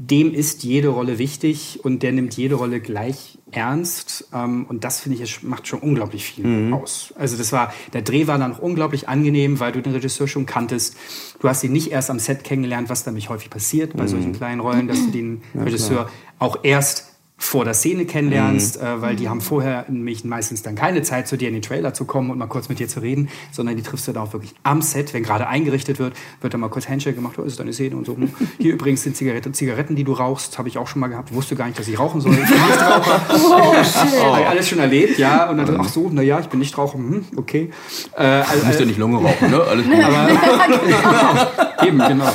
dem 0.00 0.32
ist 0.32 0.62
jede 0.62 0.88
Rolle 0.88 1.18
wichtig 1.18 1.80
und 1.82 2.04
der 2.04 2.12
nimmt 2.12 2.36
jede 2.36 2.54
Rolle 2.54 2.78
gleich 2.78 3.36
ernst. 3.50 4.28
Ähm, 4.32 4.64
und 4.68 4.84
das 4.84 5.00
finde 5.00 5.20
ich, 5.20 5.42
macht 5.42 5.66
schon 5.66 5.80
unglaublich 5.80 6.24
viel 6.24 6.46
mhm. 6.46 6.74
aus. 6.74 7.12
Also 7.18 7.36
das 7.36 7.50
war, 7.50 7.74
der 7.92 8.02
Dreh 8.02 8.28
war 8.28 8.38
dann 8.38 8.54
auch 8.54 8.60
unglaublich 8.60 9.08
angenehm, 9.08 9.58
weil 9.58 9.72
du 9.72 9.82
den 9.82 9.92
Regisseur 9.92 10.28
schon 10.28 10.46
kanntest. 10.46 10.96
Du 11.40 11.48
hast 11.48 11.64
ihn 11.64 11.72
nicht 11.72 11.90
erst 11.90 12.10
am 12.10 12.20
Set 12.20 12.44
kennengelernt, 12.44 12.88
was 12.88 13.04
nämlich 13.06 13.28
häufig 13.28 13.50
passiert 13.50 13.96
bei 13.96 14.04
mhm. 14.04 14.08
solchen 14.08 14.32
kleinen 14.32 14.60
Rollen, 14.60 14.86
dass 14.86 15.04
du 15.04 15.10
den 15.10 15.42
ja, 15.52 15.64
Regisseur 15.64 16.04
klar. 16.04 16.10
auch 16.38 16.58
erst 16.62 17.17
vor 17.40 17.64
der 17.64 17.72
Szene 17.72 18.04
kennenlernst, 18.04 18.80
mhm. 18.80 18.86
äh, 18.86 19.00
weil 19.00 19.16
die 19.16 19.28
haben 19.28 19.40
vorher 19.40 19.86
nämlich 19.88 20.24
meistens 20.24 20.62
dann 20.62 20.74
keine 20.74 21.02
Zeit, 21.02 21.28
zu 21.28 21.38
dir 21.38 21.46
in 21.46 21.54
den 21.54 21.62
Trailer 21.62 21.94
zu 21.94 22.04
kommen 22.04 22.30
und 22.30 22.38
mal 22.38 22.48
kurz 22.48 22.68
mit 22.68 22.80
dir 22.80 22.88
zu 22.88 23.00
reden, 23.00 23.28
sondern 23.52 23.76
die 23.76 23.82
triffst 23.82 24.08
du 24.08 24.12
dann 24.12 24.24
auch 24.24 24.32
wirklich 24.32 24.54
am 24.64 24.82
Set, 24.82 25.14
wenn 25.14 25.22
gerade 25.22 25.46
eingerichtet 25.46 26.00
wird, 26.00 26.14
wird 26.40 26.52
dann 26.52 26.60
mal 26.60 26.68
kurz 26.68 26.88
Handshake 26.88 27.14
gemacht, 27.14 27.38
oh, 27.38 27.42
ist 27.42 27.60
deine 27.60 27.72
Szene 27.72 27.96
und 27.96 28.06
so. 28.06 28.16
Hier 28.58 28.74
übrigens 28.74 29.04
sind 29.04 29.16
Zigaretten, 29.16 29.54
Zigaretten, 29.54 29.94
die 29.94 30.02
du 30.02 30.12
rauchst, 30.12 30.58
habe 30.58 30.68
ich 30.68 30.78
auch 30.78 30.88
schon 30.88 31.00
mal 31.00 31.06
gehabt, 31.06 31.32
wusste 31.32 31.54
gar 31.54 31.66
nicht, 31.66 31.78
dass 31.78 31.86
ich 31.86 31.98
rauchen 31.98 32.20
soll. 32.20 32.32
Ich 32.32 32.40
bin 32.40 32.48
Nichtraucher. 32.48 33.20
oh, 33.30 33.74
shit. 33.84 34.20
Oh. 34.20 34.32
alles 34.32 34.68
schon 34.68 34.80
erlebt, 34.80 35.18
ja, 35.18 35.48
und 35.48 35.58
dann, 35.58 35.80
ach 35.80 35.88
so, 35.88 36.10
naja, 36.10 36.40
ich 36.40 36.48
bin 36.48 36.58
nicht 36.58 36.76
Raucher, 36.76 36.98
hm, 36.98 37.24
okay. 37.36 37.70
Äh, 38.16 38.22
also, 38.22 38.60
du 38.60 38.66
musst 38.66 38.80
ja 38.80 38.86
nicht 38.86 38.98
Lunge 38.98 39.18
rauchen, 39.18 39.50
ne? 39.50 39.60
Alles 39.62 39.84
gut. 39.84 39.94
Aber, 39.94 40.28
genau, 40.66 41.86
eben, 41.86 41.98
genau. 41.98 42.32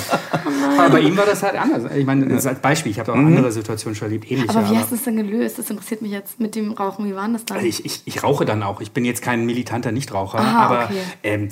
Aber 0.78 0.90
bei 0.90 1.00
ihm 1.02 1.18
war 1.18 1.26
das 1.26 1.44
halt 1.44 1.56
anders. 1.56 1.92
Ich 1.96 2.06
meine, 2.06 2.34
als 2.34 2.60
Beispiel, 2.60 2.92
ich 2.92 3.00
habe 3.00 3.12
auch 3.12 3.18
mhm. 3.18 3.28
andere 3.28 3.52
Situationen 3.52 3.96
schon 3.96 4.08
erlebt, 4.08 4.30
ähnlich. 4.32 4.50
Aber 4.50 4.70
wie 4.70 4.78
hast 4.78 4.92
du 4.92 4.93
es 4.96 5.04
denn 5.04 5.18
gelöst? 5.18 5.60
Das 5.60 5.70
interessiert 5.70 6.02
mich 6.02 6.12
jetzt 6.12 6.40
mit 6.40 6.56
dem 6.56 6.72
Rauchen. 6.72 7.06
Wie 7.06 7.16
war 7.16 7.28
das 7.30 7.46
dann? 7.46 7.58
Also 7.58 7.68
ich, 7.68 7.86
ich, 7.86 8.02
ich, 8.06 8.24
rauche 8.24 8.46
dann 8.46 8.64
auch. 8.64 8.82
Ich 8.82 8.92
bin 8.92 9.06
jetzt 9.06 9.22
kein 9.22 9.46
militanter 9.46 9.92
Nichtraucher, 9.92 10.40
Aha, 10.40 10.66
aber 10.66 10.84
okay. 10.86 11.00
ähm, 11.24 11.50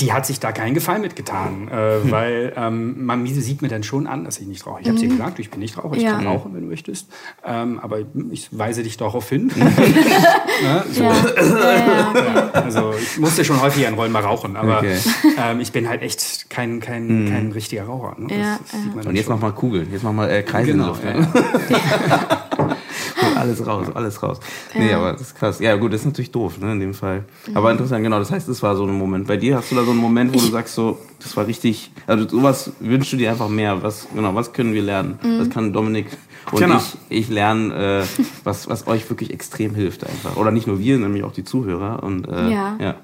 die 0.00 0.12
hat 0.12 0.26
sich 0.26 0.38
da 0.38 0.52
keinen 0.52 0.74
Gefallen 0.74 1.02
mitgetan, 1.02 1.68
äh, 1.68 2.02
hm. 2.02 2.10
weil 2.10 2.52
ähm, 2.56 3.04
man 3.04 3.26
sieht 3.26 3.62
mir 3.62 3.68
dann 3.68 3.82
schon 3.82 4.06
an, 4.06 4.24
dass 4.24 4.38
ich 4.38 4.46
nicht 4.46 4.64
rauche. 4.66 4.80
Ich 4.80 4.86
habe 4.86 4.96
mhm. 4.96 5.02
dir 5.02 5.08
gesagt, 5.08 5.38
ich 5.40 5.50
bin 5.50 5.58
nicht 5.60 5.76
Raucher, 5.76 5.96
ich 5.96 6.02
ja. 6.02 6.12
kann 6.12 6.26
rauchen, 6.26 6.54
wenn 6.54 6.62
du 6.62 6.68
möchtest, 6.68 7.08
ähm, 7.44 7.80
aber 7.80 8.00
ich 8.30 8.56
weise 8.56 8.84
dich 8.84 8.96
darauf 8.96 9.28
hin. 9.28 9.50
ne? 9.56 10.84
so. 10.92 11.02
ja. 11.02 11.14
Ja, 11.34 12.50
also 12.52 12.94
ich 13.00 13.18
musste 13.18 13.44
schon 13.44 13.60
häufiger 13.60 13.88
in 13.88 13.94
Rollen 13.94 14.12
mal 14.12 14.22
rauchen, 14.22 14.56
aber 14.56 14.78
okay. 14.78 14.98
ähm, 15.36 15.60
ich 15.60 15.72
bin 15.72 15.88
halt 15.88 16.02
echt 16.02 16.48
kein, 16.48 16.78
kein, 16.78 17.24
mhm. 17.24 17.30
kein 17.30 17.52
richtiger 17.52 17.84
Raucher. 17.84 18.14
Ne? 18.18 18.58
Und 19.04 19.16
jetzt 19.16 19.28
mach 19.28 19.40
mal 19.40 19.52
Kugeln, 19.52 19.88
jetzt 19.90 20.04
mach 20.04 20.12
mal 20.12 20.30
äh, 20.30 20.42
Kreise 20.42 20.72
genau, 20.72 20.94
in 20.94 21.00
der 21.02 21.16
Luft. 21.16 21.32
Ne? 21.34 22.76
Alles 23.38 23.66
raus, 23.66 23.86
alles 23.94 24.22
raus. 24.22 24.40
Nee, 24.74 24.92
aber 24.92 25.12
das 25.12 25.22
ist 25.22 25.34
krass. 25.36 25.60
Ja, 25.60 25.76
gut, 25.76 25.92
das 25.92 26.00
ist 26.00 26.06
natürlich 26.06 26.30
doof, 26.30 26.58
ne, 26.58 26.72
in 26.72 26.80
dem 26.80 26.94
Fall. 26.94 27.24
Aber 27.54 27.68
mhm. 27.68 27.76
interessant, 27.78 28.02
genau. 28.02 28.18
Das 28.18 28.30
heißt, 28.30 28.48
das 28.48 28.62
war 28.62 28.76
so 28.76 28.84
ein 28.84 28.96
Moment. 28.96 29.26
Bei 29.26 29.36
dir 29.36 29.56
hast 29.56 29.70
du 29.70 29.76
da 29.76 29.84
so 29.84 29.90
einen 29.90 30.00
Moment, 30.00 30.34
wo 30.34 30.38
du 30.38 30.46
sagst 30.46 30.74
so, 30.74 30.98
das 31.20 31.36
war 31.36 31.46
richtig, 31.46 31.90
also 32.06 32.28
sowas 32.28 32.72
wünschst 32.80 33.12
du 33.12 33.16
dir 33.16 33.30
einfach 33.30 33.48
mehr. 33.48 33.82
Was, 33.82 34.08
genau, 34.14 34.34
was 34.34 34.52
können 34.52 34.74
wir 34.74 34.82
lernen? 34.82 35.18
Mhm. 35.22 35.40
Was 35.40 35.50
kann 35.50 35.72
Dominik 35.72 36.06
und 36.52 36.60
genau. 36.60 36.76
ich, 36.76 36.96
ich 37.08 37.28
lerne, 37.28 38.02
äh, 38.02 38.22
was, 38.44 38.68
was 38.68 38.86
euch 38.86 39.08
wirklich 39.10 39.32
extrem 39.32 39.74
hilft 39.74 40.04
einfach. 40.04 40.36
Oder 40.36 40.50
nicht 40.50 40.66
nur 40.66 40.78
wir, 40.78 40.98
nämlich 40.98 41.24
auch 41.24 41.32
die 41.32 41.44
Zuhörer. 41.44 42.02
Und, 42.02 42.28
äh, 42.28 42.50
ja. 42.50 42.76
ja. 42.80 42.94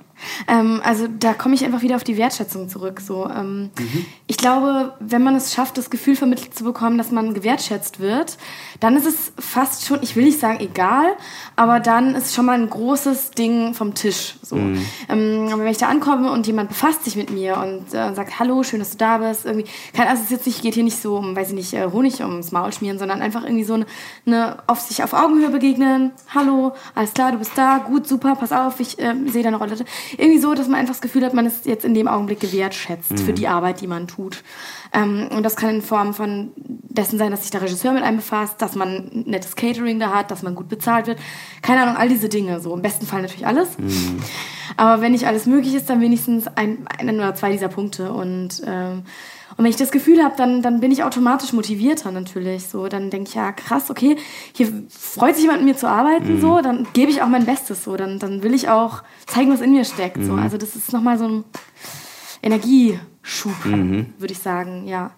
Ähm, 0.49 0.81
also 0.85 1.07
da 1.09 1.35
komme 1.35 1.55
ich 1.55 1.65
einfach 1.65 1.83
wieder 1.83 1.97
auf 1.97 2.05
die 2.05 2.17
Wertschätzung 2.17 2.69
zurück. 2.69 3.01
So, 3.01 3.29
ähm, 3.29 3.71
mhm. 3.79 4.07
Ich 4.27 4.37
glaube, 4.37 4.95
wenn 5.01 5.23
man 5.23 5.35
es 5.37 5.55
schafft, 5.55 5.79
das 5.79 5.91
Gefühl 5.91 6.17
vermittelt 6.17 6.55
zu 6.55 6.65
bekommen, 6.65 6.99
dass 6.99 7.11
man 7.11 7.35
gewertschätzt 7.35 8.01
wird, 8.01 8.39
dann 8.81 8.97
ist 8.97 9.07
es 9.07 9.33
fast 9.39 9.87
schon, 9.87 10.03
ich 10.03 10.17
will 10.17 10.25
nicht 10.25 10.41
sagen 10.41 10.61
egal, 10.61 11.17
aber 11.57 11.81
dann 11.81 12.15
ist 12.15 12.35
schon 12.35 12.47
mal 12.47 12.59
ein 12.59 12.69
großes 12.69 13.33
Ding 13.33 13.75
vom 13.75 13.95
Tisch. 13.95 14.37
So. 14.43 14.57
Mhm. 14.57 14.87
Ähm, 15.09 15.49
aber 15.53 15.65
wenn 15.65 15.71
ich 15.71 15.79
da 15.79 15.89
ankomme 15.89 16.31
und 16.31 16.47
jemand 16.47 16.69
befasst 16.69 17.05
sich 17.05 17.17
mit 17.17 17.31
mir 17.31 17.59
und 17.59 17.95
äh, 17.95 18.15
sagt, 18.15 18.39
hallo, 18.39 18.63
schön, 18.63 18.79
dass 18.79 18.93
du 18.93 18.99
da 18.99 19.19
bist, 19.19 19.45
irgendwie, 19.45 19.67
kann, 19.93 20.09
also 20.09 20.23
es 20.25 20.31
jetzt 20.31 20.47
nicht, 20.47 20.63
geht 20.63 20.75
hier 20.75 20.85
nicht 20.85 21.01
so 21.01 21.17
um, 21.17 21.37
weiß 21.37 21.49
ich 21.49 21.55
nicht, 21.55 21.75
äh, 21.75 21.87
Honig 21.93 22.21
ums 22.21 22.53
Maul 22.53 22.73
schmieren, 22.73 22.99
sondern 22.99 23.23
einfach 23.23 23.45
irgendwie 23.45 23.65
so 23.65 23.75
eine, 23.75 23.87
eine 24.27 24.57
auf 24.67 24.81
sich 24.81 25.03
auf 25.03 25.13
Augenhöhe 25.13 25.51
begegnen. 25.51 26.13
Hallo, 26.35 26.73
alles 26.95 27.15
klar, 27.15 27.33
du 27.33 27.39
bist 27.39 27.53
da, 27.57 27.79
gut, 27.79 28.07
super, 28.07 28.37
pass 28.37 28.53
auf, 28.53 28.81
ich 28.81 28.99
äh, 28.99 29.15
sehe 29.27 29.43
deine 29.43 29.57
Rolle 29.57 29.77
irgendwie 30.17 30.39
so, 30.39 30.55
dass 30.55 30.69
man 30.69 30.81
einfach 30.81 30.95
das 30.95 31.01
Gefühl 31.01 31.25
hat, 31.25 31.35
man 31.35 31.47
ist 31.47 31.67
jetzt 31.67 31.85
in 31.85 31.95
dem 31.95 32.09
Augenblick 32.09 32.41
gewertschätzt 32.41 33.13
mhm. 33.13 33.19
für 33.19 33.33
die 33.33 33.49
Arbeit, 33.49 33.81
die 33.81 33.87
man 33.87 34.07
tut. 34.07 34.43
Ähm, 34.93 35.29
und 35.35 35.43
das 35.43 35.57
kann 35.57 35.77
in 35.77 35.83
Form 35.83 36.15
von 36.15 36.53
dessen 36.57 37.19
sein, 37.19 37.31
dass 37.31 37.43
sich 37.43 37.51
der 37.51 37.63
Regisseur 37.63 37.93
mit 37.93 38.03
einem 38.03 38.19
befasst, 38.19 38.63
dass 38.63 38.75
man 38.75 39.25
nettes 39.27 39.57
Catering 39.57 39.99
da 39.99 40.11
hat, 40.15 40.31
dass 40.31 40.43
man 40.43 40.55
gut 40.55 40.69
bezahlt 40.69 41.07
wird. 41.07 41.19
Keine 41.63 41.83
Ahnung, 41.83 41.97
all 41.97 42.09
diese 42.09 42.29
Dinge. 42.29 42.61
So 42.61 42.75
im 42.75 42.83
besten 42.83 43.07
Fall 43.07 43.23
natürlich 43.23 43.47
alles. 43.47 43.79
Mhm. 43.79 44.21
Aber 44.77 45.03
wenn 45.03 45.13
nicht 45.13 45.27
alles 45.27 45.47
möglich 45.47 45.75
ist, 45.75 45.91
dann 45.91 46.01
wenigstens 46.01 46.47
ein, 46.47 46.87
ein 46.99 47.15
oder 47.17 47.35
zwei 47.35 47.53
dieser 47.53 47.69
Punkte. 47.69 48.13
Und 48.13 48.63
ähm, 48.67 49.03
und 49.57 49.65
wenn 49.65 49.71
ich 49.71 49.77
das 49.77 49.91
Gefühl 49.91 50.23
habe, 50.23 50.35
dann, 50.37 50.63
dann 50.63 50.81
bin 50.81 50.91
ich 50.91 51.05
automatisch 51.05 51.53
motivierter 51.53 52.11
natürlich. 52.11 52.67
So, 52.67 52.89
dann 52.89 53.11
denke 53.11 53.29
ich, 53.29 53.35
ja, 53.35 53.53
krass, 53.53 53.91
okay, 53.91 54.17
hier 54.53 54.69
freut 54.89 55.35
sich 55.35 55.45
jemand 55.45 55.65
mit 55.65 55.75
mir 55.75 55.79
zu 55.79 55.89
arbeiten, 55.89 56.37
mhm. 56.37 56.41
so, 56.41 56.61
dann 56.61 56.87
gebe 56.93 57.11
ich 57.11 57.23
auch 57.23 57.29
mein 57.29 57.47
Bestes, 57.47 57.85
so, 57.85 57.97
dann, 57.97 58.19
dann 58.19 58.43
will 58.43 58.55
ich 58.55 58.69
auch 58.69 59.03
zeigen, 59.27 59.53
was 59.53 59.61
in 59.61 59.73
mir 59.73 59.85
steckt. 59.85 60.17
Mhm. 60.17 60.27
So. 60.27 60.35
Also 60.35 60.59
das 60.59 60.75
ist 60.75 60.93
nochmal 60.93 61.19
so 61.19 61.27
ein 61.27 61.45
Energieschub, 62.43 63.65
mhm. 63.65 64.15
würde 64.19 64.33
ich 64.33 64.41
sagen, 64.41 64.87
ja. 64.87 65.13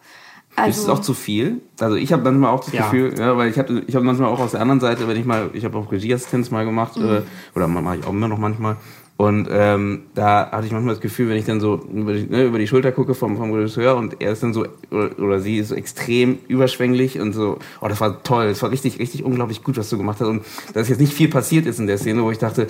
Also, 0.54 0.70
ist 0.70 0.84
es 0.84 0.88
auch 0.88 1.00
zu 1.00 1.12
viel? 1.12 1.60
Also 1.80 1.96
ich 1.96 2.12
habe 2.12 2.22
manchmal 2.22 2.50
auch 2.50 2.64
das 2.64 2.72
ja. 2.72 2.84
Gefühl, 2.84 3.14
ja, 3.18 3.36
weil 3.36 3.50
ich 3.50 3.58
habe 3.58 3.84
ich 3.86 3.94
hab 3.94 4.02
manchmal 4.02 4.30
auch 4.30 4.40
aus 4.40 4.52
der 4.52 4.62
anderen 4.62 4.80
Seite, 4.80 5.06
wenn 5.06 5.18
ich 5.18 5.26
mal, 5.26 5.50
ich 5.52 5.66
habe 5.66 5.76
auch 5.76 5.92
Regieassistenz 5.92 6.50
mal 6.50 6.64
gemacht, 6.64 6.96
mhm. 6.96 7.04
äh, 7.04 7.22
oder 7.54 7.68
mache 7.68 7.98
ich 7.98 8.06
auch 8.06 8.10
immer 8.10 8.28
noch 8.28 8.38
manchmal, 8.38 8.76
und 9.18 9.48
ähm, 9.50 10.02
da 10.14 10.50
hatte 10.50 10.66
ich 10.66 10.72
manchmal 10.72 10.94
das 10.94 11.00
Gefühl, 11.00 11.30
wenn 11.30 11.38
ich 11.38 11.46
dann 11.46 11.58
so 11.58 11.80
über 11.90 12.12
die, 12.12 12.26
ne, 12.26 12.44
über 12.44 12.58
die 12.58 12.66
Schulter 12.66 12.92
gucke 12.92 13.14
vom, 13.14 13.38
vom 13.38 13.50
Regisseur 13.50 13.96
und 13.96 14.20
er 14.20 14.32
ist 14.32 14.42
dann 14.42 14.52
so, 14.52 14.66
oder, 14.90 15.18
oder 15.18 15.40
sie 15.40 15.56
ist 15.56 15.68
so 15.68 15.74
extrem 15.74 16.38
überschwänglich 16.48 17.18
und 17.18 17.32
so, 17.32 17.58
oh, 17.80 17.88
das 17.88 17.98
war 18.02 18.22
toll, 18.22 18.48
das 18.48 18.60
war 18.60 18.70
richtig, 18.70 18.98
richtig 18.98 19.24
unglaublich 19.24 19.64
gut, 19.64 19.78
was 19.78 19.88
du 19.88 19.96
gemacht 19.96 20.20
hast. 20.20 20.28
Und 20.28 20.44
dass 20.74 20.90
jetzt 20.90 21.00
nicht 21.00 21.14
viel 21.14 21.28
passiert 21.28 21.64
ist 21.64 21.80
in 21.80 21.86
der 21.86 21.96
Szene, 21.96 22.22
wo 22.22 22.30
ich 22.30 22.36
dachte, 22.36 22.66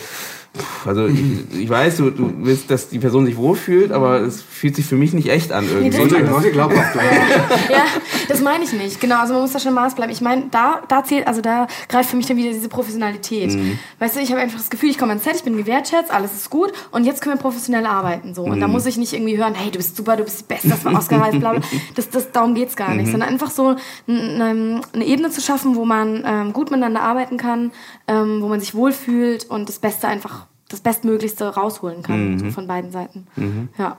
also 0.84 1.06
ich, 1.06 1.20
ich 1.52 1.68
weiß, 1.68 1.98
du, 1.98 2.10
du 2.10 2.32
willst, 2.38 2.70
dass 2.70 2.88
die 2.88 2.98
Person 2.98 3.26
sich 3.26 3.36
wohlfühlt, 3.36 3.92
aber 3.92 4.20
es 4.20 4.42
fühlt 4.42 4.76
sich 4.76 4.86
für 4.86 4.96
mich 4.96 5.12
nicht 5.12 5.28
echt 5.28 5.52
an 5.52 5.64
irgendwie. 5.64 5.90
Nee, 5.90 5.96
sollte, 5.96 6.26
sollte 6.26 6.50
glaubhaft 6.50 6.92
bleiben. 6.94 7.16
ja, 7.70 7.84
das 8.28 8.40
meine 8.40 8.64
ich 8.64 8.72
nicht. 8.72 9.00
Genau, 9.00 9.20
also 9.20 9.34
man 9.34 9.42
muss 9.42 9.52
da 9.52 9.58
schon 9.58 9.74
Maß 9.74 9.94
bleiben. 9.94 10.12
Ich 10.12 10.20
meine, 10.20 10.44
da, 10.50 10.82
da 10.88 11.04
zählt, 11.04 11.26
also 11.26 11.40
da 11.40 11.66
greift 11.88 12.10
für 12.10 12.16
mich 12.16 12.26
dann 12.26 12.36
wieder 12.36 12.50
diese 12.50 12.68
Professionalität. 12.68 13.52
Mhm. 13.52 13.78
Weißt 13.98 14.16
du, 14.16 14.20
ich 14.20 14.30
habe 14.30 14.40
einfach 14.40 14.58
das 14.58 14.70
Gefühl, 14.70 14.90
ich 14.90 14.98
komme 14.98 15.10
ans 15.10 15.24
Set, 15.24 15.36
ich 15.36 15.44
bin 15.44 15.56
gewertschätzt, 15.56 16.10
alles 16.10 16.32
ist 16.32 16.50
gut 16.50 16.72
und 16.90 17.04
jetzt 17.04 17.22
können 17.22 17.36
wir 17.36 17.42
professionell 17.42 17.86
arbeiten. 17.86 18.34
So. 18.34 18.42
Und 18.42 18.56
mhm. 18.56 18.60
da 18.60 18.68
muss 18.68 18.86
ich 18.86 18.96
nicht 18.96 19.12
irgendwie 19.12 19.36
hören, 19.36 19.54
hey, 19.54 19.70
du 19.70 19.78
bist 19.78 19.96
super, 19.96 20.16
du 20.16 20.24
bist 20.24 20.40
die 20.40 20.44
Beste, 20.44 20.68
das 20.68 20.84
war 20.84 20.94
Oscar 20.94 21.20
heißt, 21.20 21.38
bla, 21.40 21.52
bla. 21.52 21.62
Das, 21.94 22.10
das, 22.10 22.32
darum 22.32 22.54
geht's 22.54 22.76
gar 22.76 22.94
nicht. 22.94 23.06
Mhm. 23.06 23.12
Sondern 23.12 23.28
einfach 23.28 23.50
so 23.50 23.76
eine, 24.08 24.80
eine, 24.92 25.04
Ebene 25.04 25.30
zu 25.30 25.40
schaffen, 25.40 25.76
wo 25.76 25.84
man 25.84 26.24
ähm, 26.26 26.52
gut 26.52 26.70
miteinander 26.70 27.02
arbeiten 27.02 27.36
kann, 27.36 27.72
ähm, 28.08 28.42
wo 28.42 28.48
man 28.48 28.60
sich 28.60 28.74
wohlfühlt 28.74 29.44
und 29.44 29.68
das 29.68 29.78
Beste 29.78 30.08
einfach, 30.08 30.46
das 30.68 30.80
Bestmöglichste 30.80 31.54
rausholen 31.54 32.02
kann 32.02 32.32
mhm. 32.32 32.38
so 32.38 32.50
von 32.50 32.66
beiden 32.66 32.90
Seiten. 32.90 33.26
Mhm. 33.36 33.68
Ja 33.78 33.98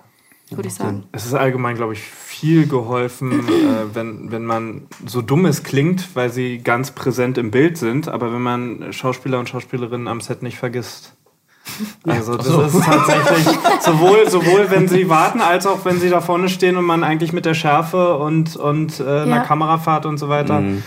würde 0.49 0.69
ich 0.69 0.75
sagen. 0.75 1.03
Es 1.11 1.25
ist 1.25 1.33
allgemein, 1.33 1.75
glaube 1.75 1.93
ich, 1.93 2.01
viel 2.01 2.67
geholfen, 2.67 3.47
äh, 3.47 3.93
wenn, 3.93 4.31
wenn 4.31 4.45
man 4.45 4.87
so 5.05 5.21
dumm 5.21 5.45
es 5.45 5.63
klingt, 5.63 6.15
weil 6.15 6.29
sie 6.31 6.59
ganz 6.59 6.91
präsent 6.91 7.37
im 7.37 7.51
Bild 7.51 7.77
sind, 7.77 8.07
aber 8.07 8.31
wenn 8.33 8.41
man 8.41 8.93
Schauspieler 8.93 9.39
und 9.39 9.49
Schauspielerinnen 9.49 10.07
am 10.07 10.21
Set 10.21 10.43
nicht 10.43 10.57
vergisst. 10.57 11.13
Also 12.07 12.37
das 12.37 12.47
so. 12.47 12.61
ist 12.61 12.81
tatsächlich 12.81 13.45
sowohl, 13.81 14.29
sowohl 14.29 14.71
wenn 14.71 14.87
sie 14.87 15.09
warten, 15.09 15.41
als 15.41 15.67
auch 15.67 15.83
wenn 15.83 15.99
sie 15.99 16.09
da 16.09 16.21
vorne 16.21 16.47
stehen 16.47 16.77
und 16.77 16.85
man 16.85 17.03
eigentlich 17.03 17.33
mit 17.33 17.45
der 17.45 17.55
Schärfe 17.55 18.17
und, 18.17 18.55
und 18.55 19.01
äh, 19.01 19.03
ja. 19.03 19.23
einer 19.23 19.41
Kamerafahrt 19.41 20.05
und 20.05 20.17
so 20.17 20.29
weiter. 20.29 20.61
Mhm 20.61 20.83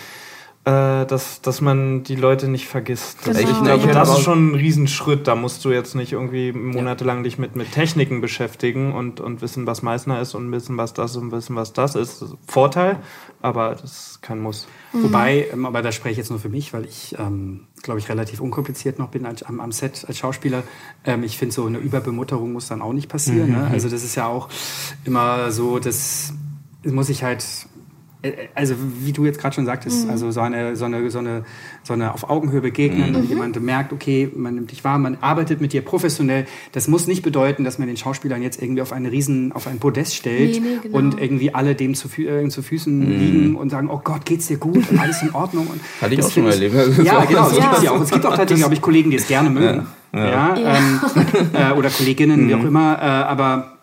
äh, 0.65 1.07
dass, 1.07 1.41
dass 1.41 1.63
man 1.63 2.03
die 2.03 2.17
Leute 2.17 2.47
nicht 2.47 2.69
vergisst. 2.69 3.27
Das, 3.27 3.39
genau. 3.39 3.51
Ich 3.51 3.63
glaube, 3.63 3.89
das 3.89 4.11
ist 4.11 4.21
schon 4.25 4.51
ein 4.51 4.55
Riesenschritt. 4.55 5.27
Da 5.27 5.35
musst 5.35 5.65
du 5.65 5.71
jetzt 5.71 5.95
nicht 5.95 6.13
irgendwie 6.13 6.53
monatelang 6.53 7.23
dich 7.23 7.39
mit, 7.39 7.57
mit 7.57 7.73
Techniken 7.73 8.21
beschäftigen 8.21 8.93
und, 8.93 9.21
und 9.21 9.41
wissen, 9.41 9.67
was 9.67 9.81
Meißner 9.81 10.21
ist 10.21 10.35
und 10.35 10.53
wissen, 10.53 10.77
was 10.77 10.93
das 10.93 11.17
und 11.17 11.33
wissen, 11.33 11.57
was 11.57 11.73
das 11.73 11.95
ist. 11.95 12.25
Vorteil, 12.47 12.99
aber 13.41 13.71
das 13.71 13.85
ist 13.85 14.23
kein 14.23 14.41
Muss. 14.41 14.67
Mhm. 14.93 15.05
Wobei, 15.05 15.47
ähm, 15.51 15.65
aber 15.65 15.81
da 15.81 15.93
spreche 15.93 16.13
ich 16.13 16.19
jetzt 16.19 16.31
nur 16.31 16.41
für 16.41 16.51
mich, 16.51 16.75
weil 16.75 16.85
ich, 16.85 17.17
ähm, 17.19 17.69
glaube 17.83 17.99
ich, 17.99 18.11
relativ 18.11 18.43
unkompliziert 18.43 18.99
noch 18.99 19.09
bin 19.09 19.25
als, 19.25 19.43
am, 19.43 19.61
am 19.61 19.73
Set 19.73 20.05
als 20.07 20.19
Schauspieler. 20.19 20.63
Ähm, 21.07 21.23
ich 21.23 21.39
finde, 21.39 21.55
so 21.55 21.65
eine 21.65 21.79
Überbemutterung 21.79 22.53
muss 22.53 22.69
dann 22.69 22.83
auch 22.83 22.93
nicht 22.93 23.09
passieren. 23.09 23.49
Mhm. 23.49 23.57
Ne? 23.57 23.69
Also 23.73 23.89
das 23.89 24.05
ist 24.05 24.15
ja 24.15 24.27
auch 24.27 24.51
immer 25.07 25.53
so, 25.53 25.79
das 25.79 26.35
muss 26.85 27.09
ich 27.09 27.23
halt 27.23 27.45
also 28.55 28.75
wie 29.01 29.13
du 29.13 29.25
jetzt 29.25 29.41
gerade 29.41 29.55
schon 29.55 29.65
sagtest, 29.65 30.05
mhm. 30.05 30.11
also 30.11 30.31
so 30.31 30.41
eine, 30.41 30.77
so 30.77 30.85
eine, 30.85 31.11
so 31.11 31.19
eine, 31.19 31.45
so 31.83 31.95
eine 31.95 32.13
auf 32.13 32.29
Augenhöhe 32.29 32.61
begegnen 32.61 33.11
mhm. 33.11 33.17
und 33.17 33.29
jemand 33.29 33.61
merkt, 33.63 33.93
okay, 33.93 34.31
man 34.35 34.55
nimmt 34.55 34.71
dich 34.71 34.85
wahr, 34.85 34.99
man 34.99 35.17
arbeitet 35.21 35.61
mit 35.61 35.73
dir 35.73 35.83
professionell. 35.83 36.47
Das 36.73 36.87
muss 36.87 37.07
nicht 37.07 37.23
bedeuten, 37.23 37.65
dass 37.65 37.79
man 37.79 37.89
den 37.89 37.97
Schauspielern 37.97 38.43
jetzt 38.43 38.61
irgendwie 38.61 38.83
auf 38.83 38.93
einen 38.93 39.07
riesen, 39.07 39.53
auf 39.53 39.67
ein 39.67 39.79
Podest 39.79 40.15
stellt 40.15 40.55
nee, 40.55 40.61
nee, 40.61 40.79
genau. 40.83 40.99
und 40.99 41.21
irgendwie 41.21 41.55
alle 41.55 41.75
dem 41.75 41.95
zu, 41.95 42.09
äh, 42.21 42.47
zu 42.49 42.63
Füßen 42.63 42.99
mhm. 42.99 43.19
liegen 43.19 43.57
und 43.57 43.71
sagen, 43.71 43.89
oh 43.91 44.01
Gott, 44.03 44.27
geht's 44.27 44.49
dir 44.49 44.59
gut 44.59 44.91
und 44.91 44.99
alles 44.99 45.23
in 45.23 45.35
Ordnung. 45.35 45.67
Und 45.69 45.81
Hatte 46.01 46.15
ich 46.15 46.23
auch 46.23 46.31
schon 46.31 46.45
mal 46.45 46.53
erlebt. 46.53 46.75
Ja, 47.03 47.25
genau, 47.25 47.49
das 47.49 47.59
ja. 47.59 47.65
gibt 47.65 47.77
es 47.79 47.83
ja 47.83 47.91
auch. 47.93 48.01
Es 48.01 48.11
gibt 48.11 48.27
auch 48.27 48.31
tatsächlich, 48.31 48.61
glaube 48.61 48.75
ich, 48.75 48.83
Kollegen, 48.83 49.11
die 49.11 49.17
es 49.17 49.27
gerne 49.27 49.49
mögen. 49.49 49.87
Ja. 50.13 50.25
ja. 50.25 50.57
ja. 50.57 50.77
Ähm, 50.77 51.01
äh, 51.55 51.73
oder 51.73 51.89
Kolleginnen, 51.89 52.49
wie 52.49 52.55
auch 52.55 52.61
mhm. 52.61 52.69
immer. 52.69 52.99
Äh, 52.99 53.05
aber 53.05 53.80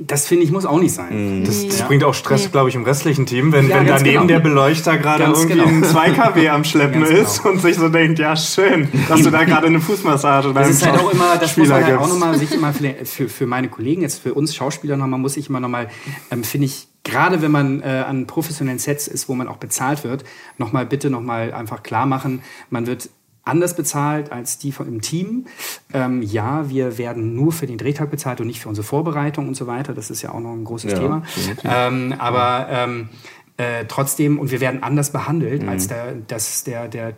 das 0.00 0.26
finde 0.26 0.44
ich 0.44 0.50
muss 0.50 0.66
auch 0.66 0.78
nicht 0.80 0.94
sein. 0.94 1.40
Mhm. 1.40 1.44
Das, 1.44 1.66
das 1.66 1.80
ja. 1.80 1.86
bringt 1.86 2.04
auch 2.04 2.14
Stress, 2.14 2.44
nee. 2.44 2.50
glaube 2.50 2.68
ich, 2.68 2.74
im 2.74 2.84
restlichen 2.84 3.26
Team, 3.26 3.52
wenn, 3.52 3.68
ja, 3.68 3.76
wenn 3.76 3.86
daneben 3.86 4.12
genau. 4.12 4.26
der 4.26 4.38
Beleuchter 4.40 4.96
gerade 4.96 5.24
irgendwie 5.24 5.48
genau. 5.48 5.66
ein 5.66 5.84
2 5.84 6.10
kW 6.10 6.48
am 6.48 6.64
Schleppen 6.68 7.04
genau. 7.04 7.20
ist 7.22 7.44
und 7.44 7.60
sich 7.60 7.76
so 7.76 7.88
denkt, 7.88 8.18
ja 8.18 8.36
schön, 8.36 8.88
dass 9.08 9.22
du 9.22 9.30
da 9.30 9.44
gerade 9.44 9.66
eine 9.66 9.80
Fußmassage 9.80 10.52
Das 10.52 10.70
ist 10.70 10.86
halt 10.86 10.98
auch 10.98 11.12
immer, 11.12 11.36
das 11.38 11.50
Spieler 11.50 11.66
muss 11.66 11.80
man 11.80 11.84
halt 11.84 11.98
auch 11.98 12.08
nochmal 12.08 12.38
sich 12.38 12.52
immer 12.52 12.72
für, 12.72 12.94
für, 13.04 13.28
für, 13.28 13.46
meine 13.46 13.68
Kollegen, 13.68 14.02
jetzt 14.02 14.22
für 14.22 14.34
uns 14.34 14.54
Schauspieler 14.54 14.96
nochmal, 14.96 15.18
muss 15.18 15.36
ich 15.36 15.48
immer 15.48 15.60
nochmal, 15.60 15.88
ähm, 16.30 16.44
finde 16.44 16.66
ich, 16.66 16.88
gerade 17.04 17.42
wenn 17.42 17.50
man 17.50 17.80
äh, 17.80 18.04
an 18.06 18.26
professionellen 18.26 18.78
Sets 18.78 19.08
ist, 19.08 19.28
wo 19.28 19.34
man 19.34 19.48
auch 19.48 19.56
bezahlt 19.56 20.04
wird, 20.04 20.24
nochmal 20.58 20.86
bitte 20.86 21.10
nochmal 21.10 21.52
einfach 21.52 21.82
klar 21.82 22.06
machen, 22.06 22.42
man 22.70 22.86
wird 22.86 23.08
anders 23.48 23.74
bezahlt 23.74 24.30
als 24.32 24.58
die 24.58 24.72
im 24.78 25.00
Team. 25.00 25.46
Ähm, 25.92 26.22
ja, 26.22 26.68
wir 26.68 26.98
werden 26.98 27.34
nur 27.34 27.52
für 27.52 27.66
den 27.66 27.78
Drehtag 27.78 28.10
bezahlt 28.10 28.40
und 28.40 28.46
nicht 28.46 28.60
für 28.60 28.68
unsere 28.68 28.86
Vorbereitung 28.86 29.48
und 29.48 29.54
so 29.54 29.66
weiter. 29.66 29.94
Das 29.94 30.10
ist 30.10 30.22
ja 30.22 30.32
auch 30.32 30.40
noch 30.40 30.52
ein 30.52 30.64
großes 30.64 30.92
ja, 30.92 30.98
Thema. 30.98 31.22
Ähm, 31.64 32.14
aber 32.18 32.68
ähm, 32.70 33.08
äh, 33.56 33.86
trotzdem, 33.88 34.38
und 34.38 34.50
wir 34.50 34.60
werden 34.60 34.82
anders 34.82 35.10
behandelt 35.10 35.62
mhm. 35.62 35.68
als 35.68 35.88
der, 35.88 36.14
das, 36.14 36.62
der, 36.64 36.86
der 36.88 37.14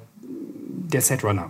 der 0.93 1.01
Setrunner. 1.01 1.49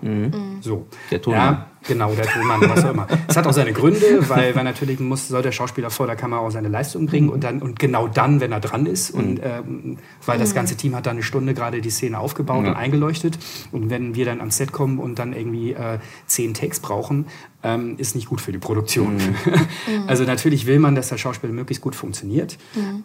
So. 0.61 0.87
Der 1.11 1.21
Tonmann. 1.21 1.55
Ja, 1.55 1.67
genau, 1.87 2.13
der 2.15 2.27
Tonmann, 2.27 2.61
was 2.69 2.85
auch 2.85 2.91
immer. 2.91 3.07
Es 3.29 3.37
hat 3.37 3.47
auch 3.47 3.53
seine 3.53 3.73
Gründe, 3.73 4.29
weil, 4.29 4.55
weil 4.55 4.65
natürlich 4.65 4.99
muss, 4.99 5.29
soll 5.29 5.43
der 5.43 5.53
Schauspieler 5.53 5.91
vor 5.91 6.07
der 6.07 6.17
Kamera 6.17 6.41
auch 6.41 6.51
seine 6.51 6.69
Leistung 6.69 7.07
bringen 7.07 7.29
und 7.29 7.45
dann 7.45 7.63
und 7.63 7.79
genau 7.79 8.09
dann, 8.09 8.41
wenn 8.41 8.53
er 8.53 8.61
dran 8.61 8.87
ist. 8.87 9.11
Und 9.11 9.41
ähm, 9.43 9.99
weil 10.27 10.39
das 10.39 10.55
ganze 10.55 10.77
Team 10.77 10.95
hat 10.97 11.07
dann 11.07 11.17
eine 11.17 11.23
Stunde 11.23 11.55
gerade 11.55 11.81
die 11.81 11.91
Szene 11.91 12.19
aufgebaut 12.19 12.67
und 12.67 12.75
eingeleuchtet. 12.75 13.39
Und 13.73 13.91
wenn 13.91 14.15
wir 14.15 14.25
dann 14.25 14.41
ans 14.41 14.57
Set 14.57 14.73
kommen 14.73 14.99
und 14.99 15.19
dann 15.19 15.33
irgendwie 15.33 15.73
äh, 15.73 15.99
zehn 16.27 16.55
Takes 16.55 16.81
brauchen, 16.81 17.27
ähm, 17.63 17.95
ist 17.99 18.15
nicht 18.15 18.29
gut 18.29 18.41
für 18.41 18.53
die 18.53 18.59
Produktion. 18.59 19.19
also 20.07 20.25
natürlich 20.25 20.67
will 20.67 20.79
man, 20.79 20.95
dass 20.95 21.09
der 21.09 21.19
Schauspieler 21.19 21.53
möglichst 21.53 21.83
gut 21.83 21.95
funktioniert, 21.95 22.59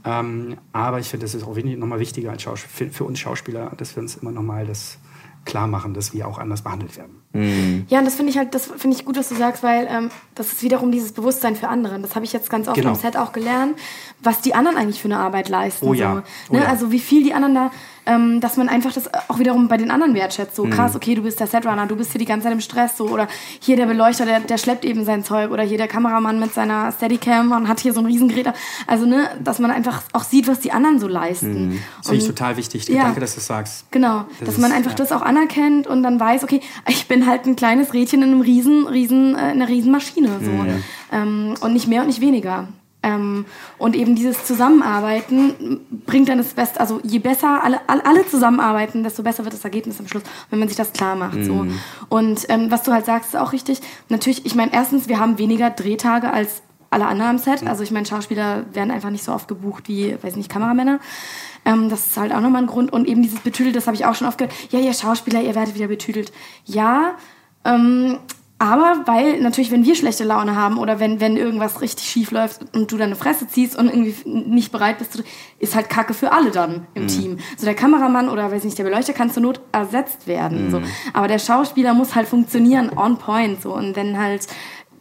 ähm, 0.05 0.57
aber 0.71 0.99
ich 0.99 1.09
finde, 1.09 1.25
das 1.25 1.35
ist 1.35 1.43
auch 1.43 1.55
nochmal 1.55 1.99
wichtiger 1.99 2.31
als 2.31 2.41
Schaus 2.41 2.61
für, 2.61 2.89
für 2.89 3.03
uns 3.03 3.19
Schauspieler, 3.19 3.71
dass 3.77 3.95
wir 3.95 4.01
uns 4.01 4.15
immer 4.15 4.31
nochmal 4.31 4.65
das 4.65 4.97
klar 5.45 5.67
machen, 5.67 5.93
dass 5.93 6.13
wir 6.13 6.27
auch 6.27 6.37
anders 6.37 6.63
behandelt 6.63 6.97
werden. 6.97 7.21
Ja, 7.89 7.99
und 7.99 8.05
das 8.05 8.15
finde 8.15 8.31
ich 8.31 8.37
halt, 8.37 8.55
das 8.55 8.65
finde 8.77 8.95
ich 8.97 9.05
gut, 9.05 9.17
was 9.17 9.29
du 9.29 9.35
sagst, 9.35 9.61
weil 9.63 9.87
ähm, 9.91 10.09
das 10.35 10.53
ist 10.53 10.63
wiederum 10.63 10.91
dieses 10.91 11.11
Bewusstsein 11.11 11.55
für 11.55 11.67
andere. 11.67 11.99
Das 11.99 12.15
habe 12.15 12.23
ich 12.25 12.33
jetzt 12.33 12.49
ganz 12.49 12.67
oft 12.67 12.75
Genau. 12.77 12.89
am 12.91 12.95
Set 12.95 13.17
auch 13.17 13.33
gelernt, 13.33 13.77
was 14.23 14.41
die 14.41 14.53
anderen 14.55 14.77
eigentlich 14.77 15.01
für 15.01 15.07
eine 15.07 15.17
Arbeit 15.19 15.49
leisten. 15.49 15.85
Oh 15.87 15.93
ja, 15.93 16.13
So, 16.15 16.21
oh 16.53 16.55
ne? 16.57 16.63
ja. 16.63 16.69
Also 16.69 16.91
wie 16.91 16.99
viel 16.99 17.23
die 17.23 17.33
anderen 17.33 17.55
da, 17.55 17.71
ähm, 18.07 18.39
dass 18.39 18.55
man 18.55 18.69
einfach 18.69 18.93
das 18.93 19.09
auch 19.29 19.39
wiederum 19.39 19.67
bei 19.67 19.77
den 19.77 19.89
anderen 19.91 20.13
wertschätzt. 20.13 20.55
So 20.55 20.65
krass, 20.65 20.95
okay, 20.95 21.15
du 21.15 21.23
bist 21.23 21.39
der 21.39 21.47
Setrunner, 21.47 21.87
du 21.87 21.95
bist 21.95 22.11
hier 22.11 22.19
die 22.19 22.25
ganze 22.25 22.43
Zeit 22.45 22.53
im 22.53 22.61
Stress, 22.61 22.97
so 22.97 23.07
oder 23.09 23.27
hier 23.59 23.75
der 23.77 23.87
Beleuchter, 23.87 24.25
der, 24.25 24.39
der 24.41 24.57
schleppt 24.59 24.85
eben 24.85 25.03
sein 25.05 25.23
Zeug 25.23 25.49
oder 25.51 25.63
hier 25.63 25.77
der 25.79 25.87
Kameramann 25.87 26.39
mit 26.39 26.53
seiner 26.53 26.91
Steadicam 26.91 27.51
und 27.51 27.67
hat 27.67 27.79
hier 27.79 27.93
so 27.93 27.99
ein 28.01 28.05
Riesengerät. 28.05 28.47
Also 28.87 29.05
ne, 29.05 29.29
dass 29.43 29.57
man 29.59 29.71
einfach 29.71 30.03
auch 30.13 30.23
sieht, 30.23 30.47
was 30.47 30.59
die 30.59 30.71
anderen 30.71 30.99
so 30.99 31.07
leisten. 31.07 31.81
Das 31.97 32.07
finde 32.09 32.21
ich 32.21 32.27
total 32.27 32.57
wichtig. 32.57 32.87
Ja. 32.87 33.03
Danke, 33.03 33.19
dass 33.21 33.31
du 33.31 33.37
das 33.37 33.47
sagst. 33.47 33.85
Genau, 33.91 34.25
Das 34.39 34.39
dass 34.39 34.49
ist- 34.55 34.61
man 34.61 34.71
einfach 34.71 34.91
ja. 34.91 34.97
das 34.97 35.11
auch 35.11 35.23
anerkennt 35.23 35.87
und 35.87 36.03
dann 36.03 36.19
weiß, 36.19 36.43
okay, 36.43 36.61
ich 36.87 37.07
bin 37.07 37.24
halt 37.25 37.45
ein 37.45 37.55
kleines 37.55 37.93
Rädchen 37.93 38.21
in 38.21 38.29
einem 38.29 38.41
riesen, 38.41 38.87
riesen, 38.87 39.35
äh, 39.35 39.51
in 39.51 39.61
einer 39.61 39.67
riesen 39.67 39.91
Maschine 39.91 40.29
so 40.41 40.65
ähm, 41.11 41.55
und 41.61 41.73
nicht 41.73 41.87
mehr 41.87 42.01
und 42.01 42.07
nicht 42.07 42.21
weniger. 42.21 42.67
Ähm, 43.05 43.45
und 43.77 43.95
eben 43.95 44.15
dieses 44.15 44.45
Zusammenarbeiten 44.45 45.79
bringt 46.07 46.27
dann 46.27 46.39
das 46.39 46.55
Beste, 46.55 46.79
also 46.79 46.99
je 47.03 47.19
besser 47.19 47.63
alle, 47.63 47.79
alle, 47.87 48.27
zusammenarbeiten, 48.27 49.03
desto 49.03 49.21
besser 49.21 49.43
wird 49.43 49.53
das 49.53 49.63
Ergebnis 49.63 49.99
am 49.99 50.07
Schluss, 50.07 50.23
wenn 50.49 50.57
man 50.57 50.67
sich 50.67 50.77
das 50.77 50.91
klar 50.91 51.15
macht. 51.15 51.43
So. 51.43 51.67
Und 52.09 52.45
ähm, 52.49 52.71
was 52.71 52.81
du 52.81 52.91
halt 52.91 53.05
sagst, 53.05 53.35
ist 53.35 53.39
auch 53.39 53.53
richtig. 53.53 53.79
Natürlich, 54.09 54.45
ich 54.47 54.55
meine, 54.55 54.73
erstens, 54.73 55.07
wir 55.07 55.19
haben 55.19 55.37
weniger 55.37 55.69
Drehtage 55.69 56.31
als 56.31 56.63
alle 56.89 57.05
anderen 57.05 57.31
am 57.31 57.37
Set. 57.37 57.67
Also 57.67 57.83
ich 57.83 57.91
meine, 57.91 58.07
Schauspieler 58.07 58.65
werden 58.73 58.89
einfach 58.89 59.11
nicht 59.11 59.23
so 59.23 59.33
oft 59.33 59.47
gebucht 59.47 59.87
wie, 59.87 60.17
weiß 60.21 60.35
nicht, 60.35 60.49
Kameramänner. 60.49 60.99
Ähm, 61.65 61.89
das 61.89 62.07
ist 62.07 62.17
halt 62.17 62.31
auch 62.31 62.41
nochmal 62.41 62.61
ein 62.63 62.67
Grund. 62.67 62.93
Und 62.93 63.07
eben 63.07 63.21
dieses 63.21 63.39
Betüdelt, 63.39 63.75
das 63.75 63.87
habe 63.87 63.95
ich 63.95 64.05
auch 64.05 64.15
schon 64.15 64.27
oft 64.27 64.37
gehört. 64.37 64.55
Ja, 64.71 64.79
ihr 64.79 64.93
Schauspieler, 64.93 65.41
ihr 65.41 65.55
werdet 65.55 65.75
wieder 65.75 65.87
betüdelt. 65.87 66.31
Ja, 66.65 67.15
ähm, 67.65 68.19
aber 68.57 69.01
weil 69.05 69.41
natürlich, 69.41 69.69
wenn 69.69 69.83
wir 69.83 69.95
schlechte 69.95 70.23
Laune 70.23 70.55
haben 70.55 70.77
oder 70.77 71.01
wenn, 71.01 71.19
wenn 71.19 71.35
irgendwas 71.35 71.81
richtig 71.81 72.07
schief 72.07 72.31
läuft 72.31 72.61
und 72.73 72.89
du 72.89 72.97
deine 72.97 73.17
Fresse 73.17 73.49
ziehst 73.49 73.77
und 73.77 73.87
irgendwie 73.87 74.15
nicht 74.25 74.71
bereit 74.71 74.97
bist, 74.97 75.21
ist 75.59 75.75
halt 75.75 75.89
Kacke 75.89 76.13
für 76.13 76.31
alle 76.31 76.51
dann 76.51 76.87
im 76.93 77.07
Team. 77.07 77.39
So 77.57 77.65
der 77.65 77.75
Kameramann 77.75 78.29
oder 78.29 78.49
weiß 78.49 78.63
nicht, 78.63 78.77
der 78.77 78.85
Beleuchter 78.85 79.11
kann 79.11 79.29
zur 79.29 79.43
Not 79.43 79.59
ersetzt 79.73 80.25
werden. 80.25 80.71
So. 80.71 80.81
Aber 81.11 81.27
der 81.27 81.39
Schauspieler 81.39 81.93
muss 81.93 82.15
halt 82.15 82.29
funktionieren, 82.29 82.91
on 82.95 83.17
point. 83.17 83.61
So. 83.61 83.73
Und 83.73 83.97
wenn 83.97 84.17
halt 84.17 84.47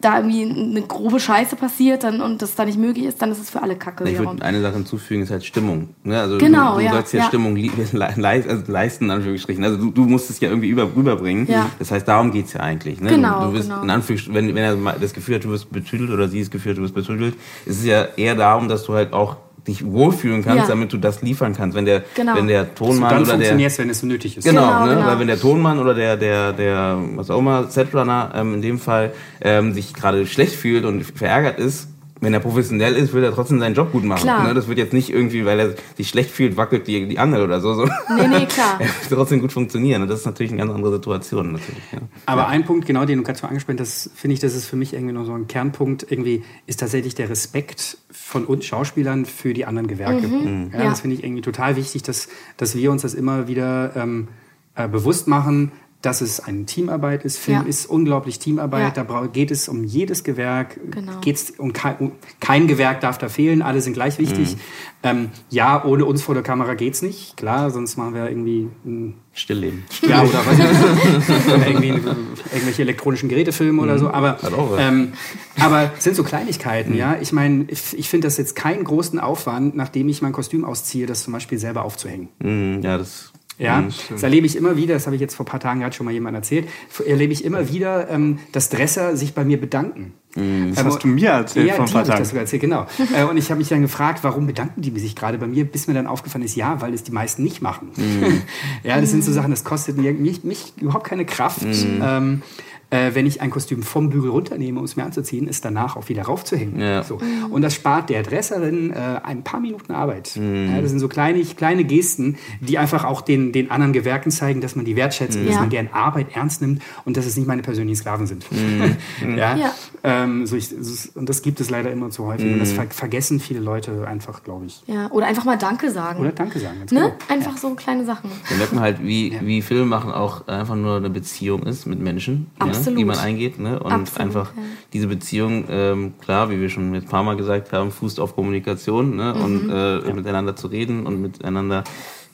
da 0.04 0.18
irgendwie 0.18 0.42
eine 0.42 0.82
grobe 0.82 1.18
Scheiße 1.18 1.56
passiert 1.56 2.04
dann, 2.04 2.20
und 2.20 2.42
das 2.42 2.54
da 2.54 2.64
nicht 2.64 2.78
möglich 2.78 3.06
ist, 3.06 3.22
dann 3.22 3.32
ist 3.32 3.40
es 3.40 3.50
für 3.50 3.62
alle 3.62 3.76
Kacke. 3.76 4.08
Ich 4.08 4.18
würde 4.18 4.42
eine 4.42 4.60
Sache 4.60 4.74
hinzufügen, 4.74 5.22
ist 5.22 5.30
halt 5.30 5.44
Stimmung. 5.44 5.90
Ne? 6.02 6.20
Also 6.20 6.38
Genau, 6.38 6.74
du, 6.74 6.80
du 6.80 6.84
ja, 6.84 6.92
sollst 6.92 7.12
ja, 7.14 7.20
ja. 7.20 7.26
Stimmung 7.26 7.56
li 7.56 7.70
le 7.92 8.06
also 8.06 8.72
leisten, 8.72 9.04
in 9.04 9.10
Anführungsstrichen. 9.10 9.64
Also 9.64 9.78
du, 9.78 9.90
du 9.90 10.02
musst 10.02 10.30
es 10.30 10.40
ja 10.40 10.48
irgendwie 10.48 10.68
über, 10.68 10.88
rüberbringen. 10.94 11.46
Ja. 11.48 11.70
Das 11.78 11.90
heißt, 11.90 12.06
darum 12.06 12.32
geht's 12.32 12.52
ja 12.52 12.60
eigentlich. 12.60 13.00
Ne? 13.00 13.10
Genau, 13.10 13.40
du, 13.40 13.46
du 13.46 13.52
bist 13.52 13.68
genau. 13.68 13.82
in 13.82 13.90
Anführungsstrichen, 13.90 14.34
wenn, 14.34 14.54
wenn 14.54 14.84
er 14.86 14.98
das 14.98 15.14
Gefühl 15.14 15.36
hat, 15.36 15.44
du 15.44 15.50
wirst 15.50 15.72
betüdelt 15.72 16.10
oder 16.10 16.28
sie 16.28 16.40
das 16.40 16.50
Gefühl 16.50 16.72
hat, 16.72 16.78
du 16.78 16.82
wirst 16.82 16.94
betüdelt, 16.94 17.34
ist 17.64 17.80
es 17.80 17.86
ja 17.86 18.06
eher 18.16 18.34
darum, 18.34 18.68
dass 18.68 18.84
du 18.84 18.94
halt 18.94 19.12
auch 19.12 19.36
dich 19.66 19.84
wohlfühlen 19.84 20.44
kannst, 20.44 20.64
Ja. 20.64 20.68
damit 20.68 20.92
du 20.92 20.98
das 20.98 21.22
liefern 21.22 21.54
kannst. 21.54 21.76
Wenn 21.76 21.84
der, 21.86 22.02
Genau. 22.14 22.36
wenn 22.36 22.46
der 22.48 22.74
Tonmann 22.74 23.10
dann 23.10 23.22
oder 23.22 23.38
der 23.38 23.58
wenn 23.78 23.90
es 23.90 24.00
so 24.00 24.06
nötig 24.06 24.36
ist. 24.36 24.44
Genau, 24.44 24.60
Genau, 24.66 24.86
ne? 24.86 24.94
genau. 24.96 25.06
weil 25.06 25.18
wenn 25.20 25.26
der 25.26 25.40
Tonmann 25.40 25.78
oder 25.78 25.94
der, 25.94 26.16
der, 26.16 26.52
der, 26.52 26.98
was 27.14 27.30
auch 27.30 27.38
immer, 27.38 27.68
Setrunner 27.68 28.32
ähm, 28.34 28.54
in 28.54 28.62
dem 28.62 28.78
Fall, 28.78 29.12
ähm, 29.40 29.72
sich 29.72 29.94
gerade 29.94 30.26
schlecht 30.26 30.54
fühlt 30.54 30.84
und 30.84 31.02
verärgert 31.04 31.58
ist, 31.58 31.88
wenn 32.24 32.34
er 32.34 32.40
professionell 32.40 32.94
ist, 32.94 33.12
will 33.12 33.22
er 33.22 33.32
trotzdem 33.32 33.60
seinen 33.60 33.74
Job 33.74 33.92
gut 33.92 34.04
machen. 34.04 34.22
Klar. 34.22 34.48
Ne? 34.48 34.54
Das 34.54 34.66
wird 34.66 34.78
jetzt 34.78 34.92
nicht 34.92 35.10
irgendwie, 35.10 35.44
weil 35.44 35.60
er 35.60 35.74
sich 35.96 36.08
schlecht 36.08 36.30
fühlt, 36.30 36.56
wackelt 36.56 36.86
die, 36.86 37.06
die 37.06 37.18
Angel 37.18 37.42
oder 37.42 37.60
so. 37.60 37.74
so. 37.74 37.84
Nee, 37.84 38.28
nee, 38.28 38.46
klar. 38.46 38.76
er 38.78 38.86
wird 38.86 39.10
trotzdem 39.10 39.40
gut 39.40 39.52
funktionieren. 39.52 40.02
Und 40.02 40.08
das 40.08 40.20
ist 40.20 40.26
natürlich 40.26 40.52
eine 40.52 40.60
ganz 40.60 40.72
andere 40.72 40.92
Situation. 40.94 41.52
Natürlich, 41.52 41.82
ja. 41.92 42.00
Aber 42.26 42.48
ein 42.48 42.64
Punkt, 42.64 42.86
genau, 42.86 43.04
den 43.04 43.18
du 43.18 43.24
gerade 43.24 43.38
so 43.38 43.46
angesprochen 43.46 43.78
hast, 43.80 44.10
finde 44.14 44.34
ich, 44.34 44.40
das 44.40 44.54
ist 44.54 44.66
für 44.66 44.76
mich 44.76 44.94
irgendwie 44.94 45.12
noch 45.14 45.26
so 45.26 45.34
ein 45.34 45.46
Kernpunkt, 45.46 46.06
irgendwie 46.10 46.42
ist 46.66 46.80
tatsächlich 46.80 47.14
der 47.14 47.28
Respekt 47.28 47.98
von 48.10 48.44
uns 48.44 48.64
Schauspielern 48.64 49.26
für 49.26 49.54
die 49.54 49.66
anderen 49.66 49.86
Gewerke. 49.86 50.26
Ja, 50.26 50.78
Ja. 50.78 50.90
Das 50.90 51.00
finde 51.00 51.16
ich 51.16 51.24
irgendwie 51.24 51.42
total 51.42 51.76
wichtig, 51.76 52.02
dass, 52.02 52.28
dass 52.56 52.74
wir 52.74 52.90
uns 52.90 53.02
das 53.02 53.14
immer 53.14 53.48
wieder 53.48 53.92
ähm, 53.96 54.28
äh, 54.76 54.88
bewusst 54.88 55.28
machen, 55.28 55.72
dass 56.04 56.20
es 56.20 56.40
eine 56.40 56.64
Teamarbeit 56.66 57.24
ist. 57.24 57.38
Film 57.38 57.62
Ja. 57.62 57.68
ist 57.68 57.86
unglaublich 57.86 58.38
Teamarbeit. 58.38 58.96
Ja. 58.96 59.04
Da 59.04 59.26
geht 59.26 59.50
es 59.50 59.68
um 59.68 59.84
jedes 59.84 60.24
Gewerk. 60.24 60.78
Genau. 60.90 61.20
Geht's 61.20 61.52
um 61.56 61.72
kein, 61.72 61.96
um 61.98 62.12
kein 62.40 62.66
Gewerk 62.66 63.00
darf 63.00 63.18
da 63.18 63.28
fehlen. 63.28 63.62
Alle 63.62 63.80
sind 63.80 63.94
gleich 63.94 64.18
wichtig. 64.18 64.56
Ähm, 65.02 65.30
ja, 65.50 65.84
ohne 65.84 66.04
uns 66.06 66.22
vor 66.22 66.34
der 66.34 66.42
Kamera 66.42 66.74
geht's 66.74 67.02
nicht. 67.02 67.36
Klar, 67.36 67.70
sonst 67.70 67.96
machen 67.96 68.14
wir 68.14 68.28
irgendwie 68.28 68.68
ein 68.86 69.14
Stillleben. 69.34 69.84
ja, 70.08 70.22
oder 70.22 70.40
oder 71.54 71.66
irgendwie 71.66 71.88
irgendwelche 71.88 72.82
elektronischen 72.82 73.28
Gerätefilme 73.28 73.82
oder 73.82 73.98
so. 73.98 74.08
Aber, 74.10 74.38
was. 74.40 74.52
ähm, 74.80 75.12
aber 75.58 75.92
es 75.96 76.04
sind 76.04 76.16
so 76.16 76.22
Kleinigkeiten, 76.22 76.94
ja. 76.96 77.16
Ich 77.20 77.32
meine, 77.32 77.64
ich, 77.68 77.98
ich 77.98 78.08
finde 78.08 78.26
das 78.28 78.38
jetzt 78.38 78.56
keinen 78.56 78.84
großen 78.84 79.18
Aufwand, 79.18 79.74
nachdem 79.76 80.08
ich 80.08 80.22
mein 80.22 80.32
Kostüm 80.32 80.64
ausziehe, 80.64 81.06
das 81.06 81.24
zum 81.24 81.32
Beispiel 81.32 81.58
selber 81.58 81.84
aufzuhängen. 81.84 82.28
Mhm, 82.38 82.80
ja, 82.82 82.96
das. 82.98 83.32
Ja, 83.58 83.84
das 84.10 84.22
erlebe 84.22 84.46
ich 84.46 84.56
immer 84.56 84.76
wieder, 84.76 84.94
das 84.94 85.06
habe 85.06 85.14
ich 85.16 85.22
jetzt 85.22 85.34
vor 85.34 85.46
ein 85.46 85.48
paar 85.48 85.60
Tagen 85.60 85.80
gerade 85.80 85.94
schon 85.94 86.06
mal 86.06 86.12
jemand 86.12 86.36
erzählt, 86.36 86.68
erlebe 87.06 87.32
ich 87.32 87.44
immer 87.44 87.70
wieder, 87.70 88.10
ähm, 88.10 88.38
dass 88.52 88.68
Dresser 88.68 89.16
sich 89.16 89.34
bei 89.34 89.44
mir 89.44 89.60
bedanken. 89.60 90.12
Das 90.34 90.42
Ähm, 90.42 90.72
hast 90.76 91.04
du 91.04 91.08
mir 91.08 91.30
erzählt 91.30 91.68
ja, 91.68 91.74
vor 91.74 91.84
ein 91.84 91.90
paar 91.92 92.00
hab 92.00 92.04
ich 92.04 92.08
das 92.08 92.16
Tagen. 92.16 92.24
sogar 92.24 92.40
erzählt, 92.42 92.62
genau. 92.62 92.86
Äh, 93.14 93.24
und 93.24 93.36
ich 93.36 93.50
habe 93.50 93.58
mich 93.58 93.68
dann 93.68 93.82
gefragt, 93.82 94.20
warum 94.22 94.46
bedanken 94.48 94.82
die 94.82 94.98
sich 94.98 95.14
gerade 95.14 95.38
bei 95.38 95.46
mir, 95.46 95.64
bis 95.64 95.86
mir 95.86 95.94
dann 95.94 96.08
aufgefallen 96.08 96.44
ist, 96.44 96.56
ja, 96.56 96.80
weil 96.80 96.92
es 96.92 97.04
die 97.04 97.12
meisten 97.12 97.44
nicht 97.44 97.62
machen. 97.62 97.90
Mhm. 97.96 98.42
ja, 98.82 99.00
das 99.00 99.10
sind 99.10 99.22
so 99.22 99.30
Sachen, 99.32 99.50
das 99.50 99.62
kostet 99.62 99.96
mir, 99.96 100.12
mich, 100.12 100.42
mich 100.42 100.72
überhaupt 100.80 101.06
keine 101.06 101.24
Kraft. 101.24 101.62
Mhm. 101.62 102.02
Ähm, 102.02 102.42
äh, 102.90 103.10
wenn 103.14 103.26
ich 103.26 103.40
ein 103.40 103.50
Kostüm 103.50 103.82
vom 103.82 104.10
Bügel 104.10 104.30
runternehme, 104.30 104.78
um 104.78 104.84
es 104.84 104.96
mir 104.96 105.04
anzuziehen, 105.04 105.48
es 105.48 105.60
danach 105.60 105.96
auch 105.96 106.08
wieder 106.08 106.22
raufzuhängen. 106.22 106.80
Ja. 106.80 107.02
So. 107.02 107.18
Und 107.50 107.62
das 107.62 107.74
spart 107.74 108.10
der 108.10 108.22
Dresserin 108.22 108.90
äh, 108.92 109.20
ein 109.22 109.42
paar 109.42 109.60
Minuten 109.60 109.92
Arbeit. 109.92 110.36
Mhm. 110.36 110.70
Ja, 110.74 110.80
das 110.80 110.90
sind 110.90 111.00
so 111.00 111.08
kleine, 111.08 111.42
kleine 111.44 111.84
Gesten, 111.84 112.36
die 112.60 112.78
einfach 112.78 113.04
auch 113.04 113.20
den, 113.20 113.52
den 113.52 113.70
anderen 113.70 113.92
Gewerken 113.92 114.30
zeigen, 114.30 114.60
dass 114.60 114.76
man 114.76 114.84
die 114.84 114.96
wertschätzt, 114.96 115.36
und 115.36 115.46
dass 115.46 115.54
Ja. 115.54 115.60
man 115.60 115.70
deren 115.70 115.92
Arbeit 115.92 116.28
ernst 116.34 116.60
nimmt 116.62 116.82
und 117.04 117.16
dass 117.16 117.26
es 117.26 117.36
nicht 117.36 117.46
meine 117.46 117.62
persönlichen 117.62 117.96
Sklaven 117.96 118.26
sind. 118.26 118.44
Mhm. 118.50 118.96
ja? 119.36 119.56
Ja. 120.04 120.24
Ähm, 120.24 120.46
so 120.46 120.56
ich, 120.56 120.70
und 121.14 121.28
das 121.28 121.40
gibt 121.42 121.60
es 121.60 121.70
leider 121.70 121.90
immer 121.90 122.10
zu 122.10 122.26
häufig. 122.26 122.52
Und 122.52 122.58
das 122.58 122.72
ver 122.72 122.86
vergessen 122.90 123.40
viele 123.40 123.60
Leute 123.60 124.06
einfach, 124.06 124.42
glaube 124.42 124.66
ich. 124.66 124.82
Ja, 124.86 125.10
oder 125.10 125.26
einfach 125.26 125.44
mal 125.44 125.56
Danke 125.56 125.90
sagen. 125.90 126.20
Oder 126.20 126.32
Danke 126.32 126.58
sagen. 126.58 126.78
Ganz 126.80 126.92
ne? 126.92 127.00
genau. 127.00 127.14
Einfach 127.28 127.56
so 127.56 127.74
kleine 127.74 128.04
Sachen. 128.04 128.30
Merkt 128.58 128.74
man 128.74 128.82
halt, 128.82 129.02
wie, 129.02 129.38
wie 129.40 129.62
Film 129.62 129.88
machen 129.88 130.12
auch 130.12 130.46
einfach 130.46 130.76
nur 130.76 130.96
eine 130.96 131.08
Beziehung 131.10 131.62
ist 131.62 131.86
mit 131.86 132.00
Menschen, 132.00 132.50
ja, 132.60 132.66
Absolut. 132.66 132.98
die 132.98 133.04
man 133.04 133.18
eingeht. 133.18 133.58
Ne? 133.58 133.80
Und 133.80 133.92
Absolut, 133.92 134.20
einfach 134.20 134.52
ja. 134.56 134.62
diese 134.92 135.06
Beziehung, 135.06 135.64
ähm, 135.70 136.14
klar, 136.20 136.50
wie 136.50 136.60
wir 136.60 136.68
schon 136.68 136.94
ein 136.94 137.04
paar 137.04 137.22
Mal 137.22 137.36
gesagt 137.36 137.72
haben, 137.72 137.90
fußt 137.90 138.20
auf 138.20 138.34
Kommunikation 138.34 139.16
ne? 139.16 139.34
und 139.34 139.70
äh, 139.70 140.12
miteinander 140.12 140.54
zu 140.54 140.66
reden 140.66 141.06
und 141.06 141.22
miteinander, 141.22 141.84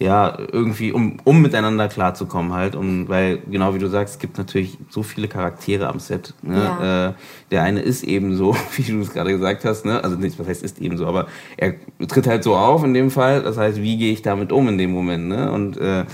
ja, 0.00 0.38
irgendwie, 0.50 0.92
um, 0.92 1.18
um 1.24 1.42
miteinander 1.42 1.86
klarzukommen 1.88 2.54
halt. 2.54 2.74
Und 2.74 3.10
weil, 3.10 3.38
genau 3.50 3.74
wie 3.74 3.78
du 3.78 3.86
sagst, 3.86 4.14
es 4.14 4.18
gibt 4.18 4.38
natürlich 4.38 4.78
so 4.88 5.02
viele 5.02 5.28
Charaktere 5.28 5.88
am 5.88 6.00
Set. 6.00 6.32
Ne? 6.40 6.56
Ja. 6.56 7.08
Äh, 7.08 7.12
der 7.50 7.62
eine 7.64 7.80
ist 7.80 8.02
eben 8.02 8.34
so, 8.34 8.56
wie 8.76 8.82
du 8.82 9.00
es 9.00 9.12
gerade 9.12 9.30
gesagt 9.30 9.66
hast, 9.66 9.84
ne? 9.84 10.02
also 10.02 10.16
nicht, 10.16 10.38
was 10.38 10.48
heißt 10.48 10.62
ist 10.62 10.80
eben 10.80 10.96
so, 10.96 11.06
aber 11.06 11.26
er 11.58 11.74
tritt 12.08 12.26
halt 12.26 12.42
so 12.42 12.56
auf 12.56 12.82
in 12.82 12.94
dem 12.94 13.10
Fall. 13.10 13.42
Das 13.42 13.58
heißt, 13.58 13.82
wie 13.82 13.98
gehe 13.98 14.12
ich 14.12 14.22
damit 14.22 14.52
um 14.52 14.68
in 14.68 14.78
dem 14.78 14.90
Moment? 14.90 15.28
Ne? 15.28 15.52
Und 15.52 15.76
äh, 15.76 16.06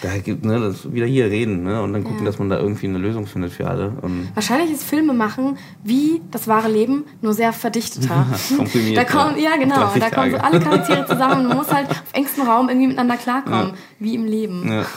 da 0.00 0.16
gibt 0.18 0.44
ne, 0.44 0.60
das 0.60 0.92
wieder 0.92 1.06
hier 1.06 1.26
reden 1.26 1.64
ne? 1.64 1.82
und 1.82 1.92
dann 1.92 2.04
gucken, 2.04 2.20
Ja. 2.20 2.26
dass 2.26 2.38
man 2.38 2.48
da 2.48 2.58
irgendwie 2.58 2.86
eine 2.86 2.98
Lösung 2.98 3.26
findet 3.26 3.52
für 3.52 3.66
alle. 3.68 3.92
Und 4.02 4.28
Wahrscheinlich 4.34 4.70
ist 4.70 4.84
Filme 4.84 5.12
machen 5.12 5.58
wie 5.82 6.20
das 6.30 6.46
wahre 6.46 6.68
Leben, 6.70 7.04
nur 7.20 7.32
sehr 7.34 7.52
verdichteter. 7.52 8.26
komprimiert, 8.56 8.96
da 8.96 9.04
kommen, 9.04 9.36
ja. 9.36 9.50
ja, 9.50 9.56
genau. 9.56 9.84
Auf 9.84 9.94
30 9.94 10.00
Da 10.02 10.10
kommen 10.10 10.30
so 10.30 10.36
alle 10.38 10.60
Charaktere 10.60 11.06
zusammen 11.08 11.40
und 11.42 11.48
man 11.48 11.56
muss 11.56 11.72
halt 11.72 11.90
auf 11.90 12.02
engstem 12.12 12.46
Raum 12.46 12.68
irgendwie 12.68 12.88
miteinander 12.88 13.16
klarkommen, 13.16 13.72
wie 13.98 14.14
im 14.14 14.24
Leben. 14.24 14.68
ja. 14.70 14.86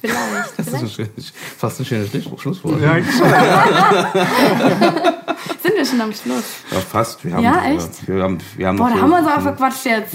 Vielleicht. 0.00 0.58
Das 0.58 0.66
ist 0.66 0.74
ein 0.74 0.78
vielleicht. 0.88 0.94
schönes, 0.96 1.32
fast 1.58 1.80
ein 1.80 1.84
schönes 1.86 2.10
Schluss- 2.10 2.40
Schlusswort. 2.40 2.80
Ja, 2.80 2.94
Sind 5.62 5.74
wir 5.76 5.84
schon 5.84 6.00
am 6.00 6.12
Schluss? 6.12 6.44
Ja, 6.70 6.78
fast. 6.80 7.24
Wir 7.24 7.34
haben, 7.34 7.42
Ja, 7.44 7.62
äh, 7.64 7.76
echt? 7.76 8.08
Wir 8.08 8.22
haben, 8.22 8.38
wir 8.56 8.66
haben 8.68 8.76
Boah, 8.76 8.84
noch 8.88 8.90
da 8.90 8.96
so- 8.96 9.02
haben 9.02 9.10
wir 9.10 9.18
uns 9.18 9.28
aber 9.28 9.42
verquatscht 9.42 9.86
jetzt. 9.86 10.14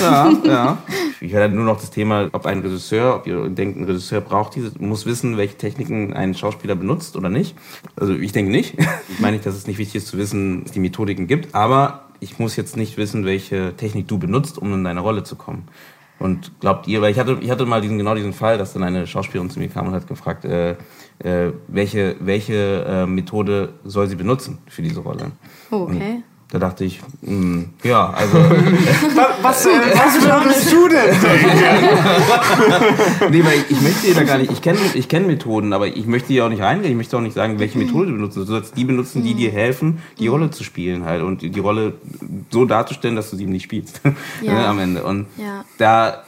Ja, 0.00 0.30
ja. 0.44 0.78
Ich 1.20 1.32
werde 1.32 1.54
nur 1.54 1.64
noch 1.64 1.80
das 1.80 1.90
Thema, 1.90 2.28
ob 2.32 2.46
ein 2.46 2.60
Regisseur, 2.60 3.16
ob 3.16 3.26
ihr 3.26 3.48
denkt, 3.48 3.78
ein 3.78 3.84
Regisseur 3.84 4.20
braucht 4.20 4.54
diese, 4.54 4.72
muss 4.78 5.06
wissen, 5.06 5.36
welche 5.36 5.56
Techniken 5.56 6.12
ein 6.12 6.34
Schauspieler 6.34 6.74
benutzt 6.74 7.16
oder 7.16 7.28
nicht. 7.28 7.56
Also 7.96 8.14
ich 8.14 8.32
denke 8.32 8.50
nicht. 8.52 8.74
Ich 9.08 9.20
meine 9.20 9.36
nicht, 9.36 9.46
dass 9.46 9.54
es 9.54 9.66
nicht 9.68 9.78
wichtig 9.78 9.96
ist 9.96 10.08
zu 10.08 10.18
wissen, 10.18 10.60
dass 10.62 10.70
es 10.70 10.72
die 10.72 10.80
Methodiken 10.80 11.26
gibt, 11.28 11.54
aber 11.54 12.04
ich 12.20 12.38
muss 12.40 12.56
jetzt 12.56 12.76
nicht 12.76 12.96
wissen, 12.96 13.24
welche 13.24 13.76
Technik 13.76 14.08
du 14.08 14.18
benutzt, 14.18 14.58
um 14.58 14.72
in 14.74 14.82
deine 14.82 15.00
Rolle 15.00 15.22
zu 15.22 15.36
kommen. 15.36 15.68
Und 16.18 16.60
glaubt 16.60 16.86
ihr, 16.86 17.02
weil 17.02 17.10
ich 17.10 17.18
hatte, 17.18 17.38
ich 17.40 17.50
hatte 17.50 17.66
mal 17.66 17.80
diesen, 17.80 17.98
genau 17.98 18.14
diesen 18.14 18.32
Fall, 18.32 18.56
dass 18.56 18.72
dann 18.72 18.82
eine 18.82 19.06
Schauspielerin 19.06 19.50
zu 19.50 19.58
mir 19.58 19.68
kam 19.68 19.88
und 19.88 19.94
hat 19.94 20.06
gefragt, 20.06 20.44
äh, 20.44 20.76
äh, 21.18 21.52
welche, 21.68 22.16
welche 22.20 22.84
äh, 22.86 23.06
Methode 23.06 23.74
soll 23.84 24.06
sie 24.06 24.16
benutzen 24.16 24.58
für 24.68 24.82
diese 24.82 25.00
Rolle. 25.00 25.32
Oh, 25.70 25.82
okay. 25.82 26.22
Da 26.54 26.60
dachte 26.60 26.84
ich, 26.84 27.00
mh, 27.22 27.64
ja, 27.82 28.10
also 28.10 28.38
was, 29.42 29.66
äh, 29.66 29.70
was 29.92 30.22
würdest 30.22 30.72
du 30.72 30.86
denn 30.88 31.20
denken? 31.20 31.98
Nee, 33.30 33.44
weil 33.44 33.54
ich, 33.58 33.70
ich 33.72 33.80
möchte 33.80 34.06
dir 34.06 34.14
da 34.14 34.22
gar 34.22 34.38
nicht, 34.38 34.52
ich 34.52 34.62
kenne 34.62 34.78
ich 34.94 35.08
kenn 35.08 35.26
Methoden, 35.26 35.72
aber 35.72 35.88
ich 35.88 36.06
möchte 36.06 36.28
dir 36.28 36.44
auch 36.44 36.48
nicht 36.48 36.62
reingehen, 36.62 36.92
ich 36.92 36.96
möchte 36.96 37.16
auch 37.16 37.20
nicht 37.22 37.34
sagen, 37.34 37.58
welche 37.58 37.76
Methode 37.78 38.06
du 38.06 38.12
benutzt. 38.12 38.36
Du 38.36 38.44
sollst 38.44 38.76
die 38.76 38.84
benutzen, 38.84 39.24
die 39.24 39.34
dir 39.34 39.50
helfen, 39.50 39.98
die 40.20 40.28
Rolle 40.28 40.52
zu 40.52 40.62
spielen 40.62 41.04
halt 41.04 41.22
und 41.24 41.42
die, 41.42 41.50
die 41.50 41.58
Rolle 41.58 41.94
so 42.50 42.64
darzustellen, 42.66 43.16
dass 43.16 43.30
du 43.30 43.36
sie 43.36 43.46
nicht 43.46 43.64
spielst 43.64 44.00
Ja. 44.40 44.52
ne, 44.52 44.66
am 44.68 44.78
Ende. 44.78 45.02
Und 45.02 45.26
Ja. 45.36 45.64
da, 45.78 46.22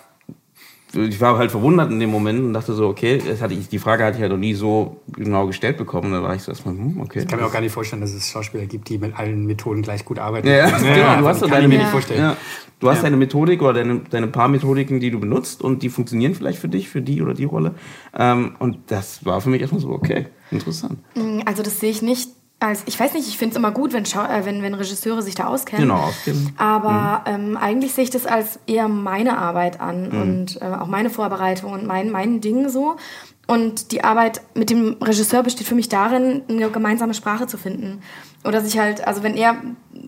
ich 0.96 1.20
war 1.20 1.36
halt 1.38 1.50
verwundert 1.50 1.90
in 1.90 2.00
dem 2.00 2.10
Moment 2.10 2.40
und 2.40 2.52
dachte 2.52 2.72
so, 2.74 2.88
okay, 2.88 3.20
das 3.24 3.40
hatte 3.40 3.54
ich, 3.54 3.68
die 3.68 3.78
Frage 3.78 4.04
hatte 4.04 4.16
ich 4.16 4.22
halt 4.22 4.32
noch 4.32 4.38
nie 4.38 4.54
so 4.54 4.96
genau 5.14 5.46
gestellt 5.46 5.76
bekommen. 5.76 6.12
Da 6.12 6.22
war 6.22 6.34
ich 6.34 6.42
so 6.42 6.50
erstmal, 6.52 6.74
hm, 6.74 7.00
okay. 7.00 7.20
Ich 7.20 7.28
kann 7.28 7.38
mir 7.38 7.46
auch 7.46 7.52
gar 7.52 7.60
nicht 7.60 7.72
vorstellen, 7.72 8.00
dass 8.02 8.12
es 8.12 8.30
Schauspieler 8.30 8.66
gibt, 8.66 8.88
die 8.88 8.98
mit 8.98 9.16
allen 9.18 9.46
Methoden 9.46 9.82
gleich 9.82 10.04
gut 10.04 10.18
arbeiten. 10.18 10.46
Ja, 10.48 10.54
ja, 10.56 10.70
Das 10.70 10.82
genau, 10.82 11.16
du 11.18 11.28
hast 11.28 11.42
ich 11.42 11.50
deine 11.50 11.68
mir 11.68 11.74
Ja. 11.74 11.80
nicht 11.82 11.90
vorstellen. 11.90 12.20
Ja. 12.20 12.36
Du 12.78 12.90
hast 12.90 12.98
Ja. 12.98 13.02
deine 13.04 13.16
Methodik 13.16 13.62
oder 13.62 13.72
deine, 13.74 14.00
deine 14.10 14.26
paar 14.26 14.48
Methodiken, 14.48 15.00
die 15.00 15.10
du 15.10 15.18
benutzt 15.18 15.62
und 15.62 15.82
die 15.82 15.88
funktionieren 15.88 16.34
vielleicht 16.34 16.58
für 16.58 16.68
dich, 16.68 16.88
für 16.88 17.00
die 17.00 17.22
oder 17.22 17.32
die 17.34 17.44
Rolle. 17.44 17.74
Ähm, 18.16 18.54
und 18.58 18.78
das 18.88 19.24
war 19.24 19.40
für 19.40 19.48
mich 19.50 19.60
erstmal 19.62 19.80
so, 19.80 19.90
okay, 19.90 20.26
interessant. 20.50 20.98
Also 21.46 21.62
das 21.62 21.80
sehe 21.80 21.90
ich 21.90 22.02
nicht 22.02 22.28
als, 22.58 22.84
ich 22.86 22.98
weiß 22.98 23.12
nicht, 23.12 23.28
ich 23.28 23.36
finde 23.36 23.52
es 23.52 23.56
immer 23.58 23.70
gut, 23.70 23.92
wenn, 23.92 24.06
Schau 24.06 24.24
äh, 24.24 24.44
wenn, 24.44 24.62
wenn 24.62 24.74
Regisseure 24.74 25.22
sich 25.22 25.34
da 25.34 25.46
auskennen. 25.46 25.88
Genau, 25.88 26.00
auskennen. 26.00 26.54
Aber 26.56 27.22
ähm, 27.26 27.56
eigentlich 27.56 27.92
sehe 27.92 28.04
ich 28.04 28.10
das 28.10 28.26
als 28.26 28.58
eher 28.66 28.88
meine 28.88 29.36
Arbeit 29.36 29.80
an 29.80 30.10
und 30.10 30.62
äh, 30.62 30.64
auch 30.64 30.86
meine 30.86 31.10
Vorbereitung 31.10 31.72
und 31.72 31.86
mein, 31.86 32.10
mein 32.10 32.40
Ding 32.40 32.68
so. 32.68 32.96
Und 33.46 33.92
die 33.92 34.02
Arbeit 34.02 34.40
mit 34.54 34.70
dem 34.70 34.96
Regisseur 35.00 35.42
besteht 35.42 35.68
für 35.68 35.76
mich 35.76 35.88
darin, 35.88 36.42
eine 36.48 36.70
gemeinsame 36.70 37.14
Sprache 37.14 37.46
zu 37.46 37.58
finden. 37.58 38.00
Oder 38.42 38.60
sich 38.60 38.78
halt, 38.78 39.06
also 39.06 39.22
wenn 39.22 39.36
er 39.36 39.56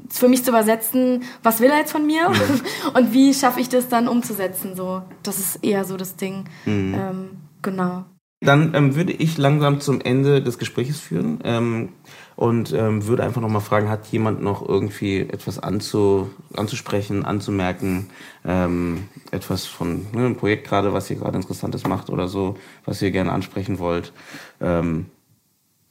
für 0.08 0.28
mich 0.28 0.42
zu 0.42 0.50
übersetzen, 0.50 1.22
was 1.42 1.60
will 1.60 1.70
er 1.70 1.78
jetzt 1.78 1.92
von 1.92 2.06
mir 2.06 2.32
und 2.94 3.12
wie 3.12 3.34
schaffe 3.34 3.60
ich 3.60 3.68
das 3.68 3.88
dann 3.88 4.08
umzusetzen, 4.08 4.74
so. 4.74 5.02
Das 5.22 5.38
ist 5.38 5.62
eher 5.62 5.84
so 5.84 5.96
das 5.96 6.16
Ding. 6.16 6.44
Ähm, 6.66 7.30
genau. 7.62 8.06
Dann 8.40 8.74
ähm, 8.74 8.94
würde 8.94 9.12
ich 9.12 9.36
langsam 9.36 9.80
zum 9.80 10.00
Ende 10.00 10.42
des 10.42 10.58
Gesprächs 10.58 10.98
führen 11.00 11.40
ähm, 11.44 11.90
und 12.38 12.72
ähm, 12.72 13.04
würde 13.08 13.24
einfach 13.24 13.40
nochmal 13.40 13.60
fragen, 13.60 13.88
hat 13.88 14.06
jemand 14.12 14.40
noch 14.40 14.66
irgendwie 14.66 15.22
etwas 15.22 15.58
anzu, 15.58 16.30
anzusprechen, 16.56 17.24
anzumerken, 17.24 18.10
ähm, 18.44 19.08
etwas 19.32 19.66
von 19.66 20.06
ne, 20.12 20.20
einem 20.26 20.36
Projekt 20.36 20.68
gerade, 20.68 20.92
was 20.92 21.10
ihr 21.10 21.16
gerade 21.16 21.36
Interessantes 21.36 21.84
macht 21.88 22.10
oder 22.10 22.28
so, 22.28 22.56
was 22.84 23.02
ihr 23.02 23.10
gerne 23.10 23.32
ansprechen 23.32 23.80
wollt? 23.80 24.12
Ähm, 24.60 25.06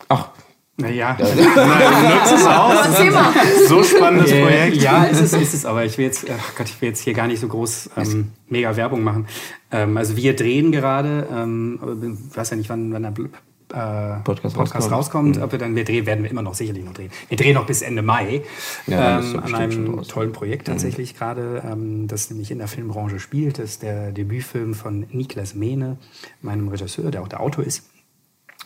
ach, 0.08 0.30
Naja, 0.78 1.18
Nutzt 1.20 2.32
es 2.34 2.46
aus. 2.46 3.68
So 3.68 3.84
spannendes 3.84 4.32
Äh, 4.32 4.42
Projekt. 4.42 4.78
Ja, 4.78 5.04
ist 5.04 5.20
es, 5.20 5.34
ist 5.34 5.54
es, 5.54 5.66
aber 5.66 5.84
ich 5.84 5.98
will 5.98 6.06
jetzt, 6.06 6.28
ach 6.30 6.56
Gott, 6.56 6.70
ich 6.70 6.80
will 6.82 6.88
jetzt 6.88 7.02
hier 7.02 7.14
gar 7.14 7.28
nicht 7.28 7.42
so 7.42 7.50
groß 7.50 7.90
ähm, 7.98 8.32
mega 8.48 8.78
Werbung 8.78 9.04
machen. 9.04 9.28
Ähm, 9.70 9.98
also 9.98 10.16
wir 10.16 10.34
drehen 10.34 10.72
gerade, 10.72 11.28
ähm, 11.30 11.80
aber 11.82 11.92
ich 11.92 12.38
weiß 12.38 12.52
ja 12.52 12.56
nicht, 12.56 12.70
wann, 12.70 12.94
wann 12.94 13.02
der 13.04 13.12
äh, 13.12 13.30
Podcast 13.70 14.56
Podcast, 14.56 14.76
rauskommt. 14.92 14.92
rauskommt, 14.92 15.42
ob 15.42 15.52
wir 15.52 15.60
dann, 15.60 15.76
wir 15.76 15.84
drehen, 15.84 16.06
werden 16.06 16.24
wir 16.24 16.32
immer 16.32 16.42
noch 16.42 16.54
sicherlich 16.54 16.86
noch 16.86 16.94
drehen. 16.94 17.12
Wir 17.28 17.38
drehen 17.38 17.56
noch 17.56 17.66
bis 17.66 17.82
Ende 17.82 18.02
Mai 18.02 18.44
Ja, 18.86 19.20
ähm, 19.20 19.40
an 19.40 19.56
einem 19.56 20.04
tollen 20.04 20.32
Projekt 20.32 20.68
tatsächlich 20.68 21.18
gerade, 21.18 21.64
ähm, 21.70 22.08
das 22.08 22.30
nämlich 22.30 22.52
in 22.52 22.60
der 22.60 22.68
Filmbranche 22.68 23.20
spielt. 23.20 23.60
Das 23.60 23.72
ist 23.72 23.84
der 23.84 24.12
Debütfilm 24.12 24.74
von 24.74 25.06
Niklas 25.12 25.54
Mehne, 25.54 25.98
meinem 26.42 26.68
Regisseur, 26.70 27.12
der 27.12 27.22
auch 27.22 27.28
der 27.28 27.42
Autor 27.42 27.66
ist. 27.66 27.90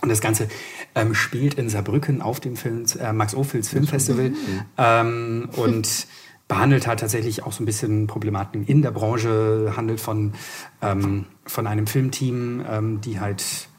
Und 0.01 0.09
das 0.09 0.21
Ganze 0.21 0.47
ähm, 0.95 1.13
spielt 1.13 1.55
in 1.55 1.69
Saarbrücken 1.69 2.21
auf 2.21 2.39
dem 2.39 2.55
Film, 2.55 2.85
äh, 2.99 3.13
Max 3.13 3.35
Ophüls 3.35 3.69
Filmfestival 3.69 4.33
ähm, 4.77 5.49
und 5.55 6.07
behandelt 6.47 6.85
halt 6.85 6.99
tatsächlich 6.99 7.43
auch 7.43 7.53
so 7.53 7.63
ein 7.63 7.65
bisschen 7.65 8.07
Problematiken 8.07 8.65
in 8.65 8.81
der 8.81 8.91
Branche, 8.91 9.73
handelt 9.77 10.01
von, 10.01 10.33
ähm, 10.81 11.25
von 11.45 11.65
einem 11.65 11.87
Filmteam, 11.87 12.65
ähm, 12.69 13.01
die 13.01 13.19
halt 13.19 13.69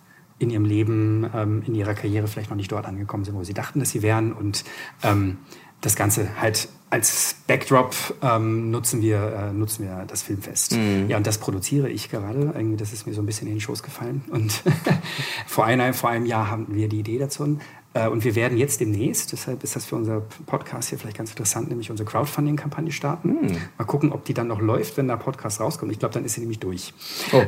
in 0.43 0.51
ihrem 0.51 0.65
Leben, 0.65 1.31
ähm, 1.35 1.63
in 1.67 1.75
ihrer 1.75 1.95
Karriere 1.95 2.27
vielleicht 2.27 2.51
noch 2.51 2.57
nicht 2.57 2.73
dort 2.73 2.87
angekommen 2.87 3.25
sind, 3.25 3.35
wo 3.35 3.45
sie 3.45 3.55
dachten, 3.55 3.81
dass 3.81 3.91
sie 3.91 4.03
wären. 4.03 4.33
Und 4.33 4.65
ähm, 5.03 5.39
das 5.81 5.97
Ganze 5.97 6.41
halt 6.41 6.69
als 6.91 7.37
Backdrop 7.47 7.95
ähm, 8.23 8.71
nutzen, 8.71 9.01
wir, 9.01 9.51
äh, 9.51 9.53
nutzen 9.53 9.87
wir 9.87 10.05
das 10.07 10.23
Filmfest. 10.23 10.77
Ja, 11.09 11.17
und 11.17 11.27
das 11.27 11.39
produziere 11.39 11.89
ich 11.89 12.11
gerade. 12.11 12.53
Irgendwie, 12.55 12.77
das 12.77 12.93
ist 12.93 13.07
mir 13.07 13.15
so 13.15 13.23
ein 13.23 13.27
bisschen 13.27 13.49
in 13.49 13.55
den 13.55 13.61
Schoß 13.61 13.83
gefallen. 13.83 14.23
Und 14.31 14.63
vor, 15.47 15.65
einer, 15.65 15.95
vor 15.95 16.11
einem 16.11 16.27
Jahr 16.27 16.51
haben 16.51 16.67
wir 16.69 16.89
die 16.91 17.01
Idee 17.01 17.19
dazu. 17.19 17.59
Äh, 17.95 18.09
und 18.09 18.25
wir 18.25 18.35
werden 18.35 18.57
jetzt 18.57 18.81
demnächst, 18.81 19.33
deshalb 19.33 19.63
ist 19.63 19.77
das 19.77 19.85
für 19.85 19.97
unser 19.97 20.23
Podcast 20.47 20.89
hier 20.89 20.99
vielleicht 20.99 21.17
ganz 21.17 21.31
interessant, 21.31 21.69
nämlich 21.69 21.91
unsere 21.91 22.09
Crowdfunding-Kampagne 22.09 22.91
starten. 22.91 23.59
Mal 23.77 23.85
gucken, 23.85 24.13
ob 24.13 24.25
die 24.25 24.35
dann 24.35 24.49
noch 24.49 24.61
läuft, 24.61 24.97
wenn 24.97 25.09
der 25.09 25.17
Podcast 25.17 25.61
rauskommt. 25.61 25.93
Ich 25.93 25.99
glaube, 25.99 26.15
dann 26.15 26.25
ist 26.25 26.35
sie 26.35 26.41
nämlich 26.41 26.59
durch. 26.59 26.95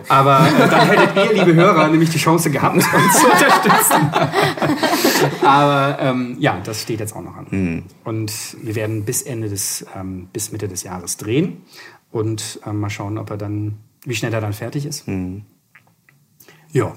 Aber 0.08 0.40
äh, 0.46 0.68
dann 0.68 0.88
hättet 0.88 1.16
ihr, 1.16 1.44
liebe 1.44 1.54
Hörer, 1.54 1.88
nämlich 1.90 2.10
die 2.10 2.18
Chance 2.18 2.50
gehabt, 2.50 2.76
uns 2.76 2.84
zu 2.84 3.26
unterstützen. 3.26 4.10
Aber 5.42 5.98
ähm, 6.00 6.36
ja, 6.38 6.60
das 6.62 6.82
steht 6.82 7.00
jetzt 7.00 7.14
auch 7.16 7.22
noch 7.22 7.36
an. 7.36 7.84
Und 8.04 8.32
wir 8.62 8.74
werden 8.74 9.04
bis 9.04 9.22
Ende 9.22 9.48
des, 9.48 9.86
ähm, 9.96 10.28
bis 10.32 10.52
Mitte 10.52 10.68
des 10.68 10.82
Jahres 10.82 11.16
drehen 11.16 11.62
und 12.10 12.60
ähm, 12.66 12.80
mal 12.80 12.90
schauen, 12.90 13.18
ob 13.18 13.30
er 13.30 13.36
dann, 13.36 13.78
wie 14.04 14.14
schnell 14.14 14.32
er 14.32 14.40
dann 14.40 14.52
fertig 14.52 14.86
ist. 14.86 15.06
Ja. 16.72 16.92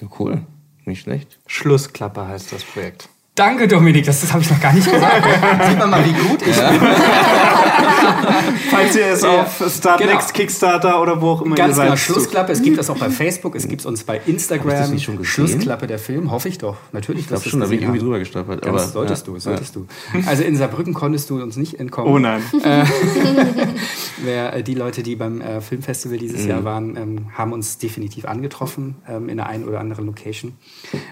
ja, 0.00 0.08
cool, 0.18 0.46
nicht 0.86 1.02
schlecht. 1.02 1.38
Schlussklappe 1.46 2.26
heißt 2.26 2.52
das 2.52 2.64
Projekt. 2.64 3.08
Danke, 3.36 3.66
Dominik, 3.66 4.04
das, 4.06 4.20
das 4.20 4.32
habe 4.32 4.44
ich 4.44 4.50
noch 4.50 4.60
gar 4.60 4.72
nicht 4.72 4.84
gesagt. 4.90 5.24
Sieht 5.68 5.78
man 5.78 5.90
mal, 5.90 6.04
wie 6.04 6.12
gut 6.12 6.40
ich 6.42 6.56
bin. 6.56 6.80
Falls 8.70 8.94
ihr 8.96 9.06
es 9.06 9.22
Ja. 9.22 9.42
auf 9.42 9.56
Startnext, 9.56 10.28
Genau. 10.28 10.32
Kickstarter 10.32 11.02
oder 11.02 11.20
wo 11.20 11.30
auch 11.30 11.42
immer 11.42 11.56
Ganz 11.56 11.72
ihr 11.72 11.74
seid. 11.74 11.84
genau, 11.86 11.96
Schlussklappe. 11.96 12.52
Es 12.52 12.62
gibt 12.62 12.78
das 12.78 12.90
auch 12.90 12.96
bei 12.98 13.10
Facebook, 13.10 13.56
es 13.56 13.66
gibt 13.66 13.80
es 13.80 13.86
uns 13.86 14.04
bei 14.04 14.20
Instagram. 14.26 14.78
Hab 14.78 14.92
ich 14.92 15.02
schon 15.02 15.16
gesehen? 15.16 15.48
Schlussklappe 15.48 15.88
der 15.88 15.98
Film, 15.98 16.30
hoffe 16.30 16.48
ich 16.48 16.58
doch. 16.58 16.76
Natürlich, 16.92 17.22
Ich 17.22 17.26
glaube 17.28 17.48
schon, 17.48 17.58
da 17.58 17.66
bin 17.66 17.78
ich 17.78 17.82
irgendwie 17.82 17.98
drüber 18.00 18.20
gestolpert. 18.20 18.62
Aber 18.62 18.78
aber, 18.80 18.86
solltest 18.86 19.26
ja, 19.26 19.32
du, 19.32 19.38
solltest 19.40 19.74
du. 19.74 19.86
Also 20.26 20.44
in 20.44 20.56
Saarbrücken 20.56 20.94
konntest 20.94 21.28
du 21.28 21.42
uns 21.42 21.56
nicht 21.56 21.80
entkommen. 21.80 22.12
Oh 22.12 22.18
nein. 22.20 22.40
Wer, 24.22 24.54
äh, 24.54 24.62
die 24.62 24.74
Leute, 24.74 25.02
die 25.02 25.16
beim 25.16 25.40
äh, 25.40 25.60
Filmfestival 25.60 26.18
dieses 26.18 26.44
Mhm. 26.44 26.48
Jahr 26.50 26.64
waren, 26.64 26.96
ähm, 26.96 27.26
haben 27.34 27.52
uns 27.52 27.78
definitiv 27.78 28.26
angetroffen 28.26 28.96
ähm, 29.08 29.28
in 29.28 29.36
der 29.38 29.46
einen 29.48 29.64
oder 29.64 29.80
anderen 29.80 30.06
Location. 30.06 30.52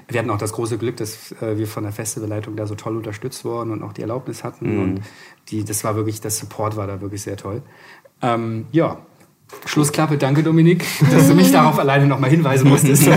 Wir 0.09 0.21
hatten 0.21 0.31
auch 0.31 0.39
das 0.39 0.53
große 0.53 0.79
Glück, 0.79 0.97
dass 0.97 1.33
äh, 1.43 1.59
wir 1.59 1.67
von 1.67 1.83
der 1.83 1.93
Festivalleitung 2.13 2.57
da 2.57 2.67
so 2.67 2.75
toll 2.75 2.97
unterstützt 2.97 3.45
wurden 3.45 3.71
und 3.71 3.83
auch 3.83 3.93
die 3.93 4.03
Erlaubnis 4.03 4.45
hatten. 4.45 4.75
Mhm. 4.75 4.83
Und 4.83 5.01
die, 5.49 5.65
das 5.65 5.85
war 5.85 5.97
wirklich, 5.97 6.21
das 6.21 6.39
Support 6.39 6.77
war 6.77 6.87
da 6.87 7.01
wirklich 7.01 7.23
sehr 7.23 7.37
toll. 7.37 7.63
Ähm, 8.21 8.67
ja. 8.73 8.99
Schlussklappe, 9.65 10.19
danke 10.19 10.43
Dominik, 10.43 10.85
dass 11.11 11.29
du 11.29 11.35
mich 11.35 11.51
darauf 11.53 11.79
alleine 11.79 12.07
nochmal 12.07 12.31
hinweisen 12.31 12.69
musstest. 12.69 13.03
Ich 13.03 13.09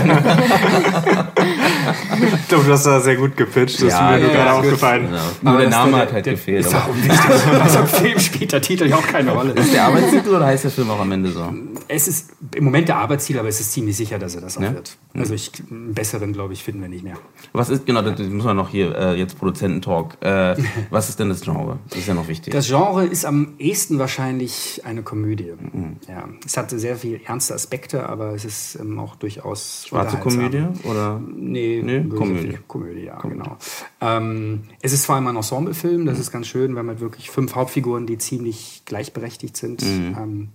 glaube, 2.48 2.64
du 2.64 2.72
hast 2.72 2.86
da 2.86 3.00
sehr 3.00 3.16
gut 3.16 3.36
gepitcht. 3.36 3.82
Das 3.82 3.88
Ja, 3.90 4.14
ist 4.16 4.22
mir 4.22 4.28
ja, 4.28 4.34
gerade 4.34 4.48
ja, 4.50 4.58
aufgefallen. 4.58 5.06
Genau. 5.08 5.20
Nur 5.42 5.56
der 5.60 5.70
das- 5.70 5.78
Name 5.78 5.96
hat 5.98 6.12
halt 6.12 6.24
gefehlt. 6.24 6.66
Ist 6.66 6.74
aber- 6.74 6.84
auch 6.84 6.88
unwichtig. 6.88 7.20
Also 7.62 7.78
im 7.80 7.86
Film 7.86 8.18
spielt 8.20 8.52
der 8.52 8.60
Titel 8.62 8.86
ja 8.86 8.96
auch 8.96 9.06
keine 9.06 9.32
Rolle. 9.32 9.52
Ist 9.52 9.72
der 9.72 9.84
Arbeitstitel 9.86 10.30
oder 10.30 10.46
heißt 10.46 10.64
der 10.64 10.70
Film 10.70 10.90
auch 10.90 11.00
am 11.00 11.12
Ende 11.12 11.30
so? 11.30 11.52
Es 11.88 12.08
ist 12.08 12.30
im 12.54 12.64
Moment 12.64 12.88
der 12.88 12.96
Arbeitsziel, 12.96 13.38
aber 13.38 13.48
es 13.48 13.60
ist 13.60 13.72
ziemlich 13.72 13.96
sicher, 13.96 14.18
dass 14.18 14.34
er 14.34 14.40
das 14.40 14.58
auch 14.58 14.62
Ja? 14.62 14.74
wird. 14.74 14.96
Also 15.14 15.34
ich, 15.34 15.50
einen 15.70 15.94
besseren, 15.94 16.32
glaube 16.32 16.52
ich, 16.52 16.62
finden 16.62 16.82
wir 16.82 16.88
nicht 16.88 17.04
mehr. 17.04 17.14
Was 17.52 17.70
ist, 17.70 17.86
genau, 17.86 18.02
das 18.02 18.18
muss 18.20 18.44
man 18.44 18.56
noch 18.56 18.68
hier, 18.68 18.94
äh, 18.96 19.14
jetzt 19.18 19.38
Produzententalk. 19.38 20.16
Äh, 20.20 20.56
was 20.90 21.08
ist 21.08 21.18
denn 21.18 21.28
das 21.28 21.40
Genre? 21.40 21.78
Das 21.88 21.98
ist 21.98 22.06
ja 22.08 22.14
noch 22.14 22.28
wichtig. 22.28 22.52
Das 22.52 22.66
Genre 22.68 23.04
ist 23.04 23.24
am 23.24 23.54
ehesten 23.58 23.98
wahrscheinlich 23.98 24.82
eine 24.84 25.02
Komödie. 25.02 25.52
Mhm. 25.72 25.96
Ja, 26.08 26.25
es 26.44 26.56
hat 26.56 26.70
sehr 26.70 26.96
viel 26.96 27.20
ernste 27.24 27.54
Aspekte, 27.54 28.08
aber 28.08 28.34
es 28.34 28.44
ist 28.44 28.76
ähm, 28.76 28.98
auch 28.98 29.16
durchaus 29.16 29.86
Schwarze. 29.88 30.16
Komödie? 30.18 30.66
Oder? 30.84 31.20
Nee, 31.20 31.82
Nee, 31.82 32.04
Komödie. 32.04 32.16
Komödie. 32.16 32.58
Komödie, 32.68 33.04
ja, 33.04 33.18
genau. 33.20 33.56
Ähm, 34.00 34.64
es 34.80 34.92
ist 34.92 35.06
vor 35.06 35.14
allem 35.14 35.26
ein 35.26 35.36
Ensemblefilm, 35.36 36.06
das 36.06 36.18
ist 36.18 36.30
ganz 36.30 36.46
schön, 36.46 36.74
weil 36.76 36.82
man 36.82 37.00
wirklich 37.00 37.30
fünf 37.30 37.54
Hauptfiguren, 37.54 38.06
die 38.06 38.18
ziemlich 38.18 38.82
gleichberechtigt 38.84 39.56
sind. 39.56 39.82
Mhm. 39.82 40.16
Ähm, 40.18 40.48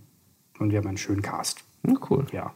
und 0.60 0.72
wir 0.72 0.78
haben 0.80 0.88
einen 0.88 0.98
schönen 0.98 1.22
Cast. 1.22 1.64
Ja, 1.88 1.94
cool. 2.10 2.26
Ja. 2.32 2.54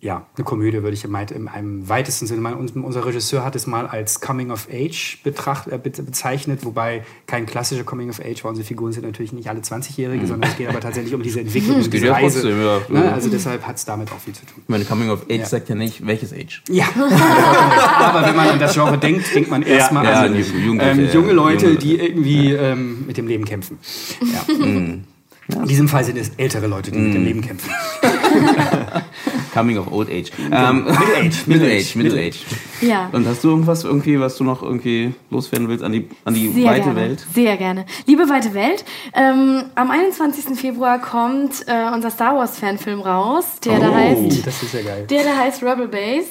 Ja, 0.00 0.26
eine 0.36 0.44
Komödie 0.44 0.80
würde 0.84 0.94
ich 0.94 1.04
im, 1.04 1.16
im, 1.16 1.88
weitesten 1.88 2.28
Sinne 2.28 2.40
mal. 2.40 2.54
Unser 2.54 3.04
Regisseur 3.04 3.44
hat 3.44 3.56
es 3.56 3.66
mal 3.66 3.88
als 3.88 4.20
Coming 4.20 4.52
of 4.52 4.68
Age 4.72 5.18
betracht, 5.24 5.66
äh, 5.66 5.76
bezeichnet, 5.76 6.64
wobei 6.64 7.02
kein 7.26 7.46
klassischer 7.46 7.82
Coming 7.82 8.08
of 8.08 8.20
Age 8.20 8.44
war. 8.44 8.50
Unsere 8.50 8.64
Figuren 8.64 8.92
sind 8.92 9.04
natürlich 9.04 9.32
nicht 9.32 9.48
alle 9.48 9.58
20-Jährige, 9.58 10.22
mhm. 10.22 10.28
sondern 10.28 10.50
es 10.50 10.56
geht 10.56 10.68
aber 10.68 10.78
tatsächlich 10.78 11.12
um 11.14 11.22
diese 11.22 11.40
Entwicklung, 11.40 11.82
um 11.82 11.90
diese 11.90 12.10
Reise. 12.12 12.42
Trotzdem, 12.42 12.62
ja. 12.62 12.80
ne? 12.88 13.12
Also 13.12 13.28
deshalb 13.28 13.66
hat 13.66 13.74
es 13.74 13.84
damit 13.86 14.12
auch 14.12 14.20
viel 14.20 14.34
zu 14.34 14.46
tun. 14.46 14.62
Ich 14.62 14.68
meine, 14.68 14.84
Coming 14.84 15.10
of 15.10 15.22
Age 15.24 15.40
ja. 15.40 15.46
sagt 15.46 15.68
ja 15.68 15.74
nicht, 15.74 16.06
welches 16.06 16.32
Age. 16.32 16.62
Ja, 16.68 16.86
aber 17.98 18.24
wenn 18.24 18.36
man 18.36 18.50
an 18.50 18.60
das 18.60 18.74
Genre 18.74 18.98
denkt, 18.98 19.34
denkt 19.34 19.50
man 19.50 19.62
erstmal 19.62 20.04
ja, 20.04 20.20
an 20.20 20.34
ähm, 20.78 21.08
junge 21.12 21.32
Leute, 21.32 21.74
die 21.74 21.98
irgendwie 21.98 22.52
ähm, 22.52 23.04
mit 23.04 23.16
dem 23.16 23.26
Leben 23.26 23.44
kämpfen. 23.44 23.78
Ja. 24.20 24.54
Mhm. 24.54 25.04
In 25.48 25.64
diesem 25.66 25.88
Fall 25.88 26.04
sind 26.04 26.18
es 26.18 26.30
ältere 26.36 26.66
Leute, 26.66 26.90
die 26.90 26.98
mm. 26.98 27.04
mit 27.04 27.14
dem 27.14 27.20
mhm. 27.22 27.26
Leben 27.26 27.40
kämpfen. 27.40 27.70
Coming 29.58 29.78
of 29.78 29.90
Old 29.90 30.08
Age. 30.08 30.30
Ähm, 30.52 30.84
Middle 30.84 31.16
Age. 31.16 31.34
Middle 31.46 31.68
Age. 31.68 31.96
Middle 31.96 32.20
Age. 32.20 32.38
Ja. 32.80 33.10
Und 33.12 33.26
hast 33.26 33.42
du 33.42 33.48
irgendwas 33.48 33.82
irgendwie, 33.82 34.20
was 34.20 34.36
du 34.36 34.44
noch 34.44 34.62
irgendwie 34.62 35.14
loswerden 35.30 35.68
willst 35.68 35.82
an 35.82 35.92
die, 35.92 36.08
an 36.24 36.34
die 36.34 36.48
Sehr 36.50 36.70
weite 36.70 36.84
gerne. 36.84 37.00
Welt? 37.00 37.26
Sehr 37.34 37.56
gerne. 37.56 37.86
Liebe 38.06 38.28
weite 38.28 38.54
Welt, 38.54 38.84
ähm, 39.14 39.64
am 39.74 39.90
21. 39.90 40.56
Februar 40.58 41.00
kommt 41.00 41.64
äh, 41.66 41.92
unser 41.92 42.10
Star 42.10 42.36
Wars 42.36 42.58
Fanfilm 42.58 43.00
raus, 43.00 43.58
der 43.64 43.78
oh, 43.78 43.80
da 43.80 43.94
heißt. 43.94 44.46
Das 44.46 44.62
ist 44.62 44.74
ja 44.74 44.82
geil. 44.82 45.06
Der 45.10 45.24
da 45.24 45.36
heißt 45.36 45.62
Rebel 45.62 45.88
Base. 45.88 46.28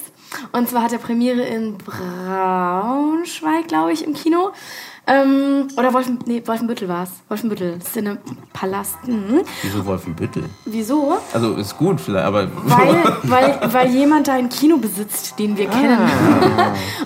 Und 0.52 0.68
zwar 0.68 0.82
hat 0.82 0.92
er 0.92 0.98
Premiere 0.98 1.42
in 1.42 1.78
Braunschweig, 1.78 3.68
glaube 3.68 3.92
ich, 3.92 4.04
im 4.04 4.14
Kino. 4.14 4.50
Ähm, 5.08 5.68
oder 5.76 5.94
Wolfen, 5.94 6.18
nee, 6.26 6.42
Wolfenbüttel 6.44 6.86
war 6.86 7.04
es. 7.04 7.10
Wolfenbüttel, 7.28 7.78
Cinepalast. 7.80 9.08
Mhm. 9.08 9.40
Wieso 9.62 9.86
Wolfenbüttel? 9.86 10.44
Wieso? 10.66 11.16
Also 11.32 11.54
ist 11.54 11.78
gut 11.78 11.98
vielleicht, 11.98 12.26
aber... 12.26 12.48
Weil, 12.64 13.04
weil, 13.22 13.72
weil 13.72 13.90
jemand 13.90 14.28
da 14.28 14.34
ein 14.34 14.50
Kino 14.50 14.76
besitzt, 14.76 15.38
den 15.38 15.56
wir 15.56 15.70
ah. 15.70 15.72
kennen. 15.72 15.98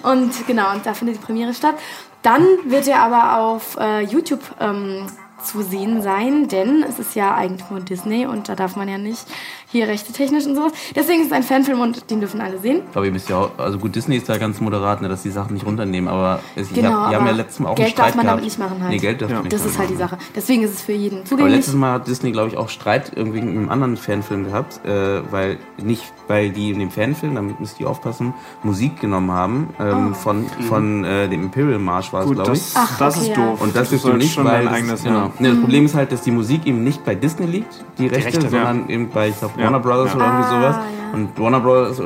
und 0.02 0.46
genau, 0.48 0.72
und 0.72 0.84
da 0.84 0.94
findet 0.94 1.16
die 1.16 1.24
Premiere 1.24 1.54
statt. 1.54 1.76
Dann 2.22 2.44
wird 2.66 2.88
er 2.88 3.02
aber 3.02 3.38
auf 3.38 3.76
äh, 3.80 4.00
YouTube 4.00 4.42
ähm, 4.58 5.06
zu 5.42 5.62
sehen 5.62 6.02
sein, 6.02 6.48
denn 6.48 6.84
es 6.88 6.98
ist 6.98 7.14
ja 7.14 7.34
Eigentum 7.34 7.84
Disney 7.84 8.26
und 8.26 8.48
da 8.48 8.54
darf 8.54 8.76
man 8.76 8.88
ja 8.88 8.98
nicht 8.98 9.26
hier 9.72 9.88
rechte 9.88 10.12
technisch 10.12 10.46
und 10.46 10.54
sowas. 10.54 10.72
Deswegen 10.94 11.22
ist 11.22 11.28
es 11.28 11.32
ein 11.32 11.42
Fanfilm 11.42 11.80
und 11.80 12.10
den 12.10 12.20
dürfen 12.20 12.40
alle 12.40 12.58
sehen. 12.58 12.82
Aber 12.94 13.06
ihr 13.06 13.14
wisst 13.14 13.30
ja 13.30 13.38
auch, 13.38 13.50
also 13.58 13.78
gut, 13.78 13.94
Disney 13.94 14.16
ist 14.16 14.28
da 14.28 14.36
ganz 14.36 14.60
moderat, 14.60 15.00
ne, 15.00 15.08
dass 15.08 15.22
die 15.22 15.30
Sachen 15.30 15.54
nicht 15.54 15.66
runternehmen, 15.66 16.08
aber 16.08 16.40
es, 16.54 16.72
genau, 16.72 16.90
hab, 16.90 17.10
die 17.10 17.16
haben 17.16 17.26
ja 17.26 17.32
letztes 17.32 17.60
Mal 17.60 17.70
auch 17.70 17.74
Geld 17.74 17.86
einen 17.86 17.92
Streit 17.94 18.08
darf 18.08 18.14
man 18.16 18.24
gehabt. 18.24 18.38
damit 18.38 18.44
nicht 18.44 18.58
machen 18.58 18.82
halt. 18.82 18.92
Nee, 18.92 18.98
Geld 18.98 19.22
darf 19.22 19.30
ja. 19.30 19.40
nicht 19.40 19.52
Das 19.52 19.64
ist 19.64 19.78
halt 19.78 19.90
die 19.90 19.96
Sache. 19.96 20.18
Deswegen 20.36 20.62
ist 20.62 20.74
es 20.74 20.82
für 20.82 20.92
jeden 20.92 21.24
zugänglich. 21.24 21.40
Aber 21.40 21.56
letztes 21.56 21.74
Mal 21.74 21.92
hat 21.94 22.06
Disney, 22.06 22.32
glaube 22.32 22.50
ich, 22.50 22.56
auch 22.58 22.68
Streit 22.68 23.12
irgendwie 23.16 23.40
mit 23.40 23.56
einem 23.56 23.70
anderen 23.70 23.96
Fanfilm 23.96 24.44
gehabt, 24.44 24.84
äh, 24.84 25.22
weil 25.30 25.56
nicht, 25.78 26.04
weil 26.28 26.50
die 26.50 26.70
in 26.70 26.78
dem 26.78 26.90
Fanfilm, 26.90 27.34
damit 27.34 27.58
müsst 27.58 27.80
ihr 27.80 27.88
aufpassen, 27.88 28.34
Musik 28.62 29.00
genommen 29.00 29.32
haben 29.32 29.70
ähm, 29.80 30.10
oh. 30.10 30.14
von, 30.14 30.42
mhm. 30.42 30.62
von 30.68 31.04
äh, 31.04 31.28
dem 31.28 31.44
Imperial 31.44 31.78
March 31.78 32.12
war 32.12 32.24
es, 32.24 32.30
glaube 32.30 32.52
ich. 32.52 32.62
Ach, 32.74 32.98
das 32.98 33.16
okay, 33.16 33.28
ist 33.28 33.36
doof. 33.36 33.60
Und 33.60 33.74
das, 33.74 33.90
ist 33.90 34.04
du 34.04 34.12
nicht, 34.12 34.36
weil 34.44 34.66
das, 34.66 35.02
genau. 35.02 35.32
nee, 35.38 35.48
das 35.48 35.60
Problem 35.60 35.86
ist 35.86 35.94
halt, 35.94 36.12
dass 36.12 36.22
die 36.22 36.30
Musik 36.30 36.66
eben 36.66 36.84
nicht 36.84 37.04
bei 37.04 37.14
Disney 37.14 37.46
liegt, 37.46 37.84
die 37.98 38.06
Rechte, 38.06 38.18
die 38.18 38.24
Rechte 38.26 38.50
sondern 38.50 38.88
ja. 38.88 38.94
eben 38.94 39.08
bei, 39.08 39.28
ich 39.28 39.38
glaube, 39.38 39.61
Warner 39.62 39.80
Brothers 39.80 40.14
oder 40.14 40.24
irgendwie 40.26 40.48
sowas. 40.48 40.76
Ah, 40.76 40.84
ja. 40.96 41.02
Und 41.12 41.38
Warner 41.38 41.60
Bros. 41.60 42.00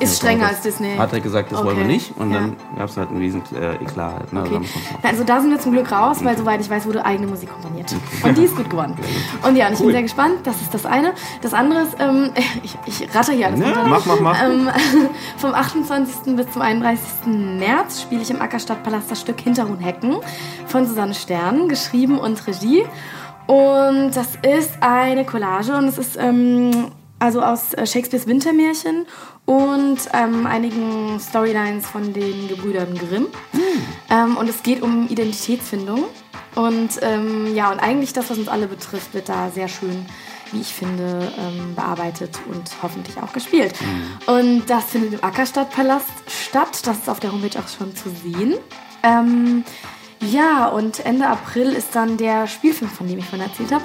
ist 0.00 0.16
strenger 0.18 0.48
als 0.48 0.60
Disney. 0.60 0.94
Hat 0.96 1.12
er 1.12 1.20
gesagt, 1.20 1.50
das 1.50 1.58
okay. 1.58 1.68
wollen 1.68 1.78
wir 1.78 1.86
nicht. 1.86 2.14
Und 2.18 2.30
ja. 2.30 2.40
dann 2.40 2.56
gab 2.76 2.88
es 2.88 2.96
halt 2.96 3.08
einen 3.08 3.18
riesen 3.18 3.42
äh, 3.54 3.76
Eklat. 3.76 4.14
Halt, 4.14 4.32
ne? 4.32 4.42
okay. 4.42 4.60
Also 5.02 5.24
da 5.24 5.40
sind 5.40 5.50
wir 5.50 5.58
zum 5.58 5.72
Glück 5.72 5.90
raus, 5.90 6.18
weil 6.22 6.36
soweit 6.36 6.60
ich 6.60 6.68
weiß, 6.68 6.86
wurde 6.86 7.04
eigene 7.04 7.26
Musik 7.26 7.50
komponiert. 7.50 7.94
Und 8.22 8.36
die 8.36 8.44
ist 8.44 8.54
gut 8.56 8.68
geworden. 8.68 8.96
Und 9.42 9.56
ja, 9.56 9.68
und 9.68 9.72
ich 9.72 9.80
cool. 9.80 9.86
bin 9.86 9.94
sehr 9.94 10.02
gespannt. 10.02 10.38
Das 10.44 10.60
ist 10.60 10.74
das 10.74 10.84
eine. 10.84 11.14
Das 11.40 11.54
andere 11.54 11.82
ist, 11.82 11.96
ähm, 11.98 12.30
ich, 12.62 12.76
ich 12.84 13.14
ratter 13.14 13.32
hier 13.32 13.46
alles 13.46 13.60
ja, 13.60 13.66
runter. 13.66 13.86
Mach, 13.88 14.06
mach, 14.06 14.20
mach. 14.20 14.44
Ähm, 14.44 14.68
vom 15.38 15.54
28. 15.54 16.36
bis 16.36 16.50
zum 16.50 16.60
31. 16.60 17.00
März 17.58 18.02
spiele 18.02 18.20
ich 18.20 18.30
im 18.30 18.42
Ackerstadtpalast 18.42 19.10
das 19.10 19.22
Stück 19.22 19.40
Hinterhuhnhecken 19.40 20.16
von 20.66 20.86
Susanne 20.86 21.14
Stern, 21.14 21.68
geschrieben 21.68 22.18
und 22.18 22.46
Regie. 22.46 22.84
Und 23.46 24.12
das 24.12 24.36
ist 24.42 24.74
eine 24.80 25.24
Collage 25.24 25.74
und 25.74 25.86
es 25.86 25.98
ist 25.98 26.16
ähm, 26.20 26.92
also 27.20 27.42
aus 27.42 27.74
äh, 27.74 27.86
Shakespeares 27.86 28.26
Wintermärchen 28.26 29.06
und 29.44 29.98
ähm, 30.12 30.46
einigen 30.46 31.20
Storylines 31.20 31.86
von 31.86 32.12
den 32.12 32.48
Gebrüdern 32.48 32.94
Grimm. 32.94 33.28
Mhm. 33.52 33.60
Ähm, 34.10 34.36
und 34.36 34.48
es 34.48 34.62
geht 34.64 34.82
um 34.82 35.06
Identitätsfindung. 35.08 36.04
Und 36.56 36.98
ähm, 37.02 37.54
ja, 37.54 37.70
und 37.70 37.78
eigentlich 37.78 38.12
das, 38.12 38.28
was 38.28 38.38
uns 38.38 38.48
alle 38.48 38.66
betrifft, 38.66 39.14
wird 39.14 39.28
da 39.28 39.50
sehr 39.50 39.68
schön, 39.68 40.04
wie 40.50 40.60
ich 40.60 40.74
finde, 40.74 41.32
ähm, 41.38 41.76
bearbeitet 41.76 42.36
und 42.50 42.70
hoffentlich 42.82 43.16
auch 43.18 43.32
gespielt. 43.32 43.74
Mhm. 43.80 44.34
Und 44.34 44.66
das 44.66 44.86
findet 44.86 45.12
im 45.12 45.22
Ackerstadtpalast 45.22 46.10
statt. 46.26 46.80
Das 46.84 46.98
ist 46.98 47.08
auf 47.08 47.20
der 47.20 47.30
Homepage 47.32 47.56
auch 47.58 47.68
schon 47.68 47.94
zu 47.94 48.10
sehen. 48.10 48.54
Ja, 50.22 50.66
und 50.66 51.04
Ende 51.06 51.26
April 51.26 51.72
ist 51.72 51.96
dann 51.96 52.18
der 52.18 52.46
Spielfilm, 52.46 52.90
von 52.90 53.08
dem 53.08 53.18
ich 53.18 53.24
vorhin 53.24 53.48
erzählt 53.48 53.72
habe. 53.72 53.84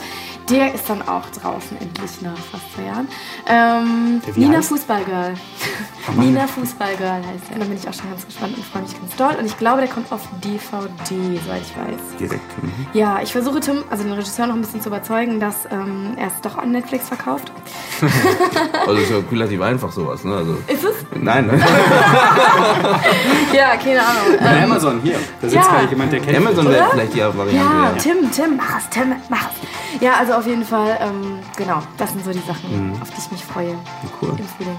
Der 0.49 0.73
ist 0.75 0.89
dann 0.89 1.01
auch 1.01 1.27
draußen, 1.29 1.77
endlich 1.79 2.21
nach 2.21 2.37
fast 2.37 2.73
zwei 2.75 2.83
Jahren. 2.83 3.07
Ähm, 3.47 4.21
Nina 4.35 4.61
Fußballgirl. 4.61 5.33
Nina 6.17 6.45
Fußballgirl 6.45 7.25
heißt 7.25 7.51
er. 7.51 7.59
Da 7.59 7.65
bin 7.65 7.77
ich 7.77 7.87
auch 7.87 7.93
schon 7.93 8.09
ganz 8.09 8.25
gespannt 8.25 8.55
und 8.57 8.65
freue 8.65 8.83
mich 8.83 8.99
ganz 8.99 9.15
doll. 9.15 9.35
Und 9.39 9.45
ich 9.45 9.57
glaube, 9.57 9.79
der 9.79 9.89
kommt 9.89 10.11
auf 10.11 10.21
DVD, 10.43 11.39
soweit 11.43 11.61
ich 11.61 11.75
weiß. 11.75 12.17
Direkt. 12.19 12.63
Mhm. 12.63 12.87
Ja, 12.93 13.21
ich 13.23 13.31
versuche 13.31 13.59
Tim, 13.61 13.83
also 13.89 14.03
den 14.03 14.13
Regisseur, 14.13 14.45
noch 14.45 14.55
ein 14.55 14.61
bisschen 14.61 14.81
zu 14.81 14.89
überzeugen, 14.89 15.39
dass 15.39 15.65
ähm, 15.71 16.15
er 16.17 16.27
es 16.27 16.41
doch 16.41 16.57
an 16.57 16.71
Netflix 16.71 17.07
verkauft. 17.07 17.51
also 18.85 19.01
ist 19.01 19.09
ja 19.09 19.17
relativ 19.31 19.61
einfach 19.61 19.91
sowas, 19.91 20.23
ne? 20.25 20.35
Also, 20.35 20.57
ist 20.67 20.83
es? 20.83 20.95
Nein, 21.19 21.47
ne? 21.47 21.53
ja, 23.53 23.77
keine 23.77 24.01
Ahnung. 24.01 24.37
Ähm, 24.39 24.63
Amazon, 24.63 24.99
hier. 25.01 25.17
Da 25.41 25.49
sitzt 25.49 25.55
ja. 25.55 25.71
gerade 25.71 25.89
jemand, 25.89 26.11
der 26.11 26.24
Amazon 26.33 26.69
wäre 26.69 26.89
vielleicht 26.91 27.13
die 27.13 27.19
Variante. 27.19 27.55
Ja, 27.55 27.83
ja, 27.83 27.91
Tim, 27.93 28.31
Tim, 28.31 28.57
mach 28.57 28.77
es, 28.77 28.89
Tim, 28.89 29.13
mach 29.29 29.49
es. 29.49 30.01
Ja, 30.01 30.13
also 30.19 30.33
auf 30.33 30.47
jeden 30.47 30.65
Fall, 30.65 30.97
ähm, 31.01 31.39
genau, 31.55 31.81
das 31.97 32.11
sind 32.11 32.25
so 32.25 32.31
die 32.31 32.39
Sachen, 32.39 32.91
mhm. 32.91 33.01
auf 33.01 33.09
die 33.11 33.19
ich 33.19 33.31
mich 33.31 33.43
freue. 33.43 33.75
Cool. 34.21 34.29
Im 34.37 34.47
Frühling. 34.47 34.77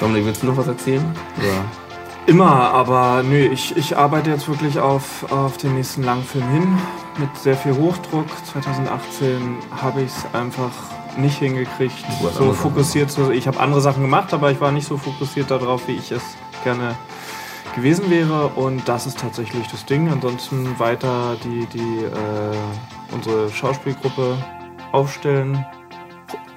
Dominik, 0.00 0.26
willst 0.26 0.42
du 0.42 0.46
noch 0.46 0.56
was 0.56 0.68
erzählen? 0.68 1.04
Oder? 1.38 1.64
Immer, 2.26 2.46
aber 2.46 3.24
nö, 3.24 3.46
ich, 3.46 3.76
ich 3.76 3.96
arbeite 3.96 4.30
jetzt 4.30 4.48
wirklich 4.48 4.78
auf, 4.78 5.30
auf 5.32 5.56
den 5.56 5.74
nächsten 5.74 6.04
Langfilm 6.04 6.48
hin 6.50 6.78
mit 7.18 7.36
sehr 7.36 7.56
viel 7.56 7.74
Hochdruck. 7.74 8.26
2018 8.52 9.56
habe 9.70 10.02
ich 10.02 10.12
es 10.12 10.24
einfach 10.32 10.70
nicht 11.16 11.38
hingekriegt, 11.38 12.04
so 12.36 12.52
fokussiert 12.52 13.10
zu. 13.10 13.32
Ich 13.32 13.46
habe 13.46 13.58
andere 13.58 13.80
Sachen 13.80 14.02
gemacht, 14.02 14.32
aber 14.32 14.50
ich 14.50 14.60
war 14.60 14.70
nicht 14.70 14.86
so 14.86 14.96
fokussiert 14.96 15.50
darauf, 15.50 15.88
wie 15.88 15.96
ich 15.96 16.12
es 16.12 16.22
gerne 16.64 16.94
gewesen 17.74 18.10
wäre. 18.10 18.48
Und 18.48 18.88
das 18.88 19.06
ist 19.06 19.18
tatsächlich 19.18 19.66
das 19.68 19.84
Ding. 19.84 20.10
Ansonsten 20.10 20.78
weiter 20.78 21.36
die, 21.42 21.66
die 21.66 22.04
äh, 22.04 23.14
unsere 23.14 23.50
Schauspielgruppe 23.50 24.36
aufstellen. 24.92 25.64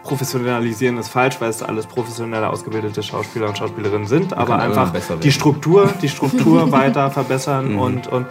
Professionalisieren 0.03 0.97
ist 0.99 1.09
falsch, 1.09 1.41
weil 1.41 1.49
es 1.49 1.63
alles 1.63 1.87
professionelle 1.87 2.49
ausgebildete 2.49 3.01
Schauspieler 3.01 3.47
und 3.47 3.57
Schauspielerinnen 3.57 4.05
sind, 4.05 4.33
aber 4.33 4.59
einfach 4.59 4.93
die 5.19 5.31
Struktur, 5.31 5.91
die 5.99 6.09
Struktur 6.09 6.71
weiter 6.73 7.09
verbessern 7.09 7.73
mhm. 7.73 7.79
und, 7.79 8.07
und 8.07 8.27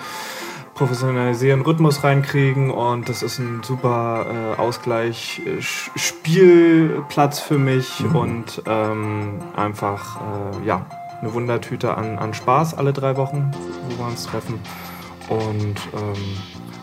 professionalisieren, 0.74 1.62
Rhythmus 1.62 2.04
reinkriegen 2.04 2.70
und 2.70 3.08
das 3.08 3.24
ist 3.24 3.38
ein 3.38 3.62
super 3.64 4.54
äh, 4.56 4.60
Ausgleich, 4.60 5.42
äh, 5.46 5.60
Spielplatz 5.60 7.40
für 7.40 7.58
mich 7.58 8.00
mhm. 8.00 8.16
und 8.16 8.62
ähm, 8.66 9.38
einfach 9.56 10.20
äh, 10.20 10.66
ja 10.66 10.86
eine 11.24 11.34
Wundertüte 11.34 11.96
an, 11.96 12.18
an 12.18 12.34
Spaß 12.34 12.74
alle 12.74 12.92
drei 12.92 13.16
Wochen, 13.16 13.50
wo 13.88 13.98
wir 13.98 14.06
uns 14.06 14.26
treffen 14.26 14.60
und 15.28 15.76
ähm, 15.94 16.36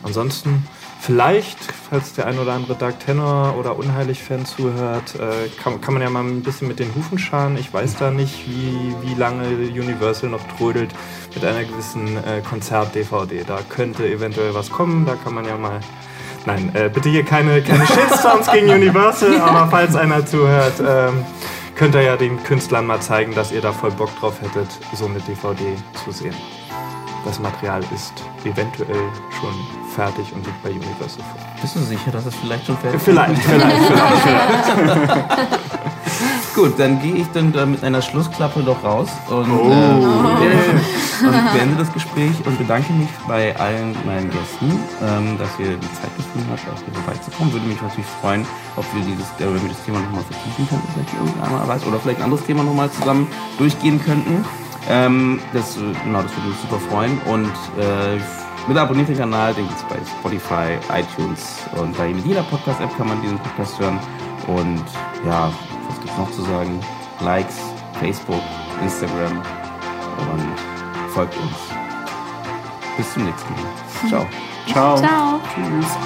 ansonsten 0.03 0.67
Vielleicht, 1.03 1.57
falls 1.89 2.13
der 2.13 2.27
ein 2.27 2.37
oder 2.37 2.53
andere 2.53 2.75
Dark 2.75 2.99
Tenor 2.99 3.55
oder 3.57 3.75
Unheilig-Fan 3.75 4.45
zuhört, 4.45 5.15
äh, 5.15 5.49
kann, 5.59 5.81
kann, 5.81 5.95
man 5.95 6.03
ja 6.03 6.11
mal 6.11 6.23
ein 6.23 6.43
bisschen 6.43 6.67
mit 6.67 6.77
den 6.77 6.93
Hufen 6.93 7.17
scharen. 7.17 7.57
Ich 7.57 7.73
weiß 7.73 7.95
da 7.95 8.11
nicht, 8.11 8.47
wie, 8.47 8.93
wie 9.01 9.15
lange 9.15 9.47
Universal 9.47 10.29
noch 10.29 10.43
trödelt 10.59 10.91
mit 11.33 11.43
einer 11.43 11.63
gewissen 11.63 12.17
äh, 12.17 12.41
Konzert-DVD. 12.47 13.43
Da 13.47 13.61
könnte 13.67 14.07
eventuell 14.07 14.53
was 14.53 14.69
kommen, 14.69 15.07
da 15.07 15.15
kann 15.15 15.33
man 15.33 15.45
ja 15.45 15.57
mal. 15.57 15.79
Nein, 16.45 16.69
äh, 16.75 16.87
bitte 16.93 17.09
hier 17.09 17.25
keine, 17.25 17.63
keine 17.63 17.87
Shitstorms 17.87 18.51
gegen 18.51 18.69
Universal, 18.81 19.41
aber 19.41 19.71
falls 19.71 19.95
einer 19.95 20.23
zuhört, 20.23 20.83
ähm, 20.87 21.25
könnt 21.75 21.95
ihr 21.95 22.01
ja 22.01 22.17
den 22.17 22.41
Künstlern 22.43 22.85
mal 22.85 23.01
zeigen, 23.01 23.33
dass 23.33 23.51
ihr 23.51 23.61
da 23.61 23.71
voll 23.71 23.91
Bock 23.91 24.09
drauf 24.19 24.41
hättet, 24.41 24.67
so 24.93 25.05
eine 25.05 25.19
DVD 25.19 25.75
zu 26.03 26.11
sehen. 26.11 26.35
Das 27.25 27.39
Material 27.39 27.83
ist 27.93 28.13
eventuell 28.43 29.09
schon 29.39 29.53
fertig 29.95 30.33
und 30.33 30.45
liegt 30.45 30.63
bei 30.63 30.69
Universal 30.71 31.23
vor. 31.23 31.39
Bist 31.61 31.75
du 31.75 31.79
sicher, 31.79 32.11
dass 32.11 32.25
es 32.25 32.35
vielleicht 32.35 32.65
schon 32.65 32.77
fertig 32.77 32.97
ist? 32.97 33.03
Vielleicht, 33.03 33.41
vielleicht, 33.43 33.77
vielleicht. 33.85 34.65
vielleicht. 36.05 36.40
Gut, 36.53 36.77
dann 36.77 37.01
gehe 37.01 37.15
ich 37.15 37.27
dann 37.33 37.53
da 37.53 37.65
mit 37.65 37.81
einer 37.81 38.01
Schlussklappe 38.01 38.61
doch 38.61 38.83
raus 38.83 39.07
und, 39.29 39.49
oh. 39.49 39.71
äh, 39.71 41.25
und 41.25 41.53
beende 41.53 41.77
das 41.77 41.93
Gespräch 41.93 42.33
und 42.45 42.57
bedanke 42.57 42.91
mich 42.91 43.07
bei 43.25 43.55
allen 43.57 43.95
meinen 44.05 44.29
Gästen, 44.29 44.77
ähm, 45.01 45.37
dass 45.37 45.47
ihr 45.59 45.77
die 45.77 45.93
Zeit 45.93 46.15
gefunden 46.17 46.47
habt, 46.51 46.67
auch 46.67 46.83
hier 46.83 46.93
vorbeizukommen. 46.93 47.53
Würde 47.53 47.65
mich 47.67 47.81
natürlich 47.81 48.05
freuen, 48.19 48.45
ob 48.75 48.85
wir, 48.93 49.01
dieses, 49.01 49.25
äh, 49.39 49.53
wenn 49.53 49.61
wir 49.61 49.69
das 49.69 49.85
Thema 49.85 49.99
nochmal 49.99 50.23
vertiefen 50.23 50.67
könnten, 50.67 50.87
vielleicht 50.93 51.13
irgendwann 51.13 51.67
mal 51.67 51.79
oder 51.87 51.99
vielleicht 51.99 52.19
ein 52.19 52.25
anderes 52.25 52.45
Thema 52.45 52.63
nochmal 52.63 52.91
zusammen 52.91 53.27
durchgehen 53.57 54.03
könnten. 54.03 54.43
Ähm, 54.89 55.39
das, 55.53 55.77
genau, 56.03 56.21
das 56.21 56.35
würde 56.35 56.49
mich 56.49 56.57
super 56.59 56.79
freuen 56.89 57.17
und 57.27 57.53
äh, 57.79 58.19
mit 58.67 58.77
abonniert 58.77 59.07
den 59.07 59.17
Kanal, 59.17 59.53
den 59.53 59.67
gibt 59.67 59.79
es 59.79 59.85
bei 59.85 59.97
Spotify, 60.19 60.77
iTunes 60.93 61.61
und 61.77 61.97
bei 61.97 62.09
jeder 62.09 62.43
Podcast-App 62.43 62.95
kann 62.97 63.07
man 63.07 63.21
diesen 63.21 63.39
Podcast 63.39 63.79
hören. 63.79 63.99
Und 64.47 64.83
ja, 65.25 65.51
noch 66.17 66.31
zu 66.31 66.41
sagen? 66.43 66.79
Likes, 67.21 67.57
Facebook, 67.99 68.41
Instagram 68.81 69.37
und 69.37 70.59
folgt 71.13 71.35
uns. 71.37 71.57
Bis 72.97 73.13
zum 73.13 73.25
nächsten 73.25 73.53
Mal. 73.53 74.09
Ciao. 74.09 74.27
Ciao. 74.67 74.97
Ciao. 74.97 75.39
Tschüss. 75.53 75.97